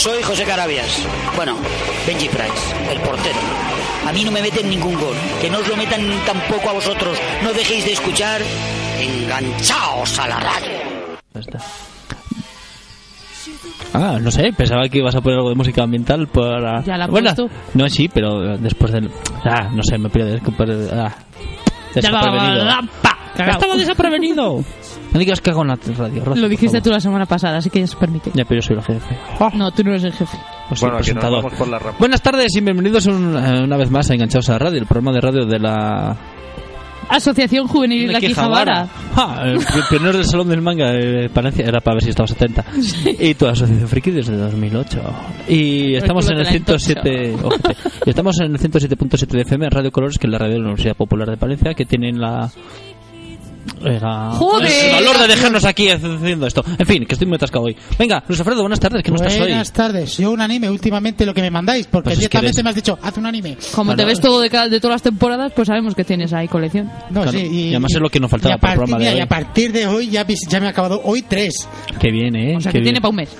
Soy 0.00 0.22
José 0.22 0.44
Carabias. 0.44 1.06
Bueno, 1.36 1.56
Benji 2.06 2.26
Price, 2.28 2.90
el 2.90 2.98
portero. 3.00 3.38
A 4.06 4.12
mí 4.12 4.24
no 4.24 4.30
me 4.30 4.40
meten 4.40 4.70
ningún 4.70 4.94
gol. 4.94 5.14
Que 5.42 5.50
no 5.50 5.58
os 5.58 5.68
lo 5.68 5.76
metan 5.76 6.00
tampoco 6.24 6.70
a 6.70 6.72
vosotros. 6.72 7.18
No 7.42 7.52
dejéis 7.52 7.84
de 7.84 7.92
escuchar. 7.92 8.40
Enganchaos 8.98 10.18
a 10.18 10.28
la 10.28 10.40
radio. 10.40 10.70
Ya 11.34 11.40
está. 11.40 11.58
Ah, 13.92 14.18
no 14.20 14.30
sé, 14.30 14.54
pensaba 14.56 14.88
que 14.88 14.98
ibas 14.98 15.14
a 15.14 15.20
poner 15.20 15.36
algo 15.36 15.50
de 15.50 15.56
música 15.56 15.82
ambiental 15.82 16.28
para... 16.28 16.82
Ya 16.82 16.96
la 16.96 17.06
bueno. 17.06 17.32
No, 17.74 17.88
sí, 17.90 18.08
pero 18.08 18.56
después 18.56 18.92
del... 18.92 19.10
Ah, 19.44 19.68
no 19.70 19.82
sé, 19.82 19.98
me 19.98 20.08
pierdes. 20.08 20.40
Ah, 20.92 21.14
desaprevenido. 21.94 22.70
Estaba 23.36 23.76
desaprevenido. 23.76 24.64
No 25.12 25.18
digas 25.18 25.40
que 25.40 25.50
hago 25.50 25.62
en 25.62 25.68
la 25.68 25.78
radio. 25.96 26.22
Lo 26.36 26.48
dijiste 26.48 26.80
tú 26.80 26.90
la 26.90 27.00
semana 27.00 27.26
pasada, 27.26 27.58
así 27.58 27.68
que 27.70 27.80
ya 27.80 27.86
se 27.86 27.96
permite. 27.96 28.30
Ya, 28.34 28.44
pero 28.44 28.60
yo 28.60 28.66
soy 28.66 28.76
el 28.76 28.82
jefe. 28.82 29.18
No, 29.54 29.70
tú 29.72 29.82
no 29.82 29.90
eres 29.90 30.04
el 30.04 30.12
jefe. 30.12 30.36
Pues 30.68 30.80
Bueno, 30.80 30.98
el 30.98 31.14
nos 31.14 31.24
vamos 31.24 31.52
por 31.54 31.68
la 31.68 31.78
rama. 31.80 31.96
Buenas 31.98 32.22
tardes 32.22 32.54
y 32.56 32.60
bienvenidos 32.60 33.06
un- 33.06 33.36
eh, 33.36 33.62
una 33.64 33.76
vez 33.76 33.90
más 33.90 34.08
a 34.10 34.14
Enganchados 34.14 34.48
a 34.50 34.52
la 34.52 34.58
Radio, 34.60 34.78
el 34.78 34.86
programa 34.86 35.12
de 35.12 35.20
radio 35.20 35.44
de 35.46 35.58
la... 35.58 36.16
Asociación 37.08 37.66
Juvenil 37.66 38.06
de 38.06 38.12
La 38.12 38.20
Quijabara. 38.20 38.86
Ah, 39.16 39.42
el 39.44 39.58
pi- 39.58 39.64
pionero 39.88 40.12
del 40.18 40.24
Salón 40.26 40.48
del 40.48 40.62
Manga 40.62 40.92
de 40.92 41.28
Palencia. 41.28 41.64
Era 41.66 41.80
para 41.80 41.96
ver 41.96 42.04
si 42.04 42.10
estabas 42.10 42.30
atenta. 42.30 42.64
Y 43.18 43.34
tu 43.34 43.46
asociación 43.48 43.88
friki 43.88 44.12
desde 44.12 44.36
2008. 44.36 45.00
Y 45.48 45.96
estamos 45.96 46.30
en 46.30 46.38
el 46.38 46.44
te 46.62 46.72
la 46.72 46.78
107... 46.78 47.34
ojete. 47.42 47.76
y 48.06 48.10
estamos 48.10 48.38
en 48.40 48.52
el 48.52 48.58
107.7 48.60 49.26
de 49.26 49.40
FM 49.42 49.68
Radio 49.70 49.90
Colores, 49.90 50.18
que 50.18 50.28
es 50.28 50.30
la 50.32 50.38
radio 50.38 50.52
de 50.54 50.58
la 50.60 50.66
Universidad 50.66 50.94
Popular 50.96 51.28
de 51.28 51.36
Palencia, 51.36 51.74
que 51.74 51.84
tienen 51.84 52.20
la... 52.20 52.48
la- 53.82 54.30
¡Joder! 54.32 54.70
El 54.86 54.92
valor 54.92 55.18
de 55.18 55.28
dejarnos 55.28 55.64
aquí 55.64 55.90
haciendo 55.90 56.46
esto. 56.46 56.64
En 56.78 56.86
fin, 56.86 57.04
que 57.06 57.14
estoy 57.14 57.26
muy 57.26 57.36
atascado 57.36 57.64
hoy. 57.64 57.76
Venga, 57.98 58.22
Luis 58.26 58.38
Alfredo, 58.40 58.60
buenas 58.62 58.80
tardes, 58.80 59.02
que 59.02 59.10
no 59.10 59.16
estás 59.16 59.34
hoy. 59.34 59.40
Buenas 59.40 59.72
tardes. 59.72 60.16
Yo 60.18 60.30
un 60.30 60.40
anime 60.40 60.70
últimamente 60.70 61.24
lo 61.26 61.34
que 61.34 61.42
me 61.42 61.50
mandáis, 61.50 61.86
porque 61.86 62.10
Pues 62.10 62.18
directamente 62.18 62.56
eres- 62.56 62.64
me 62.64 62.70
has 62.70 62.76
dicho, 62.76 62.98
haz 63.02 63.16
un 63.16 63.26
anime. 63.26 63.56
Como 63.74 63.86
Bueno, 63.90 64.02
te 64.02 64.06
ves 64.06 64.20
todo 64.20 64.40
de, 64.40 64.50
cada- 64.50 64.68
de 64.68 64.80
todas 64.80 64.94
las 64.96 65.02
temporadas, 65.02 65.52
pues 65.54 65.66
sabemos 65.68 65.94
que 65.94 66.04
tienes 66.04 66.32
ahí 66.32 66.48
colección. 66.48 66.86
No, 67.10 67.22
Claro, 67.22 67.32
sí, 67.38 67.46
y 67.50 67.68
además 67.70 67.92
es 67.94 68.00
lo 68.00 68.08
que 68.08 68.20
nos 68.20 68.30
faltaba 68.30 68.56
para 68.58 68.72
el 68.74 68.78
programa 68.78 69.02
de 69.04 69.10
hoy. 69.10 69.16
y 69.18 69.20
a 69.20 69.26
partir 69.28 69.72
de 69.72 69.86
hoy 69.86 70.08
ya, 70.10 70.24
me 70.60 70.66
ha 70.66 70.70
acabado 70.70 71.00
hoy 71.04 71.22
tres. 71.22 71.68
Qué 71.98 72.10
bien, 72.10 72.36
¿eh? 72.36 72.56
O 72.56 72.60
sea, 72.60 72.70
Qué 72.72 72.78
que 72.78 72.82
bien. 72.82 72.84
tiene 72.94 73.00
para 73.00 73.10
un 73.10 73.16
mes. 73.16 73.30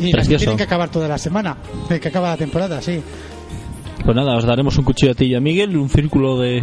Y 0.00 0.10
tienen 0.10 0.56
que 0.56 0.62
acabar 0.64 0.88
toda 0.90 1.06
la 1.06 1.18
semana, 1.18 1.56
que 1.88 2.08
acaba 2.08 2.30
la 2.30 2.36
temporada, 2.36 2.80
sí. 2.82 3.00
Pues 4.04 4.16
nada, 4.16 4.36
os 4.36 4.44
daremos 4.44 4.76
un 4.78 4.84
cuchillo 4.84 5.12
a 5.12 5.14
ti 5.14 5.26
y 5.26 5.34
a 5.36 5.40
Miguel, 5.40 5.76
un 5.76 5.88
círculo 5.88 6.38
de, 6.40 6.62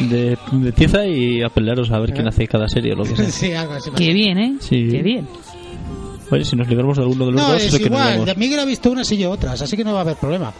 de, 0.00 0.36
de 0.52 0.72
tiza 0.72 1.06
y 1.06 1.42
a 1.42 1.48
pelearos 1.48 1.90
a 1.90 1.98
ver 1.98 2.12
quién 2.12 2.28
hace 2.28 2.46
cada 2.46 2.68
serie 2.68 2.92
o 2.92 2.96
lo 2.96 3.04
que 3.04 3.16
sea. 3.16 3.24
sí, 3.30 3.52
algo 3.52 3.74
así. 3.74 3.90
Qué 3.96 4.12
bien, 4.12 4.38
¿eh? 4.38 4.56
Sí. 4.60 4.88
Qué 4.90 5.02
bien. 5.02 5.26
Oye, 6.30 6.44
si 6.44 6.56
nos 6.56 6.68
libramos 6.68 6.96
de 6.96 7.02
alguno 7.04 7.26
de 7.26 7.32
los 7.32 7.40
No, 7.40 7.52
dos, 7.52 7.62
es 7.62 7.70
que 7.72 7.88
nos 7.90 8.00
igual. 8.00 8.24
De 8.24 8.34
Miguel 8.34 8.60
ha 8.60 8.64
visto 8.64 8.90
unas 8.90 9.10
y 9.12 9.18
yo 9.18 9.30
otras, 9.30 9.62
así 9.62 9.76
que 9.76 9.84
no 9.84 9.92
va 9.92 9.98
a 9.98 10.02
haber 10.02 10.16
problema. 10.16 10.52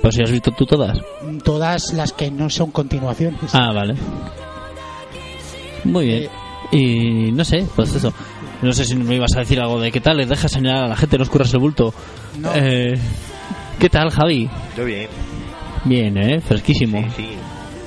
Pues 0.00 0.14
si 0.14 0.22
has 0.22 0.30
visto 0.30 0.52
tú 0.52 0.64
todas. 0.66 0.98
Todas 1.44 1.92
las 1.94 2.12
que 2.12 2.30
no 2.30 2.48
son 2.48 2.70
continuaciones. 2.70 3.40
Ah, 3.52 3.72
vale. 3.72 3.94
Muy 5.84 6.06
bien. 6.06 6.28
Y 6.70 7.32
no 7.32 7.44
sé, 7.44 7.66
pues 7.74 7.94
eso. 7.94 8.12
No 8.62 8.72
sé 8.72 8.84
si 8.84 8.94
me 8.96 9.14
ibas 9.16 9.34
a 9.36 9.40
decir 9.40 9.60
algo 9.60 9.80
de 9.80 9.90
qué 9.92 10.00
tal, 10.00 10.16
les 10.16 10.28
dejas 10.28 10.50
señalar 10.50 10.84
a 10.84 10.88
la 10.88 10.96
gente, 10.96 11.16
no 11.16 11.22
os 11.22 11.30
curras 11.30 11.52
el 11.54 11.60
bulto. 11.60 11.94
No. 12.38 12.50
Eh, 12.54 12.98
¿Qué 13.78 13.88
tal, 13.88 14.10
Javi? 14.10 14.48
Yo 14.76 14.84
bien. 14.84 15.08
Bien, 15.84 16.16
¿eh? 16.18 16.40
Fresquísimo. 16.40 17.00
Sí, 17.16 17.22
sí. 17.22 17.28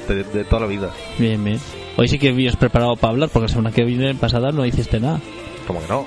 De, 0.07 0.23
de 0.23 0.44
toda 0.44 0.62
la 0.62 0.67
vida. 0.67 0.89
Bien, 1.17 1.44
bien. 1.44 1.59
Hoy 1.97 2.07
sí 2.07 2.17
que 2.19 2.31
vienes 2.31 2.56
preparado 2.56 2.95
para 2.95 3.12
hablar, 3.13 3.29
porque 3.29 3.47
la 3.47 3.53
semana 3.53 3.72
que 3.72 3.84
viene 3.84 4.13
pasada 4.16 4.51
no 4.51 4.66
hiciste 4.66 5.00
nada. 5.00 5.19
Como 5.67 5.81
que 5.81 5.88
no. 5.88 6.06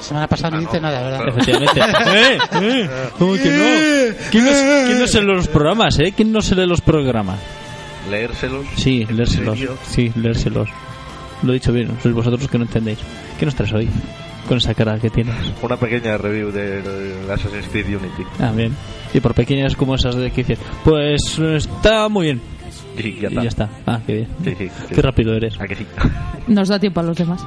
Semana 0.00 0.26
pasada 0.26 0.58
no 0.60 0.68
Ah, 0.68 0.72
no. 0.74 0.80
nada, 0.80 1.02
¿verdad? 1.02 1.28
Efectivamente. 1.28 1.80
¿Eh? 2.16 2.38
¿Eh? 2.60 2.90
¿Cómo 3.18 3.32
que 3.34 3.50
no? 3.50 4.16
¿Quién 4.30 4.44
no, 4.44 4.50
quién 4.86 4.98
no 4.98 5.06
se 5.06 5.20
lee 5.20 5.26
los 5.28 5.48
programas, 5.48 5.98
eh? 6.00 6.12
¿Quién 6.14 6.32
no 6.32 6.42
se 6.42 6.54
lee 6.56 6.66
los 6.66 6.80
programas? 6.80 7.38
Leérselos. 8.10 8.66
Sí, 8.76 9.06
¿En 9.08 9.16
leérselos. 9.16 9.58
serio? 9.58 9.76
Sí, 9.88 10.12
leérselos. 10.16 10.68
Lo 11.42 11.52
he 11.52 11.54
dicho 11.54 11.72
bien, 11.72 11.88
sois 12.02 12.14
vosotros 12.14 12.48
que 12.48 12.58
no 12.58 12.64
entendéis. 12.64 12.98
¿Qué 13.38 13.44
nos 13.46 13.54
traes 13.54 13.72
hoy? 13.72 13.88
Con 14.48 14.58
esa 14.58 14.74
cara 14.74 14.98
que 14.98 15.08
tienes. 15.08 15.34
Una 15.62 15.76
pequeña 15.76 16.16
review 16.18 16.50
de, 16.50 16.82
de 16.82 17.32
Assassin's 17.32 17.68
Creed 17.70 17.86
Unity. 17.86 18.24
Ah, 18.40 18.50
bien. 18.54 18.74
Y 19.14 19.20
por 19.20 19.34
pequeñas 19.34 19.76
como 19.76 19.94
esas 19.94 20.16
de 20.16 20.30
que 20.32 20.42
dices, 20.42 20.58
pues 20.84 21.38
está 21.38 22.08
muy 22.08 22.24
bien. 22.26 22.40
Sí, 22.96 23.16
ya 23.20 23.28
Y 23.28 23.32
está. 23.32 23.42
ya 23.42 23.48
está. 23.48 23.68
Ah, 23.86 24.00
qué 24.06 24.14
bien. 24.14 24.28
Sí, 24.44 24.54
sí, 24.58 24.68
sí. 24.88 24.94
Qué 24.94 25.02
rápido 25.02 25.34
eres. 25.34 25.60
¿A 25.60 25.66
que 25.66 25.74
sí? 25.76 25.86
Nos 26.48 26.68
da 26.68 26.78
tiempo 26.78 27.00
a 27.00 27.02
los 27.02 27.16
demás. 27.16 27.44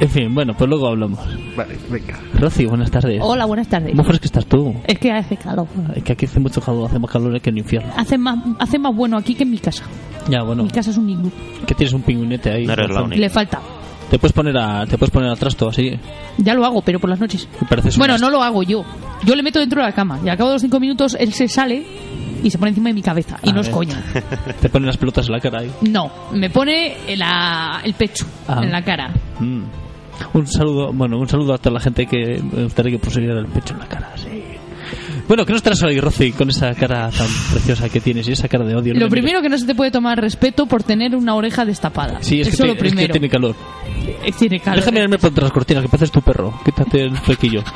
En 0.00 0.08
fin, 0.08 0.34
bueno, 0.34 0.54
pues 0.56 0.68
luego 0.70 0.88
hablamos. 0.88 1.18
Vale, 1.54 1.76
venga. 1.90 2.18
Rosy, 2.38 2.64
buenas 2.64 2.90
tardes. 2.90 3.20
Hola, 3.22 3.44
buenas 3.44 3.68
tardes. 3.68 3.90
¿Cómo 3.90 4.04
crees 4.04 4.20
que 4.20 4.26
estás 4.28 4.46
tú? 4.46 4.74
Es 4.86 4.98
que 4.98 5.12
hace 5.12 5.36
calor. 5.36 5.66
Es 5.94 6.02
que 6.02 6.12
aquí 6.14 6.24
hace 6.24 6.40
mucho 6.40 6.62
calor, 6.62 6.88
hace 6.88 6.98
más 6.98 7.10
calor 7.10 7.38
que 7.42 7.50
en 7.50 7.56
el 7.56 7.62
infierno. 7.64 7.92
Hace 7.96 8.16
más, 8.16 8.38
hace 8.58 8.78
más 8.78 8.96
bueno 8.96 9.18
aquí 9.18 9.34
que 9.34 9.42
en 9.42 9.50
mi 9.50 9.58
casa. 9.58 9.84
Ya, 10.28 10.42
bueno, 10.42 10.62
Mi 10.64 10.70
casa 10.70 10.90
es 10.90 10.96
un 10.96 11.10
iglú. 11.10 11.30
que 11.66 11.74
tienes 11.74 11.92
un 11.92 12.00
pingüinete 12.00 12.50
ahí. 12.50 12.66
No 12.66 12.72
eres 12.72 12.88
la 12.90 13.02
única. 13.02 13.20
Le 13.20 13.28
falta. 13.28 13.60
Te 14.10 14.18
puedes 14.18 14.32
poner 14.32 14.56
a, 14.58 14.84
te 14.86 14.98
puedes 14.98 15.10
poner 15.12 15.30
al 15.30 15.38
trasto 15.38 15.68
así. 15.68 15.92
Ya 16.38 16.52
lo 16.54 16.64
hago, 16.64 16.82
pero 16.82 16.98
por 16.98 17.08
las 17.08 17.20
noches. 17.20 17.48
Bueno, 17.96 18.18
no 18.18 18.28
lo 18.28 18.42
hago 18.42 18.62
yo. 18.64 18.84
Yo 19.24 19.36
le 19.36 19.42
meto 19.42 19.60
dentro 19.60 19.80
de 19.80 19.86
la 19.86 19.94
cama. 19.94 20.18
Y 20.24 20.28
al 20.28 20.36
cabo 20.36 20.50
de 20.50 20.54
los 20.56 20.62
cinco 20.62 20.80
minutos 20.80 21.16
él 21.18 21.32
se 21.32 21.46
sale 21.46 21.84
y 22.42 22.50
se 22.50 22.58
pone 22.58 22.70
encima 22.70 22.88
de 22.88 22.94
mi 22.94 23.02
cabeza. 23.02 23.38
Y 23.42 23.50
A 23.50 23.52
no 23.52 23.60
es 23.60 23.68
coña. 23.68 24.02
Te 24.60 24.68
ponen 24.68 24.86
las 24.86 24.96
pelotas 24.96 25.26
en 25.26 25.32
la 25.32 25.40
cara 25.40 25.60
ahí. 25.60 25.70
No, 25.82 26.10
me 26.32 26.50
pone 26.50 26.96
la- 27.16 27.80
el 27.84 27.94
pecho 27.94 28.26
Ah. 28.48 28.60
en 28.62 28.72
la 28.72 28.82
cara. 28.82 29.10
Mm. 29.38 29.62
Un 30.34 30.46
saludo, 30.46 30.92
bueno, 30.92 31.16
un 31.18 31.28
saludo 31.28 31.54
a 31.54 31.58
toda 31.58 31.74
la 31.74 31.80
gente 31.80 32.04
que 32.06 32.42
me 32.42 32.64
gustaría 32.64 32.92
que 32.92 32.98
pusiera 32.98 33.38
el 33.38 33.46
pecho 33.46 33.72
en 33.74 33.80
la 33.80 33.86
cara, 33.86 34.10
sí. 34.16 34.26
Bueno, 35.30 35.46
¿qué 35.46 35.52
nos 35.52 35.62
traes 35.62 35.80
hoy, 35.84 36.00
Rosy, 36.00 36.32
con 36.32 36.50
esa 36.50 36.74
cara 36.74 37.08
tan 37.08 37.28
preciosa 37.52 37.88
que 37.88 38.00
tienes 38.00 38.26
y 38.26 38.32
esa 38.32 38.48
cara 38.48 38.64
de 38.64 38.74
odio? 38.74 38.94
No 38.94 38.98
Lo 38.98 39.06
me 39.06 39.10
primero 39.12 39.40
que 39.40 39.48
no 39.48 39.56
se 39.56 39.64
te 39.64 39.76
puede 39.76 39.92
tomar 39.92 40.20
respeto 40.20 40.66
por 40.66 40.82
tener 40.82 41.14
una 41.14 41.36
oreja 41.36 41.64
destapada. 41.64 42.18
Sí, 42.20 42.40
es, 42.40 42.48
Eso 42.48 42.64
que, 42.64 42.68
lo 42.70 42.74
te- 42.74 42.78
es 42.78 42.82
que 42.82 42.90
primero. 42.96 43.12
tiene 43.12 43.28
calor. 43.28 43.54
Eh, 44.24 44.32
tiene 44.36 44.58
calor. 44.58 44.80
Déjame 44.80 44.94
mirarme 44.96 45.18
por 45.18 45.28
entre 45.28 45.44
las 45.44 45.52
cortinas, 45.52 45.84
que 45.84 45.88
pareces 45.88 46.10
tu 46.10 46.20
perro. 46.20 46.60
Quítate 46.64 47.04
el 47.04 47.16
flequillo. 47.16 47.62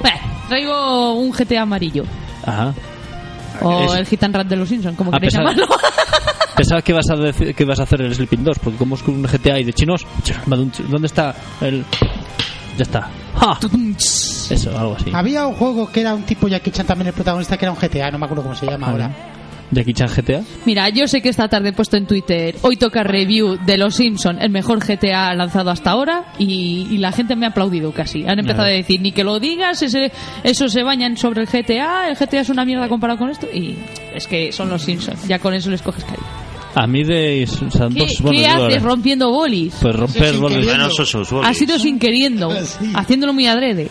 Bueno, 0.00 0.16
traigo 0.48 1.14
un 1.14 1.30
GTA 1.30 1.62
amarillo. 1.62 2.04
Ajá. 2.44 2.74
O 3.62 3.84
Es- 3.84 3.94
el 4.00 4.06
Hit 4.06 4.22
and 4.24 4.34
Run 4.36 4.48
de 4.48 4.56
los 4.56 4.68
Simpsons, 4.68 4.96
como 4.96 5.10
A 5.10 5.14
queréis 5.14 5.32
pesar- 5.34 5.44
llamarlo. 5.54 5.66
Pensaba 6.56 6.82
que 6.82 6.92
vas 6.92 7.08
a 7.10 7.16
decir, 7.16 7.54
que 7.54 7.64
vas 7.64 7.80
a 7.80 7.84
hacer 7.84 8.00
el 8.02 8.14
Sleeping 8.14 8.44
2, 8.44 8.58
porque 8.60 8.78
como 8.78 8.94
es 8.96 9.02
un 9.08 9.22
GTA 9.22 9.58
y 9.58 9.64
de 9.64 9.72
chinos, 9.72 10.06
¿dónde 10.46 11.06
está 11.06 11.34
el...? 11.62 11.84
Ya 12.76 12.82
está. 12.82 13.08
¡Ja! 13.36 13.58
Eso, 14.50 14.78
algo 14.78 14.96
así. 14.98 15.10
Había 15.12 15.46
un 15.46 15.54
juego 15.54 15.90
que 15.90 16.00
era 16.00 16.14
un 16.14 16.22
tipo 16.22 16.48
Jackie 16.48 16.70
Chan 16.70 16.86
también 16.86 17.08
el 17.08 17.14
protagonista, 17.14 17.56
que 17.56 17.64
era 17.64 17.72
un 17.72 17.78
GTA, 17.78 18.10
no 18.10 18.18
me 18.18 18.26
acuerdo 18.26 18.42
cómo 18.42 18.54
se 18.54 18.66
llama 18.66 18.86
Ah, 18.86 18.90
ahora. 18.90 19.10
¿Jackie 19.70 19.94
Chan 19.94 20.08
GTA? 20.14 20.42
Mira, 20.66 20.88
yo 20.90 21.08
sé 21.08 21.20
que 21.20 21.30
esta 21.30 21.48
tarde 21.48 21.70
he 21.70 21.72
puesto 21.72 21.96
en 21.96 22.06
Twitter, 22.06 22.54
hoy 22.62 22.76
toca 22.76 23.02
review 23.02 23.56
de 23.64 23.76
Los 23.78 23.96
Simpson, 23.96 24.38
el 24.40 24.50
mejor 24.50 24.78
GTA 24.84 25.34
lanzado 25.34 25.70
hasta 25.70 25.90
ahora, 25.90 26.26
y, 26.38 26.86
y 26.90 26.98
la 26.98 27.10
gente 27.12 27.34
me 27.34 27.46
ha 27.46 27.48
aplaudido 27.48 27.90
casi. 27.92 28.24
Han 28.28 28.38
empezado 28.38 28.64
a 28.66 28.70
decir, 28.70 29.00
ni 29.00 29.10
que 29.10 29.24
lo 29.24 29.40
digas, 29.40 29.82
ese, 29.82 30.12
eso 30.44 30.68
se 30.68 30.82
bañan 30.82 31.16
sobre 31.16 31.40
el 31.42 31.48
GTA, 31.48 32.08
el 32.10 32.16
GTA 32.16 32.40
es 32.40 32.50
una 32.50 32.64
mierda 32.64 32.88
comparado 32.88 33.18
con 33.18 33.30
esto, 33.30 33.48
y 33.52 33.76
es 34.14 34.26
que 34.28 34.52
son 34.52 34.68
Los 34.68 34.82
Simpson, 34.82 35.14
ya 35.26 35.38
con 35.40 35.54
eso 35.54 35.70
les 35.70 35.82
coges 35.82 36.04
cariño. 36.04 36.43
A 36.74 36.86
mí 36.86 37.04
de 37.04 37.46
Santos... 37.46 38.16
¿Qué, 38.16 38.22
bueno, 38.22 38.38
qué 38.38 38.46
haces 38.46 38.60
ahora, 38.60 38.78
rompiendo 38.80 39.30
bolis? 39.30 39.74
Pues 39.80 39.94
romper 39.94 40.22
querer. 40.40 40.64
Bueno, 40.64 40.88
usual. 40.88 41.44
Ha 41.44 41.54
sido 41.54 41.78
sin 41.78 41.98
queriendo, 41.98 42.50
Sí. 42.64 42.92
haciéndolo 42.94 43.32
muy 43.32 43.46
adrede. 43.46 43.88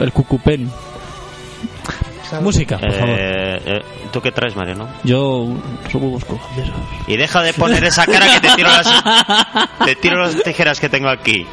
el 0.00 0.12
cucupén. 0.12 0.70
Música, 2.42 2.78
por 2.78 2.92
favor. 2.92 3.16
Eh, 3.18 3.62
eh, 3.64 3.80
¿Tú 4.12 4.20
qué 4.20 4.30
traes? 4.30 4.54
Yo 5.04 5.46
son 5.90 6.02
huevos 6.02 6.24
con 6.26 6.36
jamón. 6.38 6.72
Y 7.06 7.16
deja 7.16 7.42
de 7.42 7.54
poner 7.54 7.82
esa 7.84 8.04
cara 8.04 8.26
que 8.34 8.48
te 8.48 8.54
tiro 8.54 8.68
las, 8.68 9.04
te 9.86 9.94
tiro 9.96 10.20
las 10.20 10.42
tijeras 10.42 10.78
que 10.78 10.88
tengo 10.90 11.08
aquí. 11.08 11.46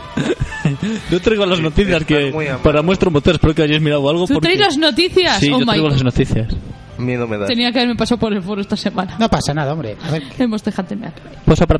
Yo 1.09 1.21
traigo 1.21 1.45
las 1.45 1.61
noticias 1.61 2.03
que 2.03 2.57
para 2.61 2.81
muestro 2.81 3.09
motor 3.09 3.35
espero 3.35 3.53
que 3.55 3.63
hayáis 3.63 3.81
mirado 3.81 4.09
algo. 4.09 4.25
¿Tú 4.27 4.33
porque- 4.33 4.47
traes 4.49 4.59
las 4.59 4.77
noticias? 4.77 5.39
Sí, 5.39 5.47
oh 5.47 5.51
yo 5.51 5.59
my 5.59 5.65
traigo 5.65 5.85
God. 5.85 5.91
las 5.93 6.03
noticias. 6.03 6.47
Miedo 6.97 7.27
me 7.27 7.37
da. 7.37 7.45
Tenía 7.47 7.71
que 7.71 7.79
haberme 7.79 7.95
pasado 7.95 8.19
por 8.19 8.33
el 8.33 8.41
foro 8.41 8.61
esta 8.61 8.77
semana. 8.77 9.15
No 9.19 9.29
pasa 9.29 9.53
nada, 9.53 9.73
hombre. 9.73 9.97
A 10.07 10.11
ver, 10.11 10.23
Hemos 10.37 10.63
dejado 10.63 10.87
de 10.89 10.95
mear. 10.95 11.13
Pues 11.45 11.61
a 11.61 11.67
para 11.67 11.79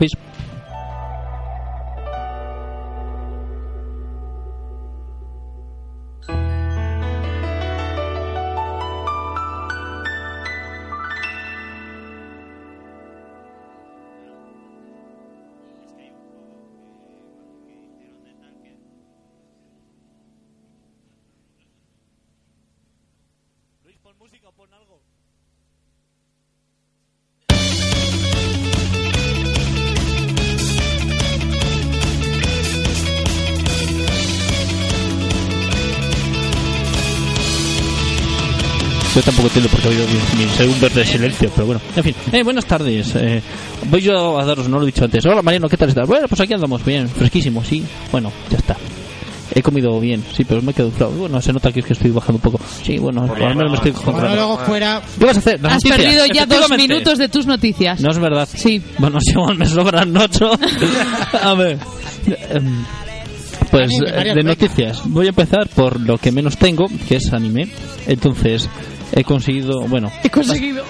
tampoco 39.45 39.47
entiendo 39.47 39.69
por 39.69 39.80
qué 39.81 39.88
ha 39.88 39.92
habido 39.92 40.07
ni, 40.38 40.44
ni 40.45 40.50
segundos 40.51 40.94
de 40.94 41.06
silencio, 41.06 41.51
pero 41.53 41.65
bueno. 41.68 41.81
En 41.95 42.03
fin, 42.03 42.15
eh, 42.31 42.44
buenas 42.44 42.65
tardes. 42.65 43.15
Eh, 43.15 43.42
voy 43.89 44.01
yo 44.01 44.39
a 44.39 44.45
daros, 44.45 44.68
no 44.69 44.77
lo 44.77 44.83
he 44.83 44.88
dicho 44.88 45.03
antes. 45.06 45.25
Hola 45.25 45.42
Mariano, 45.42 45.68
¿qué 45.69 45.77
tal 45.77 45.89
estás? 45.89 46.07
Bueno, 46.07 46.27
pues 46.27 46.42
aquí 46.42 46.53
andamos 46.53 46.83
bien, 46.83 47.07
fresquísimo, 47.07 47.63
sí. 47.63 47.83
Bueno, 48.12 48.31
ya 48.50 48.57
está. 48.57 48.75
He 49.53 49.62
comido 49.62 50.00
bien, 50.00 50.24
sí, 50.36 50.44
pero 50.44 50.62
me 50.62 50.71
he 50.71 50.74
quedado 50.74 50.89
inflado. 50.89 51.12
Bueno, 51.13 51.39
se 51.42 51.53
nota 51.53 51.71
que 51.71 51.80
es 51.81 51.86
que 51.86 51.94
estoy 51.94 52.12
bajando 52.12 52.38
un 52.38 52.42
poco. 52.51 52.59
Sí, 52.83 52.97
bueno, 52.97 53.21
al 53.24 53.56
menos 53.56 53.71
me 53.71 53.75
estoy 53.77 53.92
bueno, 53.92 54.06
controlando. 54.06 54.36
luego 54.36 54.57
fuera. 54.65 55.01
¿Qué 55.19 55.25
vas 55.25 55.36
a 55.36 55.39
hacer? 55.39 55.62
Las 55.62 55.74
Has 55.74 55.86
noticias. 55.86 55.97
perdido 56.01 56.25
ya 56.33 56.45
dos 56.45 56.69
minutos 56.77 57.18
de 57.19 57.30
tus 57.30 57.45
noticias. 57.45 58.01
No 58.01 58.12
es 58.12 58.19
verdad. 58.19 58.50
Sí. 58.51 58.81
Bueno, 58.97 59.19
si 59.21 59.31
igual 59.31 59.57
me 59.57 59.65
sobran 59.68 60.18
ocho. 60.18 60.50
a 61.42 61.53
ver. 61.53 61.77
em, 62.50 62.83
Pues 63.69 63.83
Anime, 63.92 64.31
eh, 64.31 64.33
de 64.36 64.44
noticias. 64.44 65.01
Voy 65.06 65.27
a 65.27 65.30
empezar 65.30 65.68
por 65.69 66.00
lo 66.01 66.18
que 66.18 66.31
menos 66.31 66.57
tengo, 66.57 66.88
que 67.07 67.18
es 67.18 67.31
anime. 67.31 67.68
Entonces, 68.07 68.68
he 69.13 69.24
conseguido, 69.24 69.81
bueno, 69.88 70.12
He 70.24 70.30
conseguido. 70.30 70.84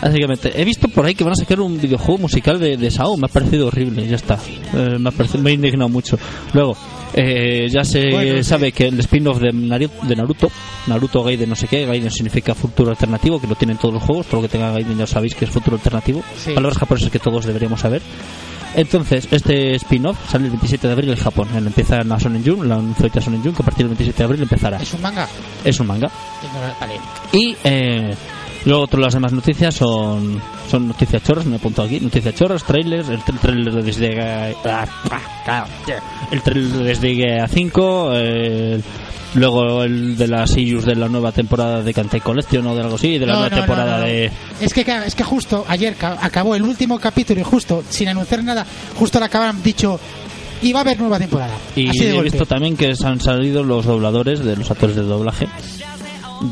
básicamente, 0.00 0.52
he 0.60 0.64
visto 0.64 0.88
por 0.88 1.04
ahí 1.06 1.14
que 1.14 1.24
van 1.24 1.32
a 1.32 1.36
sacar 1.36 1.60
un 1.60 1.80
videojuego 1.80 2.18
musical 2.22 2.58
de, 2.58 2.76
de 2.76 2.90
Sao. 2.90 3.16
Me 3.16 3.26
ha 3.26 3.28
parecido 3.28 3.66
horrible, 3.68 4.06
ya 4.06 4.16
está. 4.16 4.38
Eh, 4.74 4.96
me, 4.98 5.08
ha 5.08 5.12
parecido, 5.12 5.42
me 5.42 5.52
indignado 5.52 5.88
mucho. 5.88 6.18
Luego, 6.54 6.76
eh, 7.14 7.68
ya 7.70 7.84
se 7.84 8.10
Bueno, 8.10 8.36
sí. 8.38 8.44
sabe 8.44 8.72
que 8.72 8.86
el 8.88 8.98
spin-off 9.00 9.38
de, 9.40 9.50
de 9.52 10.16
Naruto, 10.16 10.50
Naruto 10.86 11.22
Gaiden 11.24 11.48
no 11.50 11.56
sé 11.56 11.66
qué, 11.66 11.84
Gaiden 11.86 12.10
significa 12.10 12.54
futuro 12.54 12.90
alternativo, 12.90 13.40
que 13.40 13.46
lo 13.46 13.54
tienen 13.56 13.76
todos 13.78 13.94
los 13.94 14.02
juegos, 14.02 14.26
todo 14.26 14.36
lo 14.40 14.48
que 14.48 14.52
tenga 14.52 14.72
Gaiden 14.72 14.96
ya 14.98 15.06
sabéis 15.06 15.34
que 15.34 15.44
es 15.44 15.50
futuro 15.50 15.76
alternativo. 15.76 16.22
Sí. 16.36 16.52
Palabras 16.52 16.78
japonesas 16.78 17.10
que 17.10 17.18
todos 17.18 17.44
deberíamos 17.46 17.80
saber. 17.80 18.00
Entonces, 18.74 19.26
este 19.30 19.74
spin-off 19.74 20.16
sale 20.30 20.44
el 20.44 20.50
27 20.50 20.86
de 20.86 20.92
abril 20.92 21.10
en 21.10 21.16
Japón. 21.16 21.48
Empieza 21.56 22.00
en 22.00 22.08
Shonen 22.08 22.44
Jump, 22.44 22.62
la 22.64 22.80
fecha 22.94 23.20
Shonen 23.20 23.42
Jump, 23.42 23.56
que 23.56 23.62
a 23.62 23.64
partir 23.64 23.86
del 23.86 23.96
27 23.96 24.18
de 24.18 24.24
abril 24.24 24.42
empezará. 24.42 24.76
Es 24.80 24.94
un 24.94 25.02
manga. 25.02 25.28
Es 25.64 25.80
un 25.80 25.86
manga. 25.88 26.10
Vale. 26.80 26.94
Y 27.32 27.56
eh, 27.64 28.14
luego 28.64 28.86
todas 28.86 29.04
las 29.06 29.14
demás 29.14 29.32
noticias 29.32 29.74
son 29.74 30.40
son 30.70 30.86
noticias 30.86 31.20
chorras, 31.24 31.46
me 31.46 31.54
he 31.54 31.58
apuntado 31.58 31.88
aquí, 31.88 31.98
noticias 31.98 32.32
chorras, 32.36 32.62
trailers, 32.62 33.08
el 33.08 33.18
tra- 33.22 33.40
trailer 33.40 33.74
de 33.74 33.82
desde 33.82 34.20
ah, 34.22 34.86
ah, 35.48 35.66
el 36.30 36.40
trailer 36.42 36.70
de 36.70 36.84
desde 36.84 37.40
a 37.40 37.48
5, 37.48 38.12
luego 39.34 39.84
el 39.84 40.16
de 40.16 40.26
las 40.28 40.56
issues 40.56 40.84
de 40.84 40.94
la 40.96 41.08
nueva 41.08 41.32
temporada 41.32 41.82
de 41.82 41.94
Kantai 41.94 42.20
Collection 42.20 42.66
o 42.66 42.74
de 42.74 42.80
algo 42.82 42.96
así, 42.96 43.18
de 43.18 43.26
la 43.26 43.32
No, 43.34 43.38
nueva 43.40 43.50
no, 43.54 43.56
temporada 43.62 43.98
no, 43.98 44.04
de 44.06 44.30
Es 44.60 44.72
que, 44.74 44.84
es 45.06 45.14
que 45.14 45.24
justo 45.24 45.64
ayer 45.68 45.94
ca- 45.96 46.18
acabó 46.20 46.54
el 46.54 46.62
último 46.62 46.98
capítulo 46.98 47.40
y 47.40 47.44
justo, 47.44 47.82
sin 47.88 48.08
anunciar 48.08 48.42
nada, 48.44 48.66
justo 48.98 49.18
le 49.18 49.26
acaban 49.26 49.62
dicho. 49.62 49.98
Y 50.62 50.72
va 50.74 50.80
a 50.80 50.82
haber 50.82 50.98
nueva 51.00 51.18
temporada. 51.18 51.54
Y 51.74 51.88
Así 51.88 52.00
de 52.00 52.10
he 52.10 52.12
golpe. 52.12 52.30
visto 52.30 52.44
también 52.44 52.76
que 52.76 52.94
se 52.94 53.06
han 53.06 53.18
salido 53.18 53.64
los 53.64 53.86
dobladores 53.86 54.44
de 54.44 54.56
los 54.56 54.70
actores 54.70 54.94
de 54.94 55.02
doblaje 55.02 55.48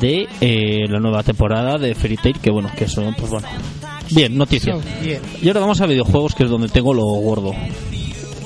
de 0.01 0.27
eh, 0.41 0.87
la 0.89 0.99
nueva 0.99 1.23
temporada 1.23 1.77
de 1.79 1.95
Fairy 1.95 2.17
Tail, 2.17 2.39
que 2.41 2.51
bueno, 2.51 2.71
que 2.77 2.89
son, 2.89 3.15
pues 3.15 3.31
bueno. 3.31 3.49
Bien, 4.11 4.35
noticia. 4.37 4.77
Bien. 5.03 5.21
Y 5.43 5.49
ahora 5.49 5.61
vamos 5.61 5.81
a 5.83 5.87
videojuegos, 5.87 6.35
que 6.35 6.45
es 6.45 6.49
donde 6.51 6.69
tengo 6.69 6.95
lo 6.95 7.03
gordo. 7.05 7.53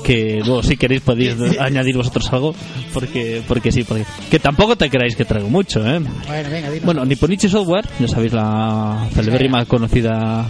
Que 0.03 0.41
luego, 0.43 0.61
si 0.63 0.75
queréis, 0.77 1.01
podéis 1.01 1.35
añadir 1.59 1.95
vosotros 1.95 2.31
algo, 2.33 2.53
porque 2.93 3.41
porque 3.47 3.71
sí, 3.71 3.83
porque 3.83 4.05
que 4.29 4.39
tampoco 4.39 4.75
te 4.75 4.89
creáis 4.89 5.15
que 5.15 5.25
traigo 5.25 5.49
mucho, 5.49 5.79
¿eh? 5.87 6.01
Bueno, 6.27 6.49
venga. 6.49 6.69
Bueno, 6.83 7.05
Nipponichi 7.05 7.47
Software, 7.47 7.85
ya 7.99 8.07
sabéis 8.07 8.33
la 8.33 9.07
celebérrima 9.13 9.65
conocida 9.65 10.45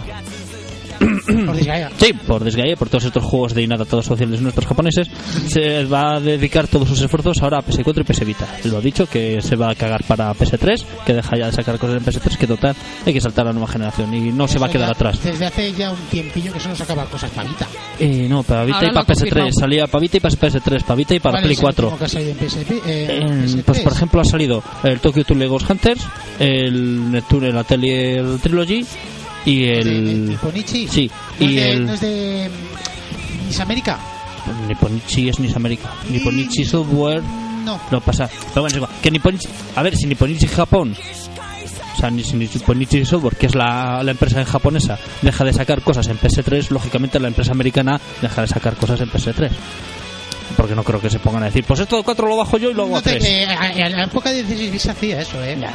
Por 1.46 1.56
Disgaea. 1.56 1.90
Sí, 1.98 2.12
por 2.12 2.44
Desgaye, 2.44 2.76
por 2.76 2.88
todos 2.88 3.04
estos 3.04 3.22
juegos 3.24 3.54
de 3.54 3.62
inadaptados 3.62 4.04
sociales 4.04 4.40
nuestros 4.40 4.66
japoneses, 4.66 5.08
se 5.48 5.84
va 5.86 6.16
a 6.16 6.20
dedicar 6.20 6.68
todos 6.68 6.88
sus 6.88 7.00
esfuerzos 7.00 7.40
ahora 7.42 7.58
a 7.58 7.62
PS4 7.62 8.00
y 8.00 8.04
PS 8.04 8.24
Vita. 8.26 8.46
Lo 8.64 8.78
ha 8.78 8.80
dicho, 8.80 9.06
que 9.06 9.40
se 9.40 9.56
va 9.56 9.70
a 9.70 9.74
cagar 9.74 10.04
para 10.04 10.32
PS3, 10.34 10.84
que 11.06 11.14
deja 11.14 11.36
ya 11.38 11.46
de 11.46 11.52
sacar 11.52 11.78
cosas 11.78 11.96
en 11.96 12.04
PS3, 12.04 12.36
que 12.36 12.46
total, 12.46 12.76
hay 13.06 13.12
que 13.12 13.20
saltar 13.20 13.44
a 13.46 13.48
la 13.48 13.52
nueva 13.54 13.68
generación 13.68 14.12
y 14.14 14.32
no 14.32 14.46
se 14.48 14.58
va 14.58 14.66
a 14.66 14.68
Eso 14.68 14.78
quedar 14.78 14.88
ya- 14.88 14.92
atrás. 14.94 15.22
Desde 15.24 15.46
hace 15.46 15.72
ya 15.72 15.90
un 15.92 15.98
tiempillo 16.10 16.52
que 16.52 16.60
solo 16.60 16.76
sacaba 16.76 17.04
cosas 17.06 17.30
pavita. 17.30 17.66
Eh, 17.98 18.26
no, 18.28 18.42
para 18.42 18.64
Vita 18.64 18.76
Ahora 18.78 18.88
y 18.88 18.92
para 18.92 19.02
ha 19.02 19.06
confirmado. 19.06 19.48
PS3, 19.48 19.52
salía 19.60 19.86
para 19.86 20.00
Vita 20.02 20.16
y 20.16 20.20
para 20.20 20.34
PS3, 20.34 20.82
para 20.82 20.94
Vita 20.96 21.14
y 21.14 21.20
para 21.20 21.32
¿Cuál 21.32 21.42
Play 21.44 21.52
es 21.52 21.58
el 21.58 21.62
4. 21.62 21.86
último 21.86 21.98
que 21.98 22.04
ha 22.04 22.08
salido 22.08 22.30
en 22.32 22.36
PSP? 22.38 22.70
Eh, 22.70 22.80
Eh, 22.86 23.20
PS3? 23.46 23.62
pues 23.64 23.80
por 23.80 23.92
ejemplo 23.92 24.20
ha 24.20 24.24
salido 24.24 24.62
el 24.82 25.00
Tokyo 25.00 25.24
to 25.24 25.34
Legos 25.34 25.68
Hunters, 25.68 26.02
el 26.38 27.10
Neptune, 27.10 27.48
el 27.48 27.56
Atelier 27.58 28.24
Trilogy 28.42 28.84
y 29.44 29.60
¿De- 29.66 29.72
de 29.72 29.80
el... 29.80 30.28
Nipponichi? 30.30 30.88
Sí, 30.88 31.10
¿No 31.40 31.46
y 31.46 31.58
es 31.58 31.64
de, 31.64 31.70
el... 31.72 31.86
¿No 31.86 31.94
es 31.94 32.00
de 32.00 32.50
mm, 32.50 33.46
Miss 33.48 33.60
América? 33.60 33.98
Nipponichi 34.68 35.28
es 35.28 35.38
Nis 35.40 35.56
América. 35.56 35.90
Nipponichi 36.10 36.64
Software 36.64 37.22
No. 37.64 37.80
lo 37.90 38.00
pasa. 38.00 38.28
Pero 38.28 38.62
bueno, 38.62 38.68
es 38.68 38.74
igual. 38.76 38.90
Que 39.02 39.10
Nipponichi, 39.10 39.48
a 39.76 39.82
ver, 39.82 39.96
si 39.96 40.06
Nipponichi 40.06 40.46
Japón, 40.48 40.94
o 41.94 41.96
sea, 41.98 42.10
ni 42.10 42.22
si 42.24 42.36
Nipponichi 42.36 43.04
Software, 43.06 43.36
que 43.36 43.46
es 43.46 43.54
la, 43.54 44.02
la 44.02 44.10
empresa 44.10 44.44
japonesa, 44.44 44.98
deja 45.22 45.44
de 45.44 45.52
sacar 45.52 45.80
cosas 45.82 46.06
en 46.08 46.18
PS3, 46.18 46.68
lógicamente 46.70 47.18
la 47.20 47.28
empresa 47.28 47.52
americana 47.52 47.98
deja 48.20 48.42
de 48.42 48.48
sacar 48.48 48.76
cosas 48.76 49.00
en 49.00 49.10
PS3. 49.10 49.50
Porque 50.58 50.74
no 50.74 50.84
creo 50.84 51.00
que 51.00 51.08
se 51.10 51.18
pongan 51.18 51.42
a 51.42 51.46
decir, 51.46 51.64
pues 51.64 51.80
esto 51.80 51.96
de 51.96 52.02
4 52.04 52.28
lo 52.28 52.36
bajo 52.36 52.58
yo 52.58 52.70
y 52.70 52.74
lo 52.74 52.82
hago 52.82 52.92
No 52.92 52.98
a 52.98 53.02
te- 53.02 53.12
3. 53.18 53.24
eh, 53.24 53.46
a- 53.46 53.60
a- 53.62 53.72
en 53.72 53.92
la 53.96 54.04
época 54.04 54.30
de 54.30 54.42
16 54.44 54.80
se 54.82 54.90
hacía 54.90 55.20
eso, 55.22 55.42
¿eh? 55.42 55.56
No 55.56 55.66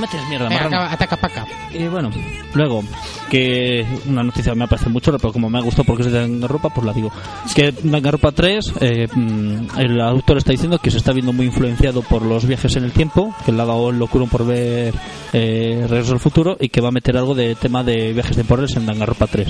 me 0.00 0.06
tienes 0.08 0.28
mierda, 0.28 0.48
Venga, 0.48 0.64
marrano. 0.64 0.82
ataca 0.92 1.16
paca. 1.16 1.46
Y 1.72 1.86
bueno, 1.88 2.10
luego, 2.54 2.82
que 3.30 3.86
una 4.06 4.22
noticia 4.22 4.54
me 4.54 4.66
parece 4.68 4.88
mucho, 4.88 5.16
pero 5.18 5.32
como 5.32 5.48
me 5.50 5.58
ha 5.58 5.62
gustado 5.62 5.84
porque 5.84 6.02
es 6.02 6.12
de 6.12 6.20
Danganronpa, 6.20 6.70
pues 6.70 6.86
la 6.86 6.92
digo. 6.92 7.10
Que 7.54 7.72
Danganronpa 7.72 8.32
3, 8.32 8.72
eh, 8.80 9.08
mm, 9.12 9.78
el 9.78 10.00
autor 10.00 10.38
está 10.38 10.52
diciendo 10.52 10.78
que 10.78 10.90
se 10.90 10.98
está 10.98 11.12
viendo 11.12 11.32
muy 11.32 11.46
influenciado 11.46 12.02
por 12.02 12.22
los 12.22 12.46
viajes 12.46 12.74
en 12.76 12.84
el 12.84 12.92
tiempo, 12.92 13.34
que 13.44 13.52
le 13.52 13.62
ha 13.62 13.66
dado 13.66 13.90
el 13.90 13.98
locuro 13.98 14.26
por 14.26 14.46
ver 14.46 14.94
eh, 15.32 15.86
Regreso 15.88 16.12
al 16.12 16.20
Futuro, 16.20 16.56
y 16.58 16.68
que 16.68 16.80
va 16.80 16.88
a 16.88 16.92
meter 16.92 17.16
algo 17.16 17.34
de 17.34 17.54
tema 17.54 17.82
de 17.84 18.12
viajes 18.12 18.36
temporales 18.36 18.74
en 18.76 18.86
Danganronpa 18.86 19.26
3. 19.26 19.48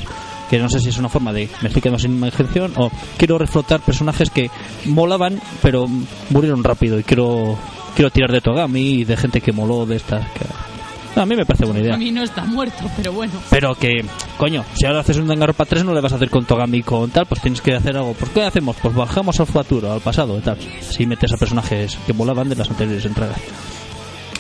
Que 0.50 0.58
no 0.58 0.68
sé 0.68 0.80
si 0.80 0.90
es 0.90 0.99
una 0.99 1.08
forma 1.08 1.32
de 1.32 1.49
me 1.62 1.68
estoy 1.68 1.80
quedando 1.80 1.99
sin 1.99 2.12
imaginación 2.12 2.72
o 2.76 2.90
quiero 3.16 3.38
reflotar 3.38 3.80
personajes 3.80 4.28
que 4.28 4.50
molaban, 4.84 5.40
pero 5.62 5.87
murieron 6.28 6.62
rápido 6.62 6.99
y 6.99 7.04
quiero 7.04 7.56
quiero 7.94 8.11
tirar 8.11 8.32
de 8.32 8.40
Togami 8.40 8.80
y 8.80 9.04
de 9.04 9.16
gente 9.16 9.40
que 9.40 9.52
moló 9.52 9.87
de 9.87 9.96
estas. 9.96 10.26
Que... 10.32 11.20
A 11.20 11.26
mí 11.26 11.37
me 11.37 11.44
parece 11.44 11.64
buena 11.64 11.80
idea. 11.80 11.94
A 11.94 11.99
mí 11.99 12.11
no 12.11 12.22
está 12.22 12.44
muerto, 12.44 12.90
pero 12.96 13.12
bueno. 13.12 13.34
Pero 13.50 13.75
que, 13.75 14.04
coño, 14.38 14.64
si 14.75 14.87
ahora 14.87 15.00
haces 15.00 15.18
un 15.18 15.28
Danganronpa 15.28 15.64
3 15.64 15.84
no 15.84 15.92
le 15.92 16.00
vas 16.00 16.12
a 16.12 16.16
hacer 16.16 16.30
con 16.30 16.44
Togami 16.44 16.78
y 16.78 16.82
con 16.82 17.11
tal, 17.11 17.26
pues 17.26 17.40
tienes 17.42 17.61
que 17.61 17.75
hacer 17.75 17.96
algo. 17.96 18.14
¿Por 18.14 18.30
qué 18.30 18.42
hacemos? 18.42 18.76
Pues 18.80 18.94
bajamos 18.94 19.38
al 19.40 19.46
futuro, 19.46 19.92
al 19.92 20.00
pasado 20.00 20.38
y 20.38 20.40
tal. 20.40 20.58
Así 20.80 21.06
metes 21.06 21.32
a 21.32 21.37
personajes 21.37 21.99
que 22.06 22.12
molaban 22.12 22.49
de 22.49 22.56
las 22.56 22.70
anteriores 22.70 23.04
entregas. 23.04 23.38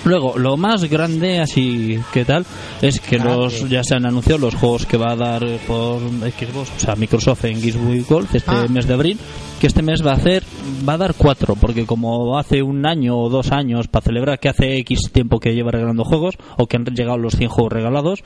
Luego, 0.04 0.36
lo 0.36 0.56
más 0.56 0.84
grande, 0.84 1.38
así 1.38 1.98
que 2.12 2.24
tal, 2.24 2.44
es 2.80 2.98
que 3.00 3.18
Grande. 3.18 3.36
los 3.36 3.68
ya 3.68 3.84
se 3.84 3.94
han 3.94 4.04
anunciado 4.04 4.38
los 4.40 4.54
juegos 4.56 4.84
que 4.84 4.96
va 4.96 5.12
a 5.12 5.16
dar 5.16 5.44
por 5.66 6.00
Xbox, 6.00 6.72
o 6.76 6.80
sea, 6.80 6.96
Microsoft 6.96 7.44
en 7.44 7.60
Gears 7.62 8.08
Golf 8.08 8.34
este 8.34 8.50
Ah. 8.50 8.66
mes 8.68 8.86
de 8.88 8.94
abril, 8.94 9.18
que 9.60 9.68
este 9.68 9.82
mes 9.82 10.04
va 10.04 10.10
a 10.12 10.16
hacer, 10.16 10.42
va 10.88 10.94
a 10.94 10.98
dar 10.98 11.14
cuatro, 11.14 11.54
porque 11.54 11.86
como 11.86 12.36
hace 12.36 12.62
un 12.62 12.84
año 12.84 13.16
o 13.16 13.28
dos 13.28 13.52
años, 13.52 13.86
para 13.86 14.04
celebrar 14.04 14.40
que 14.40 14.48
hace 14.48 14.76
X 14.78 15.10
tiempo 15.12 15.38
que 15.38 15.54
lleva 15.54 15.70
regalando 15.70 16.04
juegos, 16.04 16.34
o 16.56 16.66
que 16.66 16.76
han 16.76 16.84
llegado 16.84 17.18
los 17.18 17.36
100 17.36 17.48
juegos 17.50 17.72
regalados, 17.72 18.20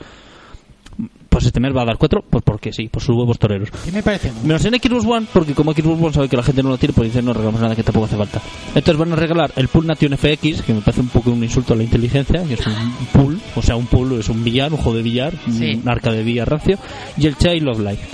pues 1.37 1.45
este 1.45 1.59
mes 1.59 1.71
va 1.75 1.83
a 1.83 1.85
dar 1.85 1.97
4, 1.99 2.23
pues 2.29 2.43
porque 2.43 2.73
sí, 2.73 2.87
por 2.87 3.01
sus 3.03 3.15
huevos 3.15 3.37
toreros. 3.37 3.69
Y 3.87 3.91
me 3.91 4.01
parece 4.01 4.31
Menos 4.43 4.65
en 4.65 4.73
Xbox 4.73 5.05
One, 5.05 5.27
porque 5.31 5.53
como 5.53 5.71
Xbox 5.71 6.01
One 6.01 6.13
sabe 6.13 6.29
que 6.29 6.35
la 6.35 6.41
gente 6.41 6.63
no 6.63 6.69
lo 6.69 6.77
tiene, 6.79 6.93
pues 6.93 7.09
dicen 7.09 7.25
no 7.25 7.33
regalamos 7.33 7.61
nada 7.61 7.75
que 7.75 7.83
tampoco 7.83 8.07
hace 8.07 8.17
falta. 8.17 8.41
Entonces 8.69 8.97
van 8.97 9.13
a 9.13 9.15
regalar 9.15 9.51
el 9.55 9.67
Pool 9.67 9.85
Nation 9.85 10.17
FX, 10.17 10.63
que 10.63 10.73
me 10.73 10.81
parece 10.81 11.01
un 11.01 11.09
poco 11.09 11.29
un 11.29 11.43
insulto 11.43 11.73
a 11.73 11.77
la 11.77 11.83
inteligencia, 11.83 12.43
que 12.43 12.55
es 12.55 12.65
un 12.65 13.05
pool, 13.13 13.39
o 13.55 13.61
sea, 13.61 13.75
un 13.75 13.85
pool 13.85 14.19
es 14.19 14.29
un 14.29 14.43
billar, 14.43 14.71
un 14.71 14.77
juego 14.79 14.97
de 14.97 15.03
billar, 15.03 15.33
Sí. 15.51 15.75
un 15.83 15.87
arca 15.87 16.11
de 16.11 16.23
billar 16.23 16.49
rancio, 16.49 16.79
y 17.17 17.27
el 17.27 17.37
Child 17.37 17.67
of 17.69 17.79
Life. 17.81 18.07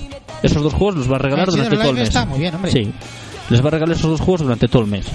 Esos 0.44 0.62
dos 0.62 0.74
juegos 0.74 0.96
los 0.98 1.10
va 1.10 1.16
a 1.16 1.20
regalar 1.20 1.48
El 1.48 1.56
durante 1.56 1.78
todo 1.78 1.90
el 1.92 1.96
mes. 1.96 2.08
está 2.10 2.26
muy 2.26 2.40
bien, 2.40 2.54
hombre. 2.56 2.72
Sí, 2.72 2.92
les 3.50 3.64
va 3.64 3.68
a 3.70 3.72
regalar 3.72 3.96
esos 3.96 4.10
dos 4.12 4.20
juegos 4.20 4.42
durante 4.42 4.68
todo 4.68 4.82
el 4.82 4.90
mes. 4.90 5.06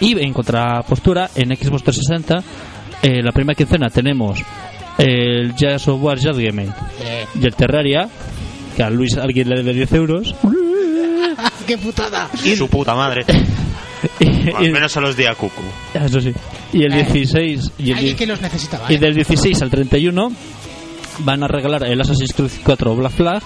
Y 0.00 0.16
en 0.24 0.32
contrapostura, 0.32 1.30
en 1.34 1.48
Xbox 1.56 1.82
360, 1.82 2.42
eh, 3.02 3.22
la 3.22 3.32
primera 3.32 3.56
quincena 3.56 3.88
tenemos 3.90 4.38
el 4.98 5.54
Jazz 5.56 5.88
of 5.88 6.02
War 6.02 6.18
Jazz 6.18 6.36
Game 6.38 6.64
Eh, 7.00 7.26
y 7.40 7.44
el 7.46 7.54
Terraria, 7.54 8.08
que 8.76 8.82
a 8.82 8.90
Luis 8.90 9.16
alguien 9.16 9.48
le 9.48 9.56
debe 9.56 9.72
10 9.74 9.92
euros. 9.92 10.34
¡Qué 11.66 11.78
putada! 11.78 12.28
Su 12.56 12.68
puta 12.68 12.94
madre. 12.94 13.24
y, 14.20 14.50
Al 14.50 14.70
menos 14.70 14.96
a 14.96 15.00
los 15.00 15.16
de 15.16 15.28
Akuku. 15.28 15.62
eso 15.94 16.20
sí. 16.20 16.32
Y 16.72 16.82
el 16.84 16.92
Eh, 16.92 17.04
16 17.12 17.72
y 17.78 17.90
el, 17.92 18.16
que 18.16 18.26
los 18.26 18.40
necesitaba. 18.40 18.90
y 18.92 18.96
¿eh? 18.96 18.98
del 18.98 19.14
16 19.14 19.62
al 19.62 19.70
31 19.70 20.32
van 21.20 21.42
a 21.42 21.48
regalar 21.48 21.84
el 21.84 22.00
Assassin's 22.00 22.32
Creed 22.34 22.50
4 22.64 22.96
Black 22.96 23.12
Flag 23.12 23.42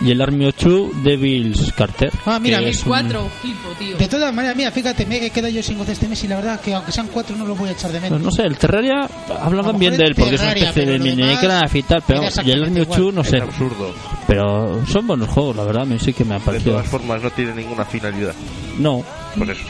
y 0.00 0.10
el 0.10 0.20
Army 0.20 0.44
8 0.46 0.90
Devil's 1.02 1.72
Carter. 1.72 2.10
Ah, 2.26 2.38
mira, 2.38 2.58
que 2.58 2.64
mi 2.66 2.70
es 2.70 2.78
un- 2.80 2.88
Cuatro, 2.88 3.28
flipo, 3.40 3.68
tío. 3.78 3.96
De 3.96 4.08
todas 4.08 4.34
maneras, 4.34 4.56
mira, 4.56 4.70
fíjate, 4.70 5.06
me 5.06 5.24
he 5.24 5.30
quedado 5.30 5.52
yo 5.52 5.62
sin 5.62 5.78
goce 5.78 5.92
este 5.92 6.06
mes 6.08 6.22
y 6.24 6.28
la 6.28 6.36
verdad 6.36 6.60
que 6.60 6.74
aunque 6.74 6.92
sean 6.92 7.08
cuatro 7.12 7.34
no 7.36 7.46
lo 7.46 7.54
voy 7.54 7.68
a 7.70 7.72
echar 7.72 7.90
de 7.92 7.98
Pues 8.00 8.10
menos. 8.10 8.20
no 8.24 8.30
sé, 8.30 8.42
el 8.42 8.56
Terraria 8.58 9.08
hablaban 9.40 9.78
bien 9.78 9.96
de 9.96 10.04
él 10.04 10.14
porque 10.14 10.34
es 10.34 10.40
una 10.40 10.50
Terraria, 10.54 10.68
especie 10.70 10.92
de 10.92 10.98
Minecraft 10.98 11.74
y 11.76 11.82
tal, 11.82 12.02
pero 12.06 12.22
y 12.22 12.50
el 12.50 12.62
Army 12.64 12.80
exactamente 12.80 12.80
8 12.92 13.12
no 13.12 13.20
Es 13.22 13.28
sé. 13.28 13.36
absurdo. 13.38 13.94
Pero 14.26 14.86
son 14.86 15.06
buenos 15.06 15.28
juegos, 15.30 15.56
la 15.56 15.64
verdad, 15.64 15.82
a 15.82 15.86
mí 15.86 15.98
sí 15.98 16.12
que 16.12 16.24
me 16.24 16.34
ha 16.34 16.38
De 16.38 16.44
parecido. 16.44 16.72
todas 16.72 16.88
formas, 16.88 17.22
no 17.22 17.30
tiene 17.30 17.54
ninguna 17.54 17.84
finalidad. 17.84 18.34
No, 18.78 19.02
Por 19.38 19.50
eso. 19.50 19.62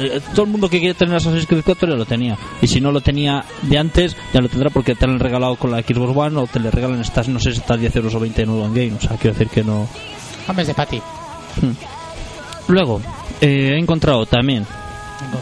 Eh, 0.00 0.20
todo 0.34 0.44
el 0.46 0.50
mundo 0.50 0.68
que 0.68 0.78
quiere 0.78 0.94
tener 0.94 1.16
Assassin's 1.16 1.46
Creed 1.46 1.62
4 1.64 1.88
ya 1.90 1.94
lo 1.96 2.06
tenía. 2.06 2.38
Y 2.62 2.66
si 2.66 2.80
no 2.80 2.90
lo 2.92 3.00
tenía 3.00 3.44
de 3.62 3.78
antes, 3.78 4.16
ya 4.32 4.40
lo 4.40 4.48
tendrá 4.48 4.70
porque 4.70 4.94
te 4.94 5.06
lo 5.06 5.12
han 5.12 5.20
regalado 5.20 5.56
con 5.56 5.70
la 5.70 5.80
Xbox 5.82 6.16
One 6.16 6.38
o 6.38 6.46
te 6.46 6.58
le 6.60 6.70
regalan 6.70 7.00
estas, 7.00 7.28
no 7.28 7.38
sé 7.38 7.52
si 7.52 7.58
está 7.58 7.76
10 7.76 7.94
euros 7.96 8.14
o 8.14 8.20
20 8.20 8.42
en 8.42 8.50
en 8.50 8.74
game. 8.74 8.92
O 8.96 9.00
sea, 9.00 9.16
quiero 9.16 9.34
decir 9.36 9.48
que 9.48 9.62
no. 9.64 9.86
Hombre, 10.48 10.62
es 10.62 10.68
de 10.68 10.74
Pati. 10.74 11.00
Luego, 12.68 13.00
eh, 13.40 13.72
he 13.74 13.78
encontrado 13.78 14.26
también, 14.26 14.66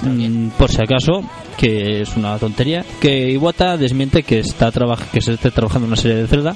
mm, 0.03 0.49
por 0.59 0.71
si 0.71 0.81
acaso, 0.83 1.23
que 1.57 2.03
es 2.03 2.17
una 2.17 2.39
tontería, 2.39 2.85
que 3.01 3.31
Iwata 3.33 3.77
desmiente 3.77 4.23
que 4.23 4.41
está 4.41 4.71
traba- 4.71 4.99
que 5.13 5.21
se 5.21 5.35
esté 5.35 5.51
trabajando 5.51 5.87
en 5.87 5.93
una 5.93 6.01
serie 6.01 6.19
de 6.19 6.27
Zelda. 6.29 6.55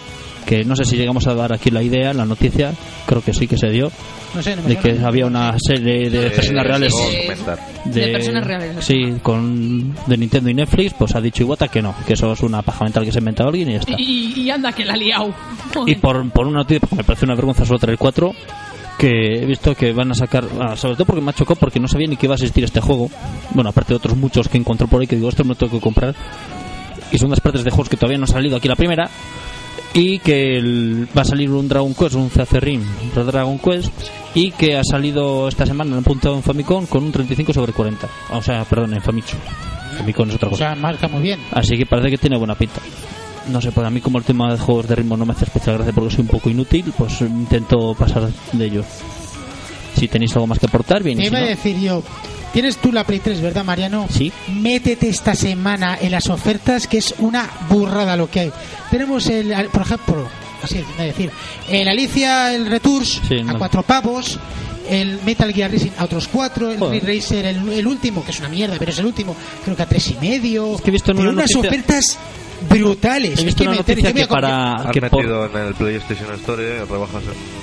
Que 0.51 0.65
no 0.65 0.75
sé 0.75 0.85
si 0.85 0.97
llegamos 0.97 1.29
a 1.29 1.35
dar 1.35 1.53
aquí 1.53 1.71
la 1.71 1.81
idea, 1.81 2.13
la 2.13 2.25
noticia, 2.25 2.73
creo 3.07 3.23
que 3.23 3.33
sí 3.33 3.47
que 3.47 3.57
se 3.57 3.69
dio, 3.71 3.93
No 4.35 4.43
sé, 4.43 4.57
no 4.57 4.63
de 4.63 4.75
que 4.75 4.99
había 4.99 5.27
una 5.27 5.57
serie 5.61 6.11
de 6.11 6.27
Eh, 6.27 6.31
personas 6.31 6.67
reales 6.67 6.93
de, 7.85 8.01
De 8.01 8.09
personas 8.09 8.45
reales. 8.45 8.85
Sí, 8.85 9.15
con 9.23 9.95
de 10.09 10.17
Nintendo 10.17 10.51
y 10.51 10.55
Netflix, 10.55 10.93
pues 10.95 11.15
ha 11.15 11.21
dicho 11.21 11.45
Iwata 11.45 11.69
que 11.69 11.81
no, 11.81 11.95
que 12.05 12.15
eso 12.15 12.33
es 12.33 12.41
una 12.41 12.63
paja 12.63 12.83
mental 12.83 13.05
que 13.05 13.13
se 13.13 13.19
ha 13.19 13.21
inventado 13.21 13.51
alguien 13.51 13.69
y 13.71 13.73
ya 13.75 13.79
está. 13.79 13.93
Y, 13.97 14.33
y 14.41 14.51
anda 14.51 14.73
que 14.73 14.85
la 14.85 14.95
ha 14.95 14.97
liado. 14.97 15.33
Y 15.87 15.95
por, 15.95 16.29
por 16.33 16.49
una 16.49 16.59
noticia, 16.59 16.81
porque 16.81 16.97
me 16.97 17.05
parece 17.05 17.27
una 17.27 17.37
vergüenza 17.37 17.65
solo 17.65 17.79
traer 17.79 17.97
cuatro, 17.97 18.33
que 18.99 19.43
he 19.43 19.47
visto 19.47 19.77
que 19.77 19.93
van 19.93 20.11
a 20.11 20.15
sacar, 20.15 20.45
ah, 20.61 20.75
sobre 20.77 20.97
todo 20.97 21.05
porque 21.07 21.21
me 21.23 21.31
ha 21.31 21.35
chocado 21.35 21.61
porque 21.61 21.79
no 21.79 21.87
sabía 21.87 22.09
ni 22.09 22.17
que 22.17 22.27
iba 22.27 22.35
a 22.35 22.39
existir 22.39 22.65
este 22.65 22.81
juego. 22.81 23.09
Bueno, 23.55 23.71
aparte 23.71 23.93
de 23.93 23.99
otros 23.99 24.17
muchos 24.17 24.49
que 24.49 24.59
encontré 24.59 24.89
por 24.89 25.01
ahí 25.01 25.07
que 25.07 25.15
digo, 25.15 25.29
esto 25.29 25.45
me 25.45 25.51
lo 25.51 25.55
tengo 25.55 25.75
que 25.75 25.81
comprar. 25.81 26.13
Y 27.13 27.19
son 27.19 27.29
unas 27.29 27.41
partes 27.41 27.63
de 27.63 27.71
juegos 27.71 27.89
que 27.89 27.97
todavía 27.97 28.19
no 28.19 28.25
han 28.25 28.29
salido 28.33 28.57
aquí 28.57 28.67
la 28.67 28.75
primera. 28.77 29.09
Y 29.95 30.19
que 30.21 30.57
el- 30.59 31.09
va 31.17 31.23
a 31.23 31.25
salir 31.25 31.51
un 31.51 31.69
Dragon 31.69 31.95
Quest, 31.95 32.15
un 32.15 32.29
CAC 32.29 32.53
Rim, 32.55 32.83
un 33.17 33.27
Dragon 33.27 33.59
Quest. 33.59 33.91
Y 34.35 34.53
que 34.53 34.77
ha 34.77 34.85
salido 34.85 35.49
esta 35.49 35.67
semana 35.67 35.91
en 35.91 35.99
un 35.99 36.05
punto 36.05 36.33
en 36.35 36.43
Famicom 36.43 36.87
con 36.87 37.03
un 37.03 37.11
35 37.11 37.53
sobre 37.53 37.73
40. 37.73 38.09
O 38.31 38.41
sea, 38.41 38.65
perdón, 38.65 38.95
en 38.95 39.03
Famichu. 39.03 39.37
Famicom 39.99 40.29
es 40.29 40.37
otra 40.37 40.49
O 40.49 40.51
cosa. 40.53 40.67
sea, 40.67 40.75
marca 40.77 41.09
muy 41.09 41.23
bien. 41.23 41.41
Así 41.51 41.77
que 41.77 41.85
parece 41.87 42.11
que 42.11 42.19
tiene 42.19 42.37
buena 42.39 42.55
pinta. 42.55 42.81
No 43.51 43.61
sé, 43.61 43.73
para 43.73 43.91
mí 43.91 44.01
como 44.01 44.19
el 44.19 44.25
tema 44.25 44.53
de 44.53 44.59
juegos 44.61 44.87
de 44.87 44.95
ritmo 44.95 45.17
no 45.17 45.27
me 45.27 45.33
hace 45.33 45.47
especial 45.47 45.77
gracia 45.79 45.93
porque 45.93 46.15
soy 46.15 46.21
un 46.23 46.29
poco 46.29 46.49
inútil, 46.51 46.93
pues 46.97 47.21
intento 47.23 47.95
pasar 47.99 48.29
de 48.53 48.65
ellos. 48.65 48.87
Si 49.97 50.07
tenéis 50.07 50.33
algo 50.37 50.47
más 50.47 50.61
que 50.61 50.67
aportar, 50.67 51.03
bien. 51.03 51.17
Te 51.19 51.25
si 51.25 51.29
iba 51.31 51.39
a 51.39 51.43
decir 51.43 51.77
yo, 51.81 52.03
tienes 52.53 52.77
tú 52.79 52.93
la 52.93 53.05
Play 53.05 53.21
3, 53.21 53.41
¿verdad, 53.41 53.65
Mariano? 53.65 54.07
Sí. 54.11 54.33
Métete 54.49 55.09
esta 55.09 55.35
semana 55.35 55.99
en 56.01 56.11
las 56.13 56.29
ofertas, 56.29 56.87
que 56.87 56.99
es 56.99 57.15
una 57.19 57.49
burrada 57.69 58.17
lo 58.17 58.31
que 58.31 58.41
hay. 58.41 58.53
Tenemos, 58.91 59.27
el, 59.29 59.53
por 59.73 59.83
ejemplo, 59.83 60.29
así 60.63 60.79
es 60.79 60.97
de 60.99 61.05
decir, 61.05 61.31
el 61.69 61.89
Alicia, 61.89 62.55
el 62.55 62.67
Retours, 62.67 63.21
Sí, 63.29 63.41
a 63.47 63.55
cuatro 63.55 63.83
pavos. 63.83 64.39
El 64.89 65.21
Metal 65.25 65.53
Gear 65.53 65.71
Racing 65.71 65.91
a 65.99 66.05
otros 66.05 66.27
cuatro, 66.27 66.69
el 66.73 66.79
Joder. 66.79 67.05
Ridge 67.05 67.23
Racer, 67.23 67.45
el, 67.47 67.69
el 67.75 67.87
último, 67.87 68.25
que 68.25 68.33
es 68.33 68.41
una 68.41 68.49
mierda, 68.49 68.75
pero 68.77 68.91
es 68.91 68.99
el 68.99 69.07
último, 69.07 69.37
creo 69.65 69.77
que 69.77 69.83
a 69.85 69.87
tres 69.87 70.09
y 70.11 70.15
medio. 70.15 70.75
Es 70.75 70.81
que 70.81 70.89
he 70.89 70.93
visto 70.93 71.13
en 71.13 71.19
Pero 71.19 71.31
una 71.31 71.43
unas 71.43 71.51
noticia- 71.55 71.71
ofertas 71.79 72.19
brutales. 72.69 73.31
He 73.31 73.35
Es 73.35 73.45
visto 73.45 73.59
que 73.59 73.69
una 73.69 73.71
me 73.73 73.77
noticia 73.79 74.13
que 74.13 74.27
para 74.27 74.73
Han 74.75 74.91
que 74.91 75.01
por, 75.03 75.21
metido 75.21 75.47
en 75.47 75.57
el 75.69 75.75
PlayStation 75.75 76.35
Store 76.35 76.63
eh, 76.79 76.85
rebajas 76.91 77.23
en 77.23 77.60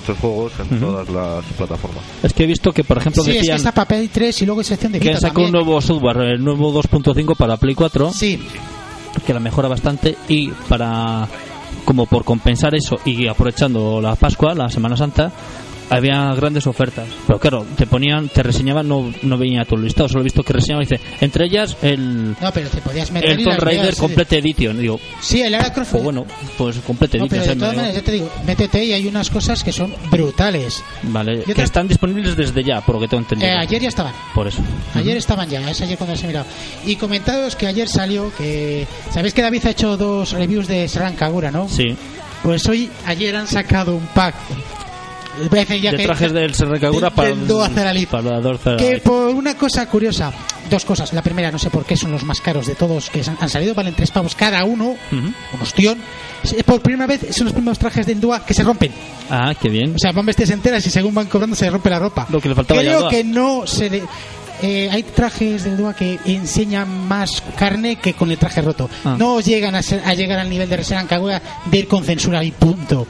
muchos 0.00 0.18
juegos 0.18 0.52
en 0.70 0.80
todas 0.80 1.08
las 1.08 1.44
plataformas. 1.56 2.04
es 2.22 2.32
que 2.32 2.44
he 2.44 2.46
visto 2.46 2.72
que 2.72 2.84
por 2.84 2.98
ejemplo 2.98 3.22
Sí, 3.22 3.30
es 3.30 3.34
que 3.34 3.40
decían 3.40 3.56
está 3.56 3.72
para 3.72 3.88
Play 3.88 4.08
3 4.08 4.42
y 4.42 4.46
luego 4.46 4.62
sección 4.62 4.92
de 4.92 4.98
que 5.00 5.08
Vita 5.08 5.16
han 5.16 5.20
sacado 5.22 5.46
un 5.46 5.52
nuevo 5.52 5.80
software, 5.80 6.18
el 6.18 6.44
nuevo 6.44 6.72
2.5 6.82 7.36
para 7.36 7.56
Play 7.56 7.74
4, 7.74 8.12
Sí, 8.12 8.38
que 9.24 9.32
la 9.34 9.40
mejora 9.40 9.68
bastante 9.68 10.16
y 10.28 10.48
para 10.68 11.26
como 11.84 12.06
por 12.06 12.24
compensar 12.24 12.74
eso 12.74 12.96
y 13.04 13.28
aprovechando 13.28 14.00
la 14.00 14.14
Pascua, 14.16 14.54
la 14.54 14.68
Semana 14.68 14.96
Santa, 14.96 15.30
había 15.90 16.34
grandes 16.34 16.66
ofertas. 16.66 17.06
Pero 17.26 17.38
claro, 17.38 17.66
te 17.76 17.86
ponían, 17.86 18.28
te 18.28 18.42
reseñaban, 18.42 18.88
no, 18.88 19.12
no 19.22 19.38
venía 19.38 19.64
todo 19.64 19.76
el 19.76 19.84
listado, 19.84 20.08
solo 20.08 20.20
he 20.20 20.24
visto 20.24 20.42
que 20.42 20.52
reseñaban 20.52 20.84
y 20.84 20.86
dice, 20.86 21.02
entre 21.20 21.46
ellas 21.46 21.76
el, 21.82 22.32
no, 22.40 22.52
pero 22.52 22.68
te 22.68 22.80
podías 22.80 23.10
meter 23.10 23.30
el 23.30 23.44
Tomb 23.44 23.58
Raider 23.58 23.94
sí. 23.94 24.00
Complete 24.00 24.38
Edition. 24.38 24.78
Digo, 24.80 25.00
Sí, 25.20 25.42
el 25.42 25.52
Lara 25.52 25.72
Croft. 25.72 25.92
pues 25.92 26.02
bueno, 26.04 26.26
pues 26.58 26.76
Complete 26.86 27.18
No, 27.18 27.24
Edition. 27.26 27.40
pero 27.42 27.54
de 27.54 27.60
todas 27.60 27.76
maneras, 27.76 27.96
ya 27.96 28.02
te 28.02 28.12
digo, 28.12 28.30
métete 28.46 28.84
y 28.84 28.92
hay 28.92 29.06
unas 29.06 29.30
cosas 29.30 29.62
que 29.62 29.72
son 29.72 29.94
brutales. 30.10 30.82
Vale, 31.02 31.38
Yo 31.38 31.44
que 31.44 31.54
te- 31.54 31.62
están 31.62 31.88
disponibles 31.88 32.36
desde 32.36 32.62
ya, 32.64 32.80
por 32.80 32.96
lo 32.96 33.00
que 33.00 33.08
tengo 33.08 33.22
entendido. 33.22 33.50
Eh, 33.50 33.56
ayer 33.56 33.82
ya 33.82 33.88
estaban. 33.88 34.12
Por 34.34 34.46
eso. 34.48 34.62
Ayer 34.94 35.16
estaban 35.16 35.48
ya, 35.48 35.70
es 35.70 35.80
ayer 35.80 35.96
cuando 35.96 36.16
se 36.16 36.26
mirado. 36.26 36.46
Y 36.84 36.96
comentaros 36.96 37.56
que 37.56 37.66
ayer 37.66 37.88
salió 37.88 38.32
que. 38.36 38.86
¿Sabéis 39.12 39.34
que 39.34 39.42
David 39.42 39.66
ha 39.66 39.70
hecho 39.70 39.96
dos 39.96 40.32
reviews 40.32 40.66
de 40.68 40.88
Serran 40.88 41.14
Kagura, 41.14 41.50
no? 41.50 41.68
Sí, 41.68 41.96
Pues 42.42 42.66
hoy, 42.68 42.90
ayer 43.06 43.34
han 43.36 43.46
sacado 43.46 43.96
un 43.96 44.06
pack. 44.08 44.34
Decir 45.50 45.80
ya 45.80 45.90
de 45.92 45.96
que- 45.98 46.04
trajes 46.04 46.32
del 46.32 46.54
Serracagura 46.54 47.08
del- 47.10 47.14
para 47.14 47.28
para. 48.08 48.76
Que 48.78 48.98
por 48.98 49.28
una 49.34 49.54
cosa 49.56 49.86
curiosa, 49.88 50.32
dos 50.70 50.84
cosas. 50.84 51.12
La 51.12 51.22
primera, 51.22 51.50
no 51.52 51.58
sé 51.58 51.70
por 51.70 51.84
qué 51.84 51.96
son 51.96 52.10
los 52.12 52.24
más 52.24 52.40
caros 52.40 52.66
de 52.66 52.74
todos 52.74 53.10
que 53.10 53.22
han 53.40 53.48
salido, 53.48 53.74
valen 53.74 53.94
tres 53.94 54.10
pavos 54.10 54.34
cada 54.34 54.64
uno, 54.64 54.96
un 55.12 55.34
ostión. 55.60 55.98
Por 56.64 56.80
primera 56.80 57.06
vez 57.06 57.34
son 57.34 57.44
los 57.46 57.52
primeros 57.52 57.78
trajes 57.78 58.06
de 58.06 58.12
Endua 58.12 58.44
que 58.44 58.54
se 58.54 58.62
rompen. 58.62 58.92
Ah, 59.30 59.52
qué 59.60 59.68
bien. 59.68 59.94
O 59.94 59.98
sea, 59.98 60.12
van 60.12 60.24
vestidas 60.26 60.50
enteras 60.50 60.86
y 60.86 60.90
según 60.90 61.14
van 61.14 61.26
cobrando 61.26 61.56
se 61.56 61.68
rompe 61.68 61.90
la 61.90 61.98
ropa. 61.98 62.26
Lo 62.30 62.40
que 62.40 62.48
le 62.48 62.54
faltaba 62.54 62.80
Creo 62.80 63.08
que 63.08 63.24
no 63.24 63.66
se 63.66 63.90
le... 63.90 64.02
eh, 64.62 64.88
hay 64.90 65.02
trajes 65.02 65.64
del 65.64 65.76
Dua 65.76 65.94
que 65.94 66.18
enseñan 66.24 67.06
más 67.08 67.42
carne 67.58 67.96
que 67.96 68.14
con 68.14 68.30
el 68.30 68.38
traje 68.38 68.62
roto. 68.62 68.88
Ah. 69.04 69.16
No 69.18 69.40
llegan 69.40 69.74
a, 69.74 69.82
ser- 69.82 70.02
a 70.04 70.14
llegar 70.14 70.38
al 70.38 70.48
nivel 70.50 70.68
de 70.68 70.76
Resident 70.76 71.08
Kagura 71.08 71.40
de 71.64 71.78
ir 71.78 71.88
con 71.88 72.04
censura 72.04 72.42
y 72.44 72.50
punto. 72.52 73.06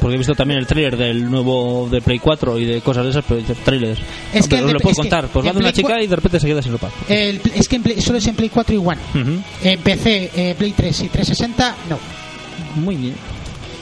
Porque 0.00 0.14
he 0.14 0.18
visto 0.18 0.34
también 0.34 0.58
el 0.60 0.66
tráiler 0.66 0.96
del 0.96 1.30
nuevo 1.30 1.88
de 1.90 2.00
Play 2.00 2.18
4 2.18 2.58
y 2.58 2.64
de 2.64 2.80
cosas 2.80 3.04
de 3.04 3.10
esas, 3.10 3.24
pero 3.28 3.40
trailers. 3.64 4.00
Es 4.32 4.42
Hombre, 4.44 4.56
que 4.56 4.60
no 4.62 4.66
de- 4.68 4.72
le 4.74 4.80
puedo 4.80 4.92
es 4.92 4.98
contar. 4.98 5.28
Pues 5.28 5.46
va 5.46 5.52
de 5.52 5.58
una 5.58 5.72
chica 5.72 6.02
y 6.02 6.06
de 6.06 6.16
repente 6.16 6.40
se 6.40 6.46
queda 6.46 6.62
sin 6.62 6.72
ropa. 6.72 6.90
El- 7.08 7.40
es 7.54 7.68
que 7.68 7.76
en 7.76 7.82
Play- 7.82 8.00
solo 8.00 8.18
es 8.18 8.26
en 8.26 8.34
Play 8.34 8.48
4 8.48 8.74
y 8.74 8.78
One. 8.78 8.98
Ujú. 9.14 9.42
En 9.62 9.80
PC, 9.80 10.30
eh, 10.34 10.54
Play 10.56 10.72
3 10.72 11.00
y 11.00 11.08
360, 11.08 11.74
no. 11.88 11.98
Muy 12.80 12.96
bien. 12.96 13.14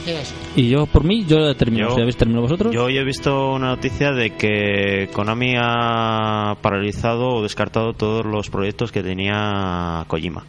Eso. 0.05 0.33
Y 0.57 0.69
yo, 0.69 0.85
por 0.87 1.03
mí, 1.05 1.23
yo 1.25 1.39
ya 1.39 1.51
he 1.51 1.55
terminado. 1.55 1.91
Yo- 1.91 1.97
¿Ya 1.97 2.01
habéis 2.01 2.17
terminado 2.17 2.43
vosotros? 2.43 2.73
Yo 2.73 2.85
hoy 2.85 2.97
he 2.97 3.03
visto 3.05 3.51
una 3.53 3.67
noticia 3.67 4.11
de 4.11 4.31
que 4.35 5.07
Konami 5.13 5.53
ha 5.57 6.55
paralizado 6.61 7.27
o 7.35 7.43
descartado 7.43 7.93
todos 7.93 8.25
los 8.25 8.49
proyectos 8.49 8.91
que 8.91 9.03
tenía 9.03 10.03
Kojima. 10.07 10.43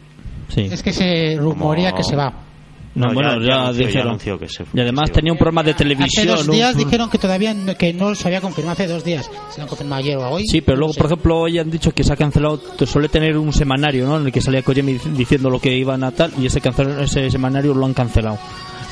Sí. 0.49 0.61
Es 0.61 0.81
que 0.83 0.91
se 0.93 1.37
rumorea 1.39 1.91
Como- 1.91 1.97
que 2.03 2.09
se 2.09 2.15
va. 2.15 2.33
No, 2.95 3.09
No, 3.09 3.13
bueno, 3.13 3.33
ya- 3.39 3.39
ya, 3.39 3.47
ya 3.47 3.61
anunció- 3.61 3.81
ya 3.83 3.87
dijeron. 3.87 4.39
que 4.39 4.49
se- 4.49 4.65
y 4.73 4.79
además 4.81 5.11
tenía 5.11 5.31
un 5.31 5.37
programa 5.37 5.61
de 5.61 5.71
Hace 5.71 5.77
televisión. 5.83 6.25
dos 6.25 6.47
un- 6.47 6.55
días 6.55 6.75
dijeron 6.75 7.07
que 7.11 7.19
todavía 7.19 7.53
no, 7.53 7.75
que 7.75 7.93
no 7.93 8.15
se 8.15 8.27
había 8.27 8.41
confirmado. 8.41 8.73
Hace 8.73 8.87
dos 8.87 9.03
días. 9.03 9.29
Se 9.51 9.57
lo 9.59 9.63
han 9.63 9.69
confirmado 9.69 9.99
ayer 10.01 10.17
o 10.17 10.27
hoy. 10.27 10.43
Sí, 10.47 10.61
pero 10.61 10.75
no 10.77 10.79
luego, 10.79 10.93
sé. 10.93 10.97
por 11.01 11.05
ejemplo, 11.05 11.37
hoy 11.39 11.59
han 11.59 11.69
dicho 11.69 11.91
que 11.93 12.03
se 12.03 12.11
ha 12.11 12.15
cancelado. 12.15 12.59
Suele 12.87 13.07
tener 13.07 13.37
un 13.37 13.53
semanario, 13.53 14.07
¿no? 14.07 14.17
En 14.17 14.25
el 14.25 14.31
que 14.31 14.41
salía 14.41 14.63
Kojima 14.63 14.89
dic- 14.89 15.03
diciendo 15.13 15.51
lo 15.51 15.59
que 15.61 15.77
iban 15.77 16.03
a 16.03 16.11
tal, 16.11 16.31
y 16.39 16.47
ese, 16.47 16.59
cancel- 16.63 16.99
ese 16.99 17.29
semanario 17.29 17.75
lo 17.75 17.85
han 17.85 17.93
cancelado. 17.93 18.39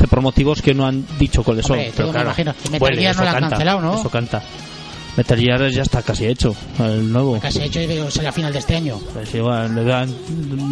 Por 0.09 0.21
motivos 0.21 0.61
que 0.61 0.73
no 0.73 0.85
han 0.85 1.05
dicho 1.17 1.43
cuáles 1.43 1.65
son. 1.65 1.77
Hombre, 1.77 1.91
pero 1.95 2.07
todo 2.07 2.07
me 2.07 2.11
claro, 2.13 2.27
imagino. 2.29 2.53
Metal 2.71 2.81
huele, 2.81 3.01
Gear 3.01 3.15
no 3.15 3.21
lo 3.23 3.27
han 3.29 3.33
canta, 3.35 3.49
cancelado, 3.49 3.81
¿no? 3.81 3.99
Eso 3.99 4.09
canta. 4.09 4.43
Metal 5.17 5.39
Gear 5.39 5.69
ya 5.71 5.81
está 5.81 6.03
casi 6.03 6.27
hecho, 6.27 6.55
el 6.77 7.11
nuevo. 7.11 7.39
Casi 7.39 7.59
hecho 7.63 7.81
y 7.81 7.87
veo 7.87 8.11
sale 8.11 8.27
a 8.27 8.31
final 8.31 8.53
de 8.53 8.59
este 8.59 8.75
año. 8.75 8.99
Pues 9.13 9.33
igual, 9.33 9.73
le 9.73 9.83
dan 9.83 10.13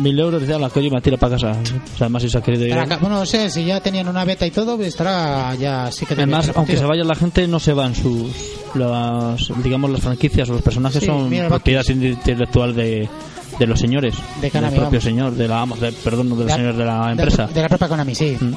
mil 0.04 0.20
euros 0.20 0.44
y 0.44 0.46
la 0.46 0.70
Kojima 0.70 1.02
tira 1.02 1.18
para 1.18 1.36
casa. 1.36 1.54
O 1.54 1.66
sea, 1.66 1.78
además, 2.02 2.22
si 2.22 2.30
se 2.30 2.38
ha 2.38 2.42
querido 2.42 2.64
ir. 2.68 2.76
Ca- 2.88 2.98
bueno, 2.98 3.18
no 3.18 3.26
sé, 3.26 3.50
si 3.50 3.66
ya 3.66 3.80
tenían 3.82 4.08
una 4.08 4.24
beta 4.24 4.46
y 4.46 4.52
todo, 4.52 4.76
pues 4.76 4.90
estará 4.90 5.56
ya 5.56 5.92
sí 5.92 6.06
que 6.06 6.14
Además, 6.14 6.52
aunque 6.54 6.78
se 6.78 6.86
vaya 6.86 7.04
la 7.04 7.16
gente, 7.16 7.48
no 7.48 7.60
se 7.60 7.74
van 7.74 7.96
sus. 7.96 8.30
Las, 8.76 9.50
digamos, 9.64 9.90
las 9.90 10.02
franquicias 10.02 10.48
o 10.50 10.54
los 10.54 10.62
personajes 10.62 11.00
Sí, 11.00 11.06
son 11.08 11.30
propiedad 11.48 11.84
intelectual 11.90 12.76
de, 12.76 13.10
de 13.58 13.66
los 13.68 13.80
señores. 13.80 14.14
De 14.42 14.52
Konami, 14.52 14.74
del 14.74 14.80
propio 14.82 15.00
vamos. 15.00 15.04
señor, 15.04 15.32
de 15.34 15.48
la, 15.48 15.66
de- 15.66 15.92
perdón, 15.94 16.46
De- 16.46 16.54
señor 16.54 16.76
de 16.76 16.86
la 16.86 17.06
de- 17.06 17.12
empresa. 17.14 17.48
De, 17.48 17.62
la 17.64 17.68
propia 17.70 17.88
Konami, 17.88 18.14
sí. 18.14 18.38
Mm. 18.40 18.54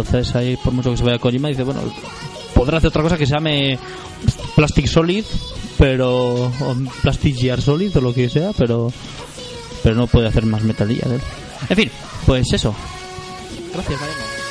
Entonces, 0.00 0.34
ahí, 0.34 0.56
por 0.56 0.72
mucho 0.72 0.90
que 0.90 0.96
se 0.96 1.04
vaya 1.04 1.18
Kojima, 1.18 1.48
dice, 1.48 1.62
bueno, 1.62 1.80
podrá 2.54 2.78
hacer 2.78 2.88
otra 2.88 3.02
cosa 3.02 3.16
que 3.16 3.26
se 3.26 3.34
llame 3.34 3.78
Plastic 4.54 4.86
Solid, 4.86 5.24
pero. 5.78 6.44
o 6.44 6.76
Plastic 7.02 7.36
Gear 7.36 7.60
Solid 7.60 7.96
o 7.96 8.00
lo 8.00 8.14
que 8.14 8.28
sea, 8.28 8.52
pero. 8.56 8.92
Pero 9.82 9.94
no 9.94 10.06
puede 10.06 10.28
hacer 10.28 10.44
más 10.46 10.62
Metal 10.62 10.88
Gear. 10.88 11.12
¿eh? 11.12 11.20
En 11.68 11.76
fin, 11.76 11.90
pues 12.26 12.52
eso. 12.52 12.74
Gracias, 13.72 14.00
Mariano. 14.00 14.45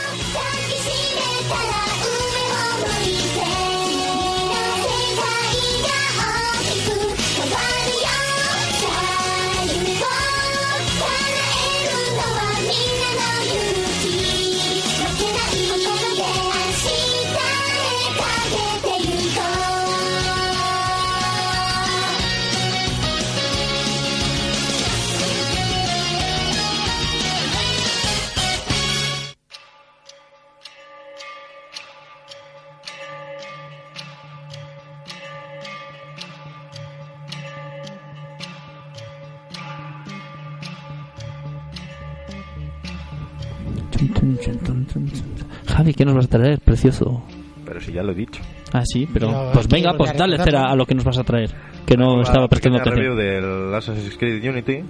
¿Qué 46.05 46.13
nos 46.13 46.15
vas 46.15 46.25
a 46.25 46.29
traer, 46.29 46.59
precioso? 46.59 47.23
Pero 47.65 47.81
si 47.81 47.91
ya 47.91 48.03
lo 48.03 48.11
he 48.11 48.15
dicho. 48.15 48.41
Ah, 48.73 48.83
sí, 48.85 49.07
pero. 49.11 49.49
Pues 49.53 49.67
venga, 49.67 49.93
pues 49.97 50.13
dale 50.15 50.37
cera 50.37 50.63
a 50.69 50.75
lo 50.75 50.85
que 50.85 50.93
nos 50.95 51.03
vas 51.03 51.17
a 51.17 51.23
traer. 51.23 51.49
Que 51.85 51.97
no 51.97 52.21
estaba 52.21 52.47
prestando 52.47 52.79
atención. 52.79 53.15
review 53.15 53.15
del 53.15 53.73
Assassin's 53.73 54.17
Creed 54.17 54.47
Unity, 54.47 54.83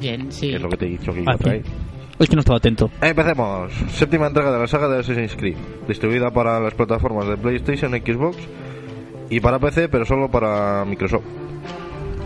Bien, 0.00 0.32
sí. 0.32 0.48
que 0.50 0.56
es 0.56 0.62
lo 0.62 0.68
que 0.68 0.76
te 0.76 0.86
he 0.86 0.88
dicho 0.90 1.12
que 1.12 1.20
iba 1.22 1.32
Ah, 1.32 1.34
a 1.34 1.38
traer. 1.38 1.64
sí. 1.64 1.70
Es 2.18 2.28
que 2.28 2.36
no 2.36 2.40
estaba 2.40 2.58
atento. 2.58 2.90
Empecemos. 3.00 3.72
Séptima 3.92 4.26
entrega 4.26 4.52
de 4.52 4.58
la 4.58 4.66
saga 4.66 4.88
de 4.88 4.98
Assassin's 5.00 5.34
Creed, 5.36 5.56
distribuida 5.88 6.30
para 6.30 6.60
las 6.60 6.74
plataformas 6.74 7.26
de 7.28 7.36
PlayStation, 7.36 7.92
Xbox 7.92 8.36
y 9.30 9.40
para 9.40 9.58
PC, 9.58 9.88
pero 9.88 10.04
solo 10.04 10.28
para 10.30 10.84
Microsoft. 10.84 11.24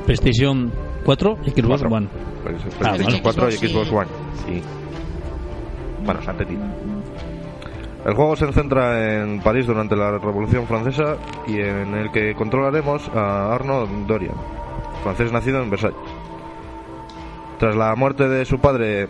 PlayStation 0.06 0.72
4 1.04 1.38
y 1.46 1.50
Xbox 1.50 1.66
Cuatro. 1.68 1.88
One. 1.90 2.08
Pues, 2.42 2.56
Ah, 2.80 2.96
PlayStation 2.96 3.22
vale. 3.22 3.22
4 3.22 3.48
y 3.50 3.52
Xbox. 3.52 3.92
One. 3.92 4.08
Sí. 4.46 4.62
Bueno, 6.04 6.20
entendido. 6.28 6.62
El 8.04 8.14
juego 8.14 8.36
se 8.36 8.52
centra 8.52 9.22
en 9.22 9.40
París 9.40 9.66
durante 9.66 9.96
la 9.96 10.18
Revolución 10.18 10.66
Francesa 10.66 11.16
y 11.46 11.58
en 11.58 11.94
el 11.94 12.10
que 12.12 12.34
controlaremos 12.34 13.08
a 13.14 13.54
Arnaud 13.54 13.88
Dorian, 14.06 14.34
francés 15.02 15.32
nacido 15.32 15.62
en 15.62 15.70
Versalles. 15.70 15.96
Tras 17.58 17.74
la 17.74 17.94
muerte 17.96 18.28
de 18.28 18.44
su 18.44 18.58
padre 18.58 19.08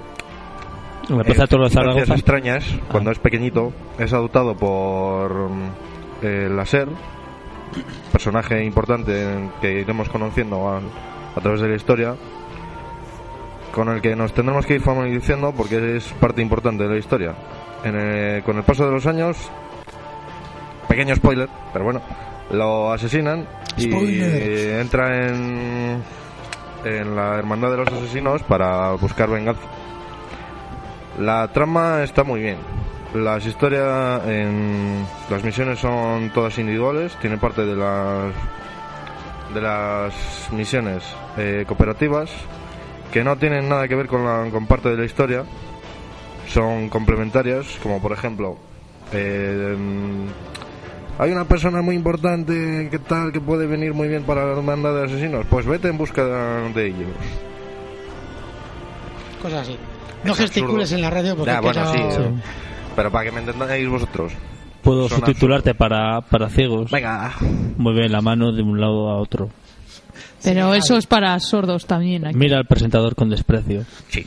En 1.09 1.19
la 1.19 1.25
de 1.25 1.35
circunstancias 1.35 2.11
extrañas, 2.11 2.65
cuando 2.89 3.11
es 3.11 3.19
pequeñito, 3.19 3.73
es 3.99 4.13
adoptado 4.13 4.55
por 4.55 5.51
eh, 6.23 6.49
Laser, 6.49 6.89
personaje 8.13 8.65
importante 8.65 9.51
que 9.61 9.81
iremos 9.81 10.09
conociendo 10.09 10.69
a, 10.69 10.79
a 10.79 11.41
través 11.41 11.61
de 11.61 11.69
la 11.69 11.75
historia, 11.75 12.15
con 13.73 13.89
el 13.89 14.01
que 14.01 14.15
nos 14.15 14.33
tendremos 14.33 14.67
que 14.67 14.77
ir 14.77 14.83
familiarizando 14.83 15.51
porque 15.51 15.97
es 15.97 16.13
parte 16.21 16.43
importante 16.43 16.85
de 16.85 16.91
la 16.91 16.99
historia. 16.99 17.35
En 17.85 17.95
el- 17.95 18.43
con 18.43 18.57
el 18.57 18.63
paso 18.63 18.87
de 18.87 18.93
los 18.93 19.07
años, 19.07 19.37
pequeño 20.89 21.15
spoiler, 21.17 21.49
pero 21.73 21.85
bueno, 21.85 22.01
lo 22.51 22.93
asesinan 22.93 23.47
y 23.77 24.71
entra 24.81 25.29
en, 25.29 26.03
en 26.85 27.17
la 27.17 27.37
hermandad 27.39 27.71
de 27.71 27.77
los 27.79 27.89
asesinos 27.89 28.43
para 28.45 28.93
buscar 28.93 29.29
venganza. 29.31 29.61
La 31.19 31.49
trama 31.49 32.03
está 32.03 32.25
muy 32.25 32.41
bien. 32.41 32.59
Las 33.15 33.47
historias 33.47 34.23
en 34.27 35.07
las 35.31 35.45
misiones 35.45 35.79
son 35.79 36.31
todas 36.31 36.59
individuales, 36.59 37.17
tiene 37.21 37.39
parte 37.39 37.65
de 37.65 37.77
las 37.77 38.33
de 39.55 39.61
las 39.61 40.13
misiones 40.51 41.05
eh, 41.37 41.65
cooperativas 41.69 42.29
que 43.13 43.23
no 43.23 43.37
tienen 43.37 43.69
nada 43.69 43.87
que 43.87 43.95
ver 43.95 44.09
con, 44.09 44.25
la, 44.25 44.51
con 44.51 44.67
parte 44.67 44.89
de 44.89 44.97
la 44.97 45.05
historia, 45.05 45.45
son 46.49 46.89
complementarias, 46.89 47.67
como 47.83 48.01
por 48.01 48.13
ejemplo 48.13 48.57
eh, 49.13 49.77
hay 51.19 51.31
una 51.31 51.45
persona 51.45 51.81
muy 51.83 51.95
importante 51.97 52.89
que 52.91 52.99
tal 52.99 53.33
que 53.33 53.41
puede 53.41 53.67
venir 53.67 53.95
muy 53.95 54.09
bien 54.09 54.25
para 54.25 54.45
la 54.45 54.53
hermandad 54.53 54.95
de 54.95 55.05
asesinos, 55.05 55.47
pues 55.49 55.65
vete 55.67 55.89
en 55.89 55.97
busca 55.99 56.25
de 56.25 56.87
ellos. 56.87 57.09
Cosas 59.43 59.61
así. 59.69 59.77
No 60.25 60.33
Es 60.33 60.39
gesticules 60.39 60.93
absurdo. 60.93 60.97
en 60.97 61.03
la 61.03 61.11
radio 61.11 61.37
porque 61.37 61.53
Ya, 61.53 61.61
bueno, 61.61 61.85
no- 61.85 61.93
sí, 61.93 61.99
Sí. 61.99 62.21
eh, 62.23 62.31
pero 62.97 63.11
para 63.13 63.25
que 63.25 63.33
me 63.33 63.41
entendáis 63.41 63.89
vosotros. 63.89 64.33
Puedo 64.83 65.09
Son 65.09 65.19
subtitularte 65.21 65.75
para, 65.75 66.21
para 66.23 66.49
ciegos. 66.51 66.91
Venga, 66.91 67.33
Mueve 67.77 68.09
la 68.09 68.21
mano 68.21 68.53
de 68.53 68.63
un 68.63 68.81
lado 68.81 69.09
a 69.11 69.17
otro. 69.17 69.49
Pero 70.43 70.75
eso 70.75 70.97
es 70.99 71.07
para 71.07 71.39
sordos 71.41 71.87
también. 71.87 72.27
aquí. 72.27 72.37
Mira 72.37 72.59
al 72.59 72.67
presentador 72.67 73.15
con 73.15 73.31
desprecio. 73.31 73.85
sí. 74.09 74.27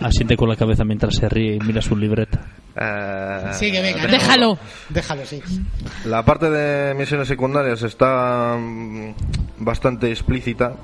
Asiente 0.00 0.36
con 0.36 0.48
la 0.48 0.56
cabeza 0.56 0.84
mientras 0.84 1.14
se 1.14 1.28
ríe 1.28 1.56
y 1.56 1.60
mira 1.60 1.80
su 1.80 1.96
libreta. 1.96 2.40
Eh, 2.78 3.50
Sigue, 3.52 3.80
venga. 3.80 4.06
Déjalo. 4.06 4.58
Déjalo, 4.90 5.24
sí. 5.24 5.42
La 6.04 6.24
parte 6.24 6.50
de 6.50 6.94
misiones 6.94 7.28
secundarias 7.28 7.82
está 7.82 8.56
mm, 8.58 9.14
bastante 9.58 10.10
explícita, 10.10 10.74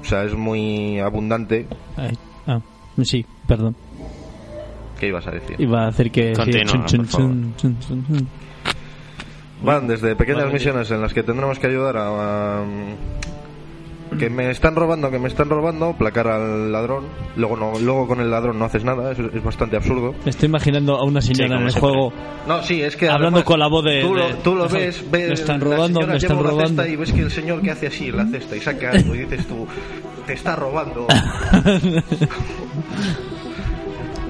o 0.00 0.04
sea, 0.04 0.24
es 0.24 0.34
muy 0.34 1.00
abundante. 1.00 1.66
Ay, 1.96 2.16
ah, 2.46 2.60
sí, 3.02 3.26
perdón. 3.48 3.76
¿Qué 5.00 5.08
ibas 5.08 5.26
a 5.26 5.30
decir? 5.32 5.56
Iba 5.58 5.84
a 5.84 5.86
decir 5.86 6.12
que... 6.12 6.34
sí, 6.34 6.40
Continúa, 6.40 6.86
chun, 6.86 7.54
chun, 7.56 7.80
chun. 7.80 8.28
Van 9.62 9.88
desde 9.88 10.14
pequeñas 10.14 10.52
misiones 10.52 10.90
en 10.90 11.00
las 11.00 11.12
que 11.12 11.22
tendremos 11.22 11.58
que 11.58 11.66
ayudar 11.66 11.96
a... 11.96 12.64
a, 14.10 14.14
mm, 14.14 14.18
que 14.18 14.30
me 14.30 14.50
están 14.50 14.74
robando, 14.76 15.10
que 15.10 15.18
me 15.18 15.28
están 15.28 15.50
robando, 15.50 15.92
placar 15.94 16.28
al 16.28 16.72
ladrón. 16.72 17.06
Luego 17.36 17.56
no, 17.56 17.72
luego 17.78 18.06
con 18.08 18.20
el 18.20 18.30
ladrón 18.30 18.58
no 18.58 18.64
haces 18.64 18.84
nada, 18.84 19.12
es, 19.12 19.18
es 19.18 19.42
bastante 19.42 19.76
absurdo. 19.76 20.14
Me 20.24 20.30
estoy 20.30 20.48
imaginando 20.48 20.96
a 20.96 21.04
una 21.04 21.20
señora 21.20 21.56
en 21.60 21.66
el 21.66 21.72
juego 21.72 22.12
No, 22.46 22.62
sí, 22.62 22.80
es 22.82 22.96
que 22.96 23.06
Hablando 23.08 23.38
además, 23.38 23.44
con 23.44 23.58
la 23.60 23.68
voz 23.68 23.84
de- 23.84 24.00
Tú 24.02 24.14
lo, 24.14 24.26
tú 24.36 24.54
lo 24.54 24.68
de- 24.68 24.78
ves, 24.86 25.04
me 25.10 25.18
ves 25.28 25.40
están 25.40 25.60
robando, 25.60 26.00
me 26.06 26.16
están 26.16 26.38
robando. 26.38 26.66
cesta 26.66 26.88
y 26.88 26.96
ves 26.96 27.12
que 27.12 27.20
el 27.20 27.30
señor 27.30 27.60
que 27.62 27.70
hace 27.70 27.86
así 27.88 28.08
en 28.08 28.16
la 28.16 28.26
cesta 28.26 28.56
y 28.56 28.60
saca 28.60 28.90
algo 28.90 29.14
y 29.14 29.18
dices 29.18 29.46
tú, 29.46 29.66
te 30.26 30.32
está 30.34 30.56
robando. 30.56 31.06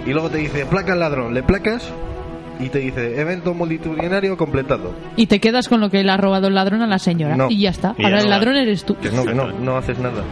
y 0.06 0.10
luego 0.12 0.30
te 0.30 0.38
dice, 0.38 0.64
placa 0.66 0.92
al 0.94 1.00
ladrón, 1.00 1.34
le 1.34 1.42
placas 1.42 1.92
y 2.60 2.68
te 2.68 2.78
dice, 2.80 3.20
evento 3.20 3.54
multitudinario 3.54 4.36
completado. 4.36 4.94
Y 5.16 5.26
te 5.26 5.40
quedas 5.40 5.68
con 5.68 5.80
lo 5.80 5.90
que 5.90 6.02
le 6.02 6.10
ha 6.10 6.16
robado 6.16 6.48
el 6.48 6.54
ladrón 6.54 6.82
a 6.82 6.86
la 6.86 6.98
señora. 6.98 7.36
No. 7.36 7.48
Y 7.50 7.60
ya 7.60 7.70
está. 7.70 7.94
Y 7.98 8.04
Ahora 8.04 8.16
ya 8.18 8.22
el 8.22 8.28
no. 8.28 8.30
ladrón 8.30 8.56
eres 8.56 8.84
tú. 8.84 8.96
Que 8.96 9.10
no, 9.10 9.24
que 9.24 9.34
no, 9.34 9.50
no 9.60 9.76
haces 9.76 9.98
nada. 9.98 10.22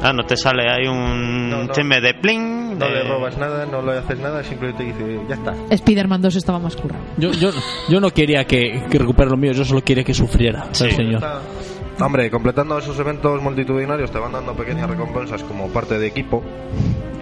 Ah, 0.00 0.12
no 0.12 0.24
te 0.24 0.36
sale 0.36 0.62
ahí 0.70 0.86
un 0.86 1.50
No, 1.50 1.64
no. 1.64 1.72
chisme 1.72 2.00
de 2.00 2.14
pling. 2.14 2.78
No 2.78 2.86
de- 2.86 2.92
le 2.92 3.02
robas 3.02 3.36
nada, 3.36 3.66
no 3.66 3.82
le 3.82 3.98
haces 3.98 4.18
nada, 4.20 4.44
simplemente 4.44 4.84
dice, 4.84 5.20
ya 5.28 5.34
está. 5.34 5.54
Spider-Man 5.70 6.22
2 6.22 6.36
estaba 6.36 6.60
más 6.60 6.76
currado. 6.76 7.02
Yo, 7.16 7.32
yo, 7.32 7.50
yo 7.88 8.00
no 8.00 8.10
quería 8.10 8.44
que, 8.44 8.84
que 8.88 8.98
recupere 8.98 9.28
lo 9.28 9.36
mío, 9.36 9.50
yo 9.52 9.64
solo 9.64 9.82
quería 9.82 10.04
que 10.04 10.14
sufriera 10.14 10.66
Sí. 10.72 10.84
el 10.84 10.92
señor. 10.92 11.14
Está- 11.16 11.40
Hombre, 12.00 12.30
completando 12.30 12.78
esos 12.78 12.96
eventos 13.00 13.42
multitudinarios 13.42 14.12
te 14.12 14.20
van 14.20 14.30
dando 14.30 14.52
pequeñas 14.54 14.88
recompensas 14.88 15.42
como 15.42 15.66
parte 15.66 15.98
de 15.98 16.06
equipo, 16.06 16.44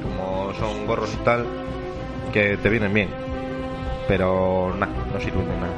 como 0.03 0.53
son 0.53 0.87
gorros 0.87 1.15
y 1.19 1.25
tal, 1.25 1.47
que 2.31 2.59
te 2.59 2.69
vienen 2.69 2.93
bien. 2.93 3.09
Pero 4.09 4.75
nada, 4.77 4.93
no 5.13 5.21
sirven 5.21 5.49
de 5.49 5.57
nada. 5.57 5.73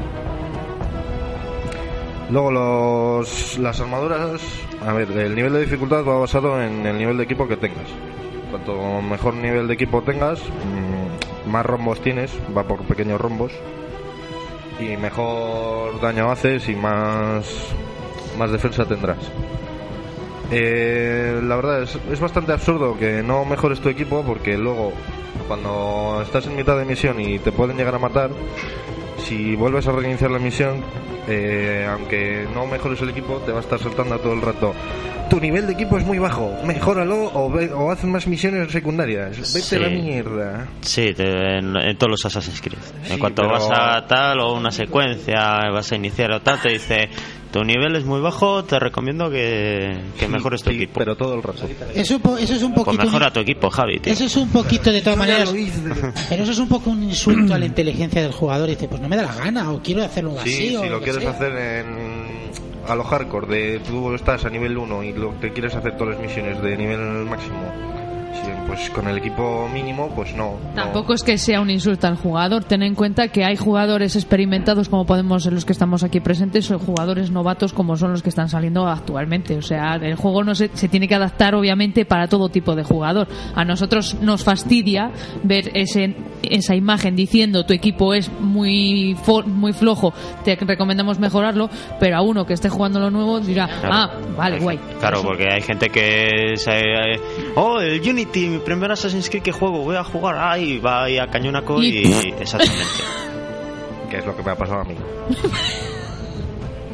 Luego 2.31 2.51
los, 2.51 3.59
las 3.59 3.81
armaduras, 3.81 4.43
a 4.87 4.93
ver, 4.93 5.11
el 5.13 5.35
nivel 5.35 5.55
de 5.55 5.61
dificultad 5.61 6.05
va 6.05 6.19
basado 6.19 6.63
en 6.63 6.85
el 6.85 6.99
nivel 6.99 7.17
de 7.17 7.25
equipo 7.25 7.49
que 7.49 7.57
tengas. 7.57 7.89
Cuanto 8.51 9.01
mejor 9.01 9.35
nivel 9.35 9.67
de 9.67 9.75
equipo 9.75 10.03
tengas, 10.03 10.41
mm, 10.41 11.51
más 11.51 11.65
rombos 11.65 12.01
tienes, 12.01 12.31
va 12.57 12.65
por 12.65 12.83
pequeños 12.83 13.21
rombos. 13.21 13.53
y 14.81 14.97
mejor 14.97 16.01
daño 16.01 16.31
haces 16.31 16.69
y 16.69 16.77
más, 16.77 17.45
más 18.39 18.53
defensa 18.53 18.85
tendrás. 18.85 19.19
Eh, 20.51 21.41
la 21.43 21.57
verdad 21.57 21.83
es, 21.83 21.99
es 22.11 22.21
bastante 22.21 22.53
absurdo 22.53 22.97
que 22.99 23.23
no 23.23 23.45
mejores 23.45 23.81
tu 23.81 23.89
equipo 23.89 24.23
porque 24.25 24.57
luego 24.57 24.93
cuando 25.47 26.21
estás 26.23 26.47
en 26.47 26.57
mitad 26.57 26.79
de 26.79 26.85
misión 26.85 27.21
y 27.21 27.39
te 27.39 27.53
pueden 27.53 27.77
llegar 27.77 27.95
a 27.95 27.99
matar, 27.99 28.31
si 29.25 29.55
vuelves 29.57 29.87
a 29.87 29.93
reiniciar 29.93 30.31
la 30.31 30.39
misión, 30.39 30.83
eh, 31.29 31.87
aunque 31.91 32.47
no 32.55 32.67
mejores 32.67 33.01
el 33.03 33.11
equipo, 33.11 33.37
te 33.45 33.53
va 33.53 33.59
a 33.59 33.61
estar 33.63 33.79
soltando 33.79 34.19
todo 34.19 34.33
el 34.33 34.41
rato. 34.43 34.75
Tu 35.29 35.39
nivel 35.41 35.67
de 35.67 35.75
equipo 35.75 35.99
es 35.99 36.07
muy 36.07 36.19
bajo, 36.19 36.57
mejóralo 36.65 37.31
o, 37.35 37.51
ve- 37.51 37.71
o 37.71 37.91
haz 37.91 38.03
más 38.05 38.27
misiones 38.27 38.73
secundarias. 38.73 39.37
Vete 39.37 39.61
Sí. 39.61 39.77
a 39.77 39.81
la 39.81 39.89
mierda. 39.91 40.67
Sí, 40.81 41.13
te- 41.13 41.59
en, 41.59 41.77
en 41.77 41.99
todos 41.99 42.13
los 42.13 42.25
Assassin's 42.25 42.63
Creed. 42.63 42.79
En 43.11 43.19
cuanto 43.19 43.43
pero- 43.43 43.53
vas 43.53 43.69
a 43.71 44.07
tal 44.07 44.41
o 44.41 44.55
una 44.55 44.71
secuencia, 44.71 45.69
vas 45.71 45.93
a 45.93 45.97
iniciar 45.97 46.33
o 46.33 46.41
tal, 46.41 46.59
te 46.63 46.71
dice, 46.71 47.11
tu 47.51 47.65
nivel 47.65 47.97
es 47.97 48.05
muy 48.05 48.21
bajo, 48.21 48.63
te 48.65 48.79
recomiendo 48.79 49.31
que, 49.31 49.97
que 50.19 50.29
mejores 50.29 50.63
tu 50.63 50.71
Sí, 50.71 50.77
equipo. 50.77 50.99
pero 50.99 51.17
todo 51.17 51.35
el 51.35 51.43
rato. 51.43 51.67
Eso, 51.95 52.21
eso 52.39 52.55
es 52.55 52.63
un 52.63 52.75
Pues 52.75 52.85
poquito. 52.85 53.05
mejora 53.05 53.33
tu 53.33 53.41
equipo, 53.41 53.71
Javi, 53.71 53.99
tío. 54.01 54.13
Eso 54.13 54.25
es 54.25 54.37
un 54.37 54.51
poquito 54.51 54.93
de 54.93 55.01
todas 55.01 55.19
maneras. 55.19 55.53
Pero 56.29 56.43
eso 56.43 56.53
es 56.53 56.59
un 56.59 56.69
poco 56.69 56.91
un 56.91 57.03
insulto 57.03 57.55
a 57.55 57.59
la 57.59 57.67
inteligencia 57.67 58.21
del 58.23 58.33
jugador. 58.33 58.69
Dice, 58.69 58.89
pues 58.89 59.01
no 59.01 59.09
me 59.09 59.17
da 59.17 59.23
la 59.23 59.35
gana, 59.35 59.71
o 59.73 59.81
quiero 59.83 60.03
hacerlo 60.05 60.39
así. 60.39 60.51
Sí, 60.69 60.77
o 60.77 60.83
si 60.83 60.89
lo 60.89 61.01
quieres 61.01 61.23
sea. 61.23 61.31
hacer 61.31 61.53
en, 61.57 62.51
a 62.87 62.95
lo 62.95 63.05
hardcore, 63.05 63.47
de 63.47 63.81
tú 63.81 64.15
estás 64.15 64.45
a 64.45 64.51
nivel 64.51 64.77
1 64.77 65.03
y 65.05 65.13
lo 65.15 65.39
que 65.41 65.53
quieres 65.53 65.75
hacer 65.75 65.97
todas 65.97 66.15
las 66.15 66.23
misiones 66.23 66.61
de 66.63 66.77
nivel 66.77 66.99
máximo, 67.25 67.57
pues 68.67 68.91
con 68.91 69.09
el 69.09 69.19
equipo 69.19 69.69
mínimo, 69.73 70.09
pues 70.15 70.35
no. 70.35 70.57
no. 70.75 70.83
Tampoco 70.83 71.15
es 71.15 71.23
que 71.23 71.39
sea 71.39 71.61
un 71.61 71.71
insulto 71.71 72.07
al 72.07 72.17
jugador. 72.17 72.65
Ten 72.65 72.83
en 72.83 72.95
cuenta 72.95 73.29
que 73.29 73.45
hay 73.45 73.57
jugadores 73.57 74.15
experimentados 74.17 74.89
como 74.89 75.07
podemos 75.07 75.43
ser 75.43 75.53
los 75.53 75.65
que 75.65 75.73
estamos 75.73 76.05
aquí 76.05 76.21
presentes 76.21 76.71
o 76.71 76.79
jugadores 76.79 77.31
novatos 77.31 77.73
como 77.73 77.97
son 77.97 78.13
los 78.13 78.23
que 78.23 78.29
están 78.29 78.49
saliendo 78.49 78.87
actualmente. 78.87 79.57
O 79.57 79.63
sea, 79.63 79.95
el 79.97 80.15
juego 80.17 80.45
no 80.45 80.55
se, 80.55 80.71
se 80.75 80.89
tiene 80.89 81.09
que 81.09 81.15
adaptar 81.15 81.55
obviamente 81.55 82.05
para 82.05 82.29
todo 82.29 82.49
tipo 82.49 82.75
de 82.75 82.85
jugador. 82.85 83.29
A 83.55 83.65
nosotros 83.65 84.17
nos 84.21 84.45
fastidia 84.45 85.11
ver 85.43 85.71
ese, 85.75 86.15
esa 86.43 86.75
imagen 86.75 87.17
diciendo 87.17 87.65
tu 87.65 87.73
equipo 87.73 88.15
es 88.15 88.31
muy 88.41 89.17
fo- 89.25 89.45
muy 89.45 89.73
flojo, 89.73 90.13
te 90.45 90.57
recomendamos 90.57 91.19
mejorarlo, 91.19 91.71
pero 92.01 92.17
a 92.17 92.23
uno 92.23 92.45
que 92.47 92.55
esté 92.55 92.69
jugando 92.69 93.01
lo 93.01 93.11
nuevo 93.11 93.41
dirá, 93.41 93.67
Claro. 93.81 93.89
ah, 93.95 94.11
vale, 94.37 94.59
guay. 94.61 94.79
Claro, 95.01 95.23
porque 95.23 95.47
hay 95.51 95.63
gente 95.63 95.89
que 95.89 96.55
se, 96.57 96.71
eh, 96.81 97.21
oh, 97.57 97.81
el 97.81 98.01
Unity, 98.01 98.28
mi 98.35 98.59
primer 98.59 98.93
Assassin's 98.93 99.29
Creed 99.31 99.43
que 99.43 99.53
juego, 99.53 99.83
voy 99.83 99.97
a 99.97 100.05
jugar, 100.05 100.37
ay, 100.39 100.79
va 100.79 101.05
ahí 101.05 101.19
a 101.19 101.27
cañonaco 101.29 101.83
y, 101.83 101.99
Y- 102.07 102.35
exactamente. 102.41 102.85
Que 104.11 104.19
es 104.19 104.27
lo 104.27 104.37
que 104.37 104.43
me 104.43 104.51
ha 104.53 104.57
pasado 104.57 104.81
a 104.81 104.85
mí. 104.85 104.95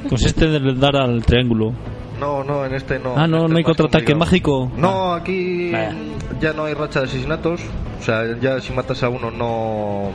Consiste 0.09 0.45
en 0.57 0.81
dar 0.81 0.97
al 0.97 1.25
triángulo. 1.25 1.73
No, 2.21 2.45
no, 2.45 2.65
en 2.65 2.75
este 2.75 2.99
no. 2.99 3.15
Ah, 3.17 3.27
no, 3.27 3.39
este 3.39 3.49
no 3.53 3.57
hay 3.59 3.65
contraataque 3.65 4.15
mágico. 4.15 4.71
No, 4.77 5.15
aquí 5.15 5.71
Vaya. 5.73 5.95
ya 6.41 6.53
no 6.53 6.65
hay 6.65 6.75
racha 6.75 7.01
de 7.01 7.07
asesinatos. 7.07 7.61
O 8.01 8.03
sea, 8.03 8.23
ya 8.41 8.61
si 8.61 8.73
matas 8.73 9.03
a 9.03 9.09
uno 9.09 9.31
no, 9.31 10.11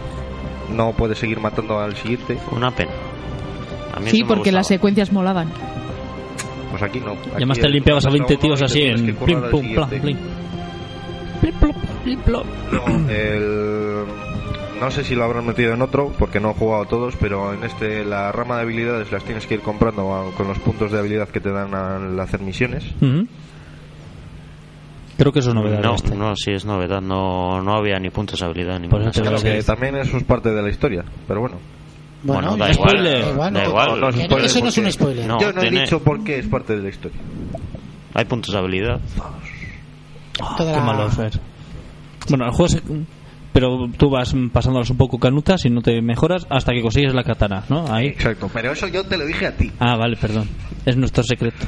no 0.75 0.91
puedes 0.93 1.17
seguir 1.17 1.39
matando 1.39 1.79
al 1.79 1.95
siguiente. 1.95 2.38
Una 2.51 2.71
pena. 2.71 2.91
A 3.93 3.99
mí 3.99 4.10
Sí, 4.12 4.23
porque 4.23 4.51
las 4.51 4.67
secuencias 4.67 5.12
molaban. 5.12 5.49
Pues 6.71 6.84
aquí 6.84 6.99
no. 6.99 7.13
Y 7.13 7.17
además 7.36 7.58
Aquí 7.58 7.65
te 7.65 7.69
limpiabas 7.69 8.05
a 8.05 8.10
matas 8.10 8.27
20 8.27 8.34
uno 8.34 8.41
tíos 8.55 8.62
y 8.62 8.63
así 8.65 8.82
en 8.84 9.15
plim, 9.15 9.41
pum, 9.49 9.62
siguiente. 9.62 9.99
plim. 9.99 10.17
Plop, 11.41 11.75
plop. 12.25 12.45
No, 12.71 13.10
el- 13.10 14.06
no 14.80 14.91
sé 14.91 15.04
si 15.04 15.15
lo 15.15 15.23
habrán 15.25 15.45
metido 15.45 15.73
en 15.73 15.82
otro, 15.82 16.13
porque 16.17 16.39
no 16.39 16.52
he 16.52 16.54
jugado 16.54 16.84
a 16.84 16.86
todos, 16.88 17.15
pero 17.19 17.54
en 17.54 17.63
este 17.63 18.06
la 18.06 18.32
rama 18.32 18.58
de 18.58 18.62
habilidades 18.63 19.12
las 19.12 19.23
tienes 19.23 19.45
que 19.45 19.56
ir 19.56 19.60
comprando 19.62 20.34
con 20.38 20.47
los 20.47 20.60
puntos 20.60 20.91
de 20.91 20.99
habilidad 20.99 21.28
que 21.30 21.39
te 21.39 21.52
dan 21.52 21.73
al 21.75 22.19
hacer 22.19 22.41
misiones. 22.41 22.86
Creo 25.17 25.34
que 25.34 25.39
eso 25.39 25.49
es 25.49 25.56
novedad. 25.56 25.82
No, 25.84 25.95
este. 25.95 26.15
no, 26.15 26.36
sí 26.38 26.52
es 26.52 26.63
novedad. 26.65 27.02
No, 27.02 27.62
no 27.62 27.73
había 27.75 27.99
ni 27.99 28.10
puntos 28.10 28.39
de 28.39 28.45
habilidad 28.45 28.80
ni 28.80 28.88
nada. 28.88 29.12
Claro 29.12 29.41
que 29.41 29.62
también 29.63 29.95
eso 29.97 30.15
es 30.17 30.23
parte 30.23 30.49
de 30.52 30.62
la 30.62 30.69
historia, 30.69 31.04
pero 31.28 31.41
bueno. 31.41 31.58
Bueno, 32.23 32.56
da 32.58 32.67
ya 32.67 32.73
igual. 32.73 32.89
spoiler. 32.89 33.21
da 33.21 33.30
igual, 33.65 33.99
no-. 34.02 34.12
No, 34.12 34.38
eso 34.38 34.60
no 34.62 34.67
es 34.69 34.78
un 34.78 34.91
spoiler. 34.91 35.25
No, 35.25 35.39
Yo 35.41 35.52
no 35.54 35.62
tiene- 35.62 35.78
he 35.78 35.82
dicho 35.82 35.99
por 36.02 36.23
qué 36.23 36.39
es 36.39 36.47
parte 36.47 36.75
de 36.75 36.84
la 36.84 36.89
historia. 36.89 37.19
Hay 38.13 38.25
puntos 38.25 38.54
de 38.54 38.60
habilidad. 38.60 38.99
Toda 40.58 40.71
Qué 40.73 40.80
la- 40.80 40.84
malo 40.86 41.08
es. 41.08 41.39
Bueno, 42.30 42.45
el 42.45 42.52
juego 42.52 42.69
se- 42.69 42.82
Pero 43.52 43.89
tú 43.97 44.10
vas 44.12 44.34
pasándolas 44.54 44.89
un 44.91 44.97
poco 44.97 45.17
canutas 45.17 45.65
y 45.65 45.69
no 45.71 45.82
te 45.82 46.02
mejoras 46.04 46.45
hasta 46.52 46.71
que 46.71 46.82
consigues 46.84 47.13
la 47.15 47.23
katana, 47.23 47.63
¿no? 47.67 47.91
Ahí. 47.91 48.08
Exacto, 48.08 48.49
pero 48.54 48.71
eso 48.71 48.88
yo 48.88 49.04
te 49.06 49.17
lo 49.17 49.25
dije 49.25 49.47
a 49.47 49.58
ti. 49.58 49.71
Ah, 49.80 49.95
vale, 49.97 50.15
perdón. 50.17 50.47
Es 50.86 50.95
nuestro 50.95 51.23
secreto. 51.23 51.65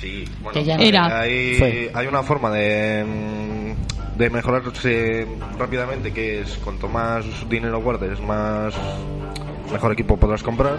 Sí, 0.00 0.24
bueno, 0.42 0.60
Era. 0.80 1.20
Hay, 1.22 1.90
hay 1.92 2.06
una 2.06 2.22
forma 2.22 2.50
de, 2.52 3.74
de 4.16 4.30
mejorarse 4.30 5.26
rápidamente 5.58 6.12
que 6.12 6.42
es 6.42 6.56
cuanto 6.58 6.86
más 6.88 7.24
dinero 7.50 7.82
guardes, 7.82 8.20
más 8.20 8.74
mejor 9.72 9.92
equipo 9.92 10.16
podrás 10.16 10.42
comprar. 10.42 10.76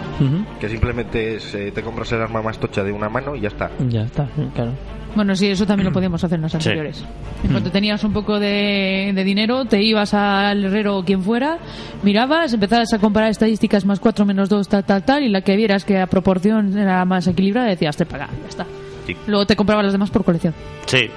Que 0.60 0.68
simplemente 0.68 1.36
es, 1.36 1.54
eh, 1.54 1.72
te 1.72 1.82
compras 1.82 2.10
el 2.12 2.20
arma 2.22 2.42
más 2.42 2.58
tocha 2.58 2.82
de 2.84 2.92
una 2.92 3.08
mano 3.08 3.34
y 3.36 3.40
ya 3.40 3.48
está. 3.48 3.70
Ya 3.88 4.02
está, 4.02 4.28
claro. 4.54 4.72
Bueno, 5.14 5.34
sí, 5.34 5.48
eso 5.48 5.66
también 5.66 5.86
lo 5.88 5.92
podíamos 5.92 6.22
hacer 6.22 6.36
en 6.36 6.42
las 6.42 6.52
Sí. 6.52 6.58
anteriores. 6.58 7.04
En 7.42 7.50
cuanto 7.50 7.70
tenías 7.72 8.02
un 8.04 8.12
poco 8.12 8.38
de, 8.38 9.10
de 9.12 9.24
dinero, 9.24 9.64
te 9.64 9.82
ibas 9.82 10.14
al 10.14 10.64
herrero 10.64 10.98
o 10.98 11.04
quien 11.04 11.20
fuera, 11.22 11.58
mirabas, 12.04 12.52
empezabas 12.52 12.92
a 12.92 12.98
comparar 13.00 13.30
estadísticas 13.30 13.84
más 13.84 13.98
4 13.98 14.24
menos 14.24 14.48
2, 14.48 14.68
tal, 14.68 14.84
tal, 14.84 15.02
tal, 15.02 15.22
y 15.24 15.28
la 15.28 15.40
que 15.40 15.56
vieras 15.56 15.84
que 15.84 15.98
a 15.98 16.06
proporción 16.06 16.78
era 16.78 17.04
más 17.04 17.26
equilibrada, 17.26 17.66
decías, 17.68 17.96
te 17.96 18.06
paga, 18.06 18.28
ya 18.42 18.48
está. 18.48 18.66
Sí. 19.06 19.16
Luego 19.26 19.46
te 19.46 19.56
comprabas 19.56 19.84
las 19.84 19.92
demás 19.92 20.10
por 20.10 20.22
colección. 20.24 20.54
Sí. 20.86 21.10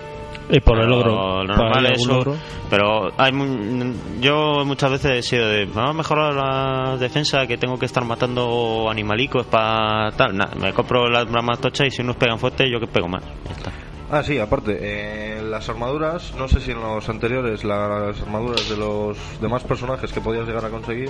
Y 0.49 0.59
por 0.59 0.77
el 0.77 0.83
Pero 0.85 0.97
logro. 0.97 1.43
lo 1.43 1.47
Para 1.47 1.57
normal 1.69 1.85
el 1.85 1.91
es 1.93 1.99
eso. 2.01 2.13
logro. 2.13 2.35
Pero 2.69 3.11
hay 3.17 3.31
mu- 3.31 3.93
yo 4.19 4.63
muchas 4.65 4.91
veces 4.91 5.11
he 5.11 5.21
sido 5.21 5.47
de, 5.47 5.65
vamos 5.65 5.91
a 5.91 5.93
mejorar 5.93 6.33
la 6.33 6.97
defensa, 6.97 7.47
que 7.47 7.57
tengo 7.57 7.77
que 7.79 7.85
estar 7.85 8.03
matando 8.05 8.87
animalicos 8.89 9.45
para 9.45 10.11
tal. 10.11 10.35
Nada, 10.37 10.53
me 10.59 10.73
compro 10.73 11.09
las 11.09 11.29
más 11.29 11.59
tochas 11.59 11.87
y 11.87 11.91
si 11.91 12.01
unos 12.01 12.17
pegan 12.17 12.37
fuerte, 12.39 12.69
yo 12.69 12.79
que 12.79 12.87
pego 12.87 13.07
más. 13.07 13.23
Ya 13.45 13.51
está. 13.51 13.71
Ah, 14.11 14.21
sí, 14.21 14.37
aparte, 14.37 14.77
eh, 14.79 15.41
las 15.41 15.67
armaduras, 15.69 16.35
no 16.37 16.47
sé 16.47 16.59
si 16.59 16.71
en 16.71 16.81
los 16.81 17.07
anteriores 17.09 17.63
las 17.63 18.21
armaduras 18.21 18.69
de 18.69 18.77
los 18.77 19.17
demás 19.41 19.63
personajes 19.63 20.11
que 20.13 20.21
podías 20.21 20.45
llegar 20.45 20.65
a 20.65 20.69
conseguir 20.69 21.09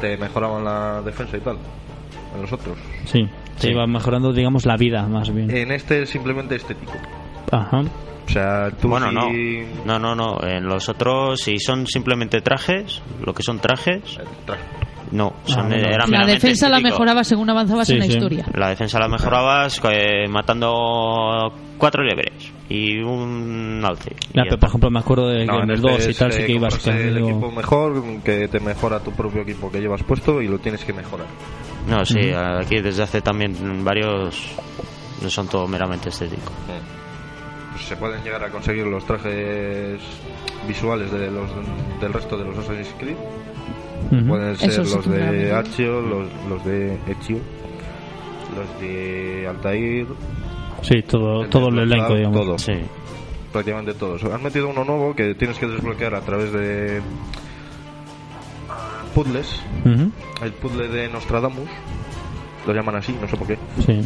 te 0.00 0.16
mejoraban 0.16 0.64
la 0.64 1.02
defensa 1.02 1.36
y 1.36 1.40
tal. 1.40 1.58
En 2.34 2.40
los 2.40 2.52
otros. 2.52 2.78
Sí, 3.04 3.28
se 3.56 3.70
iba 3.72 3.86
mejorando, 3.86 4.32
digamos, 4.32 4.64
la 4.64 4.76
vida 4.76 5.02
más 5.06 5.30
bien. 5.34 5.50
En 5.54 5.72
este 5.72 6.02
es 6.02 6.10
simplemente 6.10 6.54
estético. 6.56 6.94
Ajá. 7.50 7.82
O 8.26 8.28
sea, 8.30 8.70
tú 8.70 8.88
Bueno, 8.88 9.08
si- 9.10 9.14
no. 9.84 9.98
No, 9.98 9.98
no, 9.98 10.14
no. 10.14 10.46
En 10.48 10.64
los 10.66 10.88
otros, 10.88 11.40
si 11.40 11.58
son 11.58 11.86
simplemente 11.86 12.40
trajes, 12.40 13.02
lo 13.24 13.34
que 13.34 13.42
son 13.42 13.58
trajes, 13.58 14.00
Tra- 14.46 14.56
no. 15.10 15.34
Son, 15.44 15.68
bueno. 15.68 15.86
era 15.86 16.06
La 16.06 16.24
defensa 16.26 16.68
la 16.68 16.76
estético. 16.76 16.94
mejorabas 17.00 17.28
según 17.28 17.50
avanzabas 17.50 17.86
Sí, 17.88 17.94
en 17.94 17.98
la 17.98 18.04
sí. 18.06 18.12
historia. 18.12 18.46
La 18.54 18.68
defensa 18.70 18.98
la 18.98 19.08
mejorabas 19.08 19.80
eh, 19.90 20.28
matando 20.28 21.52
cuatro 21.76 22.02
liebre 22.04 22.32
y 22.68 23.00
un 23.00 23.82
alce. 23.84 24.14
Por 24.32 24.68
ejemplo, 24.68 24.90
me 24.90 25.00
acuerdo 25.00 25.28
de 25.28 25.40
que 25.40 25.46
No, 25.46 25.62
en 25.64 25.70
el 25.70 25.76
este 25.76 25.90
2 25.90 26.08
y 26.08 26.14
tal 26.14 26.32
sí 26.32 26.44
que 26.44 26.52
ibas 26.52 26.86
el 26.86 27.18
equipo 27.18 27.50
mejor 27.50 28.02
que 28.24 28.48
te 28.48 28.60
mejora 28.60 29.00
tu 29.00 29.10
propio 29.12 29.42
equipo 29.42 29.70
que 29.70 29.80
llevas 29.80 30.02
puesto 30.04 30.40
y 30.40 30.48
lo 30.48 30.58
tienes 30.58 30.84
que 30.84 30.92
mejorar. 30.92 31.26
No, 31.88 32.04
sí, 32.04 32.30
aquí 32.32 32.80
desde 32.80 33.02
hace 33.02 33.20
también 33.20 33.84
varios 33.84 34.40
no 35.20 35.28
son 35.28 35.48
todo 35.48 35.66
meramente 35.68 36.08
estéticos. 36.08 36.52
Pues 37.72 37.84
se 37.86 37.96
pueden 37.96 38.22
llegar 38.22 38.44
a 38.44 38.50
conseguir 38.50 38.86
los 38.86 39.04
trajes 39.06 39.98
visuales 40.68 41.10
de 41.10 41.30
los 41.30 41.48
del 42.00 42.12
resto 42.12 42.36
de 42.36 42.44
los 42.44 42.58
Assassin's 42.58 42.94
Creed. 42.98 43.16
Ujú. 44.10 44.26
Pueden 44.28 44.56
ser 44.56 44.70
Eso 44.70 44.96
los 44.96 45.08
de. 45.10 45.58
Ezio, 45.60 46.00
los, 46.02 46.28
los 46.48 46.64
de 46.64 46.94
Ezio, 47.06 47.38
los 48.56 48.80
de 48.80 49.46
Altair, 49.48 50.06
Sí, 50.82 51.00
todo, 51.02 51.44
el 51.44 51.48
todo 51.50 51.68
el 51.68 51.78
elenco, 51.78 52.14
digamos. 52.16 52.40
todo, 52.40 52.58
Sí. 52.58 52.72
prácticamente 53.52 53.94
todos. 53.94 54.22
Han 54.24 54.42
metido 54.42 54.68
uno 54.68 54.84
nuevo 54.84 55.14
que 55.14 55.34
tienes 55.36 55.56
que 55.58 55.66
desbloquear 55.68 56.14
a 56.14 56.20
través 56.22 56.52
de 56.52 57.00
puzzles. 59.14 59.60
El 60.42 60.52
puzzle 60.52 60.88
de 60.88 61.08
Nostradamus, 61.08 61.68
lo 62.66 62.72
llaman 62.72 62.96
así, 62.96 63.16
no 63.20 63.28
sé 63.28 63.36
por 63.36 63.46
qué. 63.46 63.58
Sí. 63.84 64.00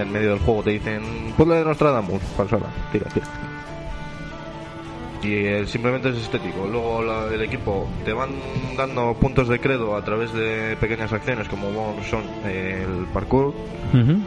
En 0.00 0.12
medio 0.12 0.30
del 0.30 0.38
juego 0.38 0.62
te 0.62 0.70
dicen 0.70 1.02
puzzle 1.36 1.56
de 1.56 1.64
Nostradamus, 1.64 2.22
pasala, 2.36 2.66
tira, 2.92 3.06
tira. 3.10 3.26
Y 5.22 5.32
eh, 5.34 5.66
simplemente 5.66 6.10
es 6.10 6.16
estético. 6.16 6.66
Luego 6.70 7.02
la- 7.02 7.26
el 7.34 7.42
equipo 7.42 7.88
te 8.04 8.12
van 8.12 8.30
dando 8.76 9.14
puntos 9.14 9.48
de 9.48 9.58
credo 9.58 9.96
a 9.96 10.04
través 10.04 10.32
de 10.32 10.76
pequeñas 10.80 11.12
acciones 11.12 11.48
como 11.48 11.96
son 12.08 12.22
eh, 12.44 12.86
el 12.88 13.06
parkour, 13.06 13.52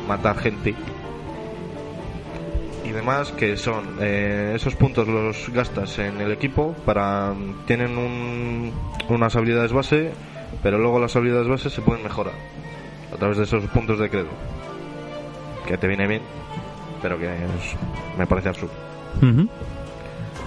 matar 0.08 0.38
gente 0.38 0.76
y 2.84 2.90
demás 2.90 3.32
que 3.32 3.56
son 3.56 3.98
eh, 4.02 4.54
esos 4.56 4.76
puntos 4.76 5.08
los 5.08 5.50
gastas 5.54 5.98
en 6.00 6.20
el 6.20 6.32
equipo 6.32 6.74
para 6.86 7.34
tienen 7.66 7.98
un- 7.98 8.72
unas 9.08 9.36
habilidades 9.36 9.72
base 9.72 10.12
pero 10.62 10.78
luego 10.78 11.00
las 11.00 11.16
habilidades 11.16 11.48
base 11.48 11.70
se 11.70 11.82
pueden 11.82 12.04
mejorar 12.04 12.34
través 13.22 13.38
de 13.38 13.44
esos 13.46 13.64
puntos 13.66 14.00
de 14.00 14.10
credo. 14.10 14.28
Que 15.68 15.78
te 15.78 15.88
viene 15.88 16.08
bien, 16.08 16.22
pero 17.02 17.18
que 17.20 17.28
es- 17.28 18.18
me 18.18 18.26
parece 18.28 18.50
absurdo. 18.50 18.74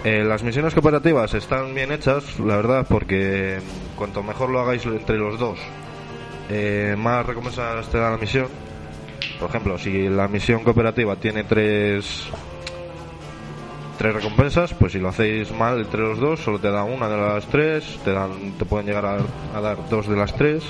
Eh, 0.05 0.23
las 0.23 0.43
misiones 0.43 0.75
cooperativas 0.75 1.33
están 1.35 1.75
bien 1.75 1.91
hechas, 1.93 2.39
la 2.39 2.57
verdad, 2.57 2.87
porque 2.89 3.59
cuanto 3.97 4.23
mejor 4.23 4.51
lo 4.51 4.61
hagáis 4.61 4.85
entre 4.85 5.17
los 5.17 5.39
dos, 5.39 5.59
eh, 6.51 6.95
más 6.99 7.25
recompensas 7.25 7.89
te 7.89 7.97
da 7.99 8.11
la 8.11 8.19
misión. 8.19 8.49
Por 9.41 9.49
ejemplo, 9.49 9.79
si 9.79 10.09
la 10.09 10.29
misión 10.29 10.63
cooperativa 10.63 11.17
tiene 11.17 11.45
tres 11.45 12.29
tres 13.97 14.13
recompensas, 14.13 14.75
pues 14.75 14.93
si 14.93 14.99
lo 14.99 15.09
hacéis 15.09 15.53
mal 15.53 15.81
entre 15.81 16.01
los 16.01 16.19
dos, 16.19 16.41
solo 16.41 16.59
te 16.59 16.69
da 16.71 16.83
una 16.85 17.09
de 17.09 17.17
las 17.17 17.47
tres, 17.47 17.99
te 18.05 18.13
dan, 18.13 18.53
te 18.59 18.65
pueden 18.65 18.87
llegar 18.87 19.07
a, 19.07 19.19
a 19.57 19.61
dar 19.61 19.79
dos 19.89 20.09
de 20.09 20.17
las 20.17 20.35
tres. 20.35 20.65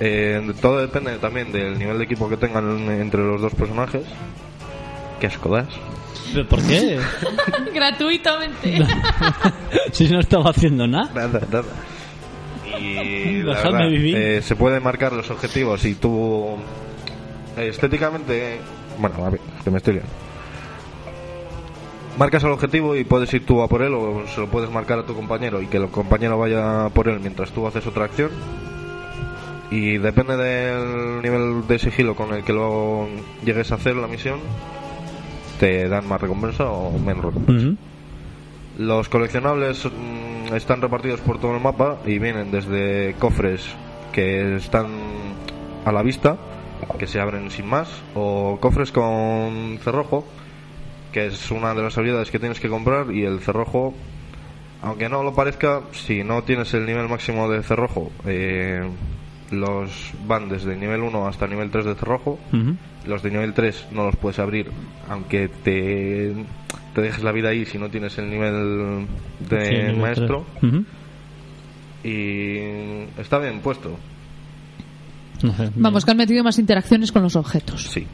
Eh, 0.00 0.52
todo 0.60 0.78
depende 0.80 1.18
también 1.18 1.52
del 1.52 1.78
nivel 1.78 1.98
de 1.98 2.04
equipo 2.04 2.28
que 2.28 2.36
tengan 2.38 2.80
entre 2.90 3.20
los 3.22 3.40
dos 3.40 3.54
personajes. 3.54 4.02
Qué 5.20 5.26
asco 5.26 5.50
das. 5.54 5.68
¿Pero 6.32 6.48
¿Por 6.48 6.62
qué? 6.62 6.98
Gratuitamente. 7.74 8.78
si 9.92 10.08
no 10.08 10.20
estaba 10.20 10.50
haciendo 10.50 10.86
nada. 10.86 11.10
Nada, 11.14 11.40
nada. 11.50 11.64
Y 12.80 13.42
la 13.42 13.54
verdad, 13.62 13.88
vivir. 13.88 14.16
eh, 14.16 14.42
se 14.42 14.56
pueden 14.56 14.82
marcar 14.82 15.12
los 15.12 15.30
objetivos 15.30 15.84
y 15.84 15.94
tú 15.96 16.56
eh, 17.58 17.68
estéticamente, 17.68 18.58
bueno, 18.98 19.24
a 19.26 19.30
ver, 19.30 19.40
que 19.62 19.70
me 19.70 19.76
estoy 19.78 19.94
liando. 19.94 20.12
Marcas 22.16 22.42
el 22.44 22.50
objetivo 22.50 22.96
y 22.96 23.04
puedes 23.04 23.32
ir 23.34 23.46
tú 23.46 23.62
a 23.62 23.68
por 23.68 23.82
él 23.82 23.94
o 23.94 24.24
se 24.26 24.40
lo 24.40 24.46
puedes 24.48 24.70
marcar 24.70 24.98
a 24.98 25.06
tu 25.06 25.14
compañero 25.14 25.60
y 25.62 25.66
que 25.66 25.76
el 25.78 25.88
compañero 25.88 26.38
vaya 26.38 26.88
por 26.92 27.08
él 27.08 27.18
mientras 27.20 27.50
tú 27.50 27.66
haces 27.66 27.86
otra 27.86 28.04
acción. 28.06 28.30
Y 29.70 29.98
depende 29.98 30.36
del 30.36 31.22
nivel 31.22 31.66
de 31.68 31.78
sigilo 31.78 32.16
con 32.16 32.34
el 32.34 32.42
que 32.42 32.52
lo 32.52 33.08
llegues 33.44 33.70
a 33.70 33.76
hacer 33.76 33.94
la 33.96 34.08
misión, 34.08 34.40
te 35.60 35.88
dan 35.88 36.08
más 36.08 36.20
recompensa 36.20 36.68
o 36.70 36.98
menos 36.98 37.24
recompensa. 37.26 37.80
Los 38.78 39.08
coleccionables 39.08 39.84
mm, 39.84 40.54
están 40.54 40.80
repartidos 40.80 41.20
por 41.20 41.38
todo 41.38 41.54
el 41.54 41.62
mapa 41.62 41.98
y 42.04 42.18
vienen 42.18 42.50
desde 42.50 43.14
cofres 43.18 43.62
que 44.12 44.56
están 44.56 44.86
a 45.84 45.92
la 45.92 46.02
vista, 46.02 46.36
que 46.98 47.06
se 47.06 47.20
abren 47.20 47.50
sin 47.50 47.66
más, 47.66 47.88
o 48.14 48.58
cofres 48.60 48.90
con 48.90 49.78
cerrojo, 49.82 50.24
que 51.12 51.26
es 51.26 51.50
una 51.50 51.74
de 51.74 51.82
las 51.82 51.96
habilidades 51.96 52.30
que 52.30 52.38
tienes 52.38 52.60
que 52.60 52.68
comprar, 52.68 53.12
y 53.12 53.24
el 53.24 53.40
cerrojo, 53.40 53.94
aunque 54.82 55.08
no 55.08 55.22
lo 55.22 55.34
parezca, 55.34 55.82
si 55.92 56.24
no 56.24 56.42
tienes 56.42 56.72
el 56.74 56.86
nivel 56.86 57.08
máximo 57.08 57.48
de 57.48 57.62
cerrojo, 57.62 58.10
eh, 58.26 58.88
los 59.50 60.12
van 60.26 60.48
desde 60.48 60.74
el 60.74 60.80
nivel 60.80 61.00
1 61.02 61.26
hasta 61.26 61.44
el 61.46 61.50
nivel 61.52 61.70
3 61.70 61.84
de 61.84 61.94
cerrojo, 61.94 62.38
los 63.06 63.22
de 63.22 63.30
nivel 63.30 63.52
3 63.54 63.88
no 63.92 64.04
los 64.04 64.16
puedes 64.16 64.38
abrir, 64.38 64.70
aunque 65.08 65.48
te, 65.48 66.32
te 66.94 67.00
dejes 67.00 67.22
la 67.24 67.32
vida 67.32 67.48
ahí 67.50 67.64
si 67.66 67.78
no 67.78 67.88
tienes 67.90 68.16
el 68.18 68.30
nivel 68.30 69.06
de 69.48 69.64
Sí, 69.66 69.72
nivel 69.74 69.96
maestro. 69.96 70.44
Y 72.02 72.58
está 73.20 73.38
bien 73.38 73.60
puesto, 73.60 73.96
No 75.42 75.54
sé. 75.54 75.70
Vamos, 75.76 76.04
que 76.04 76.10
han 76.12 76.16
metido 76.16 76.42
más 76.44 76.58
interacciones 76.58 77.12
con 77.12 77.22
los 77.22 77.36
objetos. 77.36 77.84
sí. 77.84 78.06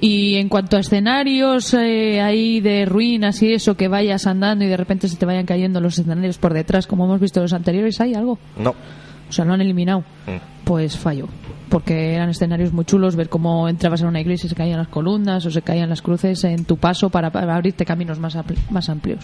Y 0.00 0.36
en 0.36 0.48
cuanto 0.48 0.76
a 0.76 0.80
escenarios 0.80 1.74
eh, 1.74 2.20
ahí 2.20 2.60
de 2.60 2.84
ruinas 2.84 3.42
y 3.42 3.52
eso, 3.52 3.76
que 3.76 3.88
vayas 3.88 4.28
andando 4.28 4.64
y 4.64 4.68
de 4.68 4.76
repente 4.76 5.08
se 5.08 5.16
te 5.16 5.26
vayan 5.26 5.44
cayendo 5.44 5.80
los 5.80 5.98
escenarios 5.98 6.38
por 6.38 6.54
detrás, 6.54 6.86
como 6.86 7.04
hemos 7.06 7.18
visto 7.20 7.40
en 7.40 7.42
los 7.42 7.52
anteriores, 7.52 8.00
¿hay 8.00 8.14
algo? 8.14 8.38
No. 8.56 8.76
O 9.28 9.32
sea, 9.32 9.44
lo 9.44 9.52
han 9.54 9.60
eliminado. 9.60 10.00
Mm. 10.26 10.64
Pues 10.64 10.96
falló. 10.96 11.26
Porque 11.68 12.14
eran 12.14 12.30
escenarios 12.30 12.72
muy 12.72 12.84
chulos, 12.84 13.14
ver 13.16 13.28
cómo 13.28 13.68
entrabas 13.68 14.00
en 14.00 14.08
una 14.08 14.20
iglesia 14.20 14.46
y 14.46 14.50
se 14.50 14.54
caían 14.54 14.78
las 14.78 14.88
columnas 14.88 15.44
o 15.44 15.50
se 15.50 15.60
caían 15.62 15.88
las 15.90 16.00
cruces 16.02 16.42
en 16.44 16.64
tu 16.64 16.76
paso 16.78 17.10
para, 17.10 17.30
para 17.30 17.54
abrirte 17.54 17.84
caminos 17.84 18.18
más, 18.18 18.36
ampli- 18.36 18.56
más 18.70 18.88
amplios. 18.88 19.20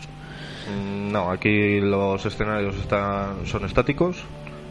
Mm, 0.70 1.12
No, 1.12 1.30
aquí 1.30 1.80
los 1.80 2.24
escenarios 2.26 2.76
están, 2.76 3.46
son 3.46 3.64
estáticos. 3.64 4.16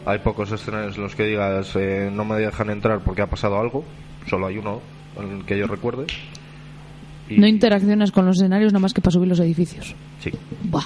Hay 0.06 0.18
pocos 0.18 0.52
escenarios 0.52 0.96
en 0.96 1.02
los 1.02 1.14
que 1.16 1.24
digas 1.24 1.74
eh, 1.76 2.10
no 2.12 2.24
me 2.24 2.36
dejan 2.36 2.70
entrar 2.70 3.00
porque 3.00 3.22
ha 3.22 3.26
pasado 3.26 3.58
algo. 3.58 3.84
Solo 4.28 4.46
hay 4.46 4.58
uno 4.58 4.80
en 5.18 5.38
el 5.38 5.44
que 5.44 5.58
yo 5.58 5.66
recuerde. 5.66 6.06
Y- 7.28 7.38
No 7.38 7.46
interaccionas 7.46 8.12
con 8.12 8.26
los 8.26 8.36
escenarios 8.36 8.72
nada 8.72 8.80
más 8.82 8.92
que 8.92 9.00
para 9.00 9.12
subir 9.12 9.28
los 9.28 9.40
edificios. 9.40 9.94
Sí. 10.20 10.30
Buah. 10.64 10.84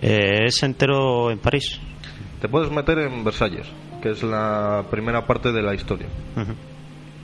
Eh, 0.00 0.46
es 0.46 0.62
entero 0.62 1.30
en 1.30 1.38
París. 1.38 1.78
Te 2.46 2.50
puedes 2.52 2.70
meter 2.70 2.96
en 3.00 3.24
Versalles, 3.24 3.66
que 4.00 4.12
es 4.12 4.22
la 4.22 4.84
primera 4.88 5.26
parte 5.26 5.50
de 5.50 5.62
la 5.62 5.74
historia. 5.74 6.06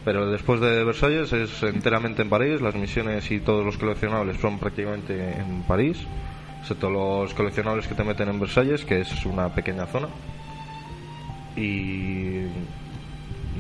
Pero 0.05 0.29
después 0.33 0.61
de 0.61 0.83
Versalles 0.83 1.33
es 1.33 1.63
enteramente 1.63 2.23
en 2.23 2.29
París, 2.29 2.61
las 2.61 2.75
misiones 2.75 3.31
y 3.31 3.39
todos 3.39 3.65
los 3.65 3.77
coleccionables 3.79 4.41
son 4.41 4.59
prácticamente 4.59 5.15
en 5.39 5.63
París, 5.63 5.97
excepto 6.61 6.91
los 6.91 7.33
coleccionables 7.35 7.87
que 7.87 7.95
te 7.95 8.03
meten 8.03 8.31
en 8.31 8.41
Versalles, 8.41 8.85
que 8.85 9.03
es 9.03 9.25
una 9.25 9.49
pequeña 9.55 9.87
zona. 9.87 10.09
Y 11.57 12.47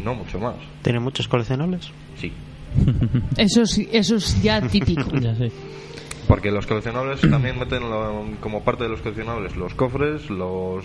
no 0.02 0.14
mucho 0.16 0.40
más. 0.40 0.56
¿Tiene 0.82 0.98
muchos 0.98 1.28
coleccionables? 1.28 1.92
Sí. 2.16 2.32
Eso, 3.36 3.64
sí- 3.66 3.88
eso 3.92 4.16
es 4.16 4.42
ya 4.42 4.60
típico. 4.62 5.08
Ya 5.20 5.36
sé. 5.36 5.52
Porque 6.26 6.50
los 6.50 6.66
coleccionables 6.66 7.20
también 7.20 7.56
meten 7.56 7.88
lo- 7.88 8.24
como 8.40 8.64
parte 8.64 8.82
de 8.82 8.90
los 8.90 9.00
coleccionables 9.00 9.54
los 9.54 9.74
cofres, 9.74 10.28
los 10.28 10.84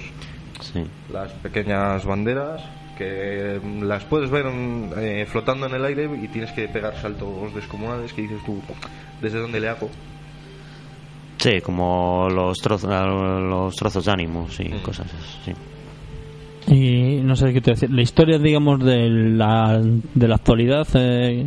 Sí. 0.61 0.83
las 1.11 1.31
pequeñas 1.33 2.03
banderas 2.05 2.61
que 2.97 3.59
las 3.81 4.03
puedes 4.05 4.29
ver 4.31 4.45
eh, 4.97 5.25
flotando 5.29 5.67
en 5.67 5.75
el 5.75 5.85
aire 5.85 6.09
y 6.21 6.27
tienes 6.29 6.51
que 6.51 6.67
pegar 6.67 6.95
saltos 6.99 7.53
descomunales 7.53 8.11
que 8.13 8.23
dices 8.23 8.39
tú 8.45 8.59
desde 9.21 9.39
dónde 9.39 9.59
le 9.59 9.69
hago 9.69 9.89
Sí, 11.39 11.61
como 11.61 12.27
los 12.31 12.57
trozos, 12.57 12.89
los 12.89 13.75
trozos 13.75 14.03
de 14.05 14.11
ánimos 14.11 14.59
y 14.59 14.69
Mm. 14.69 14.79
cosas 14.81 15.05
así. 15.13 15.53
sí. 16.65 16.73
Y 16.73 17.21
no 17.21 17.35
sé 17.35 17.53
qué 17.53 17.61
te 17.61 17.71
decir. 17.71 17.91
La 17.91 18.01
historia, 18.01 18.39
digamos, 18.39 18.83
de 18.83 19.07
la, 19.09 19.79
de 19.79 20.27
la 20.27 20.35
actualidad. 20.35 20.85
Eh, 20.95 21.45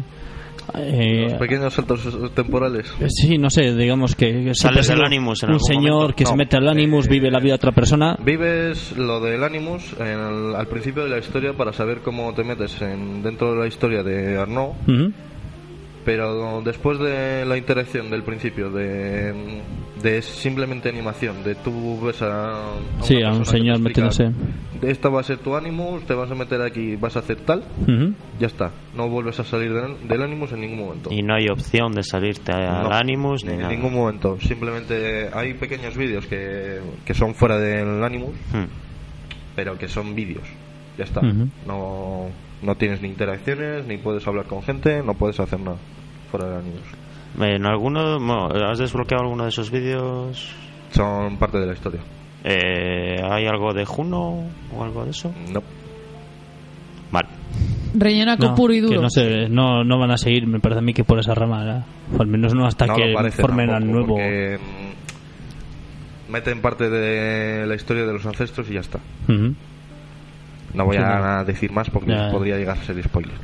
eh, 0.75 1.25
los 1.31 1.33
pequeños 1.35 1.73
saltos 1.75 2.01
temporales 2.35 2.87
eh, 3.01 3.07
Sí, 3.09 3.39
no 3.39 3.51
sé, 3.51 3.75
digamos 3.75 4.15
que 4.15 4.53
Sales 4.55 4.89
del 4.89 5.03
Animus 5.05 5.43
en 5.43 5.51
un 5.51 5.55
algún 5.55 5.67
señor 5.67 5.93
momento. 5.95 6.17
que 6.17 6.25
se 6.27 6.33
No. 6.33 6.37
mete 6.37 6.57
al 6.57 6.69
Animus, 6.69 7.07
Eh, 7.07 7.11
vive 7.11 7.31
la 7.31 7.39
vida 7.41 7.51
de 7.53 7.57
otra 7.57 7.73
persona. 7.73 8.17
vives 8.25 8.97
lo 8.97 9.21
del 9.21 9.43
Animus 9.45 9.95
en 9.99 10.07
el- 10.07 10.55
al 10.57 10.67
principio 10.69 11.05
de 11.05 11.11
la 11.11 11.19
historia 11.19 11.53
para 11.55 11.73
saber 11.73 11.99
cómo 12.03 12.33
te 12.35 12.45
metes 12.45 12.81
en, 12.83 13.23
dentro 13.23 13.53
de 13.55 13.61
la 13.61 13.67
historia 13.67 14.03
de 14.03 14.39
Arnaud 14.39 14.73
Ujú. 14.87 15.13
Pero 16.05 16.63
después 16.63 16.99
de 16.99 17.45
la 17.45 17.57
interacción 17.57 18.11
del 18.11 18.23
principio 18.23 18.71
de, 18.71 19.61
de 20.03 20.23
simplemente 20.23 20.89
animación 20.89 21.43
de 21.45 21.55
tú 21.57 22.01
ves 22.01 22.23
a, 22.23 22.71
a 22.73 23.03
Sí, 23.03 23.23
a 23.23 23.29
un 23.31 23.45
señor 23.45 23.79
metiéndose. 23.81 24.31
esta 24.83 25.09
va 25.11 25.21
a 25.21 25.23
ser 25.23 25.39
tu 25.39 25.55
Animus 25.55 26.05
te 26.07 26.15
vas 26.15 26.31
a 26.31 26.35
meter 26.35 26.63
aquí 26.63 26.97
vas 26.97 27.17
a 27.17 27.19
hacer 27.19 27.37
tal 27.45 27.63
Ujú. 27.83 28.15
ya 28.39 28.47
está 28.47 28.71
no 28.97 29.09
vuelves 29.11 29.39
a 29.41 29.45
salir 29.45 29.73
del, 29.75 30.09
del 30.09 30.23
Animus 30.23 30.53
en 30.53 30.63
ningún 30.63 30.79
momento 30.79 31.11
Y 31.13 31.23
no 31.23 31.35
hay 31.35 31.47
opción 31.49 31.93
de 31.93 32.03
salirte 32.03 32.53
al 32.53 32.85
No, 32.85 32.93
Animus 32.93 33.45
ni 33.45 33.53
en 33.53 33.59
nada. 33.61 33.71
ningún 33.73 33.93
momento 33.93 34.39
simplemente 34.41 35.29
hay 35.35 35.53
pequeños 35.55 35.97
vídeos 35.97 36.25
que, 36.27 36.81
que 37.05 37.13
son 37.15 37.35
fuera 37.35 37.59
del 37.59 38.03
Animus 38.03 38.35
Hmm. 38.53 38.65
pero 39.55 39.77
que 39.77 39.87
son 39.89 40.15
vídeos 40.15 40.45
ya 40.97 41.05
está 41.05 41.21
Ujú. 41.21 41.49
no 41.67 42.27
no 42.63 42.75
tienes 42.77 43.01
ni 43.03 43.09
interacciones 43.09 43.87
ni 43.87 43.97
puedes 43.99 44.27
hablar 44.27 44.47
con 44.47 44.63
gente 44.63 45.03
no 45.03 45.15
puedes 45.15 45.39
hacer 45.41 45.61
nada 45.61 45.77
fuera 46.31 46.47
del 46.49 46.59
Animus 46.59 46.83
En 47.41 47.67
alguno, 47.67 48.19
bueno, 48.19 48.49
¿has 48.69 48.79
desbloqueado 48.79 49.25
alguno 49.25 49.45
de 49.45 49.49
esos 49.51 49.71
vídeos? 49.71 50.55
son 50.93 51.37
parte 51.39 51.59
de 51.59 51.67
la 51.67 51.73
historia 51.73 52.01
Eh, 52.45 53.21
¿Hay 53.31 53.47
algo 53.47 53.73
de 53.73 53.85
Juno 53.85 54.45
o 54.77 54.85
algo 54.85 55.05
de 55.05 55.11
eso? 55.11 55.33
no 55.53 55.63
Vale. 57.13 57.29
Rellena 57.93 58.37
con 58.37 58.51
No, 58.51 58.55
puro 58.55 58.73
y 58.73 58.81
que 58.81 58.87
duro. 58.87 59.03
no, 59.03 59.11
sé, 59.11 59.49
no, 59.49 59.83
no 59.83 59.99
van 59.99 60.13
a 60.13 60.17
seguir, 60.17 60.47
me 60.47 60.61
parece 60.61 60.79
a 60.79 60.83
mí 60.83 60.95
que 60.95 61.03
por 61.03 61.19
esa 61.19 61.35
rama. 61.35 61.85
O 62.17 62.23
al 62.23 62.29
menos 62.29 62.55
no 62.55 62.65
hasta 62.65 62.87
no 62.87 62.95
que 62.95 63.13
formen 63.33 63.69
al 63.71 63.85
nuevo. 63.85 64.15
porque, 64.15 64.59
mm, 66.29 66.33
meten 66.33 66.61
parte 66.61 66.89
de 66.89 67.67
la 67.67 67.75
historia 67.75 68.07
de 68.07 68.13
los 68.13 68.25
ancestros 68.27 68.71
y 68.71 68.75
ya 68.75 68.81
está. 68.81 69.01
No 70.75 70.85
voy 70.87 70.97
Sí, 70.97 71.03
a 71.03 71.19
no. 71.39 71.45
decir 71.45 71.73
más 71.73 71.91
porque 71.91 72.13
Ya. 72.13 72.31
podría 72.31 72.57
llegar 72.57 72.79
a 72.79 72.85
ser 72.85 73.03
spoiler 73.03 73.35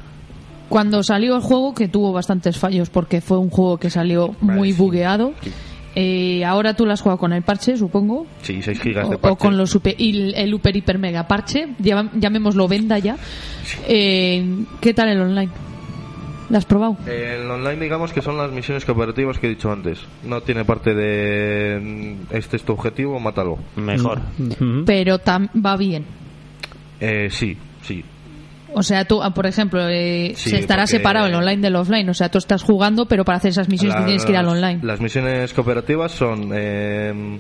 Cuando 0.69 1.03
salió 1.03 1.37
el 1.37 1.43
juego, 1.43 1.75
que 1.75 1.89
tuvo 1.89 2.13
bastantes 2.13 2.59
fallos 2.59 2.91
porque 2.91 3.21
fue 3.21 3.39
un 3.39 3.51
juego 3.51 3.79
que 3.79 3.89
salió 3.91 4.35
muy 4.41 4.73
sí. 4.73 4.79
bugueado. 4.79 5.33
Sí. 5.43 5.53
Eh, 5.99 6.45
ahora 6.45 6.75
tú 6.75 6.85
lo 6.85 6.93
has 6.93 7.01
jugado 7.01 7.19
con 7.19 7.33
el 7.33 7.43
parche, 7.43 7.77
supongo. 7.77 8.27
sí 8.43 8.61
6 8.61 8.81
gigas 8.81 9.07
O, 9.07 9.11
de 9.11 9.17
o 9.17 9.19
parche 9.19 9.39
con 9.39 9.57
los 9.57 9.71
super, 9.71 9.95
y 9.97 10.11
el, 10.11 10.35
el 10.35 10.51
Super 10.51 10.77
Hiper 10.77 10.99
Mega 10.99 11.27
Parche, 11.27 11.69
llama- 11.79 12.11
llamémoslo 12.15 12.69
venda 12.69 12.99
ya. 12.99 13.17
Eh, 13.89 14.45
¿Qué 14.81 14.93
tal 14.93 15.09
el 15.09 15.21
online? 15.21 15.51
¿Lo 16.51 16.59
has 16.59 16.65
probado? 16.65 16.97
El 17.07 17.51
online, 17.51 17.81
digamos 17.83 18.13
que 18.13 18.21
son 18.23 18.37
las 18.37 18.53
misiones 18.53 18.85
cooperativas 18.85 19.39
que 19.39 19.47
he 19.47 19.51
dicho 19.51 19.73
antes. 19.73 19.99
No 20.23 20.43
tiene 20.43 20.65
parte 20.65 20.95
de 20.95 21.81
mm, 22.31 22.35
este 22.35 22.57
es 22.57 22.63
tu 22.63 22.73
objetivo, 22.75 23.19
mátalo. 23.19 23.59
Mejor. 23.77 24.21
Pero 24.85 25.19
tam- 25.19 25.49
va 25.65 25.77
bien. 25.77 26.05
Eh, 27.01 27.29
sí, 27.31 27.57
sí. 27.83 28.05
O 28.75 28.83
sea, 28.83 29.05
tú, 29.07 29.23
ah, 29.23 29.33
por 29.33 29.47
ejemplo, 29.47 29.89
eh, 29.89 30.33
Sí, 30.37 30.51
se 30.51 30.59
estará 30.59 30.87
separado 30.87 31.27
el 31.27 31.35
online 31.35 31.63
del 31.63 31.77
offline. 31.77 32.09
O 32.11 32.15
sea, 32.15 32.29
tú 32.31 32.39
estás 32.39 32.63
jugando, 32.63 33.07
pero 33.07 33.25
para 33.25 33.39
hacer 33.39 33.51
esas 33.51 33.69
misiones 33.69 33.97
tú 33.97 34.05
tienes 34.05 34.25
que 34.25 34.33
ir 34.33 34.39
al 34.39 34.49
online. 34.49 34.81
Las 34.83 35.01
misiones 35.01 35.53
cooperativas 35.55 36.13
son. 36.13 36.51
eh, 36.55 37.39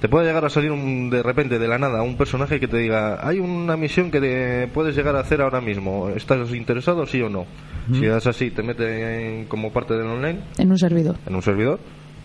te 0.00 0.08
puede 0.08 0.26
llegar 0.26 0.42
a 0.46 0.48
salir 0.48 0.70
un- 0.72 1.10
de 1.10 1.22
repente, 1.22 1.58
de 1.58 1.68
la 1.68 1.76
nada, 1.76 2.00
un 2.02 2.16
personaje 2.16 2.58
que 2.58 2.66
te 2.68 2.78
diga: 2.78 3.18
Hay 3.26 3.38
una 3.38 3.76
misión 3.76 4.10
que 4.10 4.20
te 4.20 4.68
puedes 4.68 4.96
llegar 4.96 5.14
a 5.16 5.20
hacer 5.20 5.42
ahora 5.42 5.60
mismo. 5.60 6.08
¿Estás 6.08 6.50
interesado, 6.54 7.04
sí 7.04 7.20
o 7.20 7.28
no? 7.28 7.44
Si 7.92 8.06
das 8.06 8.26
así, 8.26 8.50
te 8.50 8.62
mete 8.62 9.40
en- 9.40 9.44
como 9.46 9.70
parte 9.72 9.92
del 9.94 10.06
online 10.06 10.40
En 10.56 10.70
un 10.70 10.78
servidor. 10.78 11.16
en 11.26 11.34
un 11.34 11.42
servidor. 11.42 11.80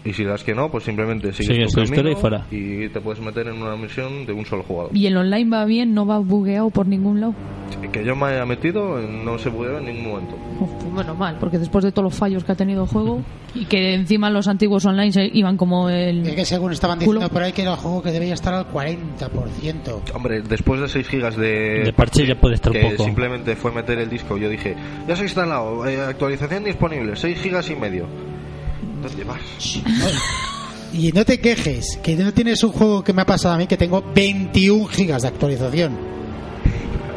Y 0.06 0.14
si 0.14 0.24
das 0.24 0.44
que 0.44 0.54
no, 0.54 0.70
pues 0.70 0.84
simplemente 0.84 1.34
sigues 1.34 1.56
Sigues 1.56 1.74
tu 1.74 1.84
camino 1.84 2.12
y 2.12 2.16
fuera. 2.16 2.46
y 2.52 2.88
te 2.90 3.02
puedes 3.02 3.20
meter 3.22 3.48
en 3.48 3.62
una 3.62 3.76
misión 3.76 4.26
de 4.26 4.34
un 4.34 4.46
solo 4.46 4.62
jugador. 4.64 4.96
¿Y 4.96 5.08
el 5.08 5.18
online 5.18 5.50
va 5.50 5.66
bien? 5.66 5.94
¿No 5.96 6.06
va 6.06 6.20
bugueado 6.20 6.70
por 6.70 6.86
ningún 6.88 7.20
lado? 7.22 7.34
Que 7.92 8.06
yo 8.06 8.16
me 8.16 8.28
haya 8.28 8.46
metido, 8.46 9.00
no 9.02 9.38
se 9.40 9.50
puede 9.50 9.78
en 9.80 9.86
ningún 9.86 10.12
momento. 10.12 10.36
Uf, 10.60 10.70
bueno, 10.94 11.16
mal, 11.16 11.38
porque 11.40 11.58
después 11.58 11.84
de 11.84 11.92
todos 11.92 12.04
los 12.04 12.14
fallos 12.16 12.44
que 12.44 12.52
ha 12.52 12.56
tenido 12.56 12.84
el 12.84 12.90
juego 12.90 13.22
y 13.56 13.66
que 13.66 13.96
encima 13.96 14.30
los 14.30 14.48
antiguos 14.48 14.86
online 14.86 15.12
se 15.12 15.26
iban 15.34 15.58
como 15.58 15.90
el... 15.90 16.26
Es 16.28 16.36
que 16.36 16.46
según 16.46 16.72
estaban 16.72 17.00
diciendo 17.00 17.22
Culo. 17.22 17.30
por 17.34 17.42
ahí 17.42 17.52
que 17.52 17.64
era 17.64 17.72
el 17.72 17.78
juego 17.78 18.04
que 18.04 18.12
debía 18.12 18.36
estar 18.36 18.54
al 18.54 18.68
40%. 18.72 20.14
Hombre, 20.14 20.42
después 20.42 20.80
de 20.82 20.88
6 20.88 21.08
gigas 21.08 21.36
de, 21.36 21.84
De 21.86 21.94
parche 21.94 22.26
ya 22.26 22.36
puede 22.36 22.56
estar 22.56 22.72
un 22.72 22.80
que 22.80 22.90
poco. 22.92 23.04
simplemente 23.06 23.56
fue 23.56 23.72
meter 23.72 23.98
el 24.00 24.10
disco, 24.10 24.38
yo 24.38 24.50
dije, 24.50 24.76
ya 25.08 25.16
se 25.16 25.22
ha 25.24 25.26
instalado, 25.26 25.86
eh, 25.88 26.00
actualización 26.02 26.64
disponible, 26.64 27.16
6 27.16 27.42
gigas 27.42 27.70
y 27.70 27.76
medio. 27.76 28.06
Y 30.94 31.12
no 31.12 31.26
te 31.26 31.42
quejes, 31.42 32.00
que 32.02 32.16
no 32.16 32.34
tienes 32.34 32.64
un 32.64 32.72
juego 32.72 33.04
que 33.04 33.12
me 33.12 33.24
ha 33.24 33.26
pasado 33.26 33.56
a 33.56 33.58
mí 33.58 33.68
que 33.68 33.76
tengo 33.76 34.02
21 34.14 34.86
gigas 34.86 35.24
de 35.24 35.28
actualización. 35.28 36.15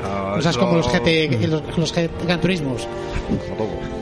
Ah, 0.04 0.32
Cosas 0.37 0.56
eso- 0.56 0.61
como 0.64 0.76
los 0.76 0.88
GT, 0.88 1.46
los, 1.48 1.62
los 1.78 1.92
GT 1.92 2.11
Gran 2.26 2.40
Turismos. 2.40 2.87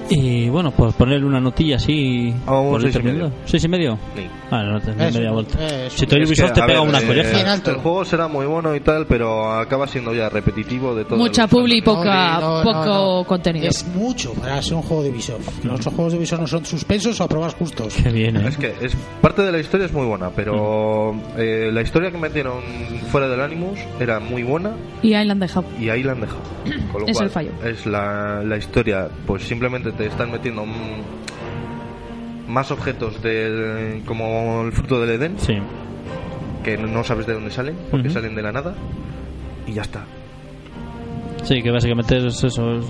Y 0.09 0.49
bueno, 0.51 0.71
pues 0.71 0.95
ponerle 0.95 1.27
una 1.27 1.41
notilla 1.41 1.77
así. 1.77 2.33
Vamos, 2.47 2.71
por 2.75 2.83
seis 2.83 2.95
y 2.95 3.03
medio. 3.03 3.33
¿Seis 3.45 3.65
y 3.65 3.69
medio? 3.69 3.99
Sí. 4.15 4.23
Ah, 4.53 4.63
no, 4.63 4.81
te 4.81 4.93
Eso, 4.93 5.19
media 5.19 5.33
vuelta. 5.33 5.87
eso. 5.87 5.99
Si 5.99 6.07
tú 6.07 6.15
Es 6.15 6.29
Ubisoft 6.29 6.53
te 6.53 6.61
pega 6.63 6.81
ver, 6.81 6.89
una 6.89 7.01
eh, 7.01 7.05
colleja. 7.07 7.55
El 7.55 7.77
juego 7.79 8.05
será 8.05 8.29
muy 8.29 8.47
bueno 8.47 8.77
y 8.77 8.81
tal, 8.81 9.07
pero 9.09 9.51
acaba 9.59 9.89
siendo 9.89 10.15
ya 10.15 10.29
repetitivo 10.29 10.95
de 10.95 11.05
todo. 11.07 11.17
Mucha 11.19 11.43
los 11.43 11.51
publi 11.51 11.79
y 11.79 11.83
poca, 11.83 12.39
No, 12.41 12.59
no, 12.59 12.63
poco 12.63 12.85
no, 12.85 13.17
no. 13.19 13.25
contenido. 13.25 13.67
Es 13.69 13.85
mucho 13.89 14.33
para 14.35 14.63
ser 14.63 14.75
un 14.75 14.83
juego 14.83 15.03
de 15.03 15.11
Ubisoft. 15.11 15.65
Los 15.65 15.85
juegos 15.85 16.13
de 16.13 16.19
Ubisoft 16.21 16.41
no 16.41 16.47
son 16.47 16.65
suspensos 16.65 17.21
o 17.21 17.25
a 17.25 17.29
pruebas 17.29 17.55
justos. 17.55 17.95
Qué 18.01 18.11
bien, 18.11 18.37
¿eh? 18.37 18.45
Es 18.47 18.57
que 18.57 18.73
es 18.81 18.95
parte 19.21 19.43
de 19.43 19.51
la 19.51 19.59
historia 19.59 19.87
es 19.87 19.93
muy 19.93 20.07
buena, 20.07 20.31
pero 20.31 21.17
eh, 21.37 21.71
la 21.73 21.83
historia 21.83 22.13
que 22.13 22.19
metieron 22.19 22.63
fuera 23.11 23.27
del 23.27 23.41
Animus 23.41 23.81
era 23.99 24.21
muy 24.21 24.45
buena 24.45 24.71
Y 25.03 25.15
ahí 25.15 25.27
la 25.27 25.33
han 25.33 25.41
dejado. 25.41 25.67
Y 25.87 25.91
ahí 25.91 26.03
la 26.03 26.13
han 26.13 26.21
dejado. 26.21 26.41
Con 26.93 27.03
lo 27.03 27.07
Es 27.09 27.15
cual, 27.17 27.25
el 27.27 27.31
fallo. 27.31 27.51
Es 27.65 27.87
la, 27.87 28.43
la 28.45 28.57
historia, 28.57 29.09
pues 29.27 29.43
simplemente 29.45 29.93
te 29.93 30.07
están 30.07 30.31
metiendo 30.31 30.65
más 32.49 32.71
objetos 32.71 33.21
del, 33.23 34.03
como 34.07 34.63
el 34.65 34.73
fruto 34.73 35.01
del 35.01 35.11
Edén, 35.21 35.39
Sí. 35.39 35.55
que 36.63 36.77
no 36.77 37.03
sabes 37.05 37.27
de 37.27 37.35
dónde 37.35 37.51
salen, 37.51 37.77
porque 37.91 38.11
salen 38.11 38.35
de 38.35 38.43
la 38.43 38.53
nada, 38.53 38.75
y 39.67 39.73
ya 39.73 39.83
está. 39.83 40.05
Sí, 41.43 41.63
que 41.63 41.71
básicamente 41.71 42.17
es 42.19 42.43
eso. 42.45 42.73
es- 42.79 42.87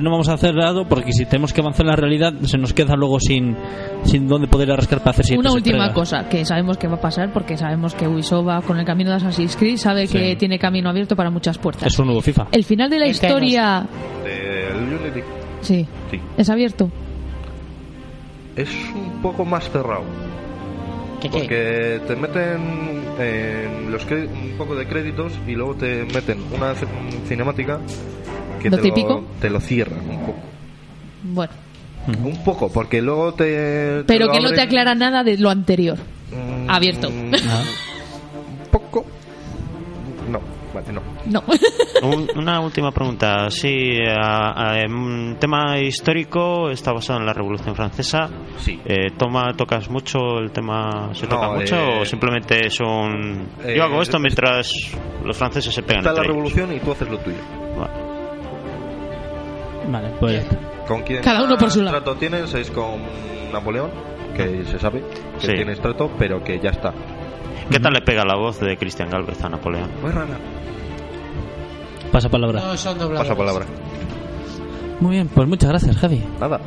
No 0.00 0.10
vamos 0.10 0.28
a 0.28 0.34
hacer 0.34 0.54
nada 0.54 0.84
porque 0.88 1.12
si 1.12 1.24
tenemos 1.26 1.52
que 1.52 1.60
avanzar 1.60 1.82
en 1.86 1.90
la 1.90 1.96
realidad 1.96 2.32
se 2.42 2.58
nos 2.58 2.72
queda 2.72 2.94
luego 2.96 3.18
sin, 3.20 3.56
sin 4.04 4.26
dónde 4.28 4.46
poder 4.48 4.70
arrascar 4.70 4.98
para 5.00 5.10
hacer 5.10 5.24
siguientes 5.26 5.50
Una 5.50 5.54
última 5.56 5.86
entregas. 5.86 5.94
cosa 5.94 6.28
que 6.28 6.44
sabemos 6.44 6.78
que 6.78 6.88
va 6.88 6.94
a 6.96 7.00
pasar 7.00 7.32
porque 7.32 7.56
sabemos 7.56 7.94
que 7.94 8.06
Ubisoft 8.08 8.46
va 8.48 8.62
con 8.62 8.78
el 8.78 8.84
camino 8.84 9.10
de 9.10 9.16
Assassin's 9.16 9.56
Creed, 9.56 9.76
sabe 9.76 10.06
Sí. 10.06 10.16
que 10.18 10.36
tiene 10.36 10.58
camino 10.58 10.88
abierto 10.90 11.16
para 11.16 11.30
muchas 11.30 11.58
puertas. 11.58 11.86
Es 11.86 11.98
un 11.98 12.06
nuevo 12.06 12.20
FIFA. 12.22 12.48
El 12.52 12.64
final 12.64 12.88
de 12.90 12.98
la 12.98 13.06
Este 13.06 13.26
historia, 13.26 13.86
Del 14.24 14.82
Unity, 15.00 15.20
sí, 15.62 15.86
sí. 16.10 16.20
es 16.36 16.48
abierto. 16.50 16.90
Es 18.56 18.68
un 18.94 19.22
poco 19.22 19.44
más 19.44 19.68
cerrado. 19.70 20.04
¿Qué, 21.20 21.28
qué? 21.28 21.38
Porque 21.38 22.00
te 22.06 22.16
meten 22.16 23.02
en 23.20 23.92
los 23.92 24.04
un 24.06 24.54
poco 24.56 24.74
de 24.74 24.86
créditos 24.86 25.32
y 25.46 25.52
luego 25.52 25.74
te 25.74 26.04
meten 26.14 26.38
una 26.54 26.74
cinemática 27.26 27.78
que 28.60 28.70
¿Lo 28.70 28.76
te, 28.76 28.82
típico? 28.84 29.14
Lo, 29.14 29.20
te 29.40 29.50
lo 29.50 29.60
cierran 29.60 30.08
un 30.08 30.20
poco. 30.26 30.38
Bueno, 31.22 31.52
Un 32.24 32.44
poco, 32.44 32.72
porque 32.72 33.02
luego 33.02 33.34
te. 33.34 33.44
te 33.98 34.04
pero 34.06 34.26
lo 34.26 34.32
que 34.32 34.38
no 34.40 34.48
te 34.48 34.54
abren, 34.54 34.66
aclara 34.68 34.94
nada 34.94 35.22
de 35.24 35.36
lo 35.38 35.50
anterior. 35.50 35.98
mm, 36.30 36.70
abierto. 36.70 37.08
Un 37.08 37.34
Ah. 37.34 37.62
poco. 38.70 39.04
No, 40.30 40.40
vale, 40.72 40.92
no. 40.92 41.02
No. 41.26 41.42
Un- 42.02 42.28
una 42.38 42.60
última 42.60 42.90
pregunta. 42.92 43.50
Sí, 43.50 43.98
a- 44.08 44.70
a- 44.70 44.80
en 44.80 45.36
tema 45.38 45.78
histórico 45.78 46.70
está 46.70 46.92
basado 46.92 47.18
en 47.20 47.26
la 47.26 47.32
Revolución 47.34 47.74
Francesa. 47.74 48.28
Sí. 48.58 48.80
Eh, 48.84 49.10
toma, 49.18 49.52
¿Tocas 49.56 49.90
mucho 49.90 50.38
el 50.38 50.50
tema? 50.52 51.10
¿Se 51.14 51.24
No, 51.26 51.30
toca 51.36 51.50
mucho 51.50 51.76
eh, 51.76 52.00
o 52.00 52.04
simplemente 52.06 52.66
es 52.66 52.80
un... 52.80 53.46
eh, 53.64 53.74
Yo 53.76 53.84
hago 53.84 54.00
esto 54.00 54.16
es- 54.16 54.22
mientras 54.22 54.72
los 55.24 55.36
franceses 55.36 55.74
se 55.74 55.82
pegan 55.82 55.98
Está 55.98 56.12
la 56.12 56.20
ellos. 56.22 56.28
revolución 56.28 56.72
y 56.72 56.78
tú 56.80 56.92
haces 56.92 57.08
lo 57.10 57.18
tuyo. 57.18 57.36
Vale. 59.90 60.10
Pues. 60.20 60.46
¿Con 60.86 61.02
quién 61.02 61.22
Cada 61.22 61.44
uno 61.44 61.56
por 61.56 61.70
su 61.70 61.82
lado. 61.82 61.96
trato 61.98 62.16
tienes? 62.18 62.52
Es 62.54 62.70
con 62.70 63.00
Napoleón, 63.52 63.90
que 64.36 64.64
se 64.64 64.78
sabe 64.78 65.02
que 65.40 65.46
Sí. 65.46 65.52
tienes 65.54 65.80
trato, 65.80 66.10
pero 66.18 66.42
que 66.42 66.58
ya 66.60 66.70
está. 66.70 66.92
¿Qué 67.70 67.78
tal 67.78 67.92
le 67.92 68.00
pega 68.02 68.24
la 68.24 68.36
voz 68.36 68.58
de 68.60 68.76
Cristian 68.76 69.08
Galvez 69.10 69.42
a 69.44 69.48
Napoleón? 69.48 69.90
Muy 70.02 70.10
rara. 70.10 70.36
Pasa 72.10 72.28
palabra. 72.28 72.60
No 72.60 72.76
son 72.76 72.98
dobladores. 72.98 73.28
Pasa 73.28 73.36
palabra. 73.38 73.66
Muy 75.00 75.12
bien, 75.12 75.28
pues 75.28 75.48
muchas 75.48 75.70
gracias, 75.70 75.96
Javi. 75.96 76.22
Nada. 76.40 76.60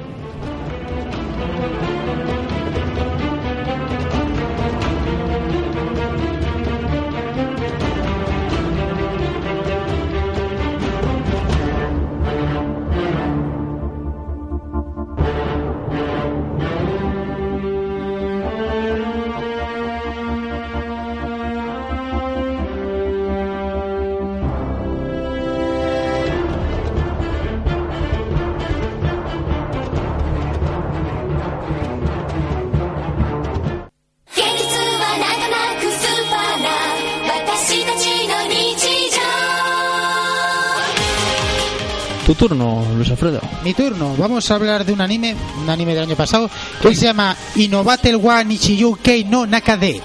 Tu 42.34 42.48
turno, 42.48 42.84
Luis 42.96 43.12
Alfredo. 43.12 43.40
Mi 43.64 43.76
turno. 43.76 44.16
Vamos 44.18 44.50
a 44.50 44.56
hablar 44.56 44.84
de 44.84 44.92
un 44.92 45.02
anime, 45.02 45.36
un 45.62 45.70
anime 45.70 45.94
del 45.94 46.06
año 46.06 46.16
pasado, 46.16 46.50
que 46.82 46.96
se 46.96 47.06
llama 47.06 47.36
Innovatel 47.56 48.16
wa 48.16 48.44
Nichiyu 48.44 48.98
Kei 49.04 49.24
no 49.24 49.46
Nakade. 49.46 50.02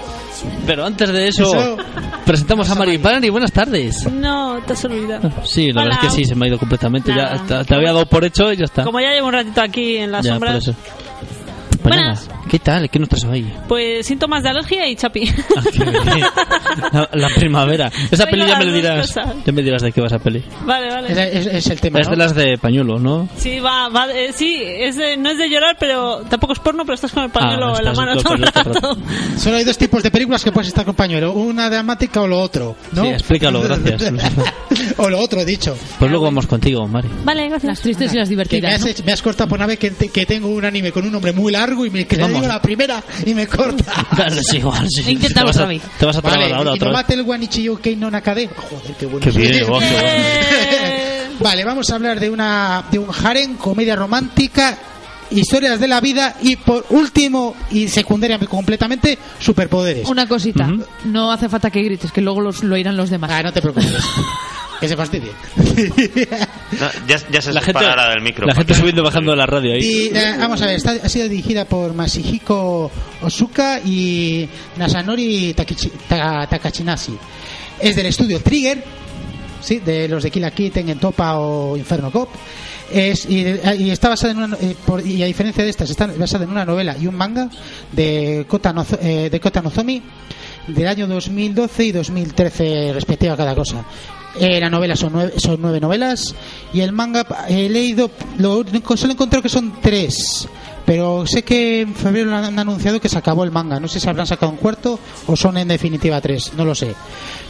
Pero 0.67 0.85
antes 0.85 1.09
de 1.09 1.27
eso, 1.27 1.43
Eso- 1.43 1.77
presentamos 2.25 2.69
a 2.69 2.75
Mari. 2.75 2.99
Mari, 2.99 3.29
buenas 3.29 3.51
tardes. 3.51 4.05
No, 4.11 4.59
te 4.65 4.73
has 4.73 4.85
olvidado. 4.85 5.31
Sí, 5.43 5.71
la 5.71 5.81
Hola. 5.81 5.89
verdad 5.95 5.99
es 6.05 6.09
que 6.13 6.15
sí, 6.21 6.25
se 6.25 6.35
me 6.35 6.45
ha 6.45 6.49
ido 6.49 6.59
completamente. 6.59 7.09
Ya 7.09 7.33
Nada. 7.35 7.63
te, 7.63 7.65
te 7.65 7.75
había 7.75 7.93
dado 7.93 8.05
por 8.05 8.23
hecho 8.23 8.53
y 8.53 8.57
ya 8.57 8.65
está. 8.65 8.83
Como 8.83 8.99
ya 8.99 9.11
llevo 9.11 9.27
un 9.27 9.33
ratito 9.33 9.59
aquí 9.61 9.97
en 9.97 10.11
las 10.11 10.23
ya, 10.23 10.37
Buenas. 11.89 12.29
¿Qué 12.49 12.59
tal? 12.59 12.89
¿Qué 12.89 12.99
nos 12.99 13.09
traes 13.09 13.25
hoy? 13.25 13.45
pues 13.67 14.05
síntomas 14.05 14.41
de 14.43 14.49
alergia 14.49 14.87
y 14.87 14.95
chapi. 14.95 15.29
Ah, 15.55 15.61
qué 15.71 15.83
bien. 15.83 16.23
la, 16.93 17.09
la 17.13 17.29
primavera. 17.35 17.87
Esa 18.11 18.25
Traigo 18.25 18.31
peli 18.31 18.47
ya 18.47 18.57
me 18.59 18.65
lo 18.65 18.71
dos 18.71 18.81
dirás. 18.81 19.07
cosas. 19.07 19.35
Ya 19.45 19.51
me 19.51 19.61
dirás 19.61 19.81
de 19.81 19.91
qué 19.91 20.01
va 20.01 20.07
esa 20.07 20.19
peli. 20.19 20.43
vale, 20.65 20.87
vale. 20.89 21.11
Es, 21.11 21.17
es- 21.47 21.53
es 21.53 21.67
el 21.67 21.79
tema. 21.81 21.99
Es 21.99 22.07
¿no? 22.07 22.11
de 22.11 22.17
las 22.17 22.35
de 22.35 22.57
pañuelo, 22.57 22.99
¿no? 22.99 23.27
Sí, 23.37 23.59
va, 23.59 23.89
va, 23.89 24.11
eh, 24.13 24.31
sí, 24.33 24.57
es 24.63 24.95
de- 24.97 25.17
no 25.17 25.29
es 25.29 25.37
de 25.37 25.49
llorar, 25.49 25.77
pero 25.79 26.21
tampoco 26.29 26.53
es 26.53 26.59
porno, 26.59 26.83
pero 26.85 26.95
estás 26.95 27.11
con 27.11 27.23
el 27.23 27.29
pañuelo 27.29 27.73
Ah, 27.75 27.79
en 27.79 27.85
la 27.85 27.91
estás 27.91 28.05
mano 28.05 28.21
todo 28.21 28.33
el 28.35 28.41
rato. 28.43 28.97
Solo 29.37 29.57
hay 29.57 29.63
dos 29.63 29.77
tipos 29.77 30.01
de 30.03 30.11
películas 30.11 30.43
que 30.43 30.51
puedes 30.51 30.67
estar 30.69 30.85
compañero, 30.85 31.33
una 31.33 31.69
dramática 31.69 32.21
o 32.21 32.27
lo 32.27 32.39
otro, 32.39 32.75
¿no? 32.93 33.03
Sí, 33.03 33.09
explícalo, 33.09 33.61
gracias. 33.61 34.01
o 34.97 35.09
lo 35.09 35.19
otro, 35.19 35.43
dicho. 35.45 35.77
Pues 35.99 36.09
luego 36.09 36.25
vamos 36.25 36.47
contigo, 36.47 36.87
Mari. 36.87 37.09
Vale, 37.23 37.47
gracias. 37.49 37.69
Las 37.69 37.81
tristes 37.81 38.13
y 38.13 38.17
las 38.17 38.29
Que 38.29 38.35
me, 38.35 38.43
divertidas. 38.43 38.73
has, 38.75 38.81
¿no? 38.81 38.87
hecho- 38.87 39.03
me 39.05 39.11
has 39.11 39.21
cortado 39.21 39.47
por 39.49 39.57
una 39.59 39.67
vez 39.67 39.79
que, 39.79 39.91
te- 39.91 40.09
que 40.09 40.25
tengo 40.25 40.47
un 40.49 40.65
anime 40.65 40.91
con 40.91 41.05
un 41.05 41.11
nombre 41.11 41.31
muy 41.33 41.51
largo 41.51 41.78
y 41.85 41.89
me 41.89 42.05
que 42.07 42.17
digo 42.17 42.41
la 42.47 42.61
primera 42.61 43.03
y 43.25 43.33
me 43.33 43.47
corta. 43.47 44.05
Dale, 44.17 44.41
sí, 44.43 44.57
igual, 44.57 44.87
sí. 44.89 45.11
Inténtalo 45.11 45.51
Te 45.51 45.51
vas 45.51 45.57
a- 45.57 45.59
otra 45.59 45.67
vez. 45.69 45.81
Te 45.99 46.05
vas 46.05 46.15
a 46.17 46.21
trabar 46.21 46.39
Vale, 46.39 46.53
ahora 46.53 46.71
y 46.71 46.73
otra 46.75 46.85
no 46.89 46.91
vez. 46.93 47.01
mate 47.03 47.13
el 47.15 47.23
Guanichillo 47.23 47.81
Kei 47.81 47.95
no 47.95 48.09
Nakade. 48.11 48.49
Joder, 48.55 48.95
qué 48.97 49.05
bueno. 49.05 49.19
Qué 49.23 49.31
bien, 49.31 49.65
guau, 49.67 49.79
qué 49.79 49.89
bueno. 49.89 51.39
Vale, 51.39 51.63
vamos 51.63 51.89
a 51.89 51.95
hablar 51.95 52.19
de 52.19 52.29
una 52.29 52.83
de 52.91 52.99
un 52.99 53.07
harem, 53.23 53.55
comedia 53.55 53.95
romántica, 53.95 54.77
historias 55.31 55.79
de 55.79 55.87
la 55.87 56.01
vida 56.01 56.35
y 56.41 56.55
por 56.55 56.85
último 56.89 57.55
y 57.71 57.87
secundaria 57.87 58.37
completamente 58.39 59.17
superpoderes. 59.39 60.07
Una 60.07 60.27
cosita, 60.27 60.69
no 61.05 61.31
hace 61.31 61.49
falta 61.49 61.69
que 61.69 61.81
grites, 61.81 62.11
que 62.11 62.21
luego 62.21 62.41
los, 62.41 62.63
lo 62.63 62.75
irán 62.77 62.97
los 62.97 63.09
demás. 63.09 63.31
Ah, 63.31 63.43
no 63.43 63.51
te 63.53 63.61
preocupes. 63.61 63.93
que 64.79 64.87
se 64.87 64.95
fastidie. 64.95 65.31
No, 66.79 66.87
ya, 67.07 67.17
ya 67.31 67.41
se 67.41 67.51
La 67.53 67.61
gente, 67.61 67.83
del 67.83 68.21
micro. 68.21 68.47
la 68.47 68.55
gente 68.55 68.73
subiendo 68.73 69.01
y 69.01 69.05
bajando 69.05 69.31
de 69.31 69.37
la 69.37 69.45
radio 69.45 69.73
ahí. 69.73 69.81
Y, 69.81 70.17
eh, 70.17 70.35
vamos 70.39 70.61
a 70.61 70.67
ver, 70.67 70.75
está, 70.75 70.91
ha 70.91 71.09
sido 71.09 71.27
dirigida 71.27 71.65
por 71.65 71.93
Masahiko 71.93 72.89
Osuka 73.21 73.79
y 73.83 74.47
Nasanori 74.77 75.53
Takichi- 75.53 75.91
Ta- 76.07 76.47
Takachinashi. 76.47 77.17
Es 77.79 77.95
del 77.95 78.05
estudio 78.07 78.41
Trigger, 78.41 78.83
sí, 79.61 79.79
de 79.79 80.07
los 80.07 80.23
de 80.23 80.31
Kill 80.31 80.41
la 80.41 80.51
Kill, 80.51 80.71
Tengen 80.71 80.99
Topa 80.99 81.37
o 81.37 81.75
Inferno 81.77 82.11
Cop. 82.11 82.29
Es, 82.91 83.25
y, 83.29 83.45
y 83.77 83.89
está 83.91 84.09
basada 84.09 84.31
en 84.31 84.37
una, 84.39 84.57
eh, 84.59 84.75
por- 84.85 85.05
y 85.05 85.21
a 85.21 85.25
diferencia 85.27 85.63
de 85.63 85.69
estas, 85.69 85.89
está 85.89 86.07
basada 86.07 86.43
en 86.45 86.49
una 86.49 86.65
novela 86.65 86.95
y 86.99 87.07
un 87.07 87.15
manga 87.15 87.49
de 87.91 88.45
Kota, 88.47 88.73
Nozo- 88.73 88.97
eh, 89.01 89.29
de 89.29 89.39
Kota 89.39 89.61
Nozomi 89.61 90.01
del 90.67 90.87
año 90.87 91.07
2012 91.07 91.85
y 91.85 91.91
2013 91.91 92.91
respectiva 92.93 93.37
cada 93.37 93.53
cosa. 93.55 93.85
Eh, 94.39 94.59
la 94.59 94.69
novela 94.69 94.95
son 94.95 95.13
nueve, 95.13 95.33
son 95.37 95.57
nueve 95.59 95.79
novelas 95.79 96.35
y 96.73 96.81
el 96.81 96.91
manga 96.91 97.25
he 97.47 97.67
leído, 97.69 98.11
lo 98.37 98.59
único- 98.59 98.95
solo 98.97 99.11
he 99.11 99.15
encontrado 99.15 99.41
que 99.43 99.49
son 99.49 99.73
tres. 99.81 100.47
Pero 100.89 101.23
sé 101.27 101.43
que 101.43 101.81
en 101.81 101.93
febrero 101.93 102.35
han 102.35 102.57
anunciado 102.57 102.99
que 102.99 103.09
se 103.09 103.17
acabó 103.19 103.43
el 103.43 103.51
manga. 103.51 103.79
No 103.79 103.87
sé 103.87 103.99
si 103.99 104.09
habrán 104.09 104.25
sacado 104.25 104.51
un 104.51 104.57
cuarto 104.57 104.99
o 105.27 105.35
son 105.35 105.55
en 105.59 105.67
definitiva 105.67 106.19
tres. 106.19 106.51
No 106.57 106.65
lo 106.65 106.73
sé. 106.73 106.95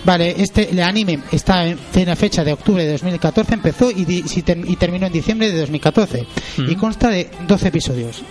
Vale, 0.04 0.36
este 0.38 0.70
el 0.72 0.82
anime 0.82 1.22
está 1.32 1.66
en 1.66 1.78
tiene 1.94 2.18
fecha 2.18 2.44
de 2.44 2.52
octubre 2.52 2.84
de 2.86 2.92
2014, 2.92 3.54
empezó 3.54 3.92
y, 3.92 4.04
di- 4.04 4.24
si 4.28 4.42
ter- 4.42 4.60
y 4.68 4.76
terminó 4.76 5.08
en 5.08 5.14
diciembre 5.14 5.50
de 5.54 5.58
2014. 5.62 6.26
Y 6.68 6.76
consta 6.76 7.08
de 7.10 7.30
12 7.48 7.68
episodios. 7.70 8.24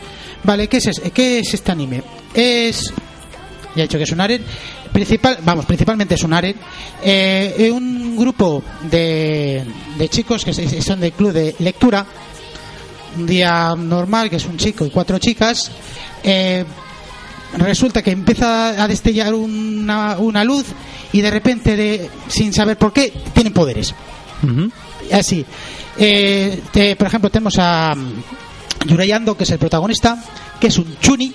Vale, 0.45 0.69
¿qué 0.69 0.77
es, 0.77 0.89
es- 0.89 1.01
¿qué 1.15 1.39
es 1.39 1.55
este 1.55 1.73
anime? 1.73 2.03
Es 2.35 2.93
ya 3.75 3.85
he 3.85 3.87
dicho 3.87 3.97
que 3.97 4.05
es 4.05 4.13
un 4.13 4.21
aren 4.21 4.43
principal 4.93 5.39
vamos 5.45 5.65
principalmente 5.67 6.15
es 6.17 6.23
un 6.25 6.33
aren 6.33 6.57
eh, 7.03 7.55
eh, 7.59 7.71
un 7.71 8.17
grupo 8.17 8.63
de, 8.91 9.63
de 9.97 10.09
chicos 10.09 10.45
que 10.45 10.53
son 10.83 10.99
del 11.01 11.13
club 11.13 11.33
de 11.33 11.55
lectura 11.61 12.05
un 13.17 13.27
día 13.27 13.75
normal 13.77 14.29
que 14.31 14.37
es 14.37 14.45
un 14.47 14.57
chico 14.57 14.85
y 14.85 14.91
cuatro 14.91 15.19
chicas 15.19 15.71
eh, 16.23 16.65
resulta 17.57 18.03
que 18.03 18.11
empieza 18.11 18.83
a 18.83 18.87
destellar 18.89 19.35
una, 19.35 20.19
una 20.19 20.45
luz 20.45 20.67
y 21.13 21.21
de 21.21 21.31
repente 21.31 21.77
de, 21.77 22.11
sin 22.29 22.53
saber 22.53 22.77
por 22.77 22.93
qué 22.93 23.13
tienen 23.33 23.53
poderes. 23.53 23.95
Así. 25.13 25.45
Eh, 25.99 26.61
te- 26.71 26.95
por 26.97 27.07
ejemplo 27.09 27.31
tenemos 27.31 27.55
a 27.59 27.95
mm, 27.95 28.89
Yurayando 28.89 29.37
que 29.37 29.45
es 29.45 29.51
el 29.51 29.59
protagonista 29.59 30.23
que 30.61 30.69
es 30.69 30.79
un 30.79 30.97
chuni 31.01 31.33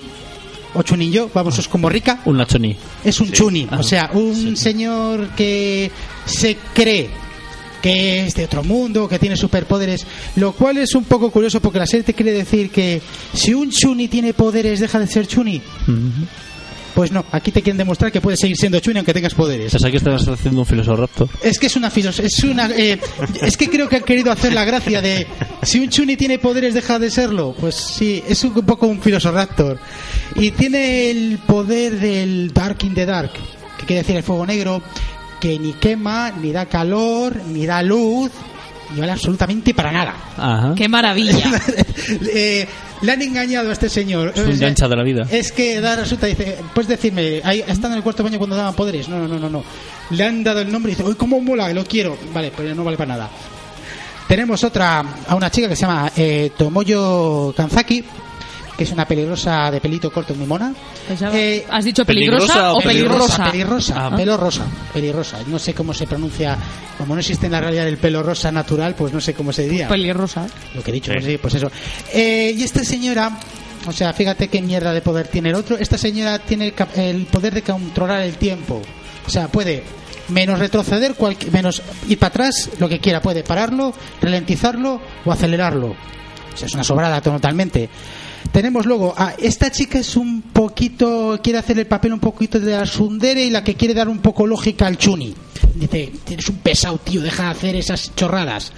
o 0.74 0.82
chunillo 0.82 1.28
vamos 1.34 1.58
es 1.58 1.68
como 1.68 1.88
rica. 1.88 2.20
Un 2.24 2.36
nachoni. 2.38 2.76
es 3.04 3.20
un 3.20 3.30
chuni, 3.30 3.66
Ah, 3.70 3.78
o 3.80 3.82
sea, 3.82 4.10
un 4.14 4.56
señor 4.56 5.28
que 5.36 5.90
se 6.24 6.56
cree 6.72 7.10
que 7.84 8.24
es 8.24 8.34
de 8.34 8.46
otro 8.46 8.64
mundo, 8.64 9.06
que 9.06 9.18
tiene 9.18 9.36
superpoderes, 9.36 10.06
lo 10.36 10.52
cual 10.52 10.78
es 10.78 10.94
un 10.94 11.04
poco 11.04 11.30
curioso 11.30 11.60
porque 11.60 11.78
la 11.78 11.86
serie 11.86 12.02
te 12.02 12.14
quiere 12.14 12.32
decir 12.32 12.70
que 12.70 13.02
si 13.34 13.52
un 13.52 13.70
chuni 13.70 14.08
tiene 14.08 14.32
poderes 14.32 14.80
deja 14.80 14.98
de 14.98 15.06
ser 15.06 15.26
chuni. 15.26 15.60
Pues 16.94 17.12
no, 17.12 17.26
aquí 17.30 17.52
te 17.52 17.60
quieren 17.60 17.76
demostrar 17.76 18.10
que 18.10 18.22
puedes 18.22 18.40
seguir 18.40 18.56
siendo 18.56 18.80
chuni 18.80 19.00
aunque 19.00 19.12
tengas 19.12 19.34
poderes. 19.34 19.70
Pensaba 19.70 19.90
que 19.90 19.98
estabas 19.98 20.26
haciendo 20.26 20.60
un 20.60 20.66
filosoraptor. 20.66 21.28
Es 21.42 21.58
que 21.58 21.66
es 21.66 21.76
una 21.76 21.88
es 21.88 22.44
una 22.44 22.70
eh, 22.70 22.98
es 23.42 23.56
que 23.58 23.68
creo 23.68 23.86
que 23.86 23.96
han 23.96 24.04
querido 24.04 24.32
hacer 24.32 24.54
la 24.54 24.64
gracia 24.64 25.02
de 25.02 25.26
si 25.62 25.80
un 25.80 25.90
chuni 25.90 26.16
tiene 26.16 26.38
poderes 26.38 26.72
deja 26.72 26.98
de 26.98 27.10
serlo. 27.10 27.54
Pues 27.60 27.74
sí, 27.74 28.24
es 28.26 28.42
un 28.44 28.54
poco 28.64 28.86
un 28.86 29.02
filosoraptor 29.02 29.78
y 30.36 30.52
tiene 30.52 31.10
el 31.10 31.36
poder 31.46 32.00
del 32.00 32.50
dark 32.54 32.78
in 32.82 32.94
the 32.94 33.04
dark, 33.04 33.32
que 33.78 33.84
quiere 33.84 34.00
decir 34.00 34.16
el 34.16 34.22
fuego 34.22 34.46
negro 34.46 34.82
que 35.44 35.58
ni 35.58 35.74
quema, 35.74 36.30
ni 36.30 36.52
da 36.52 36.64
calor, 36.64 37.36
ni 37.52 37.66
da 37.66 37.82
luz, 37.82 38.32
ni 38.94 39.00
vale 39.00 39.12
absolutamente 39.12 39.74
para 39.74 39.92
nada. 39.92 40.14
Ajá. 40.38 40.72
¡Qué 40.74 40.88
maravilla! 40.88 41.34
Eh, 42.36 42.66
le 43.02 43.12
han 43.12 43.22
engañado 43.22 43.70
a 43.70 43.72
este 43.72 43.88
señor. 43.88 44.32
Es 44.34 44.46
un 44.46 44.58
gancha 44.58 44.88
de 44.88 44.96
la 44.96 45.02
vida. 45.02 45.26
es 45.30 45.52
que 45.52 45.80
da 45.80 45.96
resulta, 45.96 46.26
dice, 46.26 46.58
puedes 46.74 46.88
decirme, 46.88 47.40
ahí 47.44 47.62
está 47.66 47.88
en 47.88 47.94
el 47.94 48.02
cuarto 48.02 48.22
baño 48.22 48.38
cuando 48.38 48.56
daban 48.56 48.74
poderes. 48.74 49.08
No, 49.08 49.18
no, 49.18 49.28
no, 49.28 49.38
no, 49.38 49.50
no. 49.50 49.64
Le 50.10 50.24
han 50.24 50.42
dado 50.42 50.60
el 50.60 50.72
nombre 50.72 50.92
y 50.92 50.94
dice, 50.94 51.06
uy, 51.06 51.14
cómo 51.14 51.40
mola, 51.40 51.72
lo 51.72 51.84
quiero. 51.84 52.16
Vale, 52.32 52.52
pero 52.54 52.74
no 52.74 52.84
vale 52.84 52.96
para 52.96 53.14
nada. 53.14 53.30
Tenemos 54.28 54.64
otra, 54.64 55.04
a 55.28 55.34
una 55.34 55.50
chica 55.50 55.68
que 55.68 55.76
se 55.76 55.82
llama 55.82 56.10
eh, 56.16 56.52
Tomoyo 56.56 57.52
Kanzaki, 57.54 58.04
que 58.76 58.84
es 58.84 58.90
una 58.92 59.06
peligrosa 59.06 59.70
de 59.70 59.80
pelito 59.80 60.10
corto 60.10 60.34
muy 60.34 60.46
mona. 60.46 60.74
Eh, 61.32 61.64
¿Has 61.70 61.84
dicho 61.84 62.04
¿peligrosa 62.04 62.46
peligrosa, 62.46 62.72
o 62.74 62.80
peligrosa? 62.80 63.44
Pelirrosa, 63.50 64.06
Ah. 64.06 64.16
pelo 64.16 64.36
rosa, 64.36 64.64
pelirrosa. 64.92 65.38
No 65.46 65.58
sé 65.58 65.74
cómo 65.74 65.94
se 65.94 66.06
pronuncia, 66.06 66.56
como 66.98 67.14
no 67.14 67.20
existe 67.20 67.46
en 67.46 67.52
la 67.52 67.60
realidad 67.60 67.86
el 67.86 67.98
pelo 67.98 68.22
rosa 68.22 68.50
natural, 68.50 68.94
pues 68.94 69.12
no 69.12 69.20
sé 69.20 69.34
cómo 69.34 69.52
se 69.52 69.62
diría. 69.62 69.88
Pelirrosa. 69.88 70.46
Lo 70.74 70.82
que 70.82 70.90
he 70.90 70.94
dicho, 70.94 71.12
Sí. 71.12 71.18
pues, 71.18 71.24
sí, 71.32 71.38
pues 71.38 71.54
eso. 71.54 71.70
Eh, 72.12 72.54
y 72.56 72.62
esta 72.62 72.82
señora, 72.84 73.38
o 73.86 73.92
sea, 73.92 74.12
fíjate 74.12 74.48
qué 74.48 74.60
mierda 74.60 74.92
de 74.92 75.02
poder 75.02 75.28
tiene 75.28 75.50
el 75.50 75.54
otro. 75.54 75.76
Esta 75.78 75.96
señora 75.98 76.38
tiene 76.40 76.68
el, 76.96 77.00
el 77.00 77.26
poder 77.26 77.54
de 77.54 77.62
controlar 77.62 78.22
el 78.22 78.36
tiempo. 78.36 78.82
O 79.26 79.30
sea, 79.30 79.48
puede 79.48 79.84
menos 80.28 80.58
retroceder, 80.58 81.14
cualqui- 81.16 81.50
menos 81.50 81.82
ir 82.08 82.18
para 82.18 82.28
atrás, 82.30 82.70
lo 82.78 82.88
que 82.88 82.98
quiera. 82.98 83.20
Puede 83.22 83.42
pararlo, 83.44 83.92
ralentizarlo 84.20 85.00
o 85.24 85.30
acelerarlo. 85.32 85.88
O 86.54 86.56
sea, 86.56 86.66
es 86.66 86.74
una 86.74 86.84
sobrada 86.84 87.20
totalmente. 87.20 87.88
Tenemos 88.52 88.86
luego 88.86 89.14
a 89.16 89.34
esta 89.38 89.70
chica 89.70 89.98
es 89.98 90.16
un 90.16 90.42
poquito, 90.42 91.40
quiere 91.42 91.58
hacer 91.58 91.78
el 91.78 91.86
papel 91.86 92.12
un 92.12 92.20
poquito 92.20 92.60
de 92.60 92.72
la 92.72 92.86
sundere 92.86 93.44
y 93.44 93.50
la 93.50 93.64
que 93.64 93.74
quiere 93.74 93.94
dar 93.94 94.08
un 94.08 94.18
poco 94.18 94.46
lógica 94.46 94.86
al 94.86 94.96
chuni. 94.96 95.34
Dice, 95.74 96.12
tienes 96.24 96.48
un 96.48 96.56
pesado, 96.58 96.98
tío, 96.98 97.20
deja 97.20 97.44
de 97.44 97.50
hacer 97.50 97.76
esas 97.76 98.14
chorradas. 98.14 98.72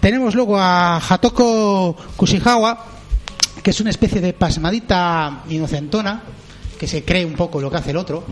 Tenemos 0.00 0.34
luego 0.34 0.58
a 0.58 0.98
Hatoko 0.98 1.96
Kushihawa, 2.16 2.84
que 3.62 3.70
es 3.70 3.80
una 3.80 3.90
especie 3.90 4.20
de 4.20 4.34
pasmadita 4.34 5.44
inocentona, 5.48 6.22
que 6.78 6.86
se 6.86 7.02
cree 7.02 7.24
un 7.24 7.34
poco 7.34 7.60
lo 7.60 7.70
que 7.70 7.78
hace 7.78 7.90
el 7.92 7.96
otro. 7.96 8.24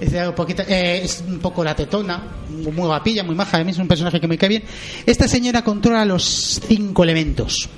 Es, 0.00 0.12
un 0.12 0.54
eh, 0.68 1.00
es 1.02 1.24
un 1.26 1.38
poco 1.38 1.64
la 1.64 1.74
tetona, 1.74 2.22
muy 2.50 2.72
guapilla, 2.72 3.24
muy 3.24 3.34
maja, 3.34 3.58
a 3.58 3.64
mí 3.64 3.70
es 3.70 3.78
un 3.78 3.88
personaje 3.88 4.20
que 4.20 4.28
me 4.28 4.36
cae 4.36 4.50
bien. 4.50 4.64
Esta 5.06 5.26
señora 5.26 5.62
controla 5.62 6.04
los 6.04 6.60
cinco 6.66 7.04
elementos. 7.04 7.70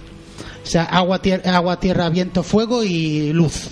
O 0.66 0.68
sea, 0.68 0.84
agua, 0.84 1.22
tier- 1.22 1.46
agua 1.46 1.78
tierra, 1.78 2.08
viento, 2.08 2.42
fuego 2.42 2.82
y 2.82 3.32
luz. 3.32 3.68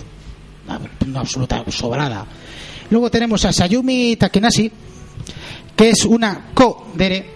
Una, 0.66 0.80
una 1.06 1.20
absoluta 1.20 1.64
sobrada. 1.70 2.24
Luego 2.90 3.10
tenemos 3.10 3.44
a 3.44 3.52
Sayumi 3.52 4.14
Takenashi, 4.16 4.70
que 5.76 5.90
es 5.90 6.04
una 6.04 6.50
Kodere. 6.54 7.34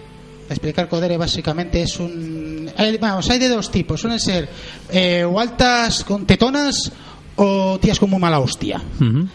Explicar 0.49 0.87
Kodere 0.87 1.17
básicamente 1.17 1.81
es 1.83 1.99
un. 1.99 2.71
hay- 2.77 2.97
Vamos, 2.97 3.29
hay 3.29 3.37
de 3.39 3.49
dos 3.49 3.69
tipos. 3.69 3.99
Suelen 3.99 4.19
ser 4.19 4.47
eh, 4.89 5.23
o 5.25 5.39
altas 5.39 6.03
con 6.05 6.25
tetonas 6.25 6.91
o 7.35 7.77
tías 7.79 7.99
con 7.99 8.09
muy 8.09 8.19
mala 8.19 8.39
hostia. 8.39 8.81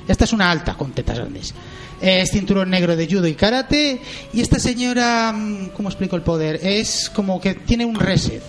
Esta 0.09 0.25
es 0.25 0.33
una 0.33 0.51
alta 0.51 0.75
con 0.75 0.93
tetas 0.93 1.19
grandes. 1.19 1.55
Es 2.01 2.31
cinturón 2.31 2.71
negro 2.71 2.97
de 2.97 3.07
judo 3.07 3.27
y 3.27 3.35
karate. 3.35 4.01
Y 4.33 4.41
esta 4.41 4.59
señora, 4.59 5.33
mm, 5.33 5.69
¿cómo 5.77 5.89
explico 5.91 6.17
el 6.17 6.23
poder? 6.23 6.61
Es 6.63 7.11
como 7.11 7.41
que 7.41 7.55
tiene 7.55 7.85
un 7.85 7.95
reset. 7.95 8.43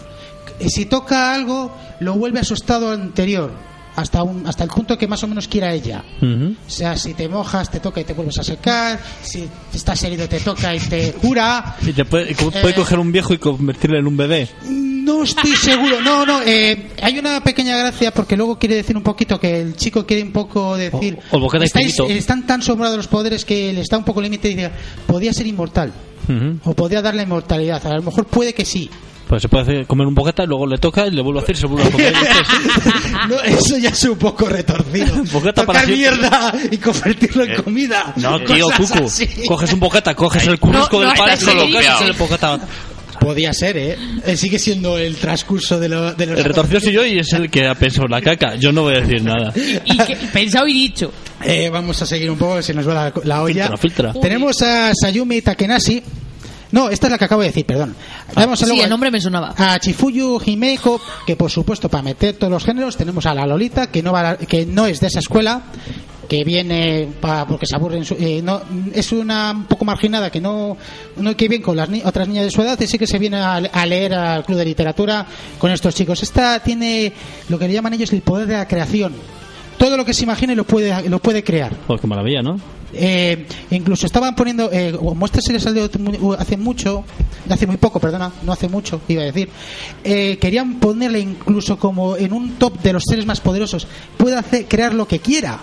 Y 0.60 0.70
si 0.70 0.86
toca 0.86 1.34
algo, 1.34 1.72
lo 2.00 2.14
vuelve 2.14 2.40
a 2.40 2.44
su 2.44 2.54
estado 2.54 2.92
anterior. 2.92 3.52
Hasta, 3.98 4.24
un, 4.24 4.46
hasta 4.46 4.66
el 4.66 4.70
punto 4.70 4.98
que 4.98 5.08
más 5.08 5.24
o 5.24 5.28
menos 5.28 5.48
quiera 5.48 5.72
ella. 5.74 6.04
O 6.22 6.70
sea, 6.70 6.98
si 6.98 7.14
te 7.14 7.30
mojas, 7.30 7.72
te 7.72 7.80
toca 7.80 8.02
y 8.02 8.04
te 8.04 8.12
vuelves 8.14 8.38
a 8.40 8.44
secar. 8.44 9.00
Si 9.24 9.48
estás 9.74 10.04
herido, 10.04 10.28
te 10.28 10.42
toca 10.42 10.76
y 10.76 10.80
te 10.80 11.14
cura. 11.14 11.78
Y 11.82 11.94
te 11.94 12.04
puede, 12.04 12.32
Eh. 12.32 12.74
coger 12.76 13.00
un 13.00 13.14
viejo 13.14 13.34
y 13.34 13.38
convertirlo 13.38 13.98
en 13.98 14.06
un 14.06 14.18
bebé. 14.18 14.50
No 14.70 15.24
estoy 15.24 15.52
seguro, 15.56 16.02
no, 16.02 16.26
no. 16.26 16.42
eh, 16.42 16.90
hay 17.02 17.20
una 17.20 17.42
pequeña 17.42 17.78
gracia 17.78 18.12
porque 18.14 18.36
luego 18.36 18.60
quiere 18.60 18.76
decir 18.76 18.98
un 18.98 19.04
poquito 19.04 19.40
que 19.40 19.62
el 19.62 19.78
chico 19.78 20.06
quiere 20.06 20.24
un 20.24 20.34
poco 20.34 20.76
decir. 20.76 21.18
O- 21.32 21.38
o 21.38 21.52
estáis- 21.64 21.98
están 22.10 22.46
tan 22.46 22.62
sobrados 22.62 22.98
los 22.98 23.08
poderes 23.08 23.46
que 23.46 23.72
le 23.72 23.80
está 23.80 23.98
un 23.98 24.04
poco 24.04 24.22
límite 24.22 24.50
y 24.50 24.56
dice, 24.56 24.72
podía 25.08 25.32
ser 25.32 25.48
inmortal. 25.48 25.94
O 26.66 26.74
podía 26.74 27.02
darle 27.02 27.24
inmortalidad. 27.24 27.86
A 27.88 27.96
lo 27.96 28.02
mejor 28.02 28.26
puede 28.26 28.54
que 28.54 28.66
sí. 28.66 28.90
Pues 29.28 29.42
se 29.42 29.50
puede 29.50 29.64
hacer- 29.64 29.88
comer 29.88 30.06
un 30.06 30.14
bocata 30.14 30.44
y 30.44 30.48
luego 30.48 30.68
le 30.68 30.78
toca 30.78 31.08
y 31.08 31.12
le 31.12 31.22
vuelve 31.22 31.40
a 31.40 31.44
hacer 31.44 31.56
y 31.56 31.60
se 31.60 31.68
vuelve 31.68 31.88
a 31.88 31.92
comer. 31.92 32.14
No, 33.30 33.42
eso 33.42 33.78
ya 33.78 33.90
es 33.90 34.04
un 34.04 34.18
poco 34.18 34.48
retorcido. 34.48 35.24
Bocata 35.34 35.66
para 35.66 35.82
Tocar 35.82 35.96
siempre. 35.96 36.20
mierda 36.20 36.54
y 36.72 36.78
convertirlo 36.78 37.44
en 37.44 37.64
comida. 37.64 38.14
No, 38.18 38.40
tío, 38.42 38.68
Cucu. 38.78 39.06
así. 39.06 39.28
Coges 39.48 39.74
un 39.74 39.80
bocata, 39.80 40.14
coges 40.14 40.46
el 40.48 40.60
currusco 40.60 40.98
No, 41.02 41.06
no, 41.06 41.10
del 41.10 41.18
pan 41.18 41.38
y 41.42 41.46
lo 41.46 41.52
colocas 41.54 41.98
se 42.00 42.06
le 42.06 42.12
bocata. 42.12 42.60
Podía 43.20 43.52
ser, 43.54 43.78
¿eh? 43.78 43.98
Eh, 44.28 44.38
Sigue 44.38 44.60
siendo 44.60 45.00
el 45.00 45.16
transcurso 45.16 45.80
de, 45.80 45.90
lo, 45.90 46.14
de 46.14 46.26
los... 46.28 46.38
El 46.38 46.44
retorcido 46.46 46.80
soy 46.80 46.94
yo 46.94 47.04
y 47.06 47.18
es 47.18 47.34
el 47.34 47.50
que 47.50 47.66
ha 47.68 47.74
pensado 47.74 48.08
la 48.08 48.22
caca. 48.22 48.56
Yo 48.56 48.72
no 48.72 48.84
voy 48.84 48.96
a 48.98 49.00
decir 49.00 49.24
nada. 49.24 49.52
Y 49.86 49.98
que, 49.98 50.16
pensado 50.32 50.68
y 50.68 50.74
dicho. 50.74 51.12
Eh, 51.44 51.70
vamos 51.72 52.00
a 52.02 52.06
seguir 52.06 52.30
un 52.30 52.38
poco, 52.38 52.62
se 52.62 52.74
nos 52.76 52.88
va 52.88 52.94
la, 52.94 53.14
la 53.24 53.42
olla. 53.42 53.70
Filtra, 53.78 54.12
filtra. 54.12 54.22
Tenemos 54.22 54.62
a 54.62 54.92
Sayumi 54.94 55.42
Takenashi. 55.42 56.04
No, 56.76 56.90
esta 56.90 57.08
es 57.08 57.12
la 57.12 57.18
que 57.18 57.24
acabo 57.26 57.42
de 57.42 57.48
decir, 57.48 57.66
perdón. 57.66 57.96
Sí, 58.60 58.66
luego 58.66 58.84
el 58.84 58.90
nombre 58.90 59.10
me 59.12 59.22
sonaba. 59.22 59.54
a 59.58 59.80
Chifuyu 59.80 60.40
Himeko, 60.46 61.00
que 61.26 61.36
por 61.38 61.50
supuesto 61.50 61.88
para 61.90 62.04
meter 62.04 62.36
todos 62.36 62.52
los 62.52 62.66
géneros 62.66 62.98
tenemos 62.98 63.26
a 63.26 63.34
la 63.34 63.46
Lolita, 63.48 63.88
que 63.88 64.04
no 64.04 64.12
va 64.12 64.20
a 64.20 64.24
la- 64.24 64.38
que 64.38 64.66
no 64.66 64.86
es 64.86 65.00
de 65.00 65.08
esa 65.08 65.20
escuela, 65.20 65.62
que 66.28 66.44
viene 66.44 67.08
pa- 67.22 67.46
porque 67.48 67.66
se 67.66 67.76
aburre 67.76 67.98
en 68.00 68.04
su- 68.06 68.16
eh, 68.20 68.42
no, 68.44 68.62
es 68.94 69.12
una 69.14 69.52
un 69.52 69.66
poco 69.66 69.86
marginada 69.86 70.30
que 70.32 70.42
no 70.42 70.76
no 71.18 71.38
que 71.38 71.48
bien 71.48 71.62
con 71.62 71.78
las 71.78 71.88
ni- 71.88 72.02
otras 72.04 72.28
niñas 72.28 72.44
de 72.46 72.52
su 72.52 72.62
edad 72.64 72.78
y 72.82 72.88
sí 72.88 72.98
que 72.98 73.06
se 73.08 73.20
viene 73.20 73.38
a, 73.38 73.56
a 73.58 73.86
leer 73.86 74.14
al 74.16 74.44
club 74.44 74.58
de 74.58 74.66
literatura 74.66 75.26
con 75.60 75.70
estos 75.72 75.94
chicos 75.94 76.24
esta 76.24 76.60
tiene 76.62 77.14
lo 77.48 77.60
que 77.60 77.68
le 77.68 77.74
llaman 77.76 77.94
ellos 77.94 78.12
el 78.12 78.22
poder 78.22 78.48
de 78.48 78.54
la 78.58 78.68
creación 78.68 79.14
todo 79.78 79.96
lo 79.98 80.04
que 80.04 80.16
se 80.16 80.24
imagine 80.24 80.56
lo 80.56 80.64
puede 80.66 81.08
lo 81.10 81.20
puede 81.20 81.44
crear 81.44 81.74
Pues 81.86 82.02
qué 82.02 82.08
maravilla, 82.08 82.42
¿no? 82.42 82.60
Eh, 82.94 83.46
incluso 83.72 84.06
estaban 84.06 84.36
poniendo, 84.36 84.70
eh, 84.72 84.98
esta 85.26 85.42
serie 85.42 85.60
salió 85.60 85.90
hace 86.38 86.58
mucho, 86.58 87.04
hace 87.50 87.68
muy 87.68 87.78
poco, 87.78 88.00
perdona, 88.00 88.32
no 88.44 88.52
hace 88.52 88.68
mucho, 88.68 89.02
iba 89.08 89.22
a 89.22 89.26
decir, 89.26 89.50
eh, 90.04 90.38
querían 90.40 90.80
ponerle 90.80 91.20
incluso 91.20 91.78
como 91.78 92.16
en 92.16 92.34
un 92.34 92.56
top 92.56 92.82
de 92.82 92.94
los 92.94 93.04
seres 93.04 93.26
más 93.26 93.42
poderosos, 93.42 93.88
puede 94.18 94.36
hacer, 94.36 94.66
crear 94.66 94.94
lo 94.94 95.08
que 95.08 95.20
quiera. 95.20 95.60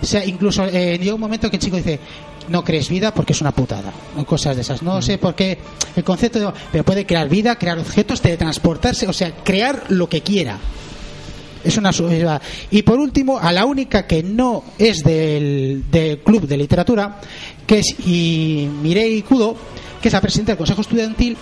O 0.00 0.06
sea, 0.06 0.24
incluso 0.24 0.64
eh, 0.64 0.98
llega 0.98 1.14
un 1.14 1.20
momento 1.20 1.48
que 1.48 1.56
el 1.56 1.62
chico 1.62 1.76
dice, 1.76 2.00
no 2.48 2.64
crees 2.64 2.88
vida 2.88 3.14
porque 3.14 3.32
es 3.32 3.40
una 3.40 3.52
putada, 3.52 3.92
o 4.16 4.24
cosas 4.24 4.56
de 4.56 4.62
esas. 4.62 4.82
No 4.82 5.00
sé 5.00 5.18
por 5.18 5.34
qué 5.34 5.58
el 5.94 6.02
concepto 6.02 6.40
de, 6.40 6.52
pero 6.72 6.84
puede 6.84 7.06
crear 7.06 7.28
vida, 7.28 7.56
crear 7.56 7.78
objetos, 7.78 8.20
teletransportarse, 8.20 9.06
o 9.06 9.12
sea, 9.12 9.32
crear 9.44 9.84
lo 9.90 10.08
que 10.08 10.22
quiera. 10.22 10.58
Es 11.64 11.76
una 11.76 11.92
su- 11.92 12.08
eh, 12.08 12.26
y 12.70 12.82
por 12.82 12.98
último, 12.98 13.38
a 13.38 13.52
la 13.52 13.64
única 13.64 14.06
que 14.06 14.22
no 14.22 14.64
es 14.78 15.02
del, 15.02 15.84
del 15.90 16.18
club 16.18 16.46
de 16.46 16.56
literatura, 16.56 17.20
que 17.66 17.78
es 17.78 17.94
y 18.06 18.68
Mirei 18.82 19.22
Kudo, 19.22 19.56
que 20.00 20.08
es 20.08 20.12
la 20.14 20.20
presidenta 20.20 20.52
del 20.52 20.58
Consejo 20.58 20.80
Estudiantil, 20.80 21.36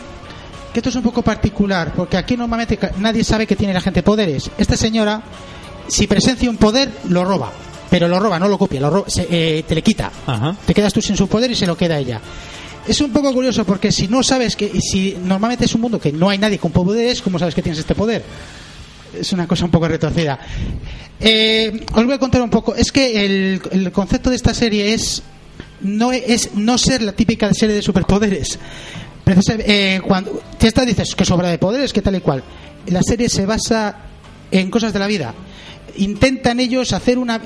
que 0.73 0.79
esto 0.79 0.89
es 0.91 0.97
un 0.97 1.03
poco 1.03 1.23
particular, 1.23 1.93
porque 1.97 2.17
aquí 2.17 2.37
normalmente 2.37 2.79
nadie 2.99 3.25
sabe 3.25 3.47
que 3.47 3.57
tiene 3.57 3.73
la 3.75 3.81
gente 3.81 4.03
poderes. 4.03 4.51
Esta 4.59 4.77
señora, 4.77 5.23
si 5.89 6.07
presencia 6.07 6.49
un 6.51 6.57
poder, 6.59 6.91
lo 7.09 7.25
roba. 7.25 7.51
Pero 7.91 8.07
lo 8.07 8.21
roba, 8.21 8.39
no 8.39 8.47
lo 8.47 8.57
copia, 8.57 8.81
lo 8.81 8.89
roba, 8.91 9.11
se- 9.11 9.27
eh, 9.29 9.65
te 9.67 9.75
le 9.75 9.83
quita. 9.83 10.13
Ajá. 10.27 10.55
Te 10.65 10.73
quedas 10.75 10.93
tú 10.93 11.03
sin 11.03 11.17
su 11.17 11.27
poder 11.27 11.51
y 11.51 11.57
se 11.57 11.67
lo 11.67 11.77
queda 11.77 11.99
ella. 11.99 12.21
Es 12.87 13.01
un 13.01 13.11
poco 13.13 13.33
curioso 13.33 13.65
porque 13.65 13.91
si 13.91 14.07
no 14.07 14.23
sabes 14.23 14.55
que, 14.55 14.81
si 14.81 15.17
normalmente 15.25 15.65
es 15.65 15.75
un 15.75 15.81
mundo 15.81 15.99
que 15.99 16.13
no 16.13 16.29
hay 16.31 16.39
nadie 16.39 16.59
con 16.59 16.71
poderes, 16.71 17.21
¿cómo 17.21 17.39
sabes 17.39 17.55
que 17.55 17.63
tienes 17.63 17.79
este 17.81 17.95
poder? 17.97 18.23
Es 19.19 19.33
una 19.33 19.47
cosa 19.47 19.65
un 19.65 19.71
poco 19.71 19.89
retorcida. 19.89 20.39
Eh, 21.21 21.85
os 21.93 22.05
voy 22.05 22.15
a 22.15 22.19
contar 22.19 22.43
un 22.43 22.51
poco. 22.51 22.75
Es 22.75 22.93
que 22.93 23.25
el, 23.25 23.63
el 23.71 23.93
concepto 23.93 24.31
de 24.31 24.37
esta 24.37 24.55
serie 24.55 24.95
es 24.95 25.23
no 25.83 26.13
es 26.13 26.55
no 26.55 26.79
ser 26.79 27.03
la 27.03 27.13
típica 27.13 27.53
serie 27.55 27.77
de 27.77 27.83
superpoderes. 27.83 28.59
Eh, 29.59 30.01
cuando 30.07 30.43
te 30.59 30.69
estás 30.69 30.87
dices 30.87 31.15
que 31.15 31.25
sobra 31.25 31.49
de 31.49 31.59
poderes, 31.59 31.93
que 31.93 32.03
tal 32.03 32.17
y 32.17 32.21
cual. 32.21 32.43
La 32.87 33.03
serie 33.03 33.29
se 33.29 33.47
basa 33.47 33.97
en 34.51 34.71
cosas 34.71 34.93
de 34.93 34.99
la 34.99 35.07
vida. 35.07 35.35
Intentan 35.97 36.61
ellos 36.61 36.93
hacer 36.93 37.19
una 37.19 37.41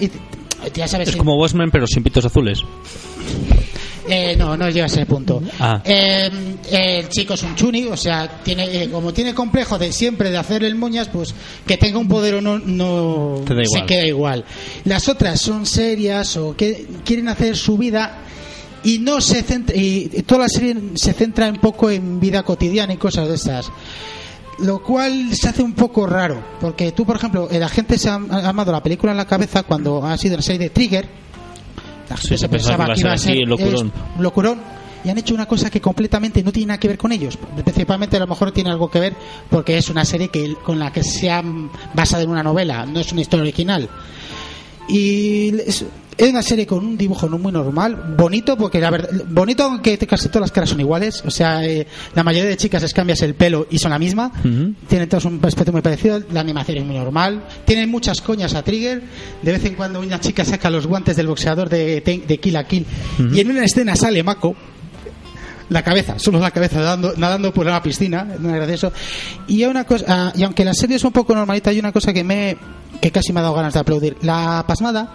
ya 0.73 0.89
sabes 0.89 1.09
Es 1.09 1.17
como 1.17 1.37
Watchmen, 1.37 1.71
pero 1.71 1.87
sin 1.87 2.03
pitos 2.03 2.25
azules. 2.25 2.61
Eh, 4.09 4.37
no, 4.37 4.57
no 4.57 4.69
llega 4.69 4.85
a 4.85 4.87
ese 4.87 5.07
punto. 5.07 5.43
Ah. 5.59 5.81
Eh, 5.85 6.31
el 6.71 7.09
chico 7.09 7.35
es 7.35 7.43
un 7.43 7.55
chuni, 7.55 7.85
o 7.85 7.97
sea, 7.97 8.41
tiene 8.43 8.83
eh, 8.83 8.91
como 8.91 9.13
tiene 9.13 9.35
complejo 9.35 9.79
de 9.79 9.93
siempre 9.93 10.31
de 10.31 10.37
hacer 10.37 10.63
el 10.65 10.75
moñas, 10.75 11.09
pues 11.09 11.35
que 11.67 11.77
tenga 11.77 11.99
un 11.99 12.09
poder 12.09 12.35
o 12.35 12.41
no, 12.41 12.59
no 12.59 13.43
se 13.47 13.87
queda 13.87 14.07
igual. 14.07 14.45
Las 14.85 15.09
otras 15.09 15.41
son 15.41 15.67
serias 15.67 16.37
o 16.37 16.55
que 16.55 16.87
quieren 17.05 17.29
hacer 17.29 17.57
su 17.57 17.79
vida 17.79 18.19
y 18.83 18.99
no 18.99 19.21
se 19.21 19.43
centra, 19.43 19.75
y 19.75 20.09
toda 20.27 20.43
la 20.43 20.49
serie 20.49 20.77
se 20.95 21.15
centra 21.15 21.49
un 21.49 21.61
poco 21.61 21.91
en 21.91 22.21
vida 22.21 22.43
cotidiana 22.43 22.93
y 22.93 22.99
cosas 22.99 23.29
de 23.29 23.35
esas. 23.35 23.71
Lo 24.59 24.83
cual 24.83 25.35
se 25.35 25.49
hace 25.49 25.63
un 25.63 25.73
poco 25.73 26.07
raro, 26.07 26.41
porque 26.61 26.93
tú, 26.93 27.05
por 27.05 27.17
ejemplo, 27.17 27.49
la 27.51 27.69
gente 27.69 27.99
se 27.99 28.09
ha 28.09 28.15
ha 28.15 28.49
armado 28.49 28.71
la 28.71 28.83
película 28.83 29.11
en 29.13 29.19
la 29.19 29.27
cabeza 29.27 29.65
cuando 29.65 30.05
ha 30.05 30.17
sido 30.17 30.37
la 30.37 30.43
serie 30.43 30.61
de 30.61 30.71
Trigger. 30.71 31.25
La 32.09 32.17
gente 32.17 32.37
Sí, 32.37 32.39
se 32.39 32.49
pensaba 32.49 32.93
que 32.95 33.01
iba 33.01 33.13
a 33.13 33.19
ser 33.19 33.37
locurón. 33.49 33.93
es 34.17 34.21
locurón 34.21 34.61
y 35.05 35.11
han 35.11 35.19
hecho 35.19 35.35
una 35.35 35.47
cosa 35.47 35.71
que 35.71 35.81
completamente 35.81 36.43
no 36.43 36.51
tiene 36.51 36.69
nada 36.69 36.81
que 36.81 36.89
ver 36.89 36.99
con 36.99 37.13
ellos. 37.13 37.37
Principalmente 37.63 38.17
a 38.17 38.21
lo 38.21 38.27
mejor 38.27 38.53
tiene 38.53 38.71
algo 38.71 38.91
que 38.91 39.01
ver 39.01 39.15
porque 39.51 39.77
es 39.77 39.91
una 39.91 40.05
serie 40.05 40.29
que 40.29 40.55
con 40.63 40.79
la 40.79 40.93
que 40.93 41.05
se 41.05 41.31
han 41.31 41.71
basado 41.93 42.23
en 42.23 42.31
una 42.31 42.43
novela, 42.43 42.87
no 42.87 43.01
es 43.01 43.13
una 43.13 43.21
historia 43.21 43.43
original. 43.43 43.89
Y 44.89 45.53
es, 46.17 46.25
es 46.25 46.31
una 46.31 46.43
serie 46.43 46.67
con 46.67 46.85
un 46.85 46.97
dibujo 46.97 47.29
no 47.29 47.39
muy 47.39 47.53
normal, 47.53 48.15
bonito 48.17 48.57
porque 48.57 48.81
la 48.81 48.91
verdad, 48.91 49.11
bonito 49.29 49.65
aunque 49.65 49.99
casi 49.99 50.29
todas 50.29 50.43
las 50.43 50.53
caras 50.53 50.71
son 50.71 50.81
iguales, 50.81 51.23
o 51.25 51.31
sea, 51.31 51.65
eh, 51.65 51.87
la 52.15 52.23
mayoría 52.23 52.49
de 52.49 52.57
chicas 52.57 52.83
les 52.83 52.93
cambias 52.93 53.23
el 53.23 53.35
pelo 53.35 53.67
y 53.71 53.79
son 53.79 53.91
la 53.91 53.99
misma. 53.99 54.33
Ujú. 54.41 54.75
Tienen 54.89 55.09
todos 55.09 55.25
un 55.25 55.41
aspecto 55.43 55.73
muy 55.73 55.83
parecido, 55.83 56.23
la 56.33 56.41
animación 56.41 56.79
es 56.79 56.85
muy 56.85 56.97
normal, 56.97 57.45
tienen 57.65 57.91
muchas 57.91 58.21
coñas 58.21 58.55
a 58.55 58.63
Trigger, 58.63 59.03
de 59.43 59.53
vez 59.53 59.65
en 59.65 59.75
cuando 59.75 60.01
una 60.01 60.21
chica 60.21 60.45
saca 60.45 60.71
los 60.71 60.87
guantes 60.87 61.17
del 61.17 61.27
boxeador 61.27 61.69
de, 61.69 62.01
de 62.01 62.39
Kill 62.39 62.57
a 62.57 62.65
Kill 62.65 62.87
y 63.33 63.41
en 63.41 63.51
una 63.51 63.65
escena 63.65 63.97
sale 63.97 64.23
Mako, 64.23 64.55
la 65.71 65.83
cabeza, 65.83 66.19
solo 66.19 66.39
la 66.39 66.51
cabeza 66.51 66.79
nadando, 66.79 67.15
nadando 67.17 67.53
por 67.53 67.67
una 67.67 67.83
piscina, 67.83 68.29
es 68.35 68.41
muy 68.41 68.53
gracioso. 68.53 68.93
Y 69.47 69.63
hay 69.63 69.71
una 69.71 69.85
cosa, 69.85 70.05
ah, 70.09 70.33
y 70.35 70.43
aunque 70.43 70.65
la 70.65 70.75
serie 70.75 70.97
es 70.97 71.05
un 71.05 71.13
poco 71.13 71.35
normalita, 71.35 71.71
hay 71.71 71.79
una 71.79 71.93
cosa 71.93 72.13
que 72.13 72.23
me 72.25 72.57
que 73.01 73.11
casi 73.11 73.33
me 73.33 73.41
ha 73.41 73.43
dado 73.43 73.55
ganas 73.55 73.75
de 73.75 73.81
aplaudir. 73.81 74.17
La 74.23 74.65
pasmada 74.67 75.09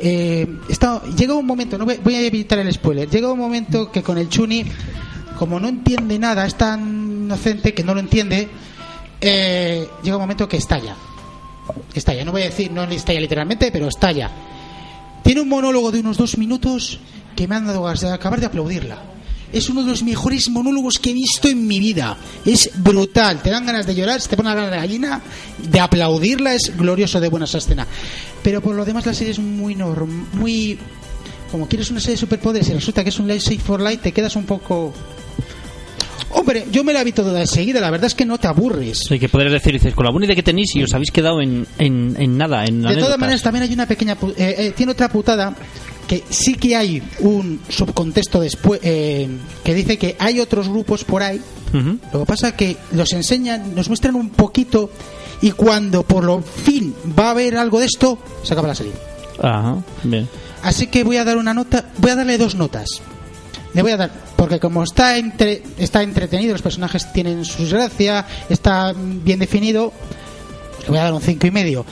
eh, 0.00 0.46
llega 1.16 1.34
un 1.34 1.46
momento, 1.46 1.76
no 1.76 1.84
voy, 1.84 1.98
voy 2.02 2.14
a 2.14 2.26
evitar 2.26 2.58
el 2.58 2.72
spoiler, 2.72 3.08
llega 3.08 3.30
un 3.30 3.38
momento 3.38 3.90
que 3.90 4.02
con 4.02 4.18
el 4.18 4.28
Chuni, 4.28 4.64
como 5.38 5.60
no 5.60 5.68
entiende 5.68 6.18
nada, 6.18 6.46
es 6.46 6.54
tan 6.54 7.24
inocente 7.24 7.74
que 7.74 7.84
no 7.84 7.94
lo 7.94 8.00
entiende, 8.00 8.48
eh, 9.20 9.86
llega 10.02 10.16
un 10.16 10.22
momento 10.22 10.48
que 10.48 10.56
estalla. 10.56 10.96
Estalla, 11.94 12.24
no 12.24 12.32
voy 12.32 12.42
a 12.42 12.46
decir, 12.46 12.72
no 12.72 12.84
estalla 12.84 13.20
literalmente, 13.20 13.70
pero 13.70 13.88
estalla. 13.88 14.30
Tiene 15.22 15.42
un 15.42 15.48
monólogo 15.48 15.92
de 15.92 16.00
unos 16.00 16.16
dos 16.16 16.38
minutos 16.38 16.98
que 17.36 17.46
me 17.46 17.54
han 17.56 17.66
dado 17.66 17.82
ganas 17.82 18.04
acabar 18.04 18.40
de 18.40 18.46
aplaudirla. 18.46 18.98
Es 19.52 19.68
uno 19.68 19.82
de 19.82 19.90
los 19.90 20.02
mejores 20.02 20.48
monólogos 20.48 20.98
que 20.98 21.10
he 21.10 21.14
visto 21.14 21.48
en 21.48 21.66
mi 21.66 21.80
vida. 21.80 22.16
Es 22.44 22.70
brutal. 22.76 23.42
Te 23.42 23.50
dan 23.50 23.66
ganas 23.66 23.86
de 23.86 23.94
llorar, 23.94 24.20
se 24.20 24.28
te 24.28 24.36
pone 24.36 24.54
la 24.54 24.70
de 24.70 24.76
gallina, 24.76 25.20
de 25.58 25.80
aplaudirla. 25.80 26.54
Es 26.54 26.76
glorioso 26.76 27.20
de 27.20 27.28
buena 27.28 27.44
esa 27.44 27.58
escena. 27.58 27.86
Pero 28.42 28.60
por 28.60 28.74
lo 28.74 28.84
demás 28.84 29.06
la 29.06 29.14
serie 29.14 29.32
es 29.32 29.38
muy 29.38 29.74
norm 29.74 30.26
muy... 30.34 30.78
Como 31.50 31.66
quieres 31.66 31.90
una 31.90 31.98
serie 31.98 32.14
de 32.14 32.20
superpoderes 32.20 32.68
y 32.68 32.74
resulta 32.74 33.02
que 33.02 33.08
es 33.10 33.18
un 33.18 33.28
Save 33.40 33.58
for 33.58 33.80
Light, 33.80 34.00
te 34.02 34.12
quedas 34.12 34.36
un 34.36 34.44
poco... 34.44 34.92
Hombre, 36.32 36.66
yo 36.70 36.84
me 36.84 36.92
la 36.92 37.02
vi 37.02 37.10
toda 37.10 37.40
enseguida. 37.40 37.80
La 37.80 37.90
verdad 37.90 38.06
es 38.06 38.14
que 38.14 38.24
no 38.24 38.38
te 38.38 38.46
aburres. 38.46 39.10
Hay 39.10 39.18
que 39.18 39.28
poder 39.28 39.50
decir, 39.50 39.72
dices, 39.72 39.94
con 39.94 40.06
la 40.06 40.24
idea 40.24 40.36
que 40.36 40.44
tenéis 40.44 40.76
y 40.76 40.82
os 40.84 40.94
habéis 40.94 41.10
quedado 41.10 41.40
en, 41.40 41.66
en, 41.78 42.14
en 42.18 42.38
nada, 42.38 42.64
en 42.66 42.82
De 42.82 42.96
todas 42.96 43.18
maneras, 43.18 43.42
también 43.42 43.64
hay 43.64 43.72
una 43.72 43.86
pequeña. 43.86 44.16
eh, 44.36 44.54
eh, 44.58 44.72
tiene 44.76 44.92
otra 44.92 45.08
putada 45.08 45.54
que 46.10 46.24
sí 46.28 46.56
que 46.56 46.74
hay 46.74 47.00
un 47.20 47.60
subcontexto 47.68 48.40
después 48.40 48.80
eh, 48.82 49.28
que 49.62 49.74
dice 49.74 49.96
que 49.96 50.16
hay 50.18 50.40
otros 50.40 50.68
grupos 50.68 51.04
por 51.04 51.22
ahí. 51.22 51.40
Lo 52.12 52.18
que 52.18 52.26
pasa 52.26 52.48
es 52.48 52.54
que 52.54 52.76
los 52.90 53.12
enseñan, 53.12 53.76
nos 53.76 53.86
muestran 53.86 54.16
un 54.16 54.30
poquito 54.30 54.90
y 55.40 55.52
cuando 55.52 56.02
por 56.02 56.24
lo 56.24 56.42
fin 56.42 56.92
va 57.16 57.28
a 57.28 57.30
haber 57.30 57.56
algo 57.56 57.78
de 57.78 57.86
esto, 57.86 58.18
se 58.42 58.54
acaba 58.54 58.66
la 58.66 58.74
serie. 58.74 58.92
Ajá, 59.40 59.76
bien. 60.02 60.28
Así 60.64 60.88
que 60.88 61.04
voy 61.04 61.16
a 61.16 61.24
dar 61.24 61.36
una 61.36 61.54
nota, 61.54 61.84
voy 61.98 62.10
a 62.10 62.16
darle 62.16 62.38
dos 62.38 62.56
notas. 62.56 62.88
Le 63.72 63.82
voy 63.82 63.92
a 63.92 63.96
dar, 63.96 64.10
porque 64.34 64.58
como 64.58 64.82
está 64.82 65.16
entre, 65.16 65.62
está 65.78 66.02
entretenido, 66.02 66.54
los 66.54 66.62
personajes 66.62 67.12
tienen 67.12 67.44
su 67.44 67.68
gracia, 67.68 68.26
está 68.48 68.92
bien 68.96 69.38
definido, 69.38 69.92
le 70.82 70.88
voy 70.88 70.98
a 70.98 71.04
dar 71.04 71.12
un 71.12 71.22
cinco 71.22 71.46
y 71.46 71.52
medio. 71.52 71.86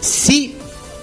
Si 0.00 0.56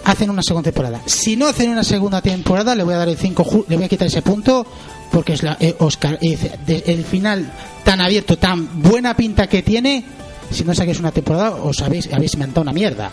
hacen 0.05 0.29
una 0.29 0.41
segunda 0.43 0.71
temporada, 0.71 1.01
si 1.05 1.35
no 1.35 1.47
hacen 1.47 1.69
una 1.69 1.83
segunda 1.83 2.21
temporada, 2.21 2.75
le 2.75 2.83
voy 2.83 2.93
a 2.93 2.97
dar 2.97 3.09
el 3.09 3.17
5, 3.17 3.65
le 3.67 3.75
voy 3.75 3.85
a 3.85 3.89
quitar 3.89 4.07
ese 4.07 4.21
punto, 4.21 4.65
porque 5.11 5.33
es 5.33 5.43
la 5.43 5.57
eh, 5.59 5.75
Oscar, 5.79 6.17
eh, 6.21 6.37
de- 6.65 6.83
el 6.87 7.03
final 7.03 7.51
tan 7.83 8.01
abierto, 8.01 8.37
tan 8.37 8.81
buena 8.81 9.15
pinta 9.15 9.47
que 9.47 9.61
tiene, 9.61 10.03
si 10.51 10.63
no 10.63 10.73
saquéis 10.73 10.99
una 10.99 11.11
temporada, 11.11 11.51
os 11.51 11.81
habéis, 11.81 12.11
habéis 12.13 12.33
inventado 12.33 12.61
una 12.61 12.73
mierda. 12.73 13.11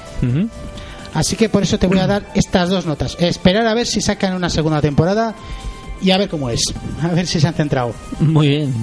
Así 1.14 1.36
que 1.36 1.48
por 1.48 1.62
eso 1.62 1.78
te 1.78 1.86
voy 1.86 1.98
a 1.98 2.06
dar 2.06 2.26
estas 2.34 2.68
dos 2.68 2.84
notas. 2.86 3.16
Esperar 3.18 3.66
a 3.66 3.74
ver 3.74 3.86
si 3.86 4.00
sacan 4.00 4.34
una 4.34 4.50
segunda 4.50 4.80
temporada 4.80 5.34
y 6.02 6.10
a 6.10 6.18
ver 6.18 6.28
cómo 6.28 6.50
es. 6.50 6.60
A 7.02 7.08
ver 7.08 7.26
si 7.26 7.40
se 7.40 7.48
han 7.48 7.54
centrado. 7.54 7.92
Muy 8.20 8.48
bien. 8.48 8.74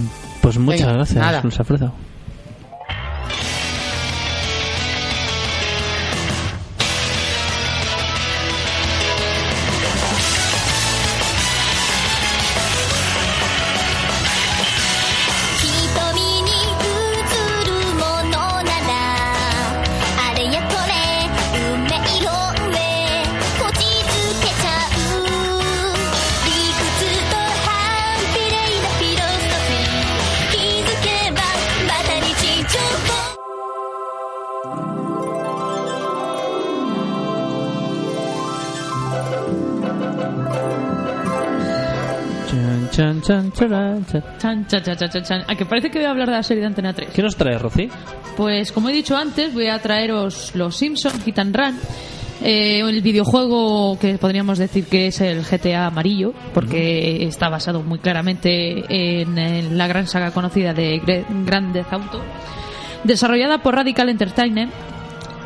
Pues 0.41 0.57
muchas 0.57 0.81
Venga, 0.81 0.93
gracias, 0.93 1.17
nada. 1.23 1.41
Luis 1.43 1.59
Chan, 43.25 43.51
chan, 43.53 44.05
chan. 44.05 44.23
Chan, 44.37 44.67
chan, 44.67 44.83
chan, 44.83 44.97
chan, 44.97 45.09
chan, 45.09 45.23
chan. 45.23 45.41
A 45.47 45.55
que 45.55 45.65
parece 45.65 45.89
que 45.89 45.97
voy 45.97 46.05
a 46.05 46.11
hablar 46.11 46.29
de 46.29 46.35
la 46.35 46.43
serie 46.43 46.61
de 46.61 46.67
Antena 46.67 46.93
3. 46.93 47.09
¿Qué 47.09 47.23
nos 47.23 47.35
trae, 47.35 47.57
Rocío? 47.57 47.89
Pues 48.37 48.71
como 48.71 48.89
he 48.89 48.93
dicho 48.93 49.17
antes, 49.17 49.51
voy 49.53 49.67
a 49.67 49.79
traeros 49.79 50.53
Los 50.53 50.75
Simpsons, 50.75 51.23
Hit 51.23 51.39
and 51.39 51.55
Run. 51.55 51.79
Eh, 52.43 52.81
el 52.81 53.01
videojuego 53.01 53.97
que 53.97 54.19
podríamos 54.19 54.59
decir 54.59 54.85
que 54.85 55.07
es 55.07 55.21
el 55.21 55.43
GTA 55.43 55.87
amarillo, 55.87 56.33
porque 56.53 57.25
está 57.25 57.49
basado 57.49 57.81
muy 57.81 57.97
claramente 57.97 58.83
en, 58.89 59.37
en 59.37 59.75
la 59.75 59.87
gran 59.87 60.05
saga 60.05 60.29
conocida 60.29 60.73
de 60.75 61.01
Grand 61.45 61.73
Theft 61.73 61.93
Auto. 61.93 62.21
Desarrollada 63.05 63.59
por 63.59 63.73
Radical 63.73 64.09
Entertainment, 64.09 64.71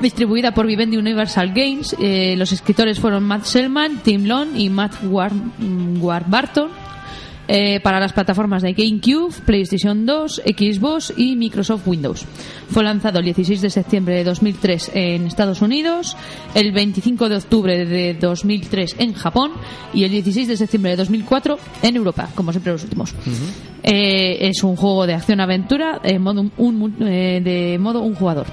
distribuida 0.02 0.52
por 0.54 0.66
Vivendi 0.66 0.98
Universal 0.98 1.54
Games, 1.54 1.96
eh, 2.00 2.36
los 2.38 2.52
escritores 2.52 3.00
fueron 3.00 3.24
Matt 3.24 3.44
Selman, 3.44 4.00
Tim 4.00 4.26
Long 4.26 4.56
y 4.56 4.70
Matt 4.70 4.96
War 5.04 5.32
Warburton. 6.00 6.89
Eh, 7.52 7.80
para 7.82 8.00
las 8.00 8.14
plataformas 8.14 8.62
de 8.62 8.74
GameCube, 8.74 9.34
PlayStation 9.44 10.06
2, 10.06 10.44
Xbox 10.46 11.12
y 11.18 11.36
Microsoft 11.36 11.88
Windows. 11.88 12.24
Fue 12.70 12.84
lanzado 12.84 13.18
el 13.18 13.26
16 13.26 13.60
de 13.62 13.70
septiembre 13.72 14.16
de 14.16 14.24
2003 14.24 14.92
en 14.94 15.26
Estados 15.26 15.62
Unidos, 15.64 16.16
el 16.54 16.72
25 16.72 17.28
de 17.28 17.36
octubre 17.38 17.86
de 17.86 18.14
2003 18.14 18.98
en 19.00 19.14
Japón 19.14 19.52
y 19.94 20.04
el 20.04 20.12
16 20.12 20.48
de 20.48 20.58
septiembre 20.58 20.92
de 20.92 20.98
2004 20.98 21.58
en 21.82 21.96
Europa, 21.96 22.30
como 22.36 22.52
siempre 22.52 22.72
los 22.72 22.84
últimos. 22.84 23.16
Eh, 23.82 24.48
es 24.50 24.62
un 24.64 24.76
juego 24.76 25.08
de 25.08 25.16
acción-aventura 25.16 26.02
en 26.04 26.22
modo 26.22 26.42
un- 26.42 26.52
un- 26.58 26.96
eh, 27.08 27.42
de 27.44 27.78
modo 27.80 28.02
un 28.02 28.14
jugador. 28.14 28.46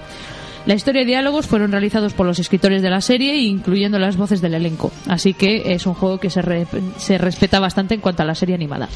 La 0.67 0.75
historia 0.75 1.03
y 1.03 1.05
diálogos 1.05 1.47
fueron 1.47 1.71
realizados 1.71 2.13
por 2.13 2.27
los 2.27 2.41
escritores 2.41 2.83
de 2.83 2.91
la 2.91 3.01
serie, 3.01 3.37
incluyendo 3.37 4.01
las 4.01 4.17
voces 4.17 4.41
del 4.41 4.55
elenco. 4.55 4.91
Así 5.07 5.33
que 5.33 5.73
es 5.73 5.87
un 5.87 5.95
juego 5.95 6.19
que 6.19 6.29
se, 6.29 6.67
se 6.97 7.19
respeta 7.19 7.61
bastante 7.61 7.95
en 7.95 8.01
cuanto 8.01 8.25
a 8.25 8.27
la 8.27 8.35
serie 8.35 8.57
animada. 8.57 8.89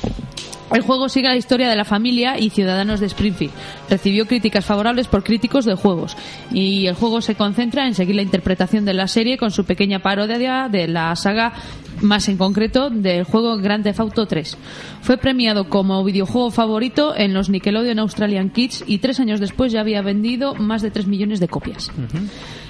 El 0.73 0.83
juego 0.83 1.09
sigue 1.09 1.29
la 1.29 1.37
historia 1.37 1.69
de 1.69 1.75
la 1.75 1.85
familia 1.85 2.39
y 2.39 2.51
ciudadanos 2.51 3.01
de 3.01 3.07
Springfield. 3.07 3.53
Recibió 3.89 4.27
críticas 4.27 4.65
favorables 4.65 5.09
por 5.09 5.25
críticos 5.25 5.65
de 5.65 5.75
juegos. 5.75 6.17
Y 6.53 6.87
el 6.87 6.95
juego 6.95 7.21
se 7.21 7.35
concentra 7.35 7.87
en 7.87 7.95
seguir 7.95 8.15
la 8.15 8.23
interpretación 8.23 8.85
de 8.85 8.95
la 8.95 9.09
serie 9.09 9.37
con 9.37 9.51
su 9.51 9.65
pequeña 9.65 9.99
parodia 9.99 10.69
de 10.71 10.87
la 10.87 11.15
saga, 11.17 11.55
más 12.03 12.29
en 12.29 12.37
concreto 12.37 12.89
del 12.89 13.25
juego 13.25 13.57
Grand 13.57 13.83
Theft 13.83 14.01
Auto 14.01 14.27
3. 14.27 14.57
Fue 15.03 15.17
premiado 15.17 15.69
como 15.69 16.05
videojuego 16.05 16.53
favorito 16.53 17.17
en 17.17 17.35
los 17.35 17.51
Nickelodeon 17.51 17.99
Australian 17.99 18.51
Kids 18.51 18.85
y 18.87 18.99
tres 18.99 19.19
años 19.19 19.41
después 19.41 19.73
ya 19.73 19.81
había 19.81 20.03
vendido 20.03 20.55
más 20.55 20.83
de 20.83 20.93
3 20.93 21.09
millones 21.09 21.41
de 21.41 21.49
copias. 21.49 21.60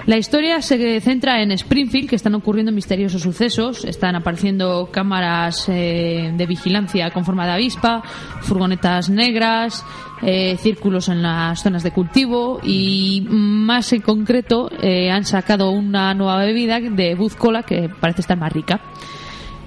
La 0.05 0.17
historia 0.17 0.61
se 0.61 0.99
centra 1.01 1.41
en 1.41 1.51
Springfield, 1.51 2.09
que 2.09 2.15
están 2.15 2.35
ocurriendo 2.35 2.71
misteriosos 2.71 3.21
sucesos. 3.21 3.85
Están 3.85 4.15
apareciendo 4.15 4.89
cámaras 4.91 5.69
eh, 5.69 6.31
de 6.35 6.45
vigilancia 6.45 7.11
con 7.11 7.25
forma 7.25 7.45
de 7.45 7.53
avispa, 7.53 8.01
furgonetas 8.41 9.09
negras, 9.09 9.85
eh, 10.23 10.57
círculos 10.59 11.09
en 11.09 11.21
las 11.21 11.61
zonas 11.61 11.83
de 11.83 11.91
cultivo 11.91 12.59
y 12.63 13.25
más 13.29 13.91
en 13.93 14.01
concreto 14.01 14.69
eh, 14.81 15.09
han 15.09 15.25
sacado 15.25 15.71
una 15.71 16.13
nueva 16.13 16.37
bebida 16.45 16.79
de 16.79 17.15
Buzz 17.15 17.35
Cola 17.35 17.63
que 17.63 17.89
parece 17.89 18.21
estar 18.21 18.37
más 18.37 18.53
rica. 18.53 18.81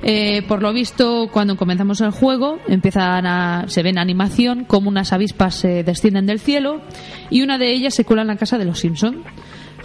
Eh, 0.07 0.43
por 0.47 0.61
lo 0.61 0.71
visto, 0.75 1.29
cuando 1.33 1.57
comenzamos 1.57 2.03
el 2.03 2.11
juego, 2.11 2.59
a, 2.97 3.65
se 3.69 3.83
ve 3.83 3.95
animación 3.97 4.67
como 4.67 4.91
unas 4.91 5.15
avispas 5.15 5.55
se 5.55 5.83
descienden 5.83 6.27
del 6.27 6.41
cielo 6.41 6.83
y 7.31 7.41
una 7.41 7.57
de 7.57 7.73
ellas 7.73 7.95
se 7.95 8.05
cuela 8.05 8.21
en 8.21 8.29
la 8.29 8.37
casa 8.37 8.59
de 8.59 8.67
los 8.67 8.81
Simpson. 8.81 9.23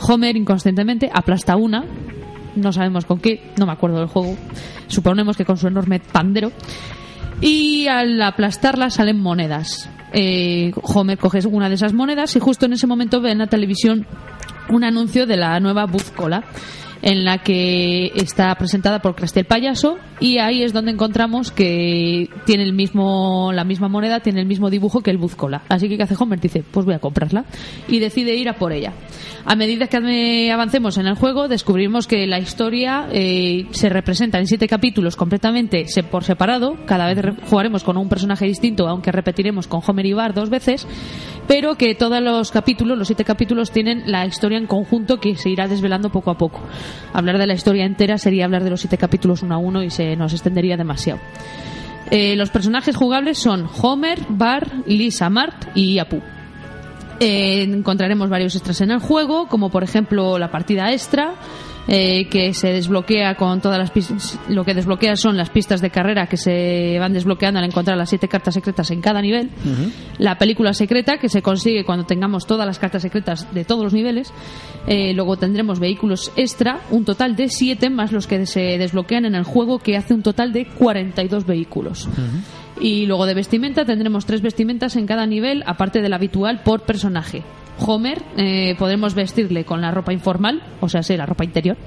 Homer 0.01 0.35
inconscientemente 0.35 1.09
aplasta 1.13 1.55
una, 1.55 1.85
no 2.57 2.73
sabemos 2.73 3.05
con 3.05 3.19
qué, 3.19 3.53
no 3.57 3.65
me 3.65 3.71
acuerdo 3.71 3.99
del 3.99 4.07
juego, 4.07 4.35
suponemos 4.87 5.37
que 5.37 5.45
con 5.45 5.55
su 5.55 5.67
enorme 5.67 6.01
pandero, 6.01 6.51
y 7.39 7.87
al 7.87 8.21
aplastarla 8.21 8.89
salen 8.89 9.21
monedas. 9.21 9.89
Eh, 10.11 10.73
Homer 10.83 11.17
coge 11.17 11.39
una 11.47 11.69
de 11.69 11.75
esas 11.75 11.93
monedas 11.93 12.35
y 12.35 12.39
justo 12.39 12.65
en 12.65 12.73
ese 12.73 12.87
momento 12.87 13.21
ve 13.21 13.31
en 13.31 13.37
la 13.37 13.47
televisión 13.47 14.05
un 14.67 14.83
anuncio 14.83 15.25
de 15.25 15.37
la 15.37 15.57
nueva 15.61 15.85
Buzz 15.85 16.11
Cola 16.11 16.43
en 17.01 17.23
la 17.23 17.37
que 17.39 18.11
está 18.15 18.53
presentada 18.55 18.99
por 18.99 19.15
Krusty 19.15 19.39
el 19.39 19.45
payaso 19.45 19.97
y 20.19 20.37
ahí 20.39 20.63
es 20.63 20.73
donde 20.73 20.91
encontramos 20.91 21.49
que 21.51 22.29
tiene 22.45 22.63
el 22.63 22.73
mismo 22.73 23.51
la 23.53 23.63
misma 23.63 23.87
moneda 23.87 24.19
tiene 24.19 24.41
el 24.41 24.45
mismo 24.45 24.69
dibujo 24.69 25.01
que 25.01 25.09
el 25.11 25.17
Buzz 25.17 25.35
Cola 25.35 25.61
así 25.69 25.87
que 25.87 25.95
¿qué 25.97 26.03
hace 26.03 26.15
Homer? 26.19 26.39
dice 26.41 26.63
pues 26.69 26.85
voy 26.85 26.95
a 26.95 26.99
comprarla 26.99 27.45
y 27.87 27.99
decide 27.99 28.35
ir 28.35 28.49
a 28.49 28.53
por 28.53 28.73
ella 28.73 28.91
a 29.45 29.55
medida 29.55 29.87
que 29.87 30.51
avancemos 30.51 30.97
en 30.97 31.07
el 31.07 31.15
juego 31.15 31.47
descubrimos 31.47 32.05
que 32.05 32.27
la 32.27 32.39
historia 32.39 33.07
eh, 33.13 33.67
se 33.71 33.87
representa 33.87 34.37
en 34.39 34.47
siete 34.47 34.67
capítulos 34.67 35.15
completamente 35.15 35.85
por 36.11 36.25
separado 36.25 36.75
cada 36.85 37.07
vez 37.07 37.17
re- 37.19 37.33
jugaremos 37.49 37.83
con 37.85 37.95
un 37.95 38.09
personaje 38.09 38.45
distinto 38.45 38.89
aunque 38.89 39.11
repetiremos 39.13 39.67
con 39.67 39.81
Homer 39.87 40.05
y 40.05 40.13
Bart 40.13 40.35
dos 40.35 40.49
veces 40.49 40.85
pero 41.47 41.73
que 41.77 41.95
todos 41.95 42.21
los 42.21 42.51
capítulos, 42.51 42.95
los 42.95 43.07
siete 43.07 43.23
capítulos, 43.23 43.71
tienen 43.71 44.03
la 44.05 44.23
historia 44.23 44.59
en 44.59 44.67
conjunto 44.67 45.19
que 45.19 45.35
se 45.35 45.49
irá 45.49 45.67
desvelando 45.67 46.11
poco 46.11 46.29
a 46.29 46.37
poco. 46.37 46.61
Hablar 47.13 47.37
de 47.37 47.47
la 47.47 47.53
historia 47.53 47.85
entera 47.85 48.17
sería 48.17 48.45
hablar 48.45 48.63
de 48.63 48.69
los 48.69 48.81
siete 48.81 48.97
capítulos 48.97 49.41
uno 49.43 49.55
a 49.55 49.57
uno 49.57 49.83
y 49.83 49.89
se 49.89 50.15
nos 50.15 50.33
extendería 50.33 50.77
demasiado. 50.77 51.19
Eh, 52.11 52.35
los 52.35 52.49
personajes 52.49 52.95
jugables 52.95 53.37
son 53.37 53.67
Homer, 53.81 54.19
Bart, 54.29 54.87
Lisa, 54.87 55.29
Mart 55.29 55.75
y 55.75 55.99
Apu. 55.99 56.21
Eh, 57.19 57.63
encontraremos 57.63 58.29
varios 58.29 58.55
extras 58.55 58.81
en 58.81 58.91
el 58.91 58.99
juego, 58.99 59.47
como 59.47 59.69
por 59.69 59.83
ejemplo 59.83 60.39
la 60.39 60.49
partida 60.49 60.91
extra, 60.91 61.33
eh, 61.87 62.27
que 62.29 62.53
se 62.53 62.71
desbloquea 62.71 63.35
con 63.35 63.61
todas 63.61 63.79
las 63.79 63.91
pistas. 63.91 64.37
Lo 64.47 64.63
que 64.63 64.73
desbloquea 64.73 65.15
son 65.15 65.37
las 65.37 65.49
pistas 65.49 65.81
de 65.81 65.89
carrera 65.89 66.27
que 66.27 66.37
se 66.37 66.97
van 66.99 67.13
desbloqueando 67.13 67.59
al 67.59 67.65
encontrar 67.65 67.97
las 67.97 68.09
siete 68.09 68.27
cartas 68.27 68.53
secretas 68.53 68.91
en 68.91 69.01
cada 69.01 69.21
nivel. 69.21 69.49
La 70.17 70.37
película 70.37 70.73
secreta, 70.73 71.17
que 71.17 71.29
se 71.29 71.41
consigue 71.41 71.83
cuando 71.85 72.05
tengamos 72.05 72.45
todas 72.45 72.67
las 72.67 72.79
cartas 72.79 73.01
secretas 73.01 73.51
de 73.53 73.65
todos 73.65 73.83
los 73.83 73.93
niveles. 73.93 74.31
Eh, 74.87 75.13
luego 75.13 75.37
tendremos 75.37 75.79
vehículos 75.79 76.31
extra, 76.35 76.81
un 76.91 77.05
total 77.05 77.35
de 77.35 77.49
siete 77.49 77.89
más 77.89 78.11
los 78.11 78.27
que 78.27 78.45
se 78.45 78.77
desbloquean 78.77 79.25
en 79.25 79.35
el 79.35 79.43
juego, 79.43 79.79
que 79.79 79.97
hace 79.97 80.13
un 80.13 80.21
total 80.21 80.53
de 80.53 80.65
42 80.65 81.45
vehículos. 81.45 82.07
Y 82.79 83.05
luego 83.05 83.25
de 83.25 83.33
vestimenta 83.33 83.85
tendremos 83.85 84.25
tres 84.25 84.41
vestimentas 84.41 84.95
en 84.95 85.05
cada 85.05 85.25
nivel, 85.25 85.63
aparte 85.65 86.01
de 86.01 86.09
la 86.09 86.15
habitual 86.15 86.61
por 86.63 86.81
personaje. 86.81 87.43
Homer, 87.79 88.21
eh, 88.37 88.75
podremos 88.77 89.13
vestirle 89.15 89.63
con 89.65 89.81
la 89.81 89.91
ropa 89.91 90.13
informal, 90.13 90.61
o 90.81 90.89
sea, 90.89 91.03
sí, 91.03 91.15
la 91.17 91.25
ropa 91.25 91.43
interior. 91.43 91.77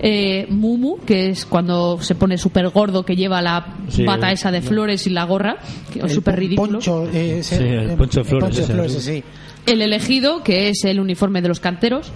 Eh, 0.00 0.46
Mumu, 0.50 0.98
que 1.04 1.30
es 1.30 1.44
cuando 1.44 2.00
se 2.00 2.14
pone 2.14 2.38
súper 2.38 2.68
gordo, 2.68 3.04
que 3.04 3.16
lleva 3.16 3.42
la 3.42 3.74
Sí, 3.88 4.02
el- 4.02 4.06
bata 4.06 4.30
esa 4.30 4.50
de 4.52 4.62
flores 4.62 5.06
y 5.06 5.10
la 5.10 5.24
gorra, 5.24 5.56
que 5.92 5.98
es 5.98 6.04
El 6.04 6.10
súper 6.10 6.36
ridículo. 6.38 6.72
Poncho, 6.74 7.08
eh, 7.12 7.38
ese- 7.40 7.56
Sí, 7.58 7.64
el 7.64 7.96
poncho 7.96 8.20
de 8.20 8.24
flores 8.24 8.44
poncho 8.48 8.58
de 8.58 8.64
ese, 8.64 8.72
flores, 8.72 8.92
sí. 8.92 9.00
sí. 9.00 9.24
El 9.66 9.82
elegido, 9.82 10.42
que 10.44 10.68
es 10.68 10.84
el 10.84 11.00
uniforme 11.00 11.42
de 11.42 11.48
los 11.48 11.58
canteros. 11.60 12.12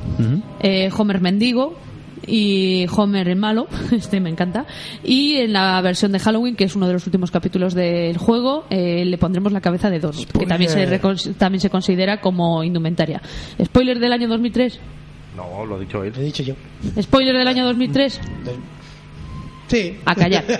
Eh, 0.60 0.90
Homer 0.96 1.20
mendigo 1.20 1.76
y 2.26 2.86
Homer 2.94 3.28
el 3.28 3.36
malo, 3.36 3.66
este 3.92 4.20
me 4.20 4.30
encanta. 4.30 4.66
Y 5.04 5.36
en 5.36 5.52
la 5.52 5.80
versión 5.80 6.12
de 6.12 6.18
Halloween, 6.18 6.56
que 6.56 6.64
es 6.64 6.76
uno 6.76 6.86
de 6.86 6.92
los 6.94 7.06
últimos 7.06 7.30
capítulos 7.30 7.74
del 7.74 8.16
juego, 8.18 8.64
eh, 8.70 9.04
le 9.04 9.18
pondremos 9.18 9.52
la 9.52 9.60
cabeza 9.60 9.90
de 9.90 10.00
Donut, 10.00 10.30
que 10.38 10.46
también 10.46 10.70
se, 10.70 10.86
recon- 10.88 11.34
también 11.36 11.60
se 11.60 11.70
considera 11.70 12.20
como 12.20 12.62
indumentaria. 12.64 13.20
Spoiler 13.64 13.98
del 13.98 14.12
año 14.12 14.28
2003. 14.28 14.78
No, 15.36 15.64
lo 15.64 15.76
ha 15.76 15.80
dicho 15.80 16.02
él. 16.04 16.12
Lo 16.14 16.20
he 16.20 16.24
dicho 16.26 16.42
yo. 16.42 16.54
Spoiler 17.00 17.36
del 17.36 17.48
año 17.48 17.64
2003. 17.64 18.20
Sí. 19.68 19.96
A 20.04 20.14
callar. 20.14 20.44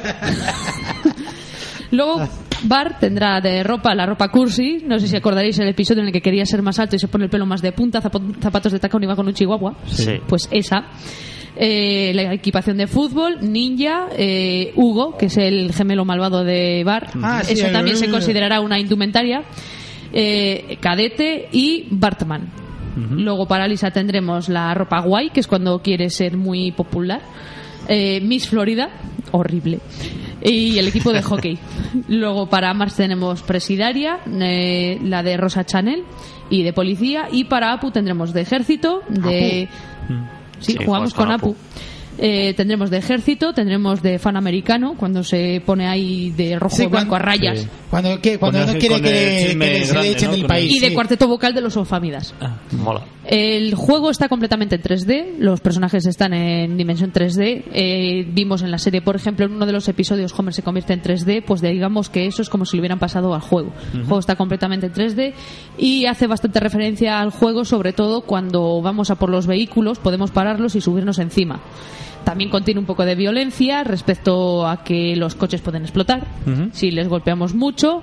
Luego, 1.90 2.26
Bart 2.64 3.00
tendrá 3.00 3.40
de 3.40 3.62
ropa 3.62 3.94
la 3.94 4.06
ropa 4.06 4.28
cursi. 4.30 4.82
No 4.86 4.98
sé 4.98 5.08
si 5.08 5.16
acordaréis 5.16 5.58
el 5.58 5.68
episodio 5.68 6.00
en 6.00 6.06
el 6.08 6.12
que 6.12 6.22
quería 6.22 6.46
ser 6.46 6.62
más 6.62 6.78
alto 6.78 6.96
y 6.96 6.98
se 6.98 7.08
pone 7.08 7.24
el 7.24 7.30
pelo 7.30 7.44
más 7.44 7.60
de 7.60 7.72
punta, 7.72 8.00
zapo- 8.00 8.34
zapatos 8.40 8.72
de 8.72 8.78
tacón 8.78 9.02
y 9.02 9.06
va 9.06 9.16
con 9.16 9.26
un 9.26 9.34
chihuahua. 9.34 9.74
Sí. 9.86 10.20
Pues 10.26 10.48
esa. 10.50 10.86
Eh, 11.56 12.12
la 12.14 12.32
equipación 12.32 12.78
de 12.78 12.86
fútbol, 12.86 13.38
Ninja, 13.42 14.08
eh, 14.16 14.72
Hugo, 14.74 15.16
que 15.18 15.26
es 15.26 15.36
el 15.36 15.72
gemelo 15.72 16.04
malvado 16.04 16.44
de 16.44 16.82
Bart. 16.84 17.10
Ah, 17.22 17.42
Eso 17.46 17.68
también 17.68 17.96
se 17.96 18.08
considerará 18.10 18.60
una 18.60 18.78
indumentaria. 18.78 19.42
Eh, 20.12 20.76
cadete 20.80 21.48
y 21.52 21.86
Bartman. 21.90 22.48
Luego 23.10 23.46
para 23.46 23.66
Lisa 23.66 23.90
tendremos 23.90 24.50
la 24.50 24.74
ropa 24.74 25.00
guay, 25.00 25.30
que 25.30 25.40
es 25.40 25.46
cuando 25.46 25.80
quiere 25.80 26.10
ser 26.10 26.36
muy 26.36 26.72
popular. 26.72 27.22
Eh, 27.88 28.20
Miss 28.20 28.48
Florida, 28.48 28.90
horrible. 29.30 29.80
Y 30.42 30.78
el 30.78 30.88
equipo 30.88 31.12
de 31.12 31.22
hockey. 31.22 31.58
Luego 32.08 32.48
para 32.48 32.72
Mars 32.74 32.96
tenemos 32.96 33.42
Presidaria, 33.42 34.18
eh, 34.26 34.98
la 35.02 35.22
de 35.22 35.36
Rosa 35.36 35.64
Chanel 35.64 36.04
y 36.50 36.62
de 36.62 36.72
policía. 36.72 37.28
Y 37.32 37.44
para 37.44 37.72
Apu 37.72 37.90
tendremos 37.90 38.32
de 38.32 38.42
ejército, 38.42 39.02
de... 39.08 39.68
Sí, 40.62 40.76
jugamos 40.84 41.14
con 41.14 41.24
con 41.24 41.32
Apu. 41.32 41.50
Apu. 41.50 41.56
Eh, 42.24 42.54
tendremos 42.54 42.88
de 42.88 42.98
ejército, 42.98 43.52
tendremos 43.52 44.00
de 44.00 44.20
fan 44.20 44.36
americano, 44.36 44.94
cuando 44.96 45.24
se 45.24 45.60
pone 45.66 45.88
ahí 45.88 46.30
de 46.30 46.56
rojo 46.56 46.76
Sí, 46.76 46.84
y 46.84 46.86
blanco 46.86 47.08
cuando- 47.08 47.16
a 47.16 47.28
rayas. 47.30 47.58
Sí. 47.62 47.68
Cuando, 47.90 48.20
que, 48.20 48.38
cuando 48.38 48.64
no 48.64 48.72
quiere 48.74 49.00
que, 49.02 49.48
se 49.84 49.94
le 49.94 50.10
echen 50.12 50.30
¿no? 50.30 50.36
del 50.36 50.46
país. 50.46 50.70
Y 50.72 50.78
de 50.78 50.88
sí. 50.90 50.94
cuarteto 50.94 51.26
vocal 51.26 51.52
de 51.52 51.60
los 51.60 51.76
Ofamidas. 51.76 52.32
Mola. 52.70 53.02
El 53.26 53.74
juego 53.74 54.08
está 54.10 54.28
completamente 54.28 54.76
en 54.76 54.82
3D, 54.82 55.34
los 55.38 55.60
personajes 55.60 56.06
están 56.06 56.32
en 56.32 56.76
dimensión 56.76 57.12
3D. 57.12 57.64
Eh, 57.72 58.24
vimos 58.32 58.62
en 58.62 58.70
la 58.70 58.78
serie, 58.78 59.02
por 59.02 59.16
ejemplo, 59.16 59.44
en 59.46 59.52
uno 59.54 59.66
de 59.66 59.72
los 59.72 59.88
episodios 59.88 60.32
Homer 60.38 60.54
se 60.54 60.62
convierte 60.62 60.92
en 60.92 61.02
3D, 61.02 61.42
pues 61.44 61.60
digamos 61.60 62.08
que 62.08 62.26
eso 62.26 62.40
es 62.40 62.48
como 62.48 62.64
si 62.66 62.76
lo 62.76 62.82
hubieran 62.82 63.00
pasado 63.00 63.34
al 63.34 63.40
juego. 63.40 63.72
El 63.94 64.04
juego 64.04 64.20
está 64.20 64.36
completamente 64.36 64.86
en 64.86 64.92
3D 64.92 65.34
y 65.76 66.06
hace 66.06 66.28
bastante 66.28 66.60
referencia 66.60 67.20
al 67.20 67.30
juego, 67.30 67.64
sobre 67.64 67.92
todo 67.92 68.22
cuando 68.22 68.80
vamos 68.80 69.10
a 69.10 69.16
por 69.16 69.28
los 69.28 69.46
vehículos, 69.48 69.98
podemos 69.98 70.30
pararlos 70.30 70.76
y 70.76 70.80
subirnos 70.80 71.18
encima. 71.18 71.60
También 72.24 72.50
contiene 72.50 72.80
un 72.80 72.86
poco 72.86 73.04
de 73.04 73.14
violencia 73.14 73.84
respecto 73.84 74.66
a 74.66 74.84
que 74.84 75.16
los 75.16 75.34
coches 75.34 75.60
pueden 75.60 75.82
explotar 75.82 76.26
si 76.72 76.90
les 76.90 77.08
golpeamos 77.08 77.54
mucho 77.54 78.02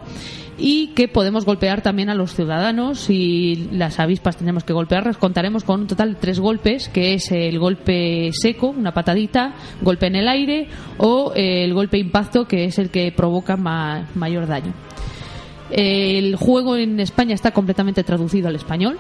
y 0.58 0.88
que 0.88 1.08
podemos 1.08 1.46
golpear 1.46 1.82
también 1.82 2.10
a 2.10 2.16
los 2.16 2.34
ciudadanos 2.36 3.10
y 3.10 3.70
las 3.72 3.98
avispas 4.00 4.36
tenemos 4.36 4.66
que 4.66 4.74
golpearlas. 4.74 5.16
Contaremos 5.18 5.64
con 5.64 5.82
un 5.82 5.88
total 5.88 6.16
de 6.16 6.20
tres 6.20 6.40
golpes, 6.42 6.90
que 6.90 7.14
es 7.14 7.32
el 7.32 7.58
golpe 7.60 8.32
seco, 8.34 8.68
una 8.68 8.94
patadita, 8.94 9.54
golpe 9.82 10.08
en 10.08 10.18
el 10.18 10.28
aire 10.28 10.68
o 10.98 11.32
el 11.36 11.74
golpe 11.74 11.98
impacto, 11.98 12.46
que 12.46 12.66
es 12.66 12.78
el 12.78 12.90
que 12.90 13.14
provoca 13.14 13.56
ma- 13.56 14.10
mayor 14.16 14.48
daño. 14.48 14.74
El 15.72 16.36
juego 16.36 16.76
en 16.76 17.00
España 17.00 17.36
está 17.36 17.52
completamente 17.52 18.04
traducido 18.04 18.48
al 18.50 18.56
español. 18.56 18.98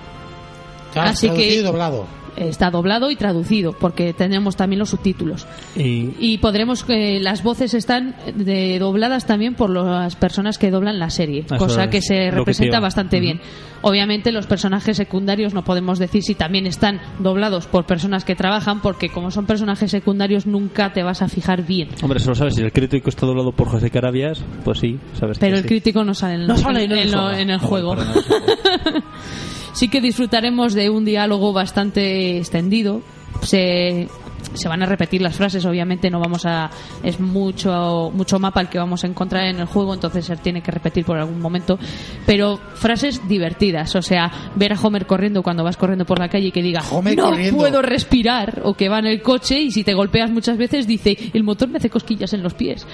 Ah, 0.95 1.09
Así 1.09 1.27
traducido 1.27 1.35
que- 1.55 1.59
y 1.59 1.63
doblado. 1.63 2.05
Está 2.39 2.71
doblado 2.71 3.11
y 3.11 3.15
traducido, 3.15 3.73
porque 3.73 4.13
tenemos 4.13 4.55
también 4.55 4.79
los 4.79 4.89
subtítulos. 4.89 5.45
Y 5.75 6.13
Y 6.19 6.37
podremos 6.39 6.83
que 6.83 7.19
las 7.19 7.43
voces 7.43 7.73
están 7.73 8.15
de, 8.35 8.79
dobladas 8.79 9.25
también 9.25 9.55
por 9.55 9.69
las 9.69 10.15
personas 10.15 10.57
que 10.57 10.71
doblan 10.71 10.99
la 10.99 11.09
serie, 11.09 11.41
Eso 11.41 11.57
cosa 11.57 11.89
que 11.89 12.01
se 12.01 12.15
que 12.15 12.31
representa 12.31 12.79
bastante 12.79 13.19
bien. 13.19 13.41
Obviamente 13.81 14.31
los 14.31 14.45
personajes 14.45 14.97
secundarios 14.97 15.53
no 15.53 15.63
podemos 15.63 15.99
decir 15.99 16.21
si 16.23 16.35
también 16.35 16.65
están 16.65 16.99
doblados 17.19 17.65
por 17.67 17.85
personas 17.85 18.25
que 18.25 18.35
trabajan, 18.35 18.81
porque 18.81 19.09
como 19.09 19.31
son 19.31 19.45
personajes 19.45 19.89
secundarios 19.91 20.45
nunca 20.45 20.91
te 20.91 21.03
vas 21.03 21.21
a 21.21 21.29
fijar 21.29 21.65
bien. 21.65 21.89
Hombre, 22.01 22.19
eso 22.19 22.29
lo 22.29 22.35
sabes. 22.35 22.55
Si 22.55 22.61
el 22.61 22.71
crítico 22.73 23.09
está 23.09 23.25
doblado 23.25 23.51
por 23.53 23.67
José 23.69 23.89
Carabias, 23.89 24.43
pues 24.65 24.79
sí, 24.79 24.97
sabes 25.19 25.39
Pero 25.39 25.53
que 25.53 25.57
el 25.57 25.63
sí. 25.63 25.67
crítico 25.69 26.03
no 26.03 26.13
sale 26.13 26.35
en, 26.35 26.47
No 26.47 26.57
sale 26.57 26.83
en 26.83 26.91
el 26.91 26.97
en 26.99 27.11
lo- 27.11 27.31
en 27.31 27.49
el 27.49 27.61
No, 27.61 27.67
juego. 27.67 27.95
sí 29.79 29.87
que 29.87 30.01
disfrutaremos 30.01 30.73
de 30.73 30.89
un 30.89 31.05
diálogo 31.05 31.53
bastante 31.53 32.37
extendido. 32.37 33.01
Se, 33.41 34.09
se 34.53 34.67
van 34.67 34.83
a 34.83 34.85
repetir 34.85 35.21
las 35.21 35.37
frases, 35.37 35.65
obviamente 35.65 36.09
no 36.09 36.19
vamos 36.19 36.45
a 36.45 36.69
es 37.01 37.21
mucho 37.21 38.11
mucho 38.13 38.39
mapa 38.39 38.59
el 38.59 38.67
que 38.67 38.77
vamos 38.77 39.05
a 39.05 39.07
encontrar 39.07 39.45
en 39.45 39.57
el 39.57 39.67
juego, 39.67 39.93
entonces 39.93 40.25
se 40.25 40.35
tiene 40.35 40.61
que 40.61 40.71
repetir 40.71 41.05
por 41.05 41.17
algún 41.17 41.39
momento, 41.39 41.79
pero 42.25 42.59
frases 42.73 43.25
divertidas, 43.29 43.95
o 43.95 44.01
sea, 44.01 44.29
ver 44.55 44.73
a 44.73 44.81
Homer 44.81 45.05
corriendo 45.05 45.43
cuando 45.43 45.63
vas 45.63 45.77
corriendo 45.77 46.05
por 46.05 46.19
la 46.19 46.27
calle 46.27 46.47
y 46.47 46.51
que 46.51 46.61
diga 46.61 46.81
Homer 46.91 47.15
no 47.15 47.29
corriendo". 47.29 47.57
puedo 47.57 47.81
respirar 47.81 48.61
o 48.65 48.73
que 48.73 48.89
va 48.89 48.99
en 48.99 49.05
el 49.05 49.21
coche 49.21 49.61
y 49.61 49.71
si 49.71 49.85
te 49.85 49.93
golpeas 49.93 50.29
muchas 50.29 50.57
veces 50.57 50.87
dice 50.87 51.15
el 51.31 51.43
motor 51.43 51.69
me 51.69 51.77
hace 51.77 51.89
cosquillas 51.89 52.33
en 52.33 52.43
los 52.43 52.53
pies. 52.53 52.85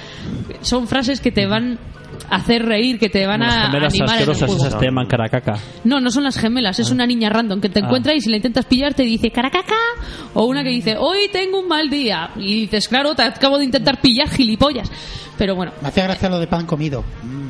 Son 0.62 0.88
frases 0.88 1.20
que 1.20 1.32
te 1.32 1.48
van 1.48 1.80
hacer 2.30 2.66
reír, 2.66 3.00
que 3.00 3.10
te 3.10 3.26
van 3.26 3.40
Las 3.42 3.54
a 3.56 3.62
gemelas 3.68 3.94
animar 3.94 4.10
en 4.10 4.16
el 4.16 4.30
asquerosas 4.30 4.50
juego. 4.50 4.68
esas 4.68 4.80
te 4.80 4.86
llaman 4.86 5.08
caracaca. 5.08 5.54
No, 5.84 6.00
no 6.00 6.12
son 6.12 6.24
las 6.24 6.38
gemelas, 6.38 6.80
es 6.80 6.90
una 6.92 7.06
niña 7.06 7.30
random 7.30 7.62
que 7.62 7.70
te 7.70 7.80
Ah. 7.80 7.84
encuentra 7.86 8.14
y 8.14 8.22
si 8.22 8.30
la 8.30 8.38
intentas 8.38 8.66
pillar 8.66 8.94
te 8.94 9.04
dice 9.04 9.32
caracaca 9.32 9.76
o 10.34 10.46
una 10.46 10.64
que 10.64 10.70
dice 10.70 10.96
hoy 10.98 11.30
tengo 11.32 11.60
un 11.60 11.68
mal 11.68 11.90
día 11.90 12.32
y 12.36 12.62
dices 12.62 12.88
claro, 12.88 13.16
te 13.16 13.24
acabo 13.24 13.58
de 13.58 13.66
intentar 13.66 14.00
pillar 14.02 14.30
gilipollas. 14.30 14.92
Pero 15.38 15.54
bueno, 15.56 15.74
Me 15.82 15.90
hacía 15.90 16.06
gracia 16.06 16.30
lo 16.30 16.40
de 16.40 16.48
pan 16.48 16.66
comido. 16.66 17.04
Mm, 17.24 17.45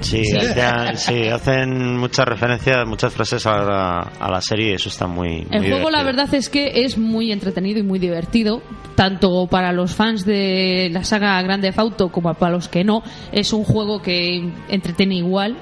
Sí, 0.00 0.22
hacen, 0.36 0.96
sí, 0.96 1.28
hacen 1.28 1.96
muchas 1.96 2.26
referencias, 2.26 2.86
muchas 2.86 3.12
frases 3.12 3.46
a 3.46 3.58
la, 3.58 3.98
a 4.18 4.30
la 4.30 4.40
serie 4.40 4.70
y 4.70 4.74
eso 4.74 4.88
está 4.88 5.06
muy. 5.06 5.46
el 5.50 5.60
muy 5.60 5.70
juego 5.70 5.90
la 5.90 6.02
verdad 6.02 6.32
es 6.34 6.48
que 6.48 6.84
es 6.84 6.98
muy 6.98 7.32
entretenido 7.32 7.80
y 7.80 7.82
muy 7.82 7.98
divertido, 7.98 8.62
tanto 8.94 9.46
para 9.46 9.72
los 9.72 9.94
fans 9.94 10.24
de 10.24 10.88
la 10.92 11.04
saga 11.04 11.40
Grande 11.42 11.72
Auto 11.76 12.10
como 12.10 12.34
para 12.34 12.52
los 12.52 12.68
que 12.68 12.84
no. 12.84 13.02
Es 13.32 13.52
un 13.52 13.64
juego 13.64 14.02
que 14.02 14.50
entretiene 14.68 15.16
igual, 15.16 15.56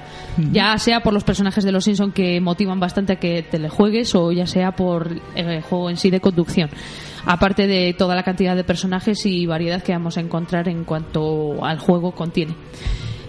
ya 0.50 0.76
sea 0.78 1.00
por 1.00 1.12
los 1.12 1.24
personajes 1.24 1.64
de 1.64 1.72
los 1.72 1.84
Simpson 1.84 2.12
que 2.12 2.40
motivan 2.40 2.80
bastante 2.80 3.14
a 3.14 3.16
que 3.16 3.42
te 3.42 3.58
le 3.58 3.68
juegues 3.68 4.14
o 4.14 4.32
ya 4.32 4.46
sea 4.46 4.72
por 4.72 5.08
el 5.34 5.62
juego 5.62 5.90
en 5.90 5.96
sí 5.96 6.10
de 6.10 6.20
conducción. 6.20 6.70
Aparte 7.24 7.68
de 7.68 7.94
toda 7.96 8.16
la 8.16 8.24
cantidad 8.24 8.56
de 8.56 8.64
personajes 8.64 9.24
y 9.26 9.46
variedad 9.46 9.82
que 9.82 9.92
vamos 9.92 10.16
a 10.16 10.20
encontrar 10.20 10.68
en 10.68 10.84
cuanto 10.84 11.64
al 11.64 11.78
juego 11.78 12.12
contiene. 12.12 12.56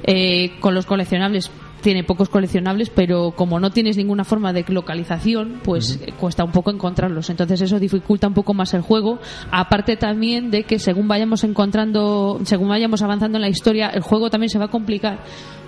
Eh, 0.03 0.59
con 0.59 0.73
los 0.73 0.85
coleccionables 0.85 1.51
tiene 1.83 2.03
pocos 2.03 2.29
coleccionables, 2.29 2.89
pero 2.89 3.31
como 3.35 3.59
no 3.59 3.69
tienes 3.69 3.97
ninguna 3.97 4.23
forma 4.23 4.53
de 4.53 4.65
localización, 4.69 5.59
pues 5.63 5.99
eh, 6.01 6.13
cuesta 6.17 6.43
un 6.43 6.51
poco 6.51 6.71
encontrarlos. 6.71 7.29
Entonces 7.29 7.61
eso 7.61 7.77
dificulta 7.79 8.27
un 8.27 8.33
poco 8.33 8.53
más 8.53 8.73
el 8.73 8.81
juego. 8.81 9.19
Aparte 9.51 9.97
también 9.97 10.49
de 10.49 10.63
que 10.63 10.79
según 10.79 11.07
vayamos 11.07 11.43
encontrando, 11.43 12.39
según 12.45 12.69
vayamos 12.69 13.01
avanzando 13.01 13.37
en 13.37 13.41
la 13.41 13.49
historia, 13.49 13.89
el 13.89 14.01
juego 14.01 14.29
también 14.29 14.49
se 14.49 14.57
va 14.57 14.65
a 14.65 14.69
complicar 14.69 15.19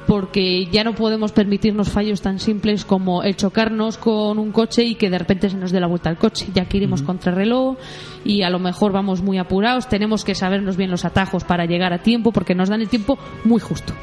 porque 0.08 0.66
ya 0.68 0.84
no 0.84 0.94
podemos 0.96 1.32
permitirnos 1.32 1.90
fallos 1.90 2.22
tan 2.22 2.40
simples 2.40 2.86
como 2.86 3.24
el 3.24 3.36
chocarnos 3.36 3.98
con 3.98 4.38
un 4.40 4.52
coche 4.52 4.84
y 4.84 4.96
que 4.96 5.10
de 5.10 5.18
repente 5.18 5.50
se 5.50 5.58
nos 5.58 5.72
dé 5.72 5.80
la 5.80 5.88
vuelta 5.88 6.10
al 6.10 6.18
coche, 6.18 6.48
ya 6.54 6.66
que 6.66 6.78
iremos 6.78 7.02
contra 7.02 7.34
reloj 7.34 7.76
y 8.24 8.44
a 8.44 8.50
lo 8.50 8.60
mejor 8.60 8.92
vamos 8.92 9.22
muy 9.22 9.38
apurados, 9.38 9.88
tenemos 9.88 10.24
que 10.24 10.36
sabernos 10.36 10.78
bien 10.78 10.92
los 10.92 11.06
atajos 11.06 11.44
para 11.44 11.66
llegar 11.66 11.94
a 11.94 12.00
tiempo 12.04 12.32
porque 12.32 12.56
nos 12.56 12.70
dan 12.70 12.82
el 12.82 12.90
tiempo 12.90 13.18
muy 13.44 13.60
justo. 13.60 13.94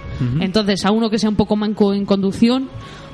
Entonces, 0.41 0.85
a 0.85 0.93
uno 0.93 1.11
que 1.11 1.19
sea 1.19 1.29
un 1.31 1.37
poco 1.37 1.57
manco 1.57 1.93
en 1.95 2.05
conducción, 2.07 2.69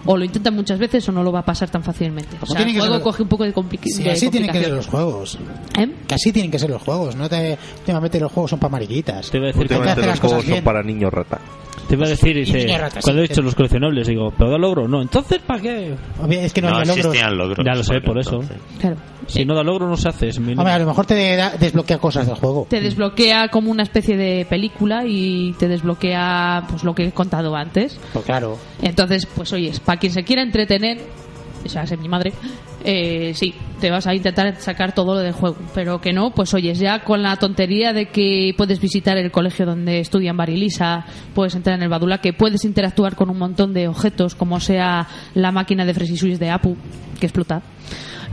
o 0.05 0.17
lo 0.17 0.25
intenta 0.25 0.51
muchas 0.51 0.79
veces 0.79 1.09
o 1.09 1.13
no 1.13 1.23
lo 1.23 1.33
va 1.33 1.41
a 1.41 1.45
pasar 1.45 1.69
tan 1.71 1.83
fácilmente. 1.83 2.37
O 2.41 2.47
sea, 2.47 2.59
el 2.61 2.65
tiene 2.67 2.73
que 2.75 2.79
juego 2.81 2.95
ser- 2.97 3.03
coge 3.03 3.23
un 3.23 3.29
poco 3.29 3.45
de, 3.45 3.55
compli- 3.55 3.79
Sí, 3.83 4.03
de 4.03 4.11
así 4.13 4.29
tienen 4.31 4.51
que 4.51 4.61
ser 4.61 4.71
complicación. 4.71 4.77
los 4.77 4.87
juegos. 4.87 5.39
¿Eh? 5.79 5.95
Que 6.07 6.15
así 6.15 6.33
tienen 6.33 6.51
que 6.51 6.59
ser 6.59 6.71
los 6.71 6.83
juegos. 6.83 7.17
No 7.17 7.29
te, 7.29 7.59
últimamente 7.79 8.21
los 8.21 8.31
juegos 8.31 8.51
son 8.51 8.59
para 8.61 8.71
mariquitas. 8.73 9.31
Te 9.31 9.39
a 9.39 9.41
decir, 9.41 9.55
que 9.55 9.61
Últimamente 9.61 10.01
hacer 10.03 10.07
los 10.11 10.21
juegos 10.21 10.45
son 10.45 10.63
para 10.65 10.83
niños 10.83 11.13
rata. 11.13 11.41
Te 11.89 11.95
iba 11.95 12.07
a 12.07 12.09
decir 12.09 12.37
Y 12.37 12.41
dice, 12.45 12.67
cuando 13.01 13.01
sí, 13.03 13.19
he 13.19 13.23
dicho 13.29 13.43
los 13.43 13.55
coleccionables, 13.55 14.07
digo, 14.07 14.31
¿pero 14.37 14.51
da 14.51 14.59
logro? 14.59 14.87
No, 14.87 15.03
entonces 15.03 15.39
¿para 15.41 15.61
qué? 15.61 15.95
Obvio, 16.23 16.41
Es 16.41 16.53
que 16.53 16.61
no, 16.63 16.69
No 16.71 16.77
había 16.77 16.87
logros. 16.95 17.07
existían 17.07 17.37
logros. 17.39 17.67
Ya 17.67 17.75
lo 17.75 17.83
sé, 17.83 18.01
por 18.01 18.19
eso. 18.19 18.31
entonces. 18.43 18.57
Claro. 18.79 18.97
Si 19.27 19.45
no 19.45 19.55
da 19.55 19.63
logro, 19.63 19.89
no 19.89 19.97
se 19.97 20.09
hace. 20.09 20.29
Es 20.29 20.39
mi- 20.41 20.53
Hombre, 20.53 20.73
a 20.73 20.79
lo 20.79 20.87
mejor 20.87 21.05
te 21.07 21.37
da- 21.37 21.51
desbloquea 21.59 21.99
cosas 21.99 22.27
del 22.27 22.37
juego. 22.37 22.67
Te 22.71 22.81
desbloquea 22.81 23.49
como 23.49 23.71
una 23.71 23.83
especie 23.83 24.17
de 24.17 24.47
película 24.49 25.03
y 25.07 25.53
te 25.59 25.69
desbloquea 25.69 26.65
pues 26.71 26.85
lo 26.85 26.95
que 26.95 27.05
he 27.07 27.13
contado 27.13 27.55
antes. 27.57 27.99
Pues 28.13 28.25
claro. 28.25 28.57
Entonces, 28.83 29.27
pues 29.27 29.53
oye, 29.53 29.73
para 29.85 29.99
quien 29.99 30.13
se 30.13 30.25
quiera 30.25 30.43
entretener, 30.43 30.99
o 31.65 31.69
sea, 31.69 31.83
es 31.83 31.99
mi 31.99 32.09
madre, 32.09 32.33
eh, 32.85 33.33
sí, 33.35 33.55
te 33.81 33.91
vas 33.91 34.07
a 34.07 34.15
intentar 34.15 34.55
sacar 34.61 34.95
todo 34.95 35.15
lo 35.15 35.21
del 35.21 35.33
juego. 35.33 35.57
Pero 35.75 36.01
que 36.01 36.13
no, 36.13 36.31
pues 36.31 36.55
oyes, 36.55 36.79
ya 36.79 37.05
con 37.05 37.23
la 37.23 37.37
tontería 37.37 37.93
de 37.93 38.07
que 38.07 38.55
puedes 38.57 38.81
visitar 38.81 39.17
el 39.17 39.31
colegio 39.31 39.67
donde 39.67 40.01
estudian 40.01 40.37
Barilisa, 40.37 41.05
puedes 41.35 41.55
entrar 41.55 41.77
en 41.77 41.83
el 41.83 41.89
Badula, 41.89 42.19
que 42.19 42.33
puedes 42.33 42.65
interactuar 42.65 43.17
con 43.17 43.31
un 43.31 43.39
montón 43.39 43.73
de 43.73 43.89
objetos, 43.89 44.35
como 44.35 44.61
sea 44.61 45.07
la 45.35 45.53
máquina 45.53 45.85
de 45.85 45.95
Fresisuis 45.95 46.39
de 46.39 46.51
Apu, 46.51 46.77
que 47.19 47.27
explota. 47.27 47.63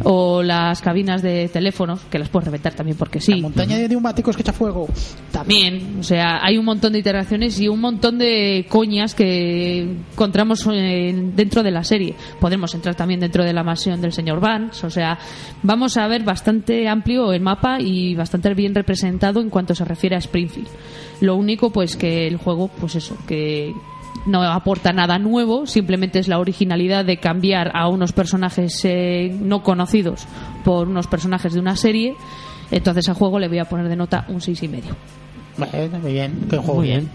O 0.03 0.43
las 0.43 0.81
cabinas 0.81 1.21
de 1.21 1.47
teléfonos, 1.47 2.01
que 2.09 2.19
las 2.19 2.27
puedes 2.27 2.45
reventar 2.45 2.73
también 2.73 2.97
porque 2.97 3.21
sí. 3.21 3.35
La 3.35 3.43
montaña 3.43 3.77
de 3.77 3.87
neumáticos 3.87 4.35
que 4.35 4.41
echa 4.41 4.51
fuego. 4.51 4.87
También, 5.31 5.99
o 5.99 6.03
sea, 6.03 6.39
hay 6.43 6.57
un 6.57 6.65
montón 6.65 6.91
de 6.91 6.99
interacciones 6.99 7.59
y 7.61 7.69
un 7.69 7.79
montón 7.79 8.17
de 8.17 8.65
coñas 8.67 9.15
que 9.15 9.83
encontramos 10.11 10.65
dentro 10.65 11.63
de 11.63 11.71
la 11.71 11.83
serie. 11.83 12.13
Podremos 12.41 12.75
entrar 12.75 12.95
también 12.95 13.21
dentro 13.21 13.45
de 13.45 13.53
la 13.53 13.63
mansión 13.63 14.01
del 14.01 14.11
señor 14.11 14.34
Vance, 14.39 14.85
o 14.85 14.89
sea, 14.89 15.17
vamos 15.63 15.97
a 15.97 16.07
ver 16.07 16.23
bastante 16.23 16.87
amplio 16.87 17.33
el 17.33 17.41
mapa 17.41 17.79
y 17.79 18.15
bastante 18.15 18.53
bien 18.53 18.75
representado 18.75 19.41
en 19.41 19.49
cuanto 19.49 19.75
se 19.75 19.85
refiere 19.85 20.15
a 20.15 20.19
Springfield. 20.19 20.67
Lo 21.21 21.35
único, 21.35 21.71
pues, 21.71 21.95
que 21.95 22.27
el 22.27 22.37
juego, 22.37 22.67
pues 22.67 22.95
eso, 22.95 23.17
que 23.27 23.73
no 24.25 24.43
aporta 24.43 24.91
nada 24.91 25.19
nuevo, 25.19 25.65
simplemente 25.65 26.19
es 26.19 26.27
la 26.27 26.39
originalidad 26.39 27.05
de 27.05 27.17
cambiar 27.17 27.71
a 27.73 27.87
unos 27.87 28.11
personajes 28.11 28.83
eh, 28.83 29.35
no 29.39 29.63
conocidos 29.63 30.25
por 30.63 30.87
unos 30.87 31.07
personajes 31.07 31.53
de 31.53 31.59
una 31.59 31.75
serie. 31.75 32.15
Entonces 32.71 33.07
al 33.09 33.15
juego 33.15 33.39
le 33.39 33.47
voy 33.47 33.59
a 33.59 33.65
poner 33.65 33.87
de 33.87 33.95
nota 33.95 34.25
un 34.27 34.41
seis 34.41 34.61
y 34.63 34.67
medio. 34.67 34.95
Bueno, 35.57 35.99
muy 35.99 36.13
bien. 36.13 36.47
Qué 36.49 36.57
juego 36.57 36.75
Muy 36.75 36.87
bien. 36.87 37.09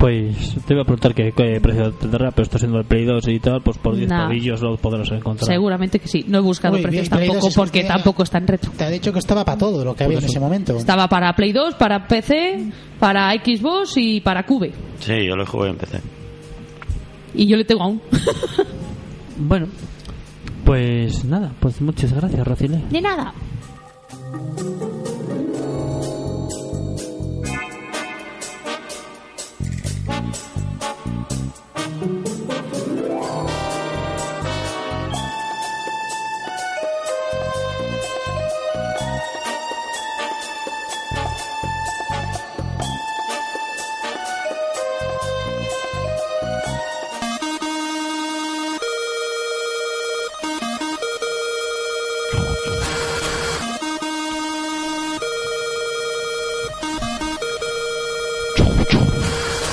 Pues 0.00 0.56
te 0.66 0.72
iba 0.72 0.80
a 0.80 0.84
preguntar 0.86 1.14
qué, 1.14 1.30
qué 1.36 1.60
precio 1.60 1.92
tendrá, 1.92 2.30
pero 2.30 2.44
esto 2.44 2.58
siendo 2.58 2.78
el 2.78 2.86
Play 2.86 3.04
2 3.04 3.28
y 3.28 3.38
tal, 3.38 3.60
pues 3.62 3.76
por 3.76 3.94
10 3.94 4.08
Nah. 4.08 4.24
pavillos 4.28 4.62
lo 4.62 4.78
podrás 4.78 5.10
encontrar. 5.12 5.46
Seguramente 5.46 5.98
que 5.98 6.08
sí. 6.08 6.24
No 6.26 6.38
he 6.38 6.40
buscado 6.40 6.72
Muy 6.74 6.82
precios 6.82 7.10
bien, 7.10 7.18
tampoco 7.20 7.40
2 7.44 7.48
es 7.50 7.54
porque 7.54 7.82
que- 7.82 7.86
tampoco 7.88 8.22
está 8.22 8.38
en 8.38 8.46
retro. 8.46 8.72
Te 8.76 8.84
ha 8.84 8.88
dicho 8.88 9.12
que 9.12 9.18
estaba 9.18 9.44
para 9.44 9.58
todo 9.58 9.84
lo 9.84 9.94
que 9.94 10.04
había 10.04 10.16
en 10.18 10.24
ese 10.24 10.40
momento. 10.40 10.74
Estaba 10.74 11.06
para 11.06 11.34
Play 11.34 11.52
2, 11.52 11.74
para 11.74 12.08
PC, 12.08 12.72
para 12.98 13.30
Xbox 13.32 13.92
y 13.98 14.22
para 14.22 14.46
Cube. 14.46 14.72
Sí, 15.00 15.26
yo 15.26 15.36
lo 15.36 15.44
jugué 15.44 15.68
y 15.68 15.70
empecé. 15.72 16.00
Y 17.34 17.46
yo 17.46 17.58
le 17.58 17.64
tengo 17.66 17.82
aún. 17.82 18.00
Bueno, 19.42 19.68
pues 20.64 21.24
nada, 21.24 21.52
pues 21.60 21.80
muchas 21.80 22.12
gracias, 22.12 22.46
Racile. 22.46 22.82
De 22.90 23.00
nada. 23.02 23.32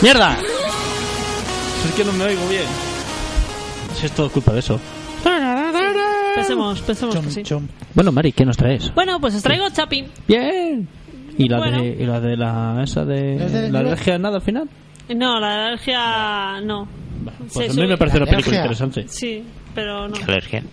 ¡Mierda! 0.02 0.38
Es 1.86 1.93
que 1.95 2.04
no 2.04 2.14
me 2.14 2.26
oigo 2.26 2.48
bien. 2.50 2.64
Si 3.95 4.06
es 4.06 4.12
todo 4.12 4.30
culpa 4.30 4.54
de 4.54 4.60
eso. 4.60 4.80
Pensemos, 6.36 6.82
pensemos 6.82 7.16
que 7.16 7.22
Chom, 7.22 7.30
sí. 7.32 7.43
chom. 7.43 7.68
Bueno, 7.95 8.12
Mari, 8.12 8.32
¿qué 8.32 8.45
nos 8.45 8.56
traes? 8.58 8.93
Bueno, 8.93 9.20
pues 9.20 9.34
os 9.36 9.41
traigo 9.43 9.68
Chapi. 9.72 10.06
Bien. 10.28 10.88
¿Y 11.38 11.48
la, 11.50 11.58
Bueno. 11.58 11.82
de, 11.82 11.88
y 12.00 12.06
la 12.06 12.20
de 12.20 12.38
la 12.38 12.82
esa 12.84 13.06
de 13.06 13.36
¿Es 13.43 13.52
de- 13.52 13.72
la 13.72 13.80
alergia 13.80 14.16
a 14.16 14.18
nada 14.20 14.36
al 14.38 14.41
final? 14.41 14.70
No, 15.16 15.39
la 15.39 15.68
alergia 15.68 16.62
no. 16.62 16.88
Pues 17.54 17.72
Sí, 17.74 17.80
a 17.80 17.82
mí 17.84 17.88
me 17.88 17.98
parece 17.98 18.18
una 18.18 18.26
película 18.26 18.58
Alergia. 18.60 18.60
interesante. 18.60 19.06
Sí, 19.08 19.43
pero 19.74 20.08
no. 20.08 20.16
Alergia. 20.28 20.64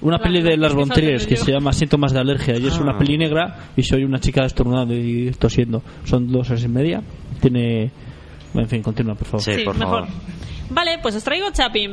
Una 0.00 0.16
La- 0.18 0.22
peli 0.22 0.42
de 0.42 0.56
la- 0.56 0.68
Las 0.68 0.90
es 0.98 1.26
que 1.26 1.34
que 1.34 1.36
se 1.36 1.52
llama 1.52 1.72
Síntomas 1.72 2.12
de 2.12 2.20
alergia 2.20 2.56
y 2.58 2.66
es 2.66 2.74
Ah. 2.76 2.82
una 2.82 2.98
peli 2.98 3.16
negra 3.16 3.56
y 3.76 3.82
soy 3.82 4.04
una 4.04 4.18
chica 4.20 4.44
estornudando 4.44 4.94
y 4.94 5.30
tosiendo. 5.38 5.82
Son 6.04 6.30
dos 6.30 6.50
horas 6.50 6.64
y 6.64 6.68
media. 6.68 7.02
Tiene... 7.40 7.90
En 8.56 8.68
fin, 8.68 8.82
continúa, 8.82 9.14
por 9.14 9.26
favor. 9.26 9.42
Sí, 9.42 9.54
Sí, 9.54 9.64
por 9.64 9.76
mejor. 9.76 10.06
favor. 10.06 10.20
Vale, 10.70 10.98
pues 11.00 11.14
os 11.14 11.22
traigo 11.24 11.50
Chapi. 11.52 11.84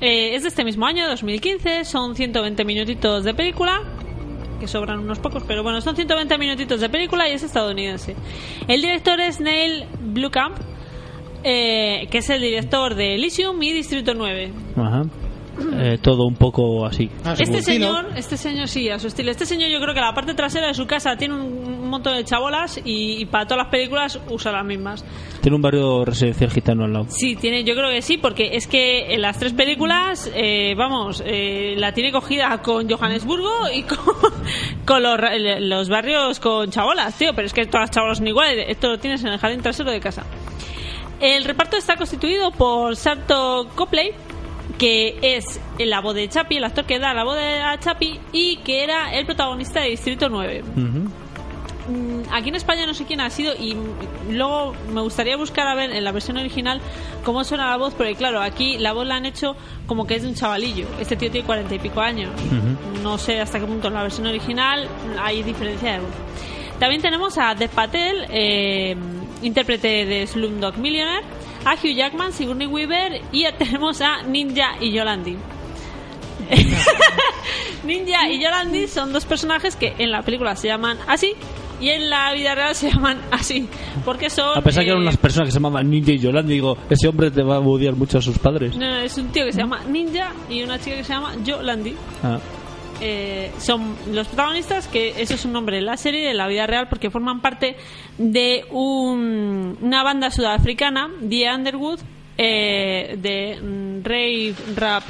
Eh, 0.00 0.34
es 0.34 0.42
de 0.42 0.48
este 0.48 0.64
mismo 0.64 0.86
año, 0.86 1.08
2015. 1.08 1.84
Son 1.84 2.14
120 2.14 2.64
minutitos 2.64 3.24
de 3.24 3.34
película. 3.34 3.80
Que 4.60 4.66
sobran 4.66 4.98
unos 4.98 5.18
pocos, 5.20 5.44
pero 5.46 5.62
bueno, 5.62 5.80
son 5.80 5.94
120 5.94 6.36
minutitos 6.36 6.80
de 6.80 6.88
película 6.88 7.28
y 7.28 7.32
es 7.32 7.42
estadounidense. 7.44 8.16
El 8.66 8.82
director 8.82 9.20
es 9.20 9.40
Neil 9.40 9.84
Blomkamp, 10.00 10.56
eh, 11.44 12.08
que 12.10 12.18
es 12.18 12.28
el 12.30 12.40
director 12.40 12.94
de 12.96 13.14
Elysium 13.14 13.62
y 13.62 13.72
Distrito 13.72 14.14
9. 14.14 14.52
Ajá. 14.76 15.04
Eh, 15.72 15.98
todo 16.00 16.26
un 16.26 16.36
poco 16.36 16.86
así. 16.86 17.10
Ah, 17.24 17.34
Este 17.38 17.62
señor, 17.62 18.06
este 18.16 18.36
señor 18.36 18.68
sí, 18.68 18.88
a 18.90 18.98
su 18.98 19.08
estilo. 19.08 19.30
Este 19.30 19.44
señor 19.46 19.70
yo 19.70 19.80
creo 19.80 19.94
que 19.94 20.00
la 20.00 20.14
parte 20.14 20.34
trasera 20.34 20.68
de 20.68 20.74
su 20.74 20.86
casa 20.86 21.16
tiene 21.16 21.34
un, 21.34 21.88
montón 21.88 22.16
de 22.16 22.24
chabolas 22.24 22.78
y, 22.84 23.22
y 23.22 23.24
para 23.24 23.46
todas 23.46 23.64
las 23.64 23.70
películas 23.70 24.20
usa 24.28 24.52
las 24.52 24.64
mismas. 24.64 25.04
Tiene 25.40 25.56
un 25.56 25.62
barrio 25.62 26.04
residencial 26.04 26.50
gitano 26.50 26.84
al 26.84 26.92
lado. 26.92 27.06
Sí, 27.08 27.34
tiene, 27.36 27.64
yo 27.64 27.74
creo 27.74 27.90
que 27.90 28.02
sí, 28.02 28.18
porque 28.18 28.50
es 28.56 28.66
que 28.66 29.14
en 29.14 29.22
las 29.22 29.38
tres 29.38 29.54
películas, 29.54 30.30
eh, 30.34 30.74
vamos, 30.76 31.22
eh, 31.24 31.74
la 31.78 31.92
tiene 31.92 32.12
cogida 32.12 32.58
con 32.62 32.88
Johannesburgo 32.88 33.70
y 33.74 33.82
con, 33.84 33.98
con 34.84 35.02
los, 35.02 35.18
los 35.60 35.88
barrios 35.88 36.40
con 36.40 36.70
chabolas, 36.70 37.16
tío. 37.16 37.32
Pero 37.34 37.46
es 37.46 37.52
que 37.54 37.64
todas 37.64 37.88
las 37.88 37.90
chabolas 37.90 38.18
son 38.18 38.26
iguales. 38.28 38.66
Esto 38.68 38.88
lo 38.88 38.98
tienes 38.98 39.22
en 39.24 39.28
el 39.28 39.38
jardín 39.38 39.62
trasero 39.62 39.90
de 39.90 40.00
casa. 40.00 40.24
El 41.20 41.44
reparto 41.44 41.76
está 41.76 41.96
constituido 41.96 42.52
por 42.52 42.94
Sarto 42.94 43.68
Copley, 43.74 44.12
que 44.76 45.18
es 45.22 45.60
la 45.78 46.00
voz 46.00 46.14
de 46.14 46.28
Chapi, 46.28 46.56
el 46.58 46.64
actor 46.64 46.84
que 46.84 46.98
da 46.98 47.14
la 47.14 47.24
voz 47.24 47.36
de 47.36 47.60
a 47.60 47.78
Chapi 47.78 48.20
y 48.32 48.56
que 48.58 48.84
era 48.84 49.14
el 49.14 49.24
protagonista 49.26 49.80
de 49.80 49.90
Distrito 49.90 50.28
9. 50.28 50.62
Ujú. 50.76 51.08
Mm, 51.90 52.22
Aquí 52.30 52.50
en 52.50 52.54
España 52.54 52.84
no 52.84 52.92
sé 52.92 53.06
quién 53.06 53.20
ha 53.22 53.30
sido 53.30 53.54
y 53.54 53.74
luego 54.30 54.74
me 54.92 55.00
gustaría 55.00 55.38
buscar 55.38 55.66
a 55.66 55.74
ver 55.74 55.90
en 55.90 56.04
la 56.04 56.12
versión 56.12 56.36
original 56.36 56.82
cómo 57.24 57.44
suena 57.44 57.70
la 57.70 57.78
voz, 57.78 57.94
porque 57.94 58.14
claro, 58.14 58.42
aquí 58.42 58.76
la 58.76 58.92
voz 58.92 59.06
la 59.06 59.16
han 59.16 59.24
hecho 59.24 59.56
como 59.86 60.06
que 60.06 60.16
es 60.16 60.22
de 60.22 60.28
un 60.28 60.34
chavalillo. 60.34 60.86
Este 61.00 61.16
tío 61.16 61.30
tiene 61.30 61.46
cuarenta 61.46 61.74
y 61.74 61.78
pico 61.78 62.00
años. 62.02 62.30
No 63.02 63.16
sé 63.16 63.40
hasta 63.40 63.58
qué 63.58 63.64
punto 63.66 63.88
en 63.88 63.94
la 63.94 64.02
versión 64.02 64.26
original 64.26 64.86
hay 65.20 65.42
diferencia 65.42 65.92
de 65.94 66.00
voz. 66.00 66.10
También 66.78 67.00
tenemos 67.00 67.38
a 67.38 67.54
Dev 67.54 67.70
Patel, 67.70 68.26
eh, 68.28 68.94
intérprete 69.42 70.04
de 70.04 70.26
Slumdog 70.26 70.76
Millionaire, 70.76 71.24
a 71.68 71.74
Hugh 71.74 71.94
Jackman, 71.94 72.32
Sigourney 72.32 72.66
Weaver 72.66 73.20
y 73.30 73.44
tenemos 73.58 74.00
a 74.00 74.22
Ninja 74.22 74.76
y 74.80 74.90
Yolandi. 74.90 75.36
Ninja 77.84 78.28
y 78.30 78.42
Yolandi 78.42 78.88
son 78.88 79.12
dos 79.12 79.26
personajes 79.26 79.76
que 79.76 79.94
en 79.98 80.10
la 80.10 80.22
película 80.22 80.56
se 80.56 80.68
llaman 80.68 80.96
así 81.06 81.34
y 81.78 81.90
en 81.90 82.08
la 82.08 82.32
vida 82.32 82.54
real 82.54 82.74
se 82.74 82.90
llaman 82.90 83.18
así. 83.30 83.68
Porque 84.04 84.30
son. 84.30 84.56
A 84.56 84.62
pesar 84.62 84.82
que 84.82 84.90
eran 84.90 85.02
eh, 85.02 85.06
unas 85.06 85.18
personas 85.18 85.48
que 85.48 85.52
se 85.52 85.58
llamaban 85.58 85.90
Ninja 85.90 86.12
y 86.12 86.18
Yolanda, 86.18 86.50
digo, 86.50 86.78
ese 86.88 87.06
hombre 87.06 87.30
te 87.30 87.42
va 87.42 87.56
a 87.56 87.60
odiar 87.60 87.94
mucho 87.94 88.16
a 88.16 88.22
sus 88.22 88.38
padres. 88.38 88.74
No, 88.74 88.88
no, 88.88 88.96
es 88.96 89.18
un 89.18 89.28
tío 89.28 89.44
que 89.44 89.52
se 89.52 89.60
llama 89.60 89.80
Ninja 89.84 90.32
y 90.48 90.62
una 90.62 90.78
chica 90.78 90.96
que 90.96 91.04
se 91.04 91.12
llama 91.12 91.34
Yolandi. 91.44 91.94
Ah, 92.22 92.38
Eh, 93.00 93.50
son 93.58 93.94
los 94.12 94.26
protagonistas, 94.26 94.88
que 94.88 95.14
eso 95.22 95.34
es 95.34 95.44
un 95.44 95.52
nombre 95.52 95.78
en 95.78 95.86
la 95.86 95.96
serie 95.96 96.26
de 96.26 96.34
la 96.34 96.46
vida 96.48 96.66
real, 96.66 96.88
porque 96.88 97.10
forman 97.10 97.40
parte 97.40 97.76
de 98.18 98.64
un- 98.70 99.78
una 99.80 100.02
banda 100.02 100.30
sudafricana, 100.30 101.08
The 101.28 101.52
Underwood, 101.54 102.00
eh, 102.36 103.16
de 103.20 103.58
mm, 103.60 104.04
rave, 104.04 104.54
rap, 104.76 105.02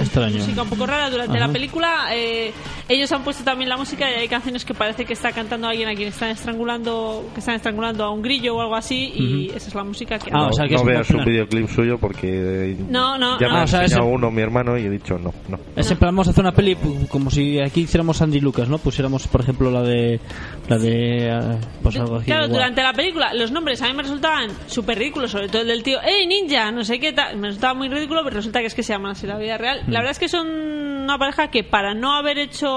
extraño. 0.00 0.38
música 0.38 0.62
un 0.62 0.68
poco 0.68 0.86
rara 0.86 1.10
durante 1.10 1.36
Ajá. 1.38 1.46
la 1.46 1.52
película. 1.52 2.06
eh, 2.12 2.52
ellos 2.88 3.10
han 3.12 3.22
puesto 3.24 3.42
también 3.44 3.68
la 3.68 3.76
música 3.76 4.10
y 4.10 4.14
hay 4.14 4.28
canciones 4.28 4.64
que 4.64 4.74
parece 4.74 5.04
que 5.04 5.12
está 5.12 5.32
cantando 5.32 5.66
alguien 5.68 5.88
a 5.88 5.94
quien 5.94 6.08
están 6.08 6.30
estrangulando, 6.30 7.28
que 7.34 7.40
están 7.40 7.54
estrangulando 7.56 8.04
a 8.04 8.10
un 8.10 8.22
grillo 8.22 8.56
o 8.56 8.60
algo 8.60 8.76
así, 8.76 9.12
y 9.14 9.48
esa 9.54 9.68
es 9.68 9.74
la 9.74 9.84
música 9.84 10.18
que. 10.18 10.30
Ah, 10.32 10.38
no 10.38 10.46
o 10.48 10.52
sea 10.52 10.66
que 10.66 10.74
no 10.74 10.80
es 10.80 10.86
veas 10.86 11.10
un 11.10 11.24
videoclip 11.24 11.68
suyo 11.68 11.98
porque 11.98 12.28
eh, 12.72 12.76
No, 12.88 13.18
no, 13.18 13.38
ya 13.40 13.46
no. 13.48 13.52
me 13.54 13.58
Ah, 13.58 13.60
ha 13.62 13.64
o 13.64 13.66
sea, 13.66 13.82
enseñado 13.82 14.06
ese- 14.06 14.14
uno 14.14 14.30
mi 14.30 14.42
hermano 14.42 14.76
y 14.78 14.82
he 14.84 14.90
dicho 14.90 15.18
no, 15.18 15.32
no. 15.48 15.58
Es 15.74 15.90
en 15.90 15.98
plan, 15.98 16.14
vamos 16.14 16.28
a 16.28 16.30
hacer 16.30 16.42
una 16.44 16.52
peli 16.52 16.74
pu- 16.76 17.08
como 17.08 17.30
si 17.30 17.58
aquí 17.60 17.82
hiciéramos 17.82 18.20
Andy 18.22 18.40
Lucas, 18.40 18.68
¿no? 18.68 18.78
Pusiéramos, 18.78 19.26
por 19.28 19.40
ejemplo, 19.40 19.70
la 19.70 19.82
de. 19.82 20.20
La 20.68 20.78
de. 20.78 21.28
eh, 21.28 21.58
Pues 21.82 21.96
algo 21.96 22.16
así. 22.16 22.26
Claro, 22.26 22.44
igual. 22.46 22.52
durante 22.60 22.82
la 22.82 22.92
película 22.92 23.34
los 23.34 23.50
nombres 23.50 23.82
a 23.82 23.88
mí 23.88 23.94
me 23.94 24.02
resultaban 24.02 24.50
súper 24.66 24.98
ridículos, 24.98 25.30
sobre 25.30 25.48
todo 25.48 25.62
el 25.62 25.68
del 25.68 25.82
tío, 25.82 26.00
¡Ey, 26.02 26.26
ninja! 26.26 26.70
No 26.70 26.84
sé 26.84 26.98
qué 27.00 27.12
tal. 27.12 27.36
Me 27.36 27.48
resultaba 27.48 27.74
muy 27.74 27.88
ridículo, 27.88 28.22
pero 28.24 28.36
resulta 28.36 28.60
que 28.60 28.66
es 28.66 28.74
que 28.74 28.82
se 28.82 28.92
llaman 28.92 29.12
así 29.12 29.26
en 29.26 29.32
la 29.32 29.38
vida 29.38 29.58
real. 29.58 29.82
Mm. 29.86 29.90
La 29.92 29.98
verdad 30.00 30.12
es 30.12 30.18
que 30.18 30.28
son 30.28 30.46
una 30.48 31.18
pareja 31.18 31.48
que 31.50 31.62
para 31.64 31.94
no 31.94 32.14
haber 32.14 32.38
hecho 32.38 32.75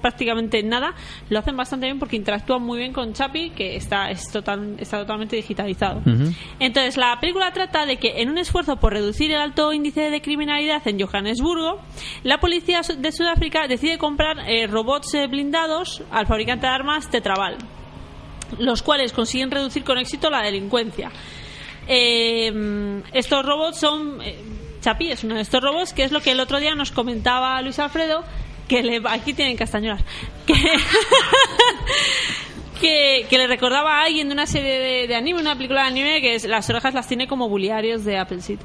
prácticamente 0.00 0.62
nada, 0.62 0.94
lo 1.28 1.38
hacen 1.38 1.56
bastante 1.56 1.86
bien 1.86 1.98
porque 1.98 2.16
interactúan 2.16 2.62
muy 2.62 2.78
bien 2.78 2.92
con 2.92 3.12
Chapi, 3.12 3.50
que 3.50 3.76
está, 3.76 4.10
es 4.10 4.30
total, 4.30 4.76
está 4.78 4.98
totalmente 4.98 5.36
digitalizado. 5.36 6.00
Entonces, 6.58 6.96
la 6.96 7.18
película 7.20 7.52
trata 7.52 7.86
de 7.86 7.96
que 7.96 8.22
en 8.22 8.30
un 8.30 8.38
esfuerzo 8.38 8.76
por 8.76 8.92
reducir 8.92 9.30
el 9.30 9.40
alto 9.40 9.72
índice 9.72 10.10
de 10.10 10.20
criminalidad 10.20 10.86
en 10.86 11.00
Johannesburgo, 11.00 11.80
la 12.22 12.38
policía 12.38 12.80
de 12.96 13.12
Sudáfrica 13.12 13.66
decide 13.66 13.98
comprar 13.98 14.38
eh, 14.48 14.66
robots 14.66 15.14
eh, 15.14 15.26
blindados 15.26 16.02
al 16.10 16.26
fabricante 16.26 16.66
de 16.66 16.72
armas 16.72 17.10
Tetraval, 17.10 17.58
los 18.58 18.82
cuales 18.82 19.12
consiguen 19.12 19.50
reducir 19.50 19.84
con 19.84 19.98
éxito 19.98 20.30
la 20.30 20.42
delincuencia. 20.42 21.10
Eh, 21.88 23.02
estos 23.12 23.44
robots 23.44 23.78
son... 23.78 24.20
eh, 24.22 24.38
Chapi 24.82 25.12
es 25.12 25.22
uno 25.22 25.36
de 25.36 25.42
estos 25.42 25.62
robots, 25.62 25.92
que 25.92 26.02
es 26.02 26.10
lo 26.10 26.20
que 26.20 26.32
el 26.32 26.40
otro 26.40 26.58
día 26.58 26.74
nos 26.74 26.90
comentaba 26.90 27.62
Luis 27.62 27.78
Alfredo, 27.78 28.24
que 28.76 28.82
le, 28.82 29.00
aquí 29.08 29.32
tienen 29.34 29.56
castañuelas, 29.56 30.02
que, 30.46 30.54
que, 32.80 33.26
que 33.28 33.38
le 33.38 33.46
recordaba 33.46 34.00
a 34.00 34.04
alguien 34.04 34.28
de 34.28 34.34
una 34.34 34.46
serie 34.46 34.78
de, 34.78 35.06
de 35.08 35.14
anime, 35.14 35.40
una 35.40 35.54
película 35.56 35.82
de 35.82 35.88
anime, 35.88 36.20
que 36.20 36.34
es, 36.34 36.44
las 36.44 36.68
orejas 36.70 36.94
las 36.94 37.06
tiene 37.06 37.26
como 37.28 37.48
buliarios 37.48 38.04
de 38.04 38.18
Appleseed. 38.18 38.58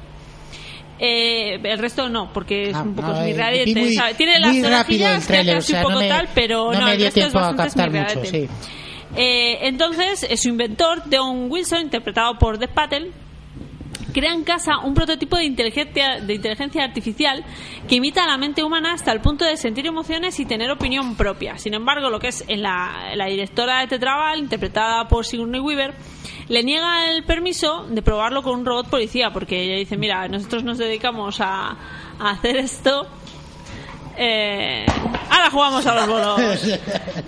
Eh, 1.00 1.60
el 1.62 1.78
resto 1.78 2.08
no, 2.08 2.32
porque 2.32 2.70
es 2.70 2.74
Ah, 2.74 2.82
un 2.82 2.96
poco 2.96 3.08
no, 3.08 3.22
eh, 3.22 3.64
muy-. 3.66 3.96
Tiene 4.16 4.40
las 4.40 4.56
orejillas 4.64 5.26
que 5.28 5.38
o 5.54 5.58
hace 5.58 5.62
sea, 5.62 5.78
un 5.78 5.82
poco 5.84 5.94
no 5.94 6.00
me- 6.00 6.08
tal, 6.08 6.28
pero 6.34 6.72
no 6.72 6.80
no, 6.80 6.88
el 6.88 7.00
resto 7.00 7.20
es 7.20 7.32
bastante 7.32 7.90
mucho, 7.90 8.24
sí. 8.24 8.48
Eh, 9.16 9.58
entonces, 9.62 10.26
su 10.40 10.48
inventor, 10.48 11.02
Don 11.06 11.50
Wilson, 11.50 11.82
interpretado 11.82 12.36
por 12.38 12.58
Dev 12.58 12.68
Patel, 12.70 13.12
crea 14.18 14.32
en 14.32 14.42
casa 14.42 14.78
un 14.78 14.94
prototipo 14.94 15.36
de 15.36 15.44
inteligencia, 15.44 16.20
de 16.20 16.34
inteligencia 16.34 16.82
artificial 16.82 17.44
que 17.88 17.96
imita 17.96 18.24
a 18.24 18.26
la 18.26 18.36
mente 18.36 18.64
humana 18.64 18.92
hasta 18.92 19.12
el 19.12 19.20
punto 19.20 19.44
de 19.44 19.56
sentir 19.56 19.86
emociones 19.86 20.40
y 20.40 20.46
tener 20.46 20.70
opinión 20.70 21.16
propia. 21.16 21.56
Sin 21.58 21.74
embargo, 21.74 22.10
lo 22.10 22.18
que 22.18 22.28
es 22.28 22.44
en 22.48 22.62
la, 22.62 23.14
directora 23.28 23.80
de 23.80 23.86
Tetraval, 23.86 24.40
interpretada 24.40 25.06
por 25.06 25.24
Sigourney 25.24 25.60
Weaver, 25.60 25.94
le 26.48 26.62
niega 26.64 27.10
el 27.10 27.24
permiso 27.24 27.86
de 27.88 28.02
probarlo 28.02 28.42
con 28.42 28.58
un 28.58 28.66
robot 28.66 28.88
policía, 28.88 29.30
porque 29.32 29.62
ella 29.62 29.76
dice, 29.76 29.96
mira, 29.96 30.26
nosotros 30.28 30.64
nos 30.64 30.78
dedicamos 30.78 31.40
a, 31.40 31.76
a 32.18 32.30
hacer 32.30 32.56
esto. 32.56 33.06
Eh, 34.20 34.84
ahora 35.30 35.48
jugamos 35.50 35.86
a 35.86 35.94
los 35.94 36.06
bolos. 36.08 36.40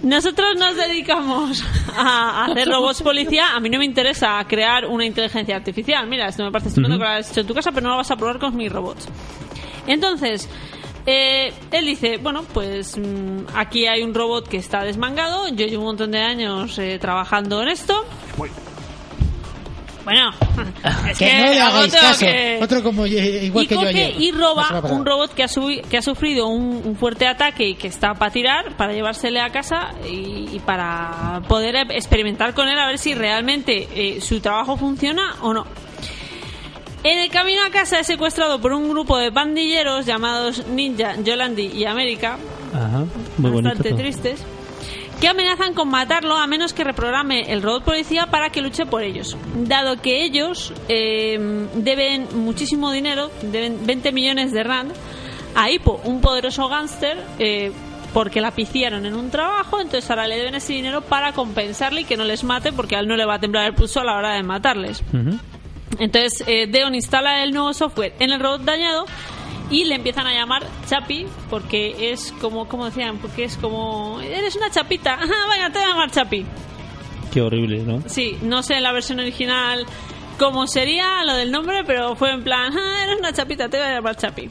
Nosotros 0.02 0.56
nos 0.58 0.74
dedicamos 0.76 1.62
a 1.96 2.46
hacer 2.46 2.68
robots 2.68 3.00
policía. 3.00 3.54
A 3.54 3.60
mí 3.60 3.70
no 3.70 3.78
me 3.78 3.84
interesa 3.84 4.44
crear 4.48 4.86
una 4.86 5.04
inteligencia 5.04 5.54
artificial. 5.54 6.06
Mira, 6.08 6.26
esto 6.26 6.42
me 6.42 6.50
parece 6.50 6.70
estupendo 6.70 6.98
que 6.98 7.04
lo 7.04 7.08
has 7.08 7.30
hecho 7.30 7.42
en 7.42 7.46
tu 7.46 7.54
casa, 7.54 7.70
pero 7.70 7.84
no 7.84 7.90
lo 7.90 7.98
vas 7.98 8.10
a 8.10 8.16
probar 8.16 8.40
con 8.40 8.56
mis 8.56 8.72
robots. 8.72 9.06
Entonces, 9.86 10.48
eh, 11.06 11.52
él 11.70 11.86
dice, 11.86 12.18
bueno, 12.18 12.42
pues 12.52 12.98
mm, 12.98 13.46
aquí 13.54 13.86
hay 13.86 14.02
un 14.02 14.12
robot 14.12 14.48
que 14.48 14.56
está 14.56 14.82
desmangado. 14.82 15.48
Yo 15.48 15.66
llevo 15.66 15.82
un 15.82 15.90
montón 15.90 16.10
de 16.10 16.18
años 16.18 16.76
eh, 16.78 16.98
trabajando 17.00 17.62
en 17.62 17.68
esto. 17.68 18.04
Bueno, 18.36 18.54
es 21.10 21.18
que, 21.18 21.38
no 21.38 21.44
le 21.50 21.60
hagáis 21.60 21.94
otro 21.94 22.00
caso. 22.08 22.20
que- 22.26 22.58
Otro 22.62 22.82
como 22.82 23.06
igual 23.06 23.64
y 23.64 23.68
que 23.68 23.74
yo 23.74 23.80
ayer. 23.80 24.14
y 24.20 24.32
roba 24.32 24.80
un 24.90 25.04
robot 25.06 25.34
que 25.34 25.42
ha, 25.42 25.48
subi- 25.48 25.82
que 25.82 25.96
ha 25.98 26.02
sufrido 26.02 26.48
un, 26.48 26.82
un 26.84 26.96
fuerte 26.96 27.26
ataque 27.26 27.68
y 27.68 27.74
que 27.74 27.88
está 27.88 28.14
para 28.14 28.30
tirar, 28.30 28.76
para 28.76 28.92
llevársele 28.92 29.40
a 29.40 29.50
casa 29.50 29.90
y, 30.08 30.48
y 30.52 30.60
para 30.64 31.40
poder 31.48 31.76
e- 31.76 31.96
experimentar 31.96 32.54
con 32.54 32.68
él 32.68 32.78
a 32.78 32.86
ver 32.86 32.98
si 32.98 33.14
realmente 33.14 33.88
eh, 33.94 34.20
su 34.20 34.40
trabajo 34.40 34.76
funciona 34.76 35.36
o 35.42 35.52
no. 35.54 35.66
En 37.02 37.18
el 37.18 37.30
camino 37.30 37.62
a 37.64 37.70
casa 37.70 38.00
es 38.00 38.06
secuestrado 38.06 38.60
por 38.60 38.74
un 38.74 38.88
grupo 38.90 39.16
de 39.16 39.32
pandilleros 39.32 40.04
llamados 40.04 40.66
Ninja, 40.66 41.16
Yolandi 41.22 41.68
y 41.74 41.86
América, 41.86 42.36
Ajá, 42.74 43.04
muy 43.38 43.50
bonito. 43.50 43.68
bastante 43.70 43.88
todo. 43.90 43.98
tristes, 43.98 44.44
que 45.20 45.28
amenazan 45.28 45.74
con 45.74 45.88
matarlo 45.88 46.36
a 46.36 46.46
menos 46.46 46.72
que 46.72 46.82
reprograme 46.82 47.52
el 47.52 47.62
robot 47.62 47.84
policía 47.84 48.26
para 48.26 48.50
que 48.50 48.62
luche 48.62 48.86
por 48.86 49.02
ellos. 49.02 49.36
Dado 49.54 50.00
que 50.00 50.24
ellos 50.24 50.72
eh, 50.88 51.68
deben 51.74 52.28
muchísimo 52.34 52.90
dinero, 52.90 53.30
deben 53.42 53.86
20 53.86 54.12
millones 54.12 54.52
de 54.52 54.62
rand, 54.62 54.92
a 55.54 55.70
Hippo, 55.70 56.00
un 56.04 56.20
poderoso 56.22 56.68
gángster, 56.68 57.18
eh, 57.38 57.70
porque 58.14 58.40
la 58.40 58.52
piciaron 58.52 59.04
en 59.04 59.14
un 59.14 59.30
trabajo, 59.30 59.80
entonces 59.80 60.08
ahora 60.10 60.26
le 60.26 60.38
deben 60.38 60.54
ese 60.54 60.72
dinero 60.72 61.02
para 61.02 61.32
compensarle 61.32 62.02
y 62.02 62.04
que 62.04 62.16
no 62.16 62.24
les 62.24 62.42
mate, 62.42 62.72
porque 62.72 62.96
a 62.96 63.00
él 63.00 63.06
no 63.06 63.16
le 63.16 63.26
va 63.26 63.34
a 63.34 63.40
temblar 63.40 63.66
el 63.66 63.74
pulso 63.74 64.00
a 64.00 64.04
la 64.04 64.16
hora 64.16 64.34
de 64.34 64.42
matarles. 64.42 65.02
Entonces 65.98 66.44
eh, 66.46 66.66
Deon 66.66 66.94
instala 66.94 67.42
el 67.42 67.52
nuevo 67.52 67.74
software 67.74 68.14
en 68.20 68.30
el 68.30 68.40
robot 68.40 68.62
dañado 68.62 69.04
y 69.70 69.84
le 69.84 69.94
empiezan 69.94 70.26
a 70.26 70.34
llamar 70.34 70.66
Chapi 70.86 71.26
porque 71.48 72.12
es 72.12 72.32
como, 72.40 72.68
como 72.68 72.86
decían, 72.86 73.18
porque 73.18 73.44
es 73.44 73.56
como, 73.56 74.20
eres 74.20 74.56
una 74.56 74.70
chapita, 74.70 75.14
ajá, 75.14 75.26
venga, 75.50 75.70
te 75.70 75.78
voy 75.78 75.82
a 75.82 75.88
llamar 75.88 76.10
Chapi. 76.10 76.44
Qué 77.32 77.40
horrible, 77.40 77.78
¿no? 77.84 78.02
Sí, 78.06 78.36
no 78.42 78.62
sé 78.62 78.74
en 78.74 78.82
la 78.82 78.92
versión 78.92 79.20
original 79.20 79.86
cómo 80.38 80.66
sería 80.66 81.22
lo 81.24 81.34
del 81.34 81.52
nombre, 81.52 81.84
pero 81.84 82.16
fue 82.16 82.32
en 82.32 82.42
plan, 82.42 82.72
ah, 82.76 83.04
eres 83.04 83.18
una 83.18 83.32
chapita, 83.32 83.68
te 83.68 83.76
voy 83.76 83.86
a 83.86 83.94
llamar 83.94 84.16
Chapi. 84.16 84.48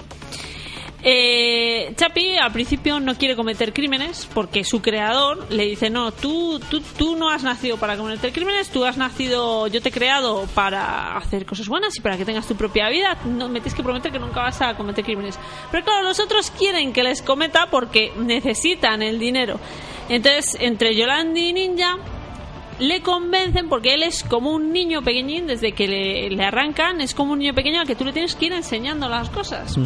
Eh, 1.02 1.94
Chapi 1.96 2.36
al 2.36 2.52
principio 2.52 3.00
no 3.00 3.16
quiere 3.16 3.36
cometer 3.38 3.72
crímenes 3.72 4.28
porque 4.34 4.66
su 4.66 4.82
creador 4.82 5.50
le 5.50 5.64
dice 5.64 5.90
no 5.90 6.12
tú, 6.12 6.60
tú 6.70 6.82
tú 6.82 7.16
no 7.16 7.30
has 7.30 7.42
nacido 7.42 7.78
para 7.78 7.96
cometer 7.96 8.34
crímenes 8.34 8.70
tú 8.70 8.84
has 8.84 8.98
nacido 8.98 9.68
yo 9.68 9.82
te 9.82 9.90
he 9.90 9.92
creado 9.94 10.46
para 10.54 11.16
hacer 11.16 11.46
cosas 11.46 11.70
buenas 11.70 11.98
y 11.98 12.02
para 12.02 12.18
que 12.18 12.26
tengas 12.26 12.48
tu 12.48 12.56
propia 12.56 12.90
vida. 12.90 13.18
No 13.24 13.48
me 13.48 13.62
tienes 13.62 13.76
que 13.76 13.84
prometer 13.84 14.12
que 14.12 14.20
nunca 14.20 14.42
vas 14.42 14.62
a 14.62 14.76
cometer 14.76 15.06
crímenes. 15.06 15.40
Pero 15.72 15.86
claro 15.86 16.04
los 16.04 16.20
otros 16.20 16.52
quieren 16.52 16.92
que 16.92 17.04
les 17.04 17.22
cometa 17.22 17.68
porque 17.72 18.12
necesitan 18.18 19.02
el 19.02 19.20
dinero. 19.20 19.60
Entonces 20.10 20.58
entre 20.60 20.96
Yolandi 20.96 21.50
y 21.50 21.54
Ninja 21.54 21.98
le 22.80 23.02
convencen 23.02 23.70
porque 23.70 23.94
él 23.94 24.04
es 24.04 24.24
como 24.24 24.52
un 24.52 24.72
niño 24.72 25.02
pequeñín 25.02 25.48
desde 25.48 25.74
que 25.74 25.88
le, 25.88 26.44
arrancan 26.44 27.02
es 27.02 27.14
como 27.14 27.34
un 27.34 27.40
niño 27.40 27.54
pequeño 27.54 27.82
al 27.82 27.88
que 27.88 27.96
tú 27.96 28.06
le 28.06 28.14
tienes 28.14 28.36
que 28.36 28.48
ir 28.48 28.54
enseñando 28.54 29.08
las 29.08 29.30
cosas. 29.30 29.78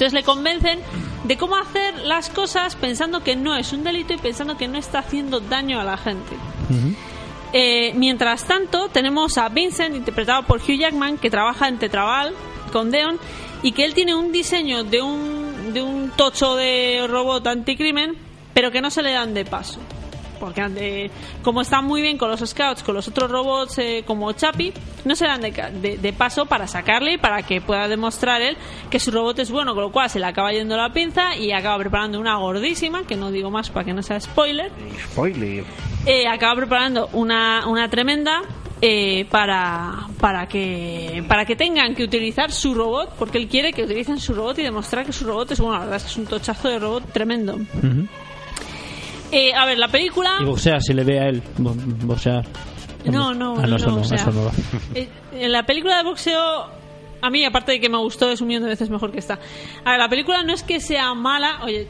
Entonces 0.00 0.14
le 0.14 0.22
convencen 0.22 0.80
de 1.24 1.36
cómo 1.36 1.56
hacer 1.56 1.94
las 1.98 2.30
cosas 2.30 2.74
pensando 2.74 3.22
que 3.22 3.36
no 3.36 3.54
es 3.54 3.74
un 3.74 3.84
delito 3.84 4.14
y 4.14 4.16
pensando 4.16 4.56
que 4.56 4.66
no 4.66 4.78
está 4.78 5.00
haciendo 5.00 5.40
daño 5.40 5.78
a 5.78 5.84
la 5.84 5.98
gente. 5.98 6.36
Eh, 7.52 7.92
mientras 7.96 8.44
tanto, 8.44 8.88
tenemos 8.88 9.36
a 9.36 9.50
Vincent, 9.50 9.94
interpretado 9.94 10.44
por 10.44 10.62
Hugh 10.62 10.78
Jackman, 10.78 11.18
que 11.18 11.28
trabaja 11.28 11.68
en 11.68 11.78
Tetraval 11.78 12.32
con 12.72 12.90
Deon 12.90 13.18
y 13.62 13.72
que 13.72 13.84
él 13.84 13.92
tiene 13.92 14.14
un 14.14 14.32
diseño 14.32 14.84
de 14.84 15.02
un, 15.02 15.74
de 15.74 15.82
un 15.82 16.08
tocho 16.16 16.56
de 16.56 17.06
robot 17.06 17.46
anticrimen, 17.46 18.16
pero 18.54 18.70
que 18.70 18.80
no 18.80 18.90
se 18.90 19.02
le 19.02 19.12
dan 19.12 19.34
de 19.34 19.44
paso. 19.44 19.80
Porque 20.40 20.62
eh, 20.76 21.10
como 21.42 21.60
están 21.60 21.84
muy 21.84 22.02
bien 22.02 22.18
con 22.18 22.30
los 22.30 22.40
scouts, 22.40 22.82
con 22.82 22.94
los 22.96 23.06
otros 23.06 23.30
robots 23.30 23.78
eh, 23.78 24.02
como 24.06 24.32
Chapi, 24.32 24.72
no 25.04 25.14
se 25.14 25.26
dan 25.26 25.42
de, 25.42 25.52
ca- 25.52 25.70
de- 25.70 25.98
de 25.98 26.12
paso 26.12 26.46
para 26.46 26.66
sacarle 26.66 27.12
y 27.12 27.18
para 27.18 27.42
que 27.44 27.60
pueda 27.60 27.86
demostrar 27.86 28.40
él 28.42 28.56
que 28.90 28.98
su 28.98 29.10
robot 29.12 29.38
es 29.38 29.50
bueno, 29.50 29.74
con 29.74 29.84
lo 29.84 29.92
cual 29.92 30.10
se 30.10 30.18
le 30.18 30.26
acaba 30.26 30.50
yendo 30.52 30.76
la 30.76 30.92
pinza 30.92 31.36
y 31.36 31.52
acaba 31.52 31.78
preparando 31.78 32.18
una 32.18 32.36
gordísima, 32.36 33.02
que 33.06 33.14
no 33.16 33.30
digo 33.30 33.50
más 33.50 33.70
para 33.70 33.84
que 33.84 33.92
no 33.92 34.02
sea 34.02 34.18
spoiler, 34.18 34.72
Spoiler. 35.12 35.64
eh, 36.06 36.26
acaba 36.26 36.56
preparando 36.56 37.08
una, 37.12 37.66
una 37.68 37.88
tremenda 37.90 38.40
eh, 38.82 39.26
para, 39.30 40.06
para, 40.18 40.46
que, 40.48 41.22
para 41.28 41.44
que 41.44 41.54
tengan 41.54 41.94
que 41.94 42.02
utilizar 42.02 42.50
su 42.50 42.74
robot, 42.74 43.10
porque 43.18 43.36
él 43.36 43.46
quiere 43.46 43.74
que 43.74 43.82
utilicen 43.84 44.18
su 44.18 44.32
robot 44.32 44.58
y 44.58 44.62
demostrar 44.62 45.04
que 45.04 45.12
su 45.12 45.26
robot 45.26 45.50
es 45.52 45.60
bueno. 45.60 45.74
La 45.74 45.80
verdad 45.80 45.96
es 45.98 46.04
que 46.04 46.08
es 46.10 46.16
un 46.16 46.24
tochazo 46.26 46.68
de 46.70 46.78
robot 46.78 47.12
tremendo. 47.12 47.56
Ujú. 47.56 48.06
Eh, 49.32 49.52
a 49.54 49.64
ver, 49.66 49.78
la 49.78 49.88
película. 49.88 50.38
Y 50.40 50.44
boxea 50.44 50.80
si 50.80 50.92
le 50.94 51.04
ve 51.04 51.20
a 51.20 51.28
él. 51.28 51.42
Bo- 51.58 51.74
Boxear. 51.76 52.44
No, 53.04 53.32
no, 53.32 53.54
Ah, 53.58 53.66
no, 53.66 53.76
eso 53.76 53.86
no, 53.88 53.96
no, 53.96 54.00
o 54.02 54.04
sea, 54.04 54.16
eso 54.18 54.30
no 54.32 54.44
va. 54.44 54.50
eh, 54.94 55.08
en 55.32 55.52
la 55.52 55.62
película 55.64 55.96
de 55.98 56.04
boxeo, 56.04 56.66
a 57.22 57.30
mí, 57.30 57.44
aparte 57.44 57.72
de 57.72 57.80
que 57.80 57.88
me 57.88 57.96
gustó, 57.98 58.30
es 58.30 58.40
un 58.40 58.48
millón 58.48 58.64
de 58.64 58.68
veces 58.70 58.90
mejor 58.90 59.10
que 59.12 59.18
esta. 59.18 59.38
A 59.84 59.90
ver, 59.92 59.98
la 60.00 60.08
película 60.08 60.42
no 60.42 60.52
es 60.52 60.62
que 60.62 60.80
sea 60.80 61.14
mala. 61.14 61.60
Oye, 61.62 61.86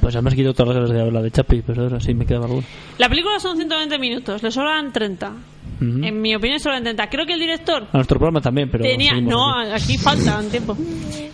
Pues 0.00 0.14
además 0.16 0.34
quitado 0.34 0.52
todas 0.54 0.68
las 0.68 0.76
ganas 0.76 0.90
de 0.90 1.00
hablar 1.00 1.22
de 1.22 1.30
Chapi, 1.30 1.62
pero 1.62 1.84
ahora 1.84 2.00
sí 2.00 2.12
me 2.12 2.26
queda 2.26 2.38
alguna. 2.40 2.66
la 2.98 3.08
película 3.08 3.38
son 3.40 3.56
120 3.56 3.98
minutos, 3.98 4.42
le 4.42 4.50
sobran 4.50 4.92
30. 4.92 5.32
En 5.80 6.20
mi 6.20 6.34
opinión, 6.34 6.58
sobran 6.60 6.82
30. 6.82 7.08
Creo 7.08 7.24
que 7.26 7.34
el 7.34 7.40
director 7.40 7.86
A 7.92 7.96
nuestro 7.96 8.18
programa 8.18 8.40
también, 8.40 8.68
pero. 8.70 8.82
tenía 8.84 9.20
no 9.20 9.56
aquí. 9.58 9.96
falta 9.98 10.38
un 10.38 10.50
tiempo 10.50 10.76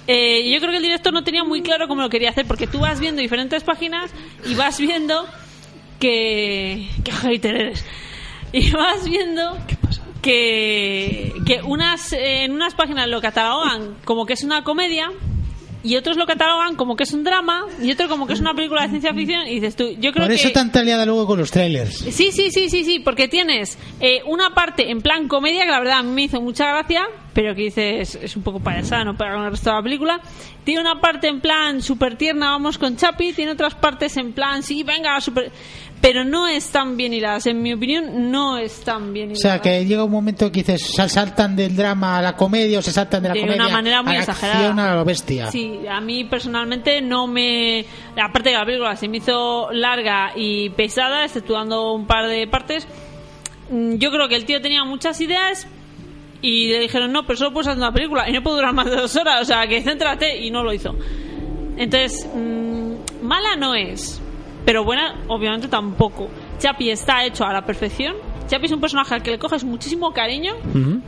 Eh, 0.06 0.50
yo 0.52 0.58
creo 0.58 0.70
que 0.70 0.76
el 0.76 0.82
director 0.82 1.12
no 1.12 1.24
tenía 1.24 1.44
muy 1.44 1.62
claro 1.62 1.88
cómo 1.88 2.02
lo 2.02 2.10
quería 2.10 2.30
hacer 2.30 2.46
porque 2.46 2.66
tú 2.66 2.80
vas 2.80 3.00
viendo 3.00 3.22
diferentes 3.22 3.64
páginas 3.64 4.10
y 4.46 4.54
vas 4.54 4.78
viendo 4.78 5.24
que 5.98 6.88
qué 7.04 7.12
hater 7.22 7.56
eres 7.56 7.86
y 8.52 8.70
vas 8.70 9.08
viendo 9.08 9.56
que 10.20 11.32
que 11.46 11.60
unas 11.62 12.12
en 12.12 12.52
unas 12.52 12.74
páginas 12.74 13.08
lo 13.08 13.20
catalogan 13.20 13.96
como 14.04 14.26
que 14.26 14.34
es 14.34 14.44
una 14.44 14.62
comedia 14.64 15.10
y 15.84 15.96
otros 15.96 16.16
lo 16.16 16.26
catalogan 16.26 16.74
como 16.74 16.96
que 16.96 17.04
es 17.04 17.12
un 17.12 17.22
drama 17.22 17.66
y 17.80 17.92
otro 17.92 18.08
como 18.08 18.26
que 18.26 18.32
es 18.32 18.40
una 18.40 18.54
película 18.54 18.82
de 18.82 18.88
ciencia 18.88 19.12
ficción 19.12 19.46
y 19.46 19.60
dices 19.60 19.76
tú 19.76 19.90
yo 20.00 20.12
creo 20.12 20.24
Por 20.24 20.32
eso 20.32 20.48
que 20.48 20.54
tanta 20.54 20.82
liada 20.82 21.04
luego 21.04 21.26
con 21.26 21.38
los 21.38 21.50
trailers. 21.50 21.98
Sí, 21.98 22.32
sí, 22.32 22.50
sí, 22.50 22.70
sí, 22.70 22.84
sí, 22.84 22.98
porque 22.98 23.28
tienes 23.28 23.78
eh, 24.00 24.22
una 24.26 24.54
parte 24.54 24.90
en 24.90 25.02
plan 25.02 25.28
comedia 25.28 25.64
que 25.64 25.70
la 25.70 25.78
verdad 25.78 26.02
me 26.02 26.22
hizo 26.22 26.40
mucha 26.40 26.66
gracia, 26.68 27.06
pero 27.34 27.54
que 27.54 27.62
dices 27.62 28.18
es 28.20 28.36
un 28.36 28.42
poco 28.42 28.60
payasada, 28.60 29.04
no 29.04 29.16
con 29.16 29.26
el 29.28 29.50
resto 29.50 29.70
de 29.70 29.76
la 29.76 29.82
película. 29.82 30.20
Tiene 30.64 30.80
una 30.80 31.00
parte 31.00 31.28
en 31.28 31.40
plan 31.40 31.82
súper 31.82 32.16
tierna, 32.16 32.50
vamos 32.52 32.78
con 32.78 32.96
Chapi, 32.96 33.34
tiene 33.34 33.52
otras 33.52 33.74
partes 33.74 34.16
en 34.16 34.32
plan, 34.32 34.62
sí, 34.62 34.82
venga, 34.82 35.20
súper... 35.20 35.52
Pero 36.06 36.22
no 36.22 36.46
están 36.46 36.98
bien 36.98 37.14
hiladas, 37.14 37.46
en 37.46 37.62
mi 37.62 37.72
opinión, 37.72 38.30
no 38.30 38.58
están 38.58 39.14
bien 39.14 39.30
O 39.30 39.32
hiladas. 39.32 39.40
sea, 39.40 39.58
que 39.62 39.86
llega 39.86 40.04
un 40.04 40.10
momento 40.10 40.52
que 40.52 40.58
dices, 40.62 40.82
sal- 40.94 41.08
saltan 41.08 41.56
del 41.56 41.74
drama 41.74 42.18
a 42.18 42.22
la 42.22 42.36
comedia 42.36 42.78
o 42.78 42.82
se 42.82 42.92
saltan 42.92 43.22
de 43.22 43.28
la 43.30 43.34
De 43.34 43.40
comedia 43.40 43.62
una 43.64 43.72
manera 43.72 44.02
muy 44.02 44.14
a 44.16 44.18
exagerada. 44.18 45.00
a 45.00 45.02
bestia. 45.04 45.50
Sí, 45.50 45.78
a 45.90 46.02
mí 46.02 46.24
personalmente 46.24 47.00
no 47.00 47.26
me. 47.26 47.86
Aparte 48.22 48.50
de 48.50 48.54
que 48.54 48.58
la 48.58 48.66
película 48.66 48.96
se 48.96 49.08
me 49.08 49.16
hizo 49.16 49.72
larga 49.72 50.32
y 50.36 50.68
pesada, 50.70 51.24
exceptuando 51.24 51.94
un 51.94 52.06
par 52.06 52.28
de 52.28 52.46
partes. 52.48 52.86
mm, 53.70 53.94
Yo 53.94 54.10
creo 54.10 54.28
que 54.28 54.36
el 54.36 54.44
tío 54.44 54.60
tenía 54.60 54.84
muchas 54.84 55.18
ideas 55.22 55.66
y 56.42 56.68
le 56.70 56.80
dijeron, 56.80 57.12
no, 57.12 57.24
pero 57.24 57.38
solo 57.38 57.54
puedes 57.54 57.68
hacer 57.68 57.78
una 57.78 57.92
película 57.94 58.28
y 58.28 58.32
no 58.34 58.42
puedo 58.42 58.56
durar 58.56 58.74
más 58.74 58.84
de 58.90 58.96
dos 58.96 59.16
horas, 59.16 59.40
o 59.40 59.44
sea, 59.46 59.66
que 59.66 59.80
céntrate 59.80 60.36
y 60.44 60.50
no 60.50 60.62
lo 60.62 60.74
hizo. 60.74 60.94
Entonces, 61.78 62.28
mm, 62.34 62.92
mala 63.22 63.56
no 63.56 63.74
es, 63.74 64.20
pero 64.64 64.84
buena 64.84 65.16
obviamente 65.28 65.68
tampoco. 65.68 66.28
Chapi 66.58 66.90
está 66.90 67.24
hecho 67.24 67.44
a 67.44 67.52
la 67.52 67.64
perfección. 67.64 68.14
Chapi 68.48 68.66
es 68.66 68.72
un 68.72 68.80
personaje 68.80 69.14
al 69.14 69.22
que 69.22 69.30
le 69.30 69.38
coges 69.38 69.64
muchísimo 69.64 70.12
cariño. 70.12 70.52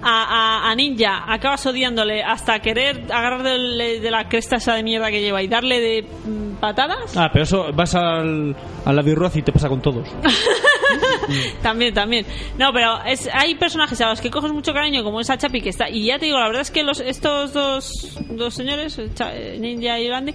A, 0.03 0.25
a- 0.67 0.71
a 0.71 0.75
Ninja 0.75 1.25
acabas 1.33 1.65
odiándole 1.67 2.23
hasta 2.23 2.59
querer 2.61 3.05
agarrar 3.13 3.43
de, 3.43 4.11
la 4.11 4.29
cresta 4.29 4.57
esa 4.57 4.75
de 4.75 4.83
mierda 4.83 5.11
que 5.11 5.21
lleva 5.21 5.43
y 5.43 5.49
darle 5.49 5.81
de 5.81 6.03
mm, 6.03 6.55
patadas. 6.61 7.17
Ah, 7.17 7.29
pero 7.33 7.43
eso 7.45 7.67
vas 7.75 7.95
al, 7.95 8.57
a 8.85 8.93
la 8.93 9.03
y 9.35 9.43
te 9.43 9.53
pasa 9.53 9.69
con 9.69 9.81
todos. 9.83 10.09
También, 11.63 11.93
también. 11.93 12.25
No, 12.59 12.73
pero 12.73 13.03
es, 13.05 13.29
hay 13.33 13.55
personajes 13.57 14.01
a 14.01 14.09
los 14.11 14.21
que 14.21 14.31
coges 14.31 14.53
mucho 14.53 14.73
cariño, 14.73 15.03
como 15.03 15.21
esa 15.21 15.37
Chapi 15.37 15.61
que 15.61 15.71
está. 15.71 15.89
Y 15.91 16.07
ya 16.07 16.19
te 16.19 16.27
digo, 16.27 16.39
la 16.39 16.47
verdad 16.47 16.63
es 16.63 16.71
que 16.71 16.83
los, 16.85 17.01
estos 17.01 17.53
dos, 17.53 18.19
dos 18.31 18.55
señores, 18.55 18.99
eh, 18.99 19.11
eh, 19.33 19.57
Ninja 19.61 19.99
y 19.99 20.09
Randy, 20.09 20.35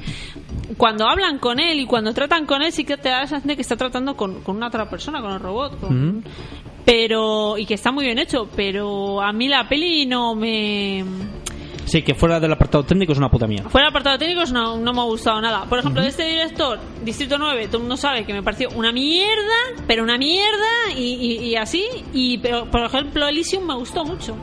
cuando 0.78 1.08
hablan 1.08 1.40
con 1.40 1.60
él 1.60 1.80
y 1.80 1.86
cuando 1.86 2.14
tratan 2.14 2.46
con 2.46 2.62
él, 2.62 2.72
sí 2.72 2.84
que 2.84 2.98
te 2.98 3.10
da 3.10 3.20
la 3.22 3.28
sensación 3.28 3.48
de 3.50 3.56
que 3.56 3.62
está 3.62 3.78
tratando 3.78 4.16
con, 4.16 4.42
con 4.42 4.58
una 4.58 4.68
otra 4.68 4.90
persona, 4.90 5.22
con 5.22 5.32
el 5.32 5.40
robot. 5.40 5.80
con- 5.80 6.10
Ujú. 6.20 6.22
Pero, 6.86 7.58
y 7.58 7.66
que 7.66 7.76
está 7.76 7.92
muy 7.92 8.06
bien 8.06 8.18
hecho, 8.20 8.50
pero 8.56 9.22
a 9.22 9.32
mí 9.32 9.48
la 9.48 9.68
peli 9.68 10.06
no 10.06 10.36
me. 10.36 11.04
Sí, 11.86 12.04
que 12.04 12.16
fuera 12.16 12.40
del 12.40 12.54
apartado 12.54 12.86
técnico 12.86 13.12
es 13.12 13.18
una 13.18 13.30
puta 13.30 13.48
mía. 13.48 13.64
Fuera 13.68 13.88
de 13.88 13.90
apartado 13.90 14.18
técnico 14.18 14.44
no, 14.54 14.78
no 14.78 14.94
me 14.94 15.02
ha 15.02 15.04
gustado 15.04 15.42
nada. 15.42 15.66
Por 15.66 15.80
ejemplo, 15.80 16.02
de 16.02 16.08
este 16.08 16.24
director, 16.24 16.80
Distrito 17.04 17.38
9, 17.38 17.66
todo 17.68 17.78
el 17.78 17.84
mundo 17.84 17.98
sabe 17.98 18.24
que 18.24 18.34
me 18.34 18.42
pareció 18.42 18.70
una 18.76 18.94
mierda, 18.94 19.84
pero 19.88 20.02
una 20.04 20.18
mierda 20.18 20.68
y, 20.96 21.02
y- 21.02 21.46
y 21.50 21.56
así. 21.58 21.84
Y 22.14 22.38
pero, 22.38 22.70
por 22.72 22.82
ejemplo, 22.86 23.28
Elysium 23.28 23.66
me 23.66 23.76
gustó 23.76 24.06
mucho. 24.06 24.36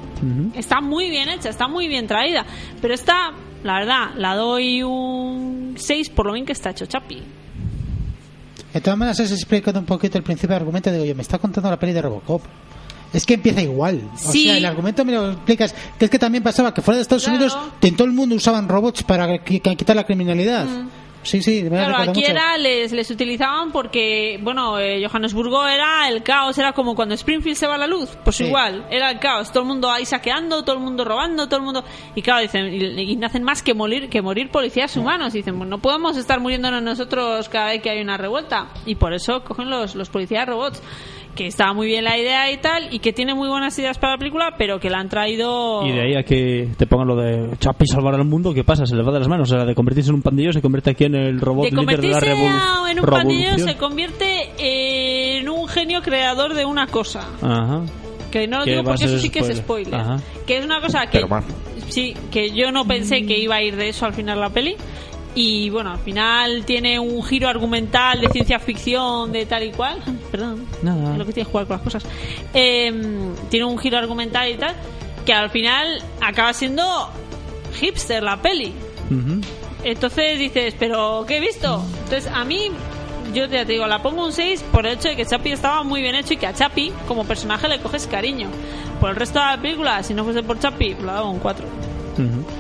Está 0.55 0.81
muy 0.83 1.09
bien 1.09 1.29
hecha, 1.31 1.49
está 1.49 1.69
muy 1.69 1.89
bien 1.89 2.07
traída. 2.07 2.45
Pero 2.83 2.93
esta, 2.93 3.33
la 3.65 3.79
verdad, 3.79 4.11
la 4.17 4.35
doy 4.37 4.83
un 4.83 5.75
6 5.79 6.11
por 6.11 6.27
lo 6.27 6.35
bien 6.35 6.45
que 6.45 6.53
está 6.53 6.71
hecho 6.71 6.85
Chapi. 6.87 7.23
De 8.73 8.81
todas 8.81 8.99
maneras, 8.99 9.19
has 9.21 9.33
explicado 9.33 9.79
un 9.81 9.87
poquito 9.87 10.19
el 10.19 10.25
principio 10.25 10.55
del 10.55 10.63
argumento. 10.63 10.91
Digo, 10.93 11.05
yo 11.05 11.15
me 11.15 11.23
está 11.23 11.39
contando 11.39 11.71
la 11.71 11.79
peli 11.79 11.93
de 11.93 12.03
Robocop. 12.03 12.43
Es 13.13 13.25
que 13.25 13.35
empieza 13.35 13.63
igual. 13.63 14.03
O 14.15 14.33
Sí. 14.33 14.45
sea, 14.45 14.59
el 14.59 14.65
argumento 14.67 15.03
me 15.05 15.13
lo 15.13 15.31
explicas. 15.33 15.75
Que 15.99 16.05
es 16.05 16.11
que 16.11 16.19
también 16.19 16.43
pasaba 16.45 16.75
que 16.75 16.83
fuera 16.83 16.97
de 16.97 17.03
Estados 17.03 17.25
Claro. 17.25 17.39
Unidos, 17.39 17.59
en 17.81 17.97
todo 17.97 18.07
el 18.07 18.13
mundo 18.13 18.35
usaban 18.35 18.69
robots 18.69 19.03
para 19.03 19.27
qui- 19.43 19.63
qui- 19.63 19.77
quitar 19.77 19.97
la 19.97 20.05
criminalidad. 20.05 20.67
Mm. 20.67 20.89
Sí, 21.29 21.43
sí, 21.43 21.63
me 21.65 21.69
Claro, 21.71 21.97
aquí 21.99 22.21
mucho. 22.21 22.31
era, 22.31 22.57
les, 22.57 22.91
les 22.93 23.11
utilizaban 23.11 23.71
porque, 23.71 24.39
bueno, 24.43 24.79
eh, 24.79 25.07
Johannesburgo 25.07 25.67
era 25.67 26.09
el 26.09 26.23
caos, 26.23 26.57
era 26.59 26.73
como 26.73 26.95
cuando 26.95 27.15
Springfield 27.15 27.57
se 27.57 27.67
va 27.67 27.75
a 27.75 27.79
la 27.79 27.87
luz, 27.87 28.11
pues 28.25 28.37
Sí. 28.37 28.45
igual, 28.45 28.87
era 28.91 29.11
el 29.11 29.19
caos, 29.19 29.51
todo 29.53 29.63
el 29.65 29.69
mundo 29.69 29.91
ahí 29.91 30.05
saqueando, 30.07 30.63
todo 30.65 30.77
el 30.77 30.83
mundo 30.83 31.05
robando, 31.05 31.47
todo 31.47 31.59
el 31.59 31.65
mundo... 31.65 31.85
Y 32.15 32.23
claro, 32.23 32.41
dicen, 32.41 32.73
y, 32.73 33.13
y 33.13 33.17
no 33.17 33.27
hacen 33.27 33.43
más 33.43 33.63
que 33.63 33.75
morir, 33.75 34.09
que 34.09 34.23
morir 34.23 34.51
policías 34.51 34.97
humanos, 34.97 35.35
y 35.35 35.39
dicen, 35.39 35.59
pues 35.59 35.69
no 35.69 35.79
podemos 35.79 36.17
estar 36.17 36.41
muriéndonos 36.41 36.83
nosotros 36.83 37.49
cada 37.49 37.67
vez 37.69 37.83
que 37.83 37.91
hay 37.91 38.01
una 38.01 38.17
revuelta, 38.17 38.69
y 38.87 38.95
por 38.95 39.13
eso 39.13 39.45
cogen 39.45 39.69
los, 39.69 39.95
los 39.95 40.09
policías 40.09 40.47
robots, 40.49 40.83
que 41.39 41.47
estaba 41.47 41.73
muy 41.73 41.87
bien 41.87 42.03
la 42.03 42.19
idea 42.19 42.51
y 42.51 42.57
tal, 42.57 42.93
y 42.93 42.99
que 42.99 43.13
tiene 43.13 43.33
muy 43.33 43.49
buenas 43.49 43.79
ideas 43.79 43.97
para 43.97 44.15
la 44.15 44.19
película, 44.19 44.55
pero 44.59 44.81
que 44.81 44.91
la 44.91 44.99
han 44.99 45.09
traído... 45.09 45.87
Y 45.87 45.93
de 45.93 46.01
ahí 46.03 46.17
a 46.17 46.25
que 46.25 46.69
te 46.77 46.87
pongan 46.89 47.07
lo 47.07 47.15
de 47.15 47.57
Chapi 47.59 47.87
salvar 47.87 48.17
al 48.17 48.25
mundo, 48.25 48.53
¿qué 48.53 48.65
pasa? 48.65 48.85
Se 48.87 48.97
les 48.97 49.07
va 49.07 49.13
de 49.13 49.21
las 49.21 49.29
manos. 49.29 49.53
O 49.53 49.55
sea, 49.55 49.65
de 49.65 49.75
convertirse 49.77 50.11
en 50.11 50.17
un 50.17 50.23
pandillo 50.23 50.53
se 50.53 50.61
convierte 50.61 50.91
aquí 50.91 51.05
en 51.05 51.15
el 51.15 51.41
robot 51.41 51.67
de 51.67 51.71
líder 51.71 51.87
de 51.87 51.93
la 52.09 52.19
convertirse 52.19 52.35
revolu- 52.35 52.91
en 52.91 53.01
un 53.01 53.07
pandillo 53.07 53.45
revolución. 53.45 53.69
se 53.69 53.77
convierte 53.77 55.39
en 55.39 55.49
un 55.49 55.69
genio 55.69 56.03
creador 56.03 56.55
de 56.55 56.65
una 56.65 56.89
cosa. 56.89 57.21
Ajá. 57.41 57.83
Que 58.33 58.49
no 58.49 58.59
lo 58.59 58.65
digo 58.65 58.83
porque 58.83 59.05
eso 59.05 59.19
sí 59.21 59.31
que 59.31 59.39
es 59.39 59.57
spoiler. 59.57 59.87
spoiler. 59.87 59.95
Ajá. 59.95 60.17
Que 60.47 60.59
es 60.59 60.65
una 60.65 60.81
cosa 60.81 61.07
que. 61.07 61.13
Pero 61.19 61.29
más. 61.29 61.45
Sí, 61.89 62.15
que 62.31 62.51
yo 62.51 62.73
no 62.73 62.85
pensé 62.85 63.23
que 63.25 63.39
iba 63.39 63.55
a 63.55 63.63
ir 63.63 63.77
de 63.77 63.89
eso 63.89 64.05
al 64.07 64.13
final 64.13 64.41
la 64.41 64.51
peli. 64.51 64.77
Y 65.41 65.71
bueno, 65.71 65.93
al 65.93 66.01
final 66.01 66.65
tiene 66.65 66.99
un 66.99 67.23
giro 67.23 67.49
argumental 67.49 68.21
de 68.21 68.29
ciencia 68.29 68.59
ficción, 68.59 69.31
de 69.31 69.47
tal 69.47 69.63
y 69.63 69.71
cual. 69.71 70.01
Perdón, 70.33 70.67
Nada. 70.83 71.13
es 71.13 71.19
lo 71.19 71.25
que 71.25 71.33
tiene 71.33 71.47
que 71.47 71.53
jugar 71.53 71.69
con 71.69 71.77
las 71.77 71.85
cosas. 71.85 72.05
Eh, 72.53 72.93
tiene 73.49 73.65
un 73.65 73.79
giro 73.79 73.99
argumental 73.99 74.51
y 74.51 74.57
tal, 74.57 74.75
que 75.25 75.33
al 75.33 75.49
final 75.51 76.03
acaba 76.21 76.53
siendo 76.53 76.83
hipster 77.79 78.21
la 78.21 78.43
peli. 78.43 78.73
Ujú. 79.11 79.41
Entonces 79.85 80.41
dices, 80.41 80.75
¿pero 80.77 81.25
qué 81.29 81.37
he 81.37 81.41
visto? 81.41 81.85
Entonces 82.03 82.27
a 82.35 82.45
mí, 82.45 82.73
yo 83.33 83.45
ya 83.47 83.65
te 83.65 83.73
digo, 83.75 83.87
la 83.87 84.03
pongo 84.03 84.25
un 84.25 84.33
6 84.33 84.65
por 84.73 84.87
el 84.87 84.95
hecho 84.95 85.09
de 85.09 85.15
que 85.15 85.25
Chapi 85.25 85.53
estaba 85.53 85.85
muy 85.85 86.03
bien 86.03 86.17
hecho 86.17 86.35
y 86.35 86.37
que 86.37 86.49
a 86.49 86.53
Chapi, 86.53 86.91
como 87.07 87.25
personaje, 87.25 87.69
le 87.69 87.79
coges 87.79 88.09
cariño. 88.09 88.49
Por 89.01 89.11
el 89.11 89.15
resto 89.15 89.39
de 89.39 89.45
la 89.45 89.63
película, 89.63 90.03
si 90.03 90.15
no 90.15 90.25
fuese 90.25 90.43
por 90.43 90.59
Chapi, 90.59 90.95
lo 90.95 91.13
daba 91.13 91.31
un 91.31 91.39
4. 91.39 91.65
Ujú. 92.15 92.58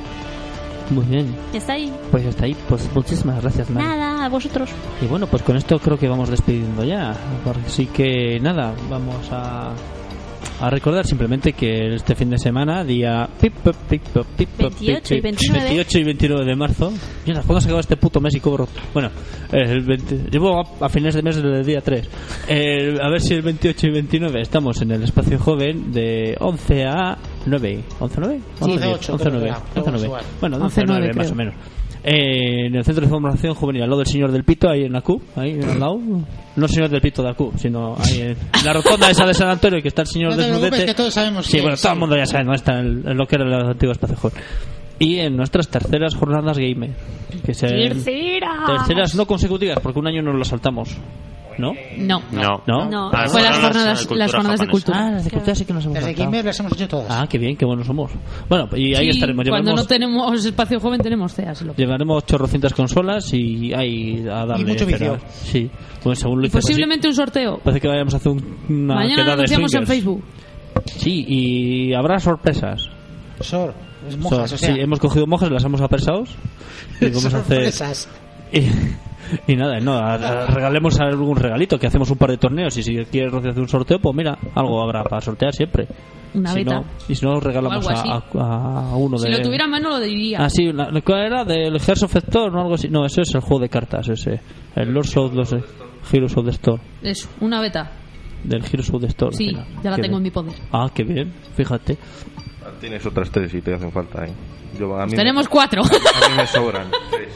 Muy 0.90 1.04
bien. 1.06 1.34
Está 1.52 1.74
ahí. 1.74 1.92
Pues 2.10 2.26
hasta 2.26 2.44
ahí. 2.44 2.56
Pues 2.68 2.88
muchísimas 2.94 3.40
gracias, 3.42 3.70
Mari. 3.70 3.86
Nada, 3.86 4.24
a 4.24 4.28
vosotros. 4.28 4.70
Y 5.02 5.06
bueno, 5.06 5.26
pues 5.26 5.42
con 5.42 5.56
esto 5.56 5.78
creo 5.78 5.98
que 5.98 6.08
vamos 6.08 6.30
despidiendo 6.30 6.84
ya. 6.84 7.14
Así 7.66 7.86
que 7.86 8.38
nada, 8.40 8.74
vamos 8.88 9.28
a, 9.30 9.72
a 10.60 10.70
recordar 10.70 11.06
simplemente 11.06 11.52
que 11.52 11.94
este 11.94 12.14
fin 12.14 12.30
de 12.30 12.38
semana, 12.38 12.84
día 12.84 13.28
pip, 13.40 13.54
pip, 13.54 13.74
pip, 13.88 14.02
pip, 14.02 14.26
pip, 14.36 14.48
pip, 14.48 14.58
28 14.58 15.14
y 15.14 15.16
pip, 15.16 15.24
29. 15.24 15.64
28 15.64 15.98
y 15.98 16.04
29 16.04 16.44
de 16.44 16.56
marzo. 16.56 16.92
Mira, 17.26 17.42
¿cuándo 17.42 17.60
se 17.60 17.68
acaba 17.68 17.80
este 17.80 17.96
puto 17.96 18.20
mes 18.20 18.34
y 18.34 18.40
cobro? 18.40 18.68
Bueno, 18.92 19.10
el 19.52 19.80
20 19.84 20.30
llevo 20.30 20.60
a, 20.60 20.86
a 20.86 20.88
fines 20.88 21.14
de 21.14 21.22
mes 21.22 21.36
del 21.36 21.64
día 21.64 21.80
3. 21.80 22.08
El- 22.48 23.00
a 23.00 23.08
ver 23.10 23.20
si 23.20 23.34
el 23.34 23.42
28 23.42 23.86
y 23.86 23.90
29 23.90 24.40
estamos 24.40 24.80
en 24.82 24.90
el 24.92 25.02
espacio 25.02 25.38
joven 25.38 25.92
de 25.92 26.36
11 26.40 26.84
a 26.86 27.18
9. 27.46 27.80
¿11 28.00 28.16
a 28.16 28.20
9? 28.20 28.40
Sí, 28.58 28.64
11 28.64 28.84
a 28.84 28.88
8, 28.90 29.12
11 29.12 29.28
a 29.28 29.30
creo 29.30 29.32
9. 29.40 29.40
que 29.40 29.48
era. 29.50 29.58
11 29.76 29.88
a 29.88 29.92
9. 29.92 30.04
Igual. 30.06 30.24
Bueno, 30.40 30.58
de 30.58 30.64
11 30.64 30.80
11 30.80 30.80
a 30.80 30.84
9 30.98 31.00
9, 31.14 31.18
más 31.18 31.30
o 31.30 31.34
menos. 31.34 31.54
Eh, 32.04 32.66
en 32.66 32.76
el 32.76 32.84
centro 32.84 33.04
de 33.04 33.10
formación 33.10 33.54
juvenil, 33.54 33.82
al 33.82 33.90
lado 33.90 33.98
del 33.98 34.06
señor 34.06 34.30
del 34.30 34.44
Pito, 34.44 34.68
ahí 34.68 34.84
en 34.84 34.92
la 34.92 35.00
Q, 35.00 35.20
ahí 35.36 35.58
al 35.62 35.80
lado. 35.80 35.98
No 36.56 36.66
el 36.66 36.70
señor 36.70 36.88
del 36.88 37.00
Pito 37.00 37.22
de 37.22 37.28
la 37.28 37.34
Q, 37.34 37.52
sino 37.56 37.96
ahí 37.98 38.20
en, 38.20 38.36
la 38.64 38.72
rotonda 38.72 39.10
esa 39.10 39.26
de 39.26 39.34
San 39.34 39.48
Antonio, 39.48 39.82
que 39.82 39.88
está 39.88 40.02
el 40.02 40.08
señor 40.08 40.30
No 40.30 40.36
te 40.36 40.42
preocupes, 40.42 40.62
desnudete. 40.62 40.86
que 40.86 40.94
todos 40.94 41.14
sabemos 41.14 41.46
Sí, 41.46 41.60
bueno, 41.60 41.74
es, 41.74 41.82
todo 41.82 41.92
el 41.92 41.98
mundo 41.98 42.16
ya 42.16 42.26
sabe 42.26 42.44
dónde 42.44 42.56
está 42.56 42.80
en, 42.80 43.08
en 43.08 43.16
lo 43.16 43.26
que 43.26 43.36
era 43.36 43.44
el 43.44 43.54
antiguo 43.70 43.92
espacio 43.92 44.16
joven. 44.16 44.42
Y 45.00 45.18
en 45.18 45.36
nuestras 45.36 45.68
terceras 45.68 46.14
jornadas 46.14 46.58
gamer. 46.58 46.90
Que 47.44 47.54
se, 47.54 47.68
¡Tercera! 47.68 48.64
terceras 48.66 49.14
no 49.14 49.26
consecutivas, 49.26 49.78
porque 49.80 49.98
un 50.00 50.08
año 50.08 50.22
nos 50.22 50.36
las 50.36 50.48
saltamos. 50.48 50.96
¿No? 51.58 51.72
No. 51.98 52.22
No. 52.32 52.62
¿No? 52.66 52.84
No. 52.88 53.10
Ah, 53.12 53.26
Fue 53.28 53.42
las 53.42 53.52
bueno, 53.52 53.66
jornadas, 53.68 54.10
las 54.10 54.32
jornadas 54.32 54.60
de 54.60 54.68
cultura. 54.68 54.98
Ah, 55.06 55.10
las 55.10 55.24
de 55.24 55.30
cultura 55.30 55.54
sí 55.54 55.64
que 55.64 55.72
nos 55.72 55.84
hemos 55.84 55.94
Las 55.96 56.04
de 56.04 56.10
saltado. 56.10 56.30
Gamer 56.30 56.44
las 56.44 56.60
hemos 56.60 56.72
hecho 56.72 56.88
todas. 56.88 57.06
Ah, 57.10 57.26
qué 57.28 57.38
bien, 57.38 57.56
qué 57.56 57.64
buenos 57.64 57.86
somos. 57.86 58.10
Bueno, 58.48 58.68
y 58.76 58.94
ahí 58.94 59.04
Sí, 59.06 59.10
estaremos. 59.18 59.44
Cuando 59.48 59.72
Llevaremos, 59.72 59.80
no 59.80 59.86
tenemos 59.86 60.44
espacio 60.46 60.80
joven 60.80 61.00
tenemos 61.00 61.34
CEAS. 61.34 61.62
Lo... 61.62 61.74
llevaremos 61.74 62.24
chorrocientas 62.26 62.72
consolas 62.72 63.32
y 63.34 63.72
ahí 63.74 64.24
a 64.30 64.46
darle. 64.46 64.64
mucho 64.72 64.84
espera. 64.84 65.12
vicio. 65.14 65.28
Sí, 65.30 65.70
pues 66.02 66.18
según 66.20 66.38
lo 66.40 66.44
Y 66.44 66.48
así, 66.48 66.56
posiblemente 66.56 67.08
un 67.08 67.14
sorteo. 67.14 67.58
Parece 67.58 67.80
que 67.80 67.88
vayamos 67.88 68.14
a 68.14 68.16
hacer 68.18 68.32
un- 68.32 68.56
una 68.68 68.94
Mañana 68.94 69.24
lo 69.24 69.32
anunciamos 69.32 69.74
en. 69.74 69.86
Facebook. 69.86 70.22
Sí, 70.86 71.24
y 71.26 71.94
habrá 71.94 72.18
sorpresas. 72.20 72.88
Sor, 73.40 73.74
es 74.08 74.16
monjas, 74.16 74.50
So- 74.50 74.54
o 74.54 74.58
sea. 74.58 74.74
sí, 74.74 74.80
hemos 74.80 74.98
cogido 75.00 75.26
monjas, 75.26 75.50
las 75.50 75.64
hemos 75.64 75.80
apresados. 75.80 76.30
Y 77.00 77.06
vamos 77.10 77.34
a 77.34 77.38
hacer. 77.38 77.72
Y, 79.46 79.56
nada, 79.56 79.78
no, 79.80 79.92
a- 79.94 80.14
a- 80.14 80.46
regalemos 80.46 80.98
algún 81.00 81.36
regalito, 81.36 81.78
que 81.78 81.86
hacemos 81.86 82.10
un 82.10 82.16
par 82.18 82.30
de 82.30 82.38
torneos. 82.38 82.76
Y 82.76 82.82
si 82.82 82.96
quieres 83.06 83.32
Rocío, 83.32 83.50
hacer 83.50 83.62
un 83.62 83.68
sorteo, 83.68 83.98
pues 84.00 84.14
mira, 84.14 84.38
algo 84.54 84.82
habrá 84.82 85.04
para 85.04 85.20
sortear 85.20 85.52
siempre. 85.54 85.86
Una 86.34 86.50
si 86.50 86.58
beta. 86.58 86.74
no, 86.80 86.84
y 87.08 87.14
si 87.14 87.24
no, 87.24 87.40
regalamos 87.40 87.86
a, 87.88 88.92
uno 88.96 89.16
Si 89.18 89.24
de. 89.24 89.30
lo 89.38 89.42
tuviera 89.42 89.64
en 89.64 89.70
mano 89.70 89.88
lo 89.90 90.00
diría. 90.00 90.38
Ah, 90.42 90.50
sí, 90.50 90.72
la- 90.72 90.90
¿cuál 91.04 91.20
era? 91.26 91.44
Del 91.44 91.78
Hearts 91.80 92.02
of 92.02 92.12
the 92.12 92.18
Storm 92.18 92.54
o 92.56 92.60
algo 92.60 92.74
así. 92.74 92.88
No, 92.88 93.04
ese 93.06 93.22
es 93.22 93.34
el 93.34 93.40
juego 93.40 93.60
de 93.62 93.68
cartas, 93.68 94.08
ese. 94.08 94.40
El 94.76 94.92
Lords 94.92 95.16
of 95.16 95.32
the 95.32 95.62
Heroes 96.12 96.36
of 96.36 96.44
the 96.44 96.50
Storm. 96.52 96.80
Eso, 97.02 97.28
una 97.40 97.60
beta. 97.60 97.90
Del 98.44 98.62
Heroes 98.64 98.90
of 98.90 99.00
the 99.00 99.08
Storm. 99.08 99.32
Sí, 99.32 99.46
mira. 99.46 99.66
ya 99.82 99.90
la 99.90 99.96
Qué 99.96 100.02
tengo 100.02 100.18
en 100.18 100.22
mi 100.22 100.30
poder. 100.30 100.54
Ah, 100.72 100.88
qué 100.94 101.02
bien, 101.04 101.32
fíjate. 101.56 101.96
Tienes 102.80 103.04
otras 103.06 103.30
tres 103.30 103.52
y 103.54 103.62
te 103.62 103.74
hacen 103.74 103.90
falta, 103.90 104.24
¿eh? 104.26 104.32
Yo, 104.78 104.94
a 105.00 105.06
mí 105.06 105.12
Tenemos 105.16 105.44
me, 105.46 105.50
cuatro. 105.50 105.82
A 105.82 106.28
mí 106.28 106.36
me 106.36 106.46
sobran. 106.46 106.88
Tres. 107.10 107.28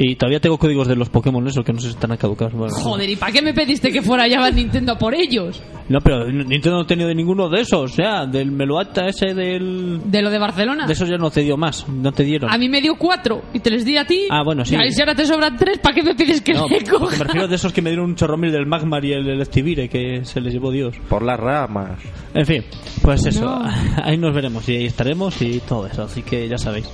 Y 0.00 0.14
todavía 0.14 0.38
tengo 0.38 0.56
códigos 0.58 0.86
de 0.86 0.94
los 0.94 1.08
Pokémon, 1.08 1.44
eso, 1.48 1.64
que 1.64 1.72
no 1.72 1.80
si 1.80 1.88
están 1.88 2.16
caducados. 2.16 2.54
Bueno, 2.54 2.72
Joder, 2.72 3.10
¿y 3.10 3.16
para 3.16 3.32
qué 3.32 3.42
me 3.42 3.52
pediste 3.52 3.90
que 3.90 4.00
fuera 4.00 4.28
ya 4.28 4.48
Nintendo 4.48 4.92
a 4.92 4.98
por 4.98 5.12
ellos? 5.12 5.60
No, 5.88 5.98
pero 6.00 6.30
Nintendo 6.30 6.76
no 6.76 6.82
ha 6.82 6.86
tenido 6.86 7.08
de 7.08 7.16
ninguno 7.16 7.48
de 7.48 7.62
esos. 7.62 7.92
O 7.92 7.94
sea, 7.94 8.24
del 8.24 8.52
Meloata 8.52 9.08
ese 9.08 9.34
del. 9.34 10.00
De 10.04 10.22
lo 10.22 10.30
de 10.30 10.38
Barcelona. 10.38 10.86
De 10.86 10.92
esos 10.92 11.08
ya 11.08 11.16
no 11.16 11.32
te 11.32 11.40
dio 11.40 11.56
más, 11.56 11.88
no 11.88 12.12
te 12.12 12.22
dieron. 12.22 12.48
A 12.48 12.56
mí 12.58 12.68
me 12.68 12.80
dio 12.80 12.94
cuatro 12.96 13.42
y 13.52 13.58
te 13.58 13.70
les 13.72 13.84
di 13.84 13.96
a 13.96 14.04
ti. 14.06 14.26
Ah, 14.30 14.42
bueno, 14.44 14.64
sí. 14.64 14.76
Y 14.76 14.92
si 14.92 15.00
ahora 15.00 15.16
te 15.16 15.26
sobran 15.26 15.56
tres, 15.56 15.78
¿para 15.78 15.96
qué 15.96 16.04
me 16.04 16.14
pides 16.14 16.42
que 16.42 16.54
No, 16.54 16.68
le 16.68 16.84
coja? 16.84 17.16
me 17.18 17.24
refiero 17.24 17.48
de 17.48 17.56
esos 17.56 17.72
que 17.72 17.82
me 17.82 17.90
dieron 17.90 18.10
un 18.10 18.14
chorro 18.14 18.36
mil 18.36 18.52
del 18.52 18.66
Magmar 18.66 19.04
y 19.04 19.14
el 19.14 19.28
Electivire, 19.28 19.88
que 19.88 20.24
se 20.24 20.40
les 20.40 20.52
llevó 20.52 20.70
Dios. 20.70 20.94
Por 21.08 21.22
las 21.24 21.40
ramas. 21.40 22.00
En 22.34 22.46
fin, 22.46 22.62
pues 23.02 23.26
eso, 23.26 23.44
No. 23.44 23.64
ahí 24.04 24.16
nos 24.16 24.32
veremos 24.32 24.68
y 24.68 24.76
ahí 24.76 24.86
estaremos 24.86 25.42
y 25.42 25.58
todo 25.60 25.88
eso, 25.88 26.04
así 26.04 26.22
que 26.22 26.46
ya 26.48 26.56
sabéis. 26.58 26.88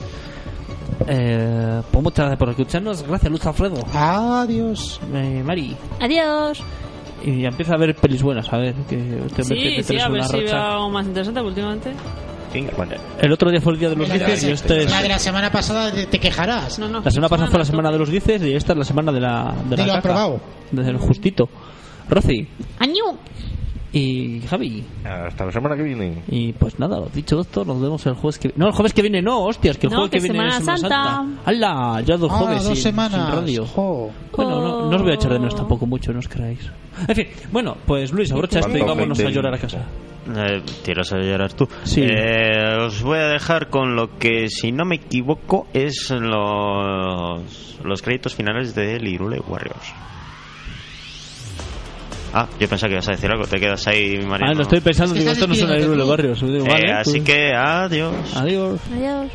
Eh, 1.09 1.83
pues 1.91 2.03
muchas 2.03 2.19
gracias 2.27 2.39
por 2.39 2.49
escucharnos, 2.51 3.03
gracias 3.03 3.31
Luz 3.33 3.47
Alfredo, 3.47 3.77
Adiós. 3.93 5.01
eh, 5.13 5.43
Mari. 5.45 5.77
Adiós. 6.01 6.63
Y 7.25 7.43
ya 7.43 7.49
empieza 7.49 7.75
a 7.75 7.79
ver 7.79 7.95
pelis 7.95 8.23
buenas, 8.23 8.53
a 8.53 8.59
ver, 8.59 8.75
que 8.89 8.97
te 9.35 9.45
Sí, 9.45 9.55
metes- 9.55 9.77
te 9.77 9.83
sí, 9.83 9.89
traes 9.89 10.05
a 10.05 10.09
ver 10.09 10.25
si 10.25 10.41
veo 10.41 10.57
algo 10.57 10.91
más 10.91 11.07
interesante 11.07 11.41
últimamente. 11.41 11.93
El 13.21 13.33
otro 13.33 13.51
día 13.51 13.61
fue 13.61 13.73
el 13.73 13.81
día 13.81 13.89
de 13.89 13.97
los 13.97 14.09
La 14.09 14.15
de, 14.17 14.25
guices 14.27 14.45
y 14.45 14.51
este 14.53 14.85
es... 14.85 14.91
la 14.91 15.03
de 15.03 15.09
la 15.09 15.19
semana 15.19 15.51
pasada 15.51 15.91
te 15.91 16.21
quejarás. 16.21 16.79
No, 16.79 16.87
no. 16.89 17.01
La 17.01 17.11
semana 17.11 17.29
pasada 17.29 17.51
fue 17.51 17.59
la 17.59 17.65
semana 17.65 17.91
de 17.91 17.99
los 17.99 18.11
guices 18.11 18.41
y 18.43 18.55
esta 18.55 18.73
es 18.75 18.79
la 18.79 18.85
semana 18.85 19.11
de 19.11 19.21
la... 19.21 19.53
De, 19.69 19.71
De 19.71 19.77
la 19.79 19.87
lo 19.87 19.93
caca, 19.95 19.99
aprobado. 19.99 20.41
Del 20.71 20.97
justito. 20.99 21.49
Rosy 22.09 22.47
Añu. 22.79 23.17
Y 23.95 24.41
Javi. 24.49 24.85
Hasta 25.05 25.47
la 25.47 25.53
semana 25.53 25.77
que 25.77 25.83
viene. 25.83 26.23
Y 26.29 26.53
pues 26.53 26.79
nada, 26.79 26.99
lo 27.01 27.07
dicho 27.07 27.41
esto, 27.41 27.65
nos 27.65 27.81
vemos 27.81 28.05
el 28.07 28.15
jueves 28.15 28.39
que 28.39 28.53
No, 28.57 28.67
el 28.67 28.73
jueves 28.73 28.93
que 28.93 29.03
viene 29.03 29.23
no, 29.23 29.45
hostias, 29.45 29.79
que 29.79 29.87
el 29.87 29.93
No, 29.93 29.99
jueves 30.01 30.11
que, 30.23 30.27
que 30.29 30.33
viene 30.33 30.49
es 30.49 30.55
Semana 30.57 30.77
Semana 30.77 31.25
Santa. 31.25 31.43
¡Hala! 31.45 32.01
Ya 32.05 32.17
dos 32.17 32.31
Ah, 32.33 32.37
jueves 32.39 32.65
dos 32.65 32.73
sin, 32.75 32.83
semanas. 32.83 33.29
sin 33.31 33.41
radio. 33.41 33.67
Jo. 33.67 34.11
Bueno, 34.37 34.61
no, 34.61 34.91
no 34.91 34.97
os 34.97 35.03
voy 35.03 35.13
a 35.13 35.15
echar 35.15 35.33
de 35.33 35.39
menos 35.39 35.55
tampoco 35.57 35.87
mucho, 35.87 36.13
no 36.13 36.19
os 36.19 36.29
creáis. 36.29 36.61
En 37.09 37.15
fin, 37.15 37.27
bueno, 37.53 37.77
pues 37.87 38.13
Luis, 38.13 38.31
abrocha 38.33 38.59
esto 38.61 38.71
y 38.71 38.81
¿Cuánto 38.81 38.95
vámonos 38.95 39.21
a 39.21 39.31
llorar 39.31 39.55
a 39.55 39.59
casa. 39.59 39.79
Eh, 40.37 40.63
tiras 40.83 41.13
a 41.13 41.19
llorar 41.19 41.53
tú. 41.53 41.69
Sí. 41.83 42.03
Eh, 42.03 42.77
os 42.81 43.03
voy 43.03 43.19
a 43.19 43.27
dejar 43.29 43.69
con 43.69 43.95
lo 43.95 44.17
que, 44.19 44.49
si 44.49 44.73
no 44.73 44.85
me 44.85 44.97
equivoco, 44.97 45.67
es 45.75 46.11
los, 46.11 47.79
los 47.85 48.03
créditos 48.03 48.35
finales 48.35 48.75
de 48.75 48.99
Lirule 48.99 49.41
Warriors. 49.41 49.93
Ah, 52.37 52.49
yo 52.59 52.69
pensaba 52.69 52.89
que 52.89 52.95
ibas 52.95 53.09
a 53.09 53.13
decir 53.13 53.31
algo, 53.31 53.47
te 53.47 53.61
quedas 53.61 53.87
ahí, 53.87 54.19
Mariano. 54.19 54.53
Ah, 54.53 54.55
lo 54.57 54.63
estoy 54.63 54.81
pensando, 54.81 55.15
Es 55.15 55.19
que 55.19 55.21
digo, 55.21 55.33
esto 55.33 55.47
no 55.47 55.55
suena 55.55 55.75
a 55.75 55.77
despidiéndote 55.77 56.03
Irule 56.03 56.03
tú. 56.03 56.11
Barrios. 56.11 56.41
Digo, 56.41 56.67
Eh, 56.67 56.69
vale, 56.69 56.93
así 56.93 57.11
pues, 57.21 57.23
que 57.25 57.55
adiós. 57.55 58.37
Adiós. 58.37 58.81
Adiós. 58.93 59.31